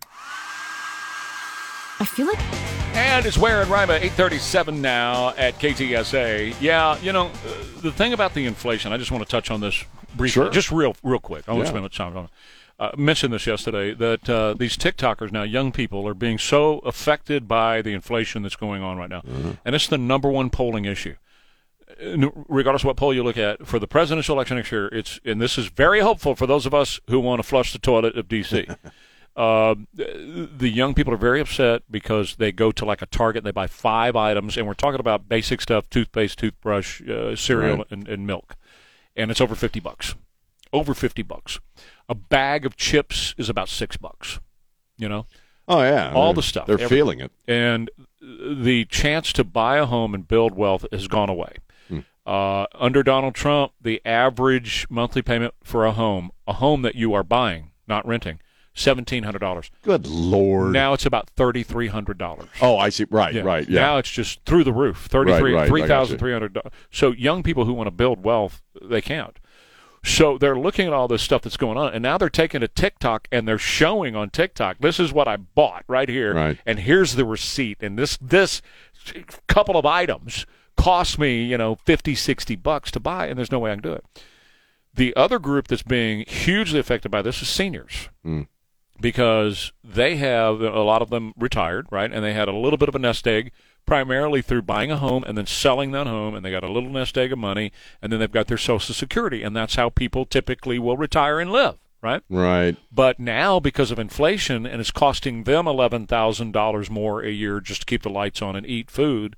I 1.98 2.04
feel 2.04 2.26
like 2.26 2.38
And 2.94 3.24
it's 3.26 3.38
Ware 3.38 3.62
and 3.62 3.70
Rima, 3.70 3.94
837 3.94 4.80
now 4.82 5.30
at 5.36 5.58
KTSA. 5.58 6.54
Yeah, 6.60 6.98
you 7.00 7.12
know, 7.12 7.26
uh, 7.26 7.80
the 7.82 7.92
thing 7.92 8.12
about 8.12 8.34
the 8.34 8.44
inflation, 8.46 8.92
I 8.92 8.96
just 8.98 9.10
want 9.10 9.24
to 9.24 9.30
touch 9.30 9.50
on 9.50 9.60
this 9.60 9.84
briefly, 10.14 10.44
Sure. 10.44 10.50
just 10.50 10.70
real 10.70 10.94
real 11.02 11.18
quick. 11.18 11.44
I 11.48 11.52
won't 11.52 11.64
Yeah. 11.64 11.70
spend 11.70 11.82
much 11.84 11.96
time 11.96 12.16
on 12.16 12.24
it. 12.24 12.30
Uh, 12.78 12.90
mentioned 12.96 13.32
this 13.32 13.46
yesterday 13.46 13.94
that 13.94 14.28
uh, 14.28 14.52
these 14.54 14.76
TikTokers 14.76 15.32
now, 15.32 15.42
young 15.42 15.72
people, 15.72 16.06
are 16.06 16.12
being 16.14 16.36
so 16.38 16.78
affected 16.80 17.48
by 17.48 17.80
the 17.80 17.94
inflation 17.94 18.42
that's 18.42 18.56
going 18.56 18.82
on 18.82 18.98
right 18.98 19.08
now, 19.08 19.22
and 19.64 19.74
it's 19.74 19.86
the 19.86 19.96
number 19.96 20.30
one 20.30 20.50
polling 20.50 20.84
issue. 20.84 21.14
Regardless 21.98 22.82
of 22.82 22.86
what 22.86 22.96
poll 22.96 23.14
you 23.14 23.22
look 23.22 23.38
at 23.38 23.66
for 23.66 23.78
the 23.78 23.86
presidential 23.86 24.34
election 24.34 24.56
next 24.56 24.70
year, 24.72 24.86
it's 24.88 25.18
and 25.24 25.40
this 25.40 25.56
is 25.56 25.66
very 25.68 26.00
hopeful 26.00 26.34
for 26.34 26.46
those 26.46 26.66
of 26.66 26.74
us 26.74 27.00
who 27.08 27.18
want 27.20 27.40
to 27.40 27.48
flush 27.48 27.72
the 27.72 27.78
toilet 27.78 28.16
of 28.16 28.28
DC. 28.28 28.76
Uh, 29.34 29.74
the 29.94 30.68
young 30.68 30.94
people 30.94 31.12
are 31.12 31.18
very 31.18 31.40
upset 31.40 31.82
because 31.90 32.36
they 32.36 32.52
go 32.52 32.70
to 32.72 32.84
like 32.84 33.00
a 33.02 33.06
Target, 33.06 33.40
and 33.40 33.46
they 33.46 33.50
buy 33.52 33.66
five 33.66 34.14
items, 34.16 34.56
and 34.56 34.66
we're 34.66 34.74
talking 34.74 35.00
about 35.00 35.28
basic 35.28 35.60
stuff: 35.60 35.88
toothpaste, 35.88 36.38
toothbrush, 36.38 37.00
uh, 37.08 37.34
cereal, 37.36 37.78
Right. 37.78 37.86
and, 37.90 38.08
and 38.08 38.26
milk, 38.26 38.56
and 39.14 39.30
it's 39.30 39.40
over 39.40 39.54
fifty 39.54 39.80
bucks. 39.80 40.14
Over 40.72 40.92
fifty 40.94 41.22
bucks. 41.22 41.58
A 42.08 42.14
bag 42.14 42.66
of 42.66 42.76
chips 42.76 43.34
is 43.38 43.48
about 43.48 43.68
six 43.68 43.96
bucks. 43.96 44.38
You 44.98 45.08
know. 45.08 45.26
Oh, 45.68 45.82
yeah. 45.82 46.12
all 46.14 46.32
the 46.32 46.42
stuff. 46.44 46.66
they're 46.66 46.74
everything. 46.74 46.96
feeling 46.96 47.20
it. 47.20 47.32
And 47.48 47.90
the 48.20 48.84
chance 48.84 49.32
to 49.32 49.42
buy 49.42 49.78
a 49.78 49.86
home 49.86 50.14
and 50.14 50.28
build 50.28 50.54
wealth 50.54 50.86
has 50.92 51.08
gone 51.08 51.28
away. 51.28 51.56
Uh, 52.26 52.66
under 52.74 53.02
Donald 53.04 53.34
Trump, 53.34 53.72
the 53.80 54.02
average 54.04 54.86
monthly 54.90 55.22
payment 55.22 55.54
for 55.62 55.84
a 55.86 55.92
home, 55.92 56.32
a 56.46 56.54
home 56.54 56.82
that 56.82 56.96
you 56.96 57.14
are 57.14 57.22
buying, 57.22 57.70
not 57.86 58.04
renting, 58.06 58.40
seventeen 58.74 59.22
hundred 59.22 59.38
dollars. 59.38 59.70
Good 59.82 60.08
lord! 60.08 60.72
Now 60.72 60.92
it's 60.92 61.06
about 61.06 61.30
thirty 61.30 61.62
three 61.62 61.86
hundred 61.86 62.18
dollars. 62.18 62.48
Oh, 62.60 62.78
I 62.78 62.88
see. 62.88 63.06
Right, 63.10 63.44
right. 63.44 63.68
Yeah. 63.68 63.80
Now 63.80 63.98
it's 63.98 64.10
just 64.10 64.44
through 64.44 64.64
the 64.64 64.72
roof. 64.72 65.06
Thirty 65.08 65.36
three, 65.38 65.52
Right, 65.52 65.60
right, 65.60 65.68
three 65.68 65.86
thousand 65.86 66.18
three 66.18 66.32
hundred. 66.32 66.58
So 66.90 67.12
young 67.12 67.44
people 67.44 67.64
who 67.64 67.72
want 67.74 67.86
to 67.86 67.92
build 67.92 68.24
wealth, 68.24 68.60
they 68.82 69.00
can't. 69.00 69.38
So 70.02 70.38
they're 70.38 70.58
looking 70.58 70.86
at 70.86 70.92
all 70.92 71.08
this 71.08 71.22
stuff 71.22 71.42
that's 71.42 71.56
going 71.56 71.76
on, 71.78 71.92
and 71.92 72.00
now 72.02 72.16
they're 72.18 72.28
taking 72.28 72.62
a 72.62 72.68
TikTok 72.68 73.26
and 73.32 73.46
they're 73.48 73.58
showing 73.58 74.14
on 74.14 74.30
TikTok, 74.30 74.78
this 74.78 75.00
is 75.00 75.12
what 75.12 75.26
I 75.26 75.36
bought 75.36 75.82
right 75.88 76.08
here, 76.08 76.32
Right. 76.32 76.58
and 76.64 76.78
here's 76.78 77.16
the 77.16 77.24
receipt, 77.24 77.78
and 77.80 77.98
this 77.98 78.16
this 78.20 78.62
couple 79.48 79.76
of 79.76 79.84
items 79.84 80.46
cost 80.76 81.18
me, 81.18 81.42
you 81.42 81.56
know, 81.58 81.76
50, 81.84 82.14
60 82.14 82.56
bucks 82.56 82.90
to 82.92 83.00
buy, 83.00 83.26
and 83.26 83.36
there's 83.38 83.50
no 83.52 83.58
way 83.58 83.70
I 83.72 83.74
can 83.74 83.82
do 83.82 83.92
it. 83.92 84.04
The 84.94 85.14
other 85.16 85.38
group 85.38 85.68
that's 85.68 85.82
being 85.82 86.24
hugely 86.26 86.78
affected 86.80 87.10
by 87.10 87.22
this 87.22 87.42
is 87.42 87.48
seniors 87.48 88.08
Mm. 88.24 88.46
because 89.00 89.72
they 89.84 90.16
have 90.16 90.60
a 90.62 90.80
lot 90.82 91.02
of 91.02 91.10
them 91.10 91.34
retired, 91.36 91.86
right? 91.90 92.10
And 92.10 92.24
they 92.24 92.32
had 92.32 92.48
a 92.48 92.52
little 92.56 92.78
bit 92.78 92.88
of 92.88 92.94
a 92.94 92.98
nest 92.98 93.26
egg 93.28 93.52
primarily 93.84 94.40
through 94.42 94.62
buying 94.62 94.90
a 94.90 94.96
home 94.96 95.22
and 95.24 95.36
then 95.36 95.46
selling 95.46 95.92
that 95.92 96.06
home 96.06 96.34
and 96.34 96.44
they 96.44 96.50
got 96.50 96.64
a 96.64 96.72
little 96.72 96.88
nest 96.90 97.16
egg 97.18 97.30
of 97.32 97.38
money 97.38 97.72
and 98.02 98.10
then 98.10 98.18
they've 98.20 98.32
got 98.32 98.46
their 98.48 98.56
social 98.58 98.94
security 98.94 99.42
and 99.42 99.54
that's 99.54 99.74
how 99.76 99.88
people 99.90 100.24
typically 100.24 100.78
will 100.78 100.96
retire 100.96 101.38
and 101.38 101.52
live, 101.52 101.76
right? 102.02 102.22
Right. 102.30 102.76
But 102.90 103.20
now 103.20 103.60
because 103.60 103.90
of 103.90 103.98
inflation 103.98 104.66
and 104.66 104.80
it's 104.80 104.90
costing 104.90 105.44
them 105.44 105.66
$11,000 105.66 106.90
more 106.90 107.22
a 107.22 107.30
year 107.30 107.60
just 107.60 107.82
to 107.82 107.86
keep 107.86 108.02
the 108.02 108.10
lights 108.10 108.42
on 108.42 108.56
and 108.56 108.66
eat 108.66 108.90
food, 108.90 109.36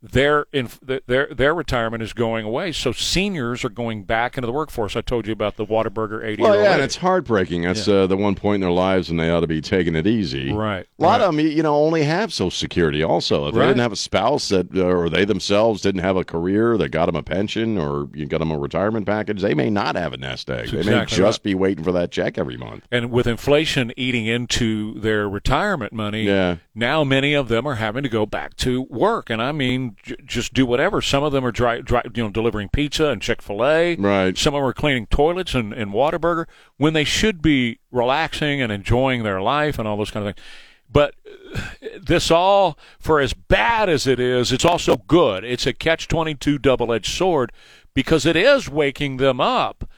their 0.00 0.46
in, 0.52 0.68
their 0.82 1.26
their 1.34 1.54
retirement 1.54 2.02
is 2.02 2.12
going 2.12 2.44
away. 2.44 2.70
So 2.72 2.92
seniors 2.92 3.64
are 3.64 3.68
going 3.68 4.04
back 4.04 4.36
into 4.36 4.46
the 4.46 4.52
workforce. 4.52 4.94
I 4.94 5.00
told 5.00 5.26
you 5.26 5.32
about 5.32 5.56
the 5.56 5.66
Whataburger 5.66 6.24
80 6.24 6.42
Well, 6.42 6.54
yeah, 6.60 6.74
and 6.74 6.82
it's 6.82 6.96
heartbreaking. 6.96 7.62
That's 7.62 7.88
uh, 7.88 8.06
the 8.06 8.16
one 8.16 8.36
point 8.36 8.56
in 8.56 8.60
their 8.60 8.70
lives 8.70 9.08
when 9.08 9.16
they 9.16 9.28
ought 9.30 9.40
to 9.40 9.48
be 9.48 9.60
taking 9.60 9.96
it 9.96 10.06
easy. 10.06 10.52
Right, 10.52 10.86
A 10.98 11.02
lot 11.02 11.20
right. 11.20 11.26
of 11.26 11.34
them, 11.34 11.44
you 11.44 11.62
know, 11.62 11.74
only 11.74 12.04
have 12.04 12.32
Social 12.32 12.50
Security. 12.50 13.02
Also, 13.02 13.48
if 13.48 13.54
they 13.54 13.60
didn't 13.60 13.80
have 13.80 13.92
a 13.92 13.96
spouse 13.96 14.48
that, 14.50 14.74
uh, 14.76 14.84
or 14.84 15.08
they 15.08 15.24
themselves 15.24 15.82
didn't 15.82 16.02
have 16.02 16.16
a 16.16 16.24
career 16.24 16.76
that 16.78 16.90
got 16.90 17.06
them 17.06 17.16
a 17.16 17.22
pension 17.22 17.76
or 17.76 18.08
you 18.14 18.26
got 18.26 18.38
them 18.38 18.52
a 18.52 18.58
retirement 18.58 19.04
package, 19.06 19.40
they 19.40 19.54
may 19.54 19.68
not 19.70 19.96
have 19.96 20.12
a 20.12 20.16
nest 20.16 20.48
egg. 20.48 20.70
That's 20.70 20.86
they 20.86 20.94
may 20.94 21.04
just 21.06 21.38
right. 21.38 21.42
be 21.42 21.54
waiting 21.54 21.82
for 21.82 21.92
that 21.92 22.12
check 22.12 22.38
every 22.38 22.56
month. 22.56 22.86
And 22.92 23.10
with 23.10 23.26
inflation 23.26 23.92
eating 23.96 24.26
into 24.26 24.98
their 25.00 25.28
retirement 25.28 25.92
money, 25.92 26.22
Yeah. 26.22 26.56
now 26.74 27.02
many 27.02 27.34
of 27.34 27.48
them 27.48 27.66
are 27.66 27.76
having 27.76 28.04
to 28.04 28.08
go 28.08 28.26
back 28.26 28.54
to 28.58 28.82
work. 28.82 29.28
And 29.30 29.42
I 29.42 29.52
mean, 29.52 29.87
j- 30.02 30.16
just 30.24 30.54
do 30.54 30.66
whatever. 30.66 31.00
Some 31.00 31.22
of 31.22 31.32
them 31.32 31.44
are 31.44 31.52
dry, 31.52 31.80
dry, 31.80 32.02
you 32.14 32.22
know, 32.22 32.30
delivering 32.30 32.68
pizza 32.68 33.06
and 33.08 33.20
Chick 33.22 33.42
Fil 33.42 33.64
A. 33.64 33.96
Right. 33.96 34.36
Some 34.36 34.54
of 34.54 34.60
them 34.60 34.68
are 34.68 34.72
cleaning 34.72 35.06
toilets 35.06 35.54
and, 35.54 35.72
and 35.72 35.92
Whataburger 35.92 36.46
when 36.76 36.92
they 36.92 37.04
should 37.04 37.42
be 37.42 37.78
relaxing 37.90 38.60
and 38.60 38.70
enjoying 38.72 39.22
their 39.22 39.40
life 39.40 39.78
and 39.78 39.86
all 39.86 39.96
those 39.96 40.10
kind 40.10 40.26
of 40.26 40.34
things. 40.34 40.46
But 40.90 41.14
uh, 41.54 41.60
this 42.02 42.30
all, 42.30 42.78
for 42.98 43.20
as 43.20 43.34
bad 43.34 43.88
as 43.88 44.06
it 44.06 44.18
is, 44.18 44.52
it's 44.52 44.64
also 44.64 44.96
good. 44.96 45.44
It's 45.44 45.66
a 45.66 45.72
catch 45.72 46.08
twenty 46.08 46.34
two 46.34 46.58
double 46.58 46.92
edged 46.92 47.12
sword 47.12 47.52
because 47.94 48.24
it 48.24 48.36
is 48.36 48.68
waking 48.68 49.18
them 49.18 49.40
up. 49.40 49.88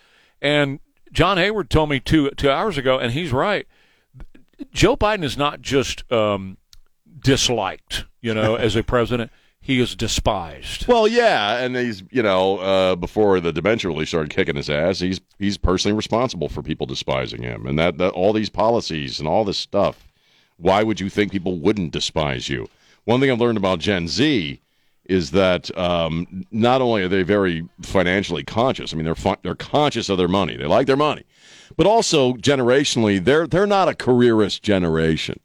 And 0.43 0.81
John 1.13 1.39
Hayward 1.39 1.71
told 1.71 1.91
me 1.91 2.01
two 2.01 2.31
two 2.31 2.51
hours 2.51 2.77
ago, 2.77 2.99
and 2.99 3.13
he's 3.13 3.33
right. 3.33 3.67
Joe 4.73 4.97
Biden 4.97 5.25
is 5.25 5.37
not 5.37 5.63
just 5.63 6.11
um, 6.13 6.59
disliked, 7.19 8.05
you 8.21 8.35
know, 8.35 8.55
as 8.57 8.77
a 8.77 8.83
president. 8.83 9.31
He 9.63 9.79
is 9.79 9.95
despised. 9.95 10.89
Well, 10.89 11.07
yeah, 11.07 11.59
and 11.59 11.77
he's 11.77 12.03
you 12.11 12.23
know 12.23 12.59
uh, 12.59 12.97
before 12.97 13.41
the 13.41 13.53
dementia 13.53 13.91
really 13.91 14.07
started 14.07 14.31
kicking 14.31 14.57
his 14.57 14.71
ass, 14.71 15.01
he's 15.01 15.21
he's 15.39 15.59
personally 15.59 15.95
responsible 15.95 16.49
for 16.49 16.63
people 16.63 16.87
despising 16.87 17.43
him, 17.43 17.67
and 17.67 17.79
that, 17.79 17.99
that 17.99 18.13
all 18.13 18.33
these 18.33 18.51
policies 18.51 19.19
and 19.19 19.29
all 19.29 19.45
this 19.45 19.59
stuff. 19.59 20.09
Why 20.57 20.83
would 20.83 21.01
you 21.01 21.09
think 21.09 21.33
people 21.33 21.59
wouldn't 21.59 21.93
despise 21.93 22.49
you? 22.49 22.69
One 23.05 23.21
thing 23.21 23.31
I've 23.31 23.41
learned 23.41 23.59
about 23.59 23.79
Gen 23.79 24.09
Z 24.09 24.61
is 25.07 25.31
that 25.33 25.77
um, 25.77 26.47
not 26.51 26.81
only 26.81 27.03
are 27.03 27.09
they 27.09 27.23
very 27.23 27.67
financially 27.83 28.45
conscious, 28.45 28.93
I 28.93 28.97
mean 28.97 29.05
they're 29.05 29.15
fi- 29.15 29.39
they're 29.43 29.55
conscious 29.55 30.09
of 30.09 30.19
their 30.19 30.29
money, 30.29 30.57
they 30.57 30.67
like 30.67 30.87
their 30.87 30.97
money, 30.97 31.25
but 31.77 31.87
also 31.87 32.33
generationally 32.35 33.23
they're 33.23 33.47
they're 33.47 33.67
not 33.67 33.89
a 33.89 33.95
careerist 33.95 34.63
generation. 34.63 35.39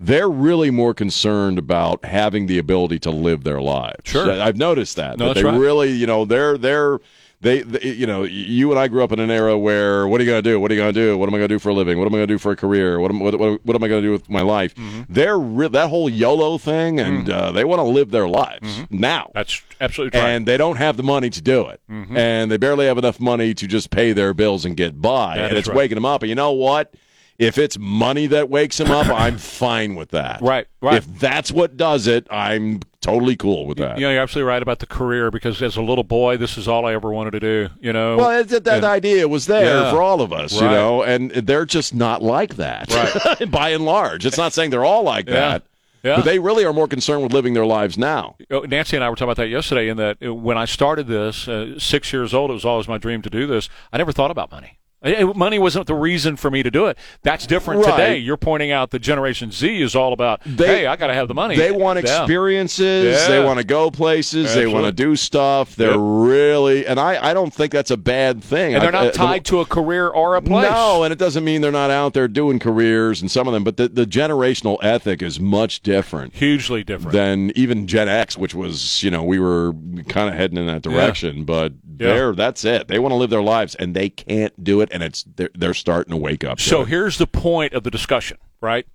They're 0.00 0.28
really 0.28 0.70
more 0.70 0.94
concerned 0.94 1.58
about 1.58 2.04
having 2.04 2.46
the 2.46 2.58
ability 2.58 3.00
to 3.00 3.10
live 3.10 3.42
their 3.44 3.60
lives. 3.60 4.02
Sure. 4.04 4.30
I've 4.30 4.56
noticed 4.56 4.96
that. 4.96 5.18
No, 5.18 5.28
that 5.28 5.34
they 5.34 5.44
right. 5.44 5.58
really, 5.58 5.90
you 5.90 6.06
know, 6.06 6.24
they're 6.24 6.56
they're 6.56 7.00
they, 7.40 7.62
they, 7.62 7.90
you 7.92 8.06
know, 8.06 8.24
you 8.24 8.70
and 8.72 8.80
I 8.80 8.88
grew 8.88 9.02
up 9.04 9.12
in 9.12 9.20
an 9.20 9.30
era 9.30 9.56
where 9.56 10.08
what 10.08 10.20
are 10.20 10.24
you 10.24 10.30
going 10.30 10.42
to 10.42 10.50
do? 10.50 10.58
What 10.58 10.70
are 10.70 10.74
you 10.74 10.80
going 10.80 10.92
to 10.92 11.00
do? 11.00 11.16
What 11.16 11.28
am 11.28 11.34
I 11.34 11.38
going 11.38 11.48
to 11.48 11.54
do 11.54 11.58
for 11.60 11.68
a 11.68 11.74
living? 11.74 11.96
What 11.98 12.06
am 12.06 12.14
I 12.14 12.18
going 12.18 12.26
to 12.28 12.34
do 12.34 12.38
for 12.38 12.50
a 12.50 12.56
career? 12.56 12.98
What 12.98 13.12
am, 13.12 13.20
what, 13.20 13.38
what, 13.38 13.64
what 13.64 13.76
am 13.76 13.82
I 13.84 13.88
going 13.88 14.02
to 14.02 14.08
do 14.08 14.10
with 14.12 14.28
my 14.28 14.40
life? 14.42 14.74
Mm-hmm. 14.74 15.02
They're 15.08 15.38
re- 15.38 15.68
that 15.68 15.88
whole 15.88 16.08
YOLO 16.08 16.58
thing, 16.58 16.98
and 16.98 17.26
Mm. 17.28 17.32
uh, 17.32 17.52
they 17.52 17.64
want 17.64 17.78
to 17.78 17.84
live 17.84 18.10
their 18.10 18.26
lives 18.28 18.80
now. 18.90 19.30
That's 19.34 19.62
absolutely 19.80 20.18
right. 20.18 20.30
And 20.30 20.46
they 20.46 20.56
don't 20.56 20.76
have 20.76 20.96
the 20.96 21.02
money 21.04 21.30
to 21.30 21.40
do 21.40 21.66
it, 21.68 21.80
Mhm. 21.90 22.16
and 22.16 22.50
they 22.50 22.56
barely 22.56 22.86
have 22.86 22.98
enough 22.98 23.20
money 23.20 23.54
to 23.54 23.66
just 23.68 23.90
pay 23.90 24.12
their 24.12 24.34
bills 24.34 24.64
and 24.64 24.76
get 24.76 25.00
by. 25.00 25.36
That 25.36 25.50
and 25.50 25.58
it's 25.58 25.68
right. 25.68 25.76
waking 25.76 25.94
them 25.96 26.04
up. 26.04 26.22
And 26.22 26.28
you 26.28 26.34
know 26.34 26.52
what? 26.52 26.92
If 27.38 27.56
it's 27.56 27.78
money 27.78 28.26
that 28.26 28.50
wakes 28.50 28.80
him 28.80 28.90
up, 28.90 29.06
I'm 29.06 29.38
fine 29.38 29.94
with 29.94 30.10
that. 30.10 30.40
Right, 30.42 30.66
right. 30.82 30.96
If 30.96 31.06
that's 31.20 31.52
what 31.52 31.76
does 31.76 32.06
it, 32.08 32.26
I'm 32.30 32.80
totally 33.00 33.36
cool 33.36 33.66
with 33.66 33.78
that. 33.78 33.96
You 33.98 34.06
know, 34.06 34.10
you're 34.12 34.22
absolutely 34.22 34.48
right 34.48 34.60
about 34.60 34.80
the 34.80 34.86
career 34.86 35.30
because 35.30 35.62
as 35.62 35.76
a 35.76 35.82
little 35.82 36.02
boy, 36.02 36.36
this 36.36 36.58
is 36.58 36.66
all 36.66 36.84
I 36.84 36.94
ever 36.94 37.12
wanted 37.12 37.30
to 37.32 37.40
do. 37.40 37.68
You 37.80 37.92
know, 37.92 38.16
Well, 38.16 38.30
it's, 38.40 38.50
that 38.50 38.66
And- 38.66 38.84
idea 38.84 39.28
was 39.28 39.46
there 39.46 39.64
Yeah. 39.84 39.90
for 39.92 40.02
all 40.02 40.20
of 40.20 40.32
us, 40.32 40.52
you 40.54 40.62
know, 40.62 41.02
and 41.04 41.30
they're 41.30 41.64
just 41.64 41.94
not 41.94 42.22
like 42.22 42.56
that, 42.56 42.92
right? 42.92 43.48
By 43.50 43.68
and 43.70 43.84
large, 43.84 44.26
it's 44.26 44.36
not 44.38 44.52
saying 44.52 44.70
they're 44.70 44.84
all 44.84 45.04
like 45.04 45.28
Yeah. 45.28 45.34
that, 45.34 45.62
Yeah. 46.02 46.16
but 46.16 46.24
they 46.24 46.40
really 46.40 46.64
are 46.64 46.72
more 46.72 46.88
concerned 46.88 47.22
with 47.22 47.32
living 47.32 47.54
their 47.54 47.66
lives 47.66 47.96
now. 47.96 48.34
Oh, 48.50 48.60
Nancy 48.62 48.96
and 48.96 49.04
I 49.04 49.10
were 49.10 49.14
talking 49.14 49.28
about 49.28 49.36
that 49.36 49.48
yesterday. 49.48 49.88
In 49.88 49.96
that 49.98 50.16
when 50.20 50.58
I 50.58 50.64
started 50.64 51.06
this, 51.06 51.46
uh, 51.46 51.78
six 51.78 52.12
years 52.12 52.34
old, 52.34 52.50
it 52.50 52.54
was 52.54 52.64
always 52.64 52.88
my 52.88 52.98
dream 52.98 53.22
to 53.22 53.30
do 53.30 53.46
this. 53.46 53.68
I 53.92 53.98
never 53.98 54.10
thought 54.10 54.32
about 54.32 54.50
money. 54.50 54.74
Uh, 55.00 55.32
Money 55.34 55.58
wasn't 55.60 55.86
the 55.86 55.94
reason 55.94 56.34
for 56.36 56.50
me 56.50 56.62
to 56.62 56.70
do 56.72 56.86
it. 56.86 56.98
That's 57.22 57.46
different 57.46 57.84
Right. 57.84 57.90
today. 57.92 58.16
You're 58.16 58.36
pointing 58.36 58.72
out 58.72 58.90
that 58.90 58.98
Generation 58.98 59.52
Z 59.52 59.80
is 59.80 59.94
all 59.94 60.12
about, 60.12 60.42
hey, 60.44 60.86
I 60.86 60.96
got 60.96 61.06
to 61.06 61.14
have 61.14 61.28
the 61.28 61.34
money. 61.34 61.56
They 61.56 61.70
want 61.70 62.02
Yeah. 62.04 62.22
experiences. 62.22 63.28
They 63.28 63.38
want 63.42 63.58
to 63.58 63.64
go 63.64 63.90
places. 63.92 64.54
They 64.54 64.66
want 64.66 64.86
to 64.86 64.92
do 64.92 65.14
stuff. 65.14 65.76
They're 65.76 65.90
Yep. 65.90 65.98
really, 66.00 66.86
and 66.86 66.98
I, 66.98 67.30
I 67.30 67.34
don't 67.34 67.54
think 67.54 67.72
that's 67.72 67.90
a 67.92 67.96
bad 67.96 68.42
thing. 68.42 68.74
and 68.74 68.82
they're 68.82 68.88
I- 68.94 69.04
not 69.04 69.06
uh, 69.08 69.10
the- 69.12 69.18
tied 69.18 69.44
to 69.46 69.60
a 69.60 69.64
career 69.64 70.08
or 70.08 70.34
a 70.34 70.42
place. 70.42 70.68
No, 70.70 71.04
and 71.04 71.12
it 71.12 71.18
doesn't 71.18 71.44
mean 71.44 71.60
they're 71.60 71.70
not 71.70 71.90
out 71.90 72.12
there 72.14 72.26
doing 72.28 72.58
careers 72.58 73.20
and 73.20 73.30
some 73.30 73.46
of 73.46 73.54
them, 73.54 73.62
but 73.64 73.76
the, 73.76 73.88
the 73.88 74.04
generational 74.04 74.78
ethic 74.82 75.22
is 75.22 75.38
much 75.38 75.80
different. 75.80 76.34
Hugely 76.34 76.82
different. 76.82 77.12
Than 77.12 77.52
even 77.54 77.86
Gen 77.86 78.08
X, 78.08 78.36
which 78.36 78.54
was, 78.54 79.02
you 79.02 79.10
know, 79.12 79.22
we 79.22 79.38
were 79.38 79.74
kind 80.08 80.28
of 80.28 80.34
heading 80.34 80.58
in 80.58 80.66
that 80.66 80.82
direction, 80.82 81.44
but 81.44 81.72
Yeah. 81.98 82.08
they're 82.08 82.34
that's 82.34 82.64
it. 82.64 82.88
They 82.88 82.98
want 82.98 83.12
to 83.12 83.16
live 83.16 83.30
their 83.30 83.42
lives 83.42 83.74
and 83.74 83.94
they 83.94 84.08
can't 84.08 84.62
do 84.62 84.80
it 84.80 84.88
and 84.92 85.02
it's 85.02 85.24
they're, 85.36 85.50
they're 85.54 85.74
starting 85.74 86.10
to 86.12 86.16
wake 86.16 86.44
up. 86.44 86.60
So 86.60 86.82
it. 86.82 86.88
here's 86.88 87.18
the 87.18 87.26
point 87.26 87.72
of 87.72 87.82
the 87.82 87.90
discussion, 87.90 88.38
right? 88.60 88.86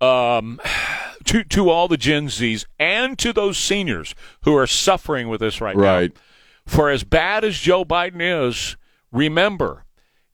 Um, 0.00 0.60
to 1.24 1.44
to 1.44 1.70
all 1.70 1.88
the 1.88 1.96
Gen 1.96 2.26
Zs 2.28 2.66
and 2.78 3.18
to 3.18 3.32
those 3.32 3.58
seniors 3.58 4.14
who 4.44 4.56
are 4.56 4.66
suffering 4.66 5.28
with 5.28 5.40
this 5.40 5.60
right, 5.60 5.76
Right. 5.76 6.14
now. 6.14 6.20
For 6.66 6.90
as 6.90 7.02
bad 7.04 7.44
as 7.44 7.58
Joe 7.58 7.84
Biden 7.84 8.20
is, 8.48 8.76
remember, 9.10 9.84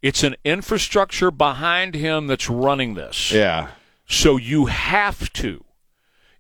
it's 0.03 0.22
an 0.22 0.37
infrastructure 0.45 1.31
behind 1.31 1.95
him 1.95 2.26
that's 2.26 2.51
running 2.51 2.95
this. 2.95 3.33
Yeah. 3.33 3.68
So 4.07 4.37
you 4.37 4.66
have 4.66 5.33
to, 5.35 5.64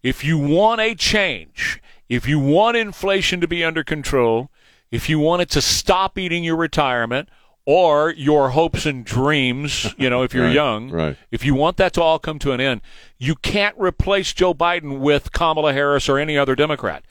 if 0.02 0.24
you 0.24 0.36
want 0.38 0.80
a 0.82 0.94
change, 0.94 1.80
if 2.08 2.28
you 2.28 2.38
want 2.38 2.76
inflation 2.76 3.40
to 3.40 3.48
be 3.48 3.64
under 3.64 3.82
control, 3.82 4.50
if 4.90 5.08
you 5.08 5.18
wanted 5.18 5.50
to 5.50 5.60
stop 5.60 6.18
eating 6.18 6.44
your 6.44 6.56
retirement 6.56 7.28
or 7.66 8.10
your 8.10 8.50
hopes 8.50 8.86
and 8.86 9.04
dreams, 9.04 9.94
you 9.98 10.08
know, 10.08 10.22
if 10.22 10.32
you're 10.32 10.44
Right, 10.46 10.54
young, 10.54 10.90
right. 10.90 11.16
if 11.30 11.44
you 11.44 11.54
want 11.54 11.76
that 11.76 11.92
to 11.94 12.02
all 12.02 12.18
come 12.18 12.38
to 12.38 12.52
an 12.52 12.60
end, 12.60 12.80
you 13.18 13.34
can't 13.34 13.76
replace 13.78 14.32
Joe 14.32 14.54
Biden 14.54 15.00
with 15.00 15.32
Kamala 15.32 15.72
Harris 15.74 16.08
or 16.08 16.18
any 16.18 16.38
other 16.38 16.54
Democrat. 16.54 17.04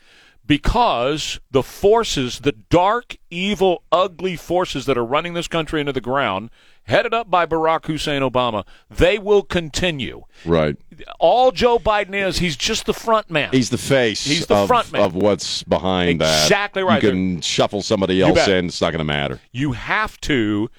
Because 0.48 1.40
the 1.52 1.62
forces, 1.62 2.40
the 2.40 2.54
dark, 2.54 3.18
evil, 3.30 3.84
ugly 3.92 4.36
forces 4.38 4.86
that 4.86 4.98
are 4.98 5.06
running 5.06 5.34
this 5.34 5.48
country 5.48 5.82
into 5.82 5.92
the 5.92 6.02
ground, 6.02 6.50
headed 6.84 7.14
up 7.14 7.30
by 7.30 7.46
Barack 7.46 7.86
Hussein 7.86 8.22
Obama, 8.22 8.66
they 8.90 9.20
will 9.20 9.44
continue. 9.44 10.24
Right. 10.46 10.78
All 11.20 11.52
Joe 11.52 11.78
Biden 11.78 12.16
is, 12.16 12.38
he's 12.40 12.56
just 12.56 12.86
the 12.86 12.94
front 12.94 13.30
man. 13.30 13.50
He's 13.52 13.70
the 13.70 13.78
face 13.78 14.24
He's 14.24 14.46
the 14.46 14.56
of, 14.56 14.68
front 14.68 14.92
man. 14.94 15.02
of 15.02 15.14
what's 15.14 15.64
behind 15.64 16.22
that. 16.22 16.46
Exactly 16.46 16.82
right. 16.82 17.04
You 17.04 17.10
can 17.10 17.42
shuffle 17.42 17.82
somebody 17.82 18.22
else 18.22 18.48
in, 18.48 18.68
it's 18.68 18.82
not 18.82 18.92
going 18.92 19.00
to 19.00 19.04
matter. 19.04 19.42
You 19.52 19.74
have 19.74 20.20
to 20.22 20.70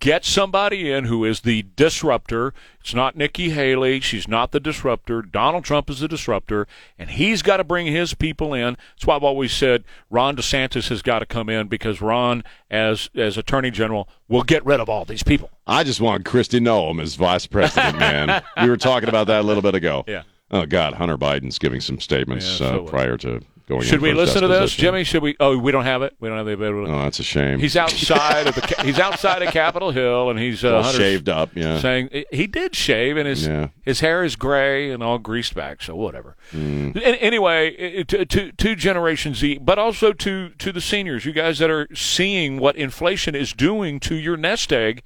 get 0.00 0.24
somebody 0.24 0.90
in 0.90 1.04
who 1.04 1.24
is 1.24 1.40
the 1.40 1.66
disruptor. 1.76 2.52
It's 2.80 2.94
not 2.94 3.16
Nikki 3.16 3.50
Haley. 3.50 4.00
She's 4.00 4.28
not 4.28 4.52
the 4.52 4.60
disruptor. 4.60 5.22
Donald 5.22 5.64
Trump 5.64 5.90
is 5.90 6.00
the 6.00 6.08
disruptor, 6.08 6.66
and 6.98 7.10
he's 7.10 7.42
got 7.42 7.56
to 7.58 7.64
bring 7.64 7.86
his 7.86 8.14
people 8.14 8.54
in. 8.54 8.76
That's 8.94 9.06
why 9.06 9.16
I've 9.16 9.24
always 9.24 9.52
said 9.52 9.84
Ron 10.10 10.36
DeSantis 10.36 10.88
has 10.88 11.02
got 11.02 11.20
to 11.20 11.26
come 11.26 11.48
in 11.48 11.68
because 11.68 12.00
Ron, 12.00 12.44
as 12.70 13.10
as 13.14 13.36
Attorney 13.36 13.70
General, 13.70 14.08
will 14.28 14.42
get 14.44 14.64
rid 14.64 14.80
of 14.80 14.88
all 14.88 15.04
these 15.04 15.22
people. 15.22 15.50
I 15.66 15.84
just 15.84 16.00
want 16.00 16.24
Kristi 16.24 16.60
Noem 16.60 17.02
as 17.02 17.14
vice 17.14 17.46
president, 17.46 17.98
man. 17.98 18.42
we 18.62 18.68
were 18.68 18.76
talking 18.76 19.08
about 19.08 19.26
that 19.26 19.40
a 19.40 19.46
little 19.46 19.62
bit 19.62 19.74
ago. 19.74 20.04
Yeah. 20.06 20.22
Oh 20.50 20.66
God, 20.66 20.94
Hunter 20.94 21.18
Biden's 21.18 21.58
giving 21.58 21.80
some 21.80 21.98
statements 21.98 22.46
Yeah, 22.46 22.56
so 22.56 22.84
uh, 22.84 22.88
prior 22.88 23.16
to 23.18 23.40
going. 23.66 23.82
Should 23.82 24.00
we 24.00 24.12
listen 24.12 24.42
to 24.42 24.48
this. 24.48 24.74
Jimmy? 24.74 25.04
Should 25.04 25.22
we? 25.22 25.36
Oh, 25.40 25.56
we 25.58 25.72
don't 25.72 25.84
have 25.84 26.02
it. 26.02 26.14
We 26.20 26.28
don't 26.28 26.36
have 26.38 26.46
the 26.46 26.52
available. 26.52 26.90
Oh, 26.90 27.02
that's 27.02 27.18
a 27.18 27.22
shame. 27.22 27.58
He's 27.58 27.76
outside 27.76 28.46
of 28.46 28.54
the. 28.54 28.82
He's 28.82 28.98
outside 28.98 29.42
of 29.42 29.52
Capitol 29.52 29.90
Hill, 29.90 30.30
and 30.30 30.38
he's 30.38 30.64
uh, 30.64 30.82
Hunter's 30.82 30.96
shaved 30.96 31.28
up, 31.28 31.50
yeah. 31.54 31.78
saying 31.80 32.10
he 32.30 32.46
did 32.46 32.74
shave, 32.74 33.16
and 33.16 33.26
his 33.28 33.46
Yeah. 33.46 33.68
his 33.82 34.00
hair 34.00 34.24
is 34.24 34.36
gray 34.36 34.90
and 34.90 35.02
all 35.02 35.18
greased 35.18 35.54
back. 35.54 35.82
So 35.82 35.94
whatever. 35.94 36.36
Mm. 36.52 37.00
Anyway, 37.02 38.04
to, 38.04 38.24
to 38.24 38.52
to 38.52 38.74
Generation 38.76 39.34
Z, 39.34 39.58
but 39.62 39.78
also 39.78 40.12
to 40.12 40.50
to 40.50 40.72
the 40.72 40.80
seniors, 40.80 41.24
you 41.24 41.32
guys 41.32 41.58
that 41.58 41.70
are 41.70 41.88
seeing 41.94 42.58
what 42.58 42.76
inflation 42.76 43.34
is 43.34 43.52
doing 43.52 44.00
to 44.00 44.14
your 44.14 44.36
nest 44.36 44.72
egg, 44.72 45.02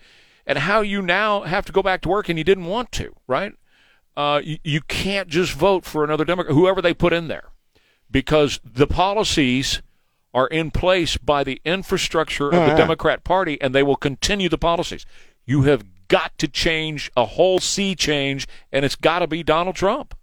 and 0.46 0.58
how 0.58 0.80
you 0.80 1.02
now 1.02 1.42
have 1.42 1.64
to 1.66 1.72
go 1.72 1.82
back 1.82 2.00
to 2.02 2.08
work 2.08 2.28
and 2.28 2.38
you 2.38 2.44
didn't 2.44 2.66
want 2.66 2.92
to, 2.92 3.14
right? 3.26 3.52
Uh, 4.16 4.40
you, 4.42 4.58
you 4.64 4.80
can't 4.82 5.28
just 5.28 5.52
vote 5.52 5.84
for 5.84 6.04
another 6.04 6.24
Democrat, 6.24 6.54
whoever 6.54 6.82
they 6.82 6.92
put 6.92 7.12
in 7.12 7.28
there, 7.28 7.44
because 8.10 8.60
the 8.64 8.86
policies 8.86 9.82
are 10.32 10.46
in 10.46 10.70
place 10.70 11.16
by 11.16 11.42
the 11.44 11.60
infrastructure 11.64 12.48
of 12.48 12.54
Oh, 12.54 12.66
the. 12.68 12.74
Democrat 12.76 13.24
Party, 13.24 13.60
and 13.60 13.74
they 13.74 13.82
will 13.82 13.96
continue 13.96 14.48
the 14.48 14.58
policies. 14.58 15.04
You 15.44 15.62
have 15.62 15.84
got 16.08 16.36
to 16.38 16.48
change 16.48 17.10
a 17.16 17.24
whole 17.24 17.58
sea 17.60 17.94
change, 17.94 18.46
and 18.72 18.84
it's 18.84 18.96
got 18.96 19.20
to 19.20 19.26
be 19.26 19.42
Donald 19.42 19.76
Trump. 19.76 20.14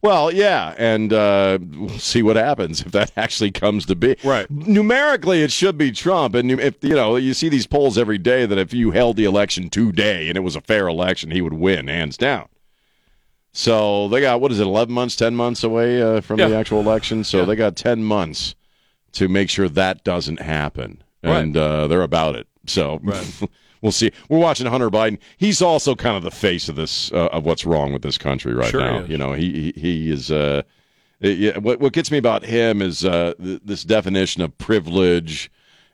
Well, 0.00 0.32
yeah, 0.32 0.74
and 0.78 1.12
uh, 1.12 1.58
we'll 1.62 1.88
see 1.90 2.22
what 2.24 2.34
happens 2.34 2.80
if 2.80 2.90
that 2.90 3.12
actually 3.16 3.52
comes 3.52 3.86
to 3.86 3.94
be. 3.94 4.16
Right. 4.24 4.50
Numerically, 4.50 5.42
it 5.42 5.52
should 5.52 5.78
be 5.78 5.92
Trump, 5.92 6.34
and 6.34 6.50
if 6.50 6.82
you 6.82 6.94
know, 6.96 7.14
you 7.16 7.34
see 7.34 7.48
these 7.48 7.66
polls 7.68 7.96
every 7.96 8.18
day 8.18 8.44
that 8.46 8.58
if 8.58 8.74
you 8.74 8.90
held 8.90 9.16
the 9.16 9.24
election 9.24 9.70
today 9.70 10.28
and 10.28 10.36
it 10.36 10.40
was 10.40 10.56
a 10.56 10.60
fair 10.60 10.88
election, 10.88 11.30
he 11.30 11.40
would 11.40 11.52
win 11.52 11.86
hands 11.88 12.16
down. 12.16 12.48
So 13.52 14.08
they 14.08 14.20
got 14.20 14.40
what 14.40 14.50
is 14.50 14.60
it, 14.60 14.64
eleven 14.64 14.94
months, 14.94 15.14
ten 15.16 15.34
months 15.36 15.62
away 15.62 16.00
uh, 16.02 16.20
from 16.22 16.38
the 16.38 16.56
actual 16.56 16.80
election. 16.80 17.22
So 17.24 17.40
Yeah. 17.40 17.44
they 17.44 17.56
got 17.56 17.76
ten 17.76 18.02
months 18.02 18.54
to 19.12 19.28
make 19.28 19.50
sure 19.50 19.68
that 19.68 20.04
doesn't 20.04 20.40
happen, 20.40 21.02
Right. 21.22 21.38
and 21.40 21.56
uh, 21.56 21.86
they're 21.86 22.02
about 22.02 22.34
it. 22.34 22.46
So 22.66 23.00
we'll 23.82 23.92
see. 23.92 24.10
We're 24.30 24.38
watching 24.38 24.66
Hunter 24.66 24.88
Biden. 24.90 25.18
He's 25.36 25.60
also 25.60 25.94
kind 25.94 26.16
of 26.16 26.22
the 26.22 26.30
face 26.30 26.68
of 26.70 26.76
this 26.76 27.12
uh, 27.12 27.26
of 27.26 27.44
what's 27.44 27.66
wrong 27.66 27.92
with 27.92 28.00
this 28.02 28.16
country 28.16 28.54
right 28.54 28.70
Sure 28.70 28.80
now. 28.80 29.04
You 29.04 29.18
know, 29.18 29.32
he 29.34 29.72
he, 29.74 29.80
he 29.80 30.10
is. 30.10 30.30
Uh, 30.30 30.62
yeah, 31.20 31.58
what 31.58 31.78
what 31.78 31.92
gets 31.92 32.10
me 32.10 32.18
about 32.18 32.44
him 32.44 32.80
is 32.82 33.04
uh, 33.04 33.34
th- 33.40 33.60
this 33.64 33.84
definition 33.84 34.40
of 34.42 34.56
privilege. 34.58 35.50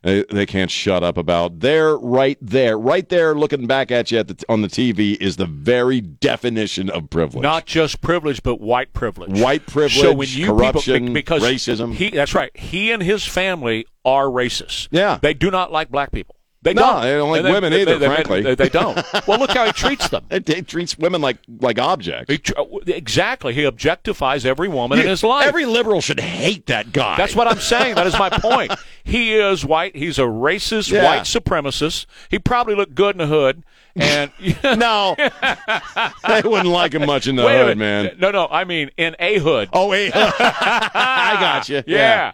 Uh, 0.09 0.23
they 0.31 0.47
can't 0.47 0.71
shut 0.71 1.03
up 1.03 1.19
about. 1.19 1.61
They're 1.61 1.97
right 1.97 2.39
there, 2.41 2.79
right 2.79 3.07
there, 3.09 3.35
looking 3.35 3.67
back 3.67 3.91
at 3.91 4.11
you 4.11 4.19
at 4.19 4.29
the, 4.29 4.45
on 4.49 4.63
the 4.63 4.69
TV 4.69 5.21
is 5.21 5.37
the 5.37 5.47
very 5.47 6.01
definition 6.01 6.89
of 6.89 7.11
privilege. 7.11 7.43
Not 7.43 7.67
just 7.67 8.01
privilege, 8.01 8.43
but 8.43 8.61
white 8.61 8.93
privilege. 8.95 9.41
White 9.41 9.67
privilege, 9.67 10.01
So 10.01 10.13
when 10.15 10.29
you 10.31 10.47
corruption, 10.47 11.01
people, 11.03 11.15
because 11.15 11.43
racism. 11.43 11.93
He, 11.95 12.11
that's 12.11 12.35
right. 12.35 12.57
He 12.57 12.91
and 12.91 13.03
his 13.03 13.25
family 13.27 13.87
are 14.05 14.25
racist. 14.27 14.89
Yeah. 14.91 15.19
they 15.21 15.35
do 15.35 15.51
not 15.51 15.71
like 15.71 15.91
black 15.91 16.11
people. 16.11 16.37
They 16.61 16.75
No, 16.75 16.83
don't. 16.83 17.03
they 17.03 17.11
don't 17.13 17.31
like 17.31 17.45
And 17.45 17.53
women 17.55 17.73
they, 17.73 17.83
either, 17.83 17.99
they- 17.99 18.07
frankly. 18.07 18.43
they, 18.43 18.55
they 18.57 18.69
don't. 18.69 18.97
well, 19.29 19.39
look 19.39 19.53
how 19.53 19.65
he 19.65 19.73
treats 19.73 20.09
them. 20.09 20.25
It 20.31 20.67
treats 20.67 20.99
women 20.99 21.21
like 21.21 21.39
like 21.61 21.79
objects. 21.79 22.31
He 22.33 22.39
tr- 22.39 22.53
exactly. 22.87 23.55
He 23.55 23.63
objectifies 23.63 24.45
every 24.45 24.67
woman 24.69 24.99
in 24.99 25.07
his 25.07 25.23
life. 25.23 25.47
Every 25.47 25.67
liberal 25.67 26.01
should 26.01 26.19
hate 26.19 26.67
that 26.67 26.93
guy. 26.93 27.17
That's 27.17 27.35
what 27.37 27.47
I'm 27.47 27.61
saying. 27.61 27.95
That 27.95 28.07
is 28.07 28.19
my 28.19 28.31
point. 28.31 28.73
He 29.09 29.37
is 29.37 29.65
white. 29.65 29.97
He's 29.97 30.19
a 30.19 30.23
racist 30.25 30.91
Yeah. 30.91 31.03
white 31.03 31.23
supremacist. 31.23 32.05
He 32.29 32.39
probably 32.39 32.75
looked 32.75 32.95
good 32.95 33.15
in 33.15 33.19
the 33.19 33.27
hood. 33.27 33.63
And 33.97 34.31
no, 34.63 35.17
they 35.17 36.43
wouldn't 36.45 36.67
like 36.69 36.93
him 36.93 37.07
much 37.07 37.27
in 37.27 37.37
the 37.37 37.45
Wait 37.47 37.59
a 37.59 37.65
hood, 37.69 37.79
man. 37.79 38.17
No, 38.19 38.31
no. 38.31 38.47
I 38.51 38.65
mean 38.65 38.91
in 38.99 39.17
a 39.19 39.39
hood. 39.39 39.71
Oh, 39.73 39.95
a 39.95 40.11
I 40.13 41.37
got 41.41 41.69
you. 41.71 41.83
Yeah. 41.87 42.33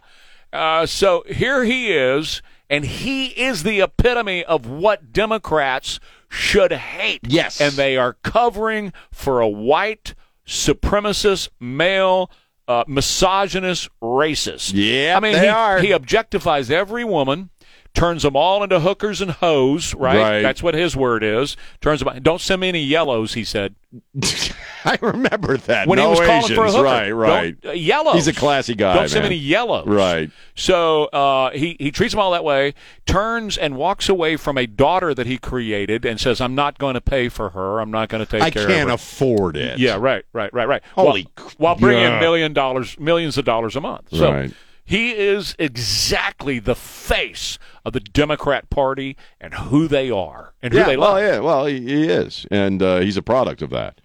Uh, 0.53 0.87
so 0.87 1.23
here 1.29 1.63
he 1.65 1.93
is, 1.93 2.43
and 2.71 2.85
he 2.85 3.27
is 3.27 3.63
the 3.63 3.81
epitome 3.81 4.45
of 4.45 4.67
what 4.67 5.13
Democrats 5.13 6.01
should 6.29 6.73
hate. 6.73 7.21
Yes. 7.27 7.61
And 7.61 7.75
they 7.75 7.97
are 7.97 8.15
covering 8.23 8.93
for 9.11 9.41
a 9.41 9.49
white 9.49 10.15
supremacist 10.47 11.49
male. 11.61 12.31
Uh, 12.67 12.83
misogynist, 12.89 13.91
racist. 14.03 14.73
Yeah, 14.75 15.19
I 15.19 15.21
mean, 15.21 15.35
they 15.35 15.41
he, 15.41 15.49
are. 15.49 15.81
he 15.81 15.89
objectifies 15.91 16.71
every 16.71 17.05
woman, 17.05 17.51
turns 17.95 18.25
them 18.25 18.37
all 18.37 18.63
into 18.63 18.81
hookers 18.81 19.21
and 19.21 19.31
hoes. 19.31 19.95
Right? 19.95 20.19
Right. 20.19 20.43
That's 20.43 20.63
what 20.63 20.75
his 20.75 20.97
word 20.97 21.23
is. 21.23 21.57
Turns 21.81 22.01
them. 22.01 22.23
Don't 22.23 22.41
send 22.41 22.61
me 22.61 22.69
any 22.69 22.83
yellows. 22.83 23.35
He 23.35 23.45
said. 23.45 23.75
I 24.85 24.99
remember 25.01 25.57
that. 25.57 25.87
When 25.87 25.99
he 25.99 26.05
no 26.05 26.11
was 26.11 26.19
calling 26.19 26.45
Asians. 26.45 26.57
for 26.57 26.65
a 26.65 26.71
hooker. 26.71 26.83
Right, 26.83 27.11
right. 27.11 27.57
Uh, 27.65 27.71
yellows. 27.71 28.17
He's 28.17 28.29
a 28.29 28.33
classy 28.33 28.75
guy. 28.75 28.95
Don't 28.95 29.09
send 29.09 29.23
man. 29.23 29.33
any 29.33 29.41
yellows. 29.41 29.87
Right. 29.87 30.31
So 30.57 31.05
uh, 31.07 31.53
he 31.53 31.77
he 31.79 31.91
treats 31.93 32.13
them 32.13 32.21
all 32.21 32.33
that 32.33 32.45
way. 32.45 32.75
Turns 33.07 33.57
and 33.57 33.77
walks 33.77 34.09
away 34.09 34.37
from 34.37 34.59
a 34.59 34.67
daughter 34.67 35.15
that 35.15 35.27
he 35.27 35.39
created 35.39 36.05
and 36.05 36.21
says, 36.21 36.41
"I'm 36.41 36.57
not 36.57 36.79
going 36.79 36.95
to 36.95 37.01
pay 37.01 37.29
for 37.29 37.51
her. 37.51 37.81
I'm 37.81 37.93
not 37.93 38.09
going 38.09 38.25
to 38.25 38.31
take 38.31 38.43
I 38.43 38.51
care 38.51 38.67
can't 38.67 38.91
afford 38.91 39.57
it. 39.57 39.79
Yeah, 39.79 39.97
right, 39.99 40.25
right, 40.33 40.53
right, 40.53 40.67
right. 40.67 40.83
Holy 40.95 41.29
while, 41.37 41.53
while 41.57 41.77
bringing 41.77 42.03
yeah. 42.03 42.15
in 42.15 42.21
million 42.21 42.53
dollars, 42.53 42.99
millions 42.99 43.39
of 43.39 43.45
dollars 43.45 43.77
a 43.77 43.81
month. 43.81 44.09
So 44.11 44.33
Right. 44.33 44.53
He 44.85 45.13
is 45.13 45.55
exactly 45.59 46.59
the 46.59 46.75
face 46.75 47.59
of 47.85 47.93
the 47.93 48.01
Democrat 48.01 48.69
Party 48.71 49.17
and 49.41 49.55
who 49.55 49.89
they 49.89 50.11
are 50.11 50.55
and 50.63 50.73
who 50.73 50.79
yeah, 50.81 50.87
they 50.87 50.97
well, 50.97 51.13
love. 51.15 51.23
yeah, 51.23 51.39
well, 51.41 51.67
he, 51.67 51.81
he 51.81 52.05
is, 52.09 52.47
and 52.51 52.83
uh, 52.83 52.99
he's 53.01 53.17
a 53.17 53.23
product 53.23 53.63
of 53.63 53.71
that, 53.71 54.01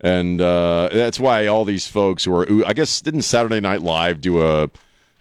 and 0.00 0.40
uh, 0.40 0.88
that's 0.92 1.18
why 1.20 1.46
all 1.46 1.64
these 1.64 1.86
folks 1.86 2.24
who 2.24 2.34
are, 2.34 2.46
who- 2.46 2.64
I 2.64 2.72
guess, 2.72 3.00
didn't 3.00 3.22
Saturday 3.22 3.60
Night 3.60 3.82
Live 3.82 4.20
do 4.20 4.42
a 4.42 4.68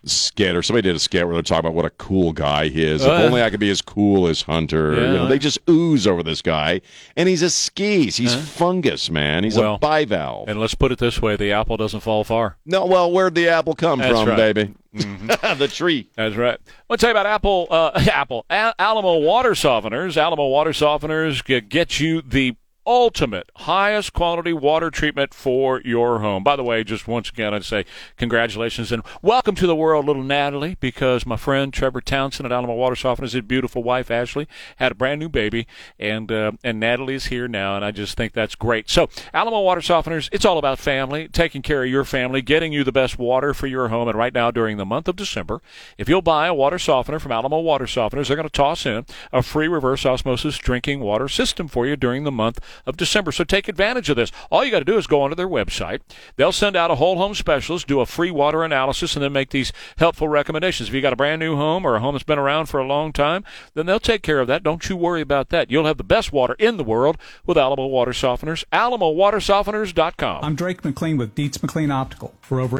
skit 0.06 0.56
or 0.56 0.62
somebody 0.64 0.88
did 0.88 0.96
a 0.96 1.00
skit 1.00 1.26
where 1.26 1.36
they're 1.36 1.42
talking 1.44 1.60
about 1.60 1.74
what 1.74 1.86
a 1.86 1.90
cool 1.92 2.32
guy 2.34 2.70
he 2.70 2.84
is. 2.84 3.06
Oh, 3.06 3.14
if 3.16 3.22
only 3.26 3.42
I 3.44 3.50
could 3.50 3.60
be 3.60 3.70
as 3.70 3.82
cool 3.82 4.28
as 4.28 4.42
Hunter. 4.44 4.94
Yeah. 4.96 5.02
You 5.02 5.14
know, 5.14 5.28
they 5.28 5.40
just 5.40 5.60
ooze 5.70 6.08
over 6.08 6.24
this 6.24 6.42
guy, 6.42 6.82
and 7.16 7.28
he's 7.30 7.42
a 7.42 7.50
skis. 7.50 8.18
He's 8.18 8.34
fungus, 8.34 9.10
man. 9.10 9.44
He's 9.44 9.58
Well, 9.58 9.76
a 9.76 9.80
bivalve. 9.80 10.48
And 10.48 10.60
let's 10.60 10.76
put 10.76 10.92
it 10.92 11.00
this 11.00 11.22
way: 11.22 11.36
the 11.36 11.52
apple 11.52 11.78
doesn't 11.78 12.00
fall 12.02 12.24
far. 12.24 12.58
no, 12.66 12.86
well, 12.86 13.12
where'd 13.12 13.36
the 13.36 13.50
apple 13.50 13.76
come 13.76 14.00
That's 14.00 14.12
from, 14.20 14.30
right. 14.30 14.40
Mm-hmm. 14.40 14.54
baby? 14.54 14.74
the 15.58 15.68
tree. 15.68 16.10
That's 16.16 16.36
right. 16.36 16.60
I'll 16.90 16.98
tell 16.98 17.10
you 17.10 17.14
about 17.14 17.28
Apple. 17.28 17.68
Uh, 17.70 17.92
Apple 18.12 18.46
Al- 18.50 18.74
Alamo 18.80 19.20
water 19.20 19.52
softeners. 19.52 20.18
Alamo 20.18 20.48
water 20.48 20.72
softeners 20.72 21.44
get 21.70 22.00
you 22.00 22.22
the 22.24 22.56
ultimate 22.86 23.50
highest 23.56 24.14
quality 24.14 24.54
water 24.54 24.90
treatment 24.90 25.34
for 25.34 25.82
your 25.86 26.20
home. 26.20 26.44
By 26.44 26.56
the 26.56 26.64
way, 26.64 26.84
just 26.84 27.08
once 27.08 27.30
again, 27.30 27.54
I'd 27.54 27.66
say 27.66 27.86
congratulations 28.18 28.92
and 28.92 29.04
welcome 29.22 29.56
to 29.56 29.68
the 29.68 29.76
world, 29.76 30.06
little 30.06 30.24
Natalie, 30.24 30.78
because 30.80 31.26
my 31.26 31.36
friend 31.36 31.74
Trevor 31.74 32.02
Townsend 32.02 32.46
at 32.46 32.52
Alamo 32.52 32.74
Water 32.74 32.96
Softeners, 32.96 33.34
his 33.34 33.42
beautiful 33.42 33.84
wife 33.84 34.10
Ashley, 34.10 34.48
had 34.78 34.92
a 34.94 34.96
brand 34.96 35.20
new 35.20 35.30
baby, 35.30 35.68
and 36.00 36.32
uh, 36.32 36.54
and 36.64 36.80
Natalie 36.80 37.16
is 37.16 37.26
here 37.26 37.48
now, 37.48 37.76
and 37.76 37.86
I 37.86 37.92
just 37.92 38.18
think 38.18 38.34
that's 38.34 38.56
great. 38.56 38.90
So 38.90 39.10
Alamo 39.34 39.62
Water 39.62 39.82
Softeners, 39.82 40.30
it's 40.32 40.46
all 40.46 40.58
about 40.58 40.80
family, 40.80 41.28
taking 41.28 41.62
care 41.62 41.84
of 41.84 41.90
your 41.90 42.06
family, 42.06 42.42
getting 42.42 42.74
you 42.74 42.84
the 42.84 42.92
best 42.92 43.20
water 43.20 43.54
for 43.54 43.68
your 43.68 43.90
home, 43.90 44.08
and 44.08 44.18
right 44.18 44.34
now 44.34 44.52
during 44.52 44.78
the 44.78 44.86
month 44.86 45.08
of 45.08 45.16
December, 45.16 45.62
if 45.98 46.10
you'll 46.10 46.22
buy 46.22 46.48
a 46.48 46.54
water 46.54 46.80
softener 46.80 47.20
from 47.20 47.32
Alamo 47.32 47.60
Water 47.60 47.86
Softeners, 47.86 48.28
they're 48.28 48.36
going 48.36 48.48
to 48.48 48.50
toss 48.50 48.86
in 48.86 49.06
a 49.32 49.44
free 49.44 49.68
reverse 49.68 50.06
osmosis 50.06 50.58
drinking 50.58 51.02
water 51.02 51.28
system 51.28 51.68
for 51.68 51.86
you 51.86 51.96
during 51.96 52.24
the 52.24 52.32
month 52.32 52.60
of 52.86 52.98
December. 52.98 53.32
So 53.32 53.44
take 53.44 53.68
advantage 53.68 54.10
of 54.10 54.16
this. 54.16 54.32
All 54.52 54.64
you 54.64 54.72
got 54.72 54.80
to 54.80 54.86
do 54.86 54.98
is 54.98 55.08
go 55.08 55.22
onto 55.22 55.36
their 55.36 55.48
website. 55.48 56.02
They'll 56.36 56.52
send 56.52 56.76
out 56.76 56.92
a 56.92 56.96
whole 56.96 57.18
home 57.18 57.34
specialist, 57.34 57.88
do 57.88 58.00
a 58.00 58.06
free 58.06 58.32
water 58.32 58.64
analysis, 58.64 59.16
and 59.16 59.24
then 59.24 59.34
make 59.34 59.50
these 59.50 59.72
helpful 59.98 60.28
recommendations. 60.28 60.90
If 60.90 60.96
you 60.96 61.02
got 61.02 61.14
a 61.14 61.18
brand 61.18 61.40
new 61.40 61.56
home 61.56 61.86
or 61.86 61.96
a 61.96 62.00
home 62.00 62.16
that's 62.16 62.24
been 62.24 62.40
around 62.40 62.68
for 62.68 62.80
a 62.80 62.86
long 62.86 63.12
time, 63.12 63.44
then 63.74 63.86
they'll 63.86 64.00
take 64.00 64.22
care 64.22 64.40
of 64.40 64.48
that. 64.48 64.64
Don't 64.64 64.88
you 64.90 64.96
worry 64.96 65.22
about 65.22 65.50
that. 65.50 65.72
You'll 65.72 65.86
have 65.86 65.98
the 65.98 66.04
best 66.04 66.32
water 66.32 66.56
in 66.60 66.78
the 66.78 66.84
world 66.84 67.18
with 67.46 67.58
Alamo 67.58 67.88
Water 67.88 68.12
Softeners. 68.12 68.64
AlamoWaterSofteners.com. 68.72 70.44
I'm 70.44 70.56
Drake 70.56 70.84
McLean 70.84 71.18
with 71.18 71.36
Dietz 71.36 71.62
McLean 71.62 71.92
Optical. 71.92 72.36
For 72.42 72.60
over 72.60 72.78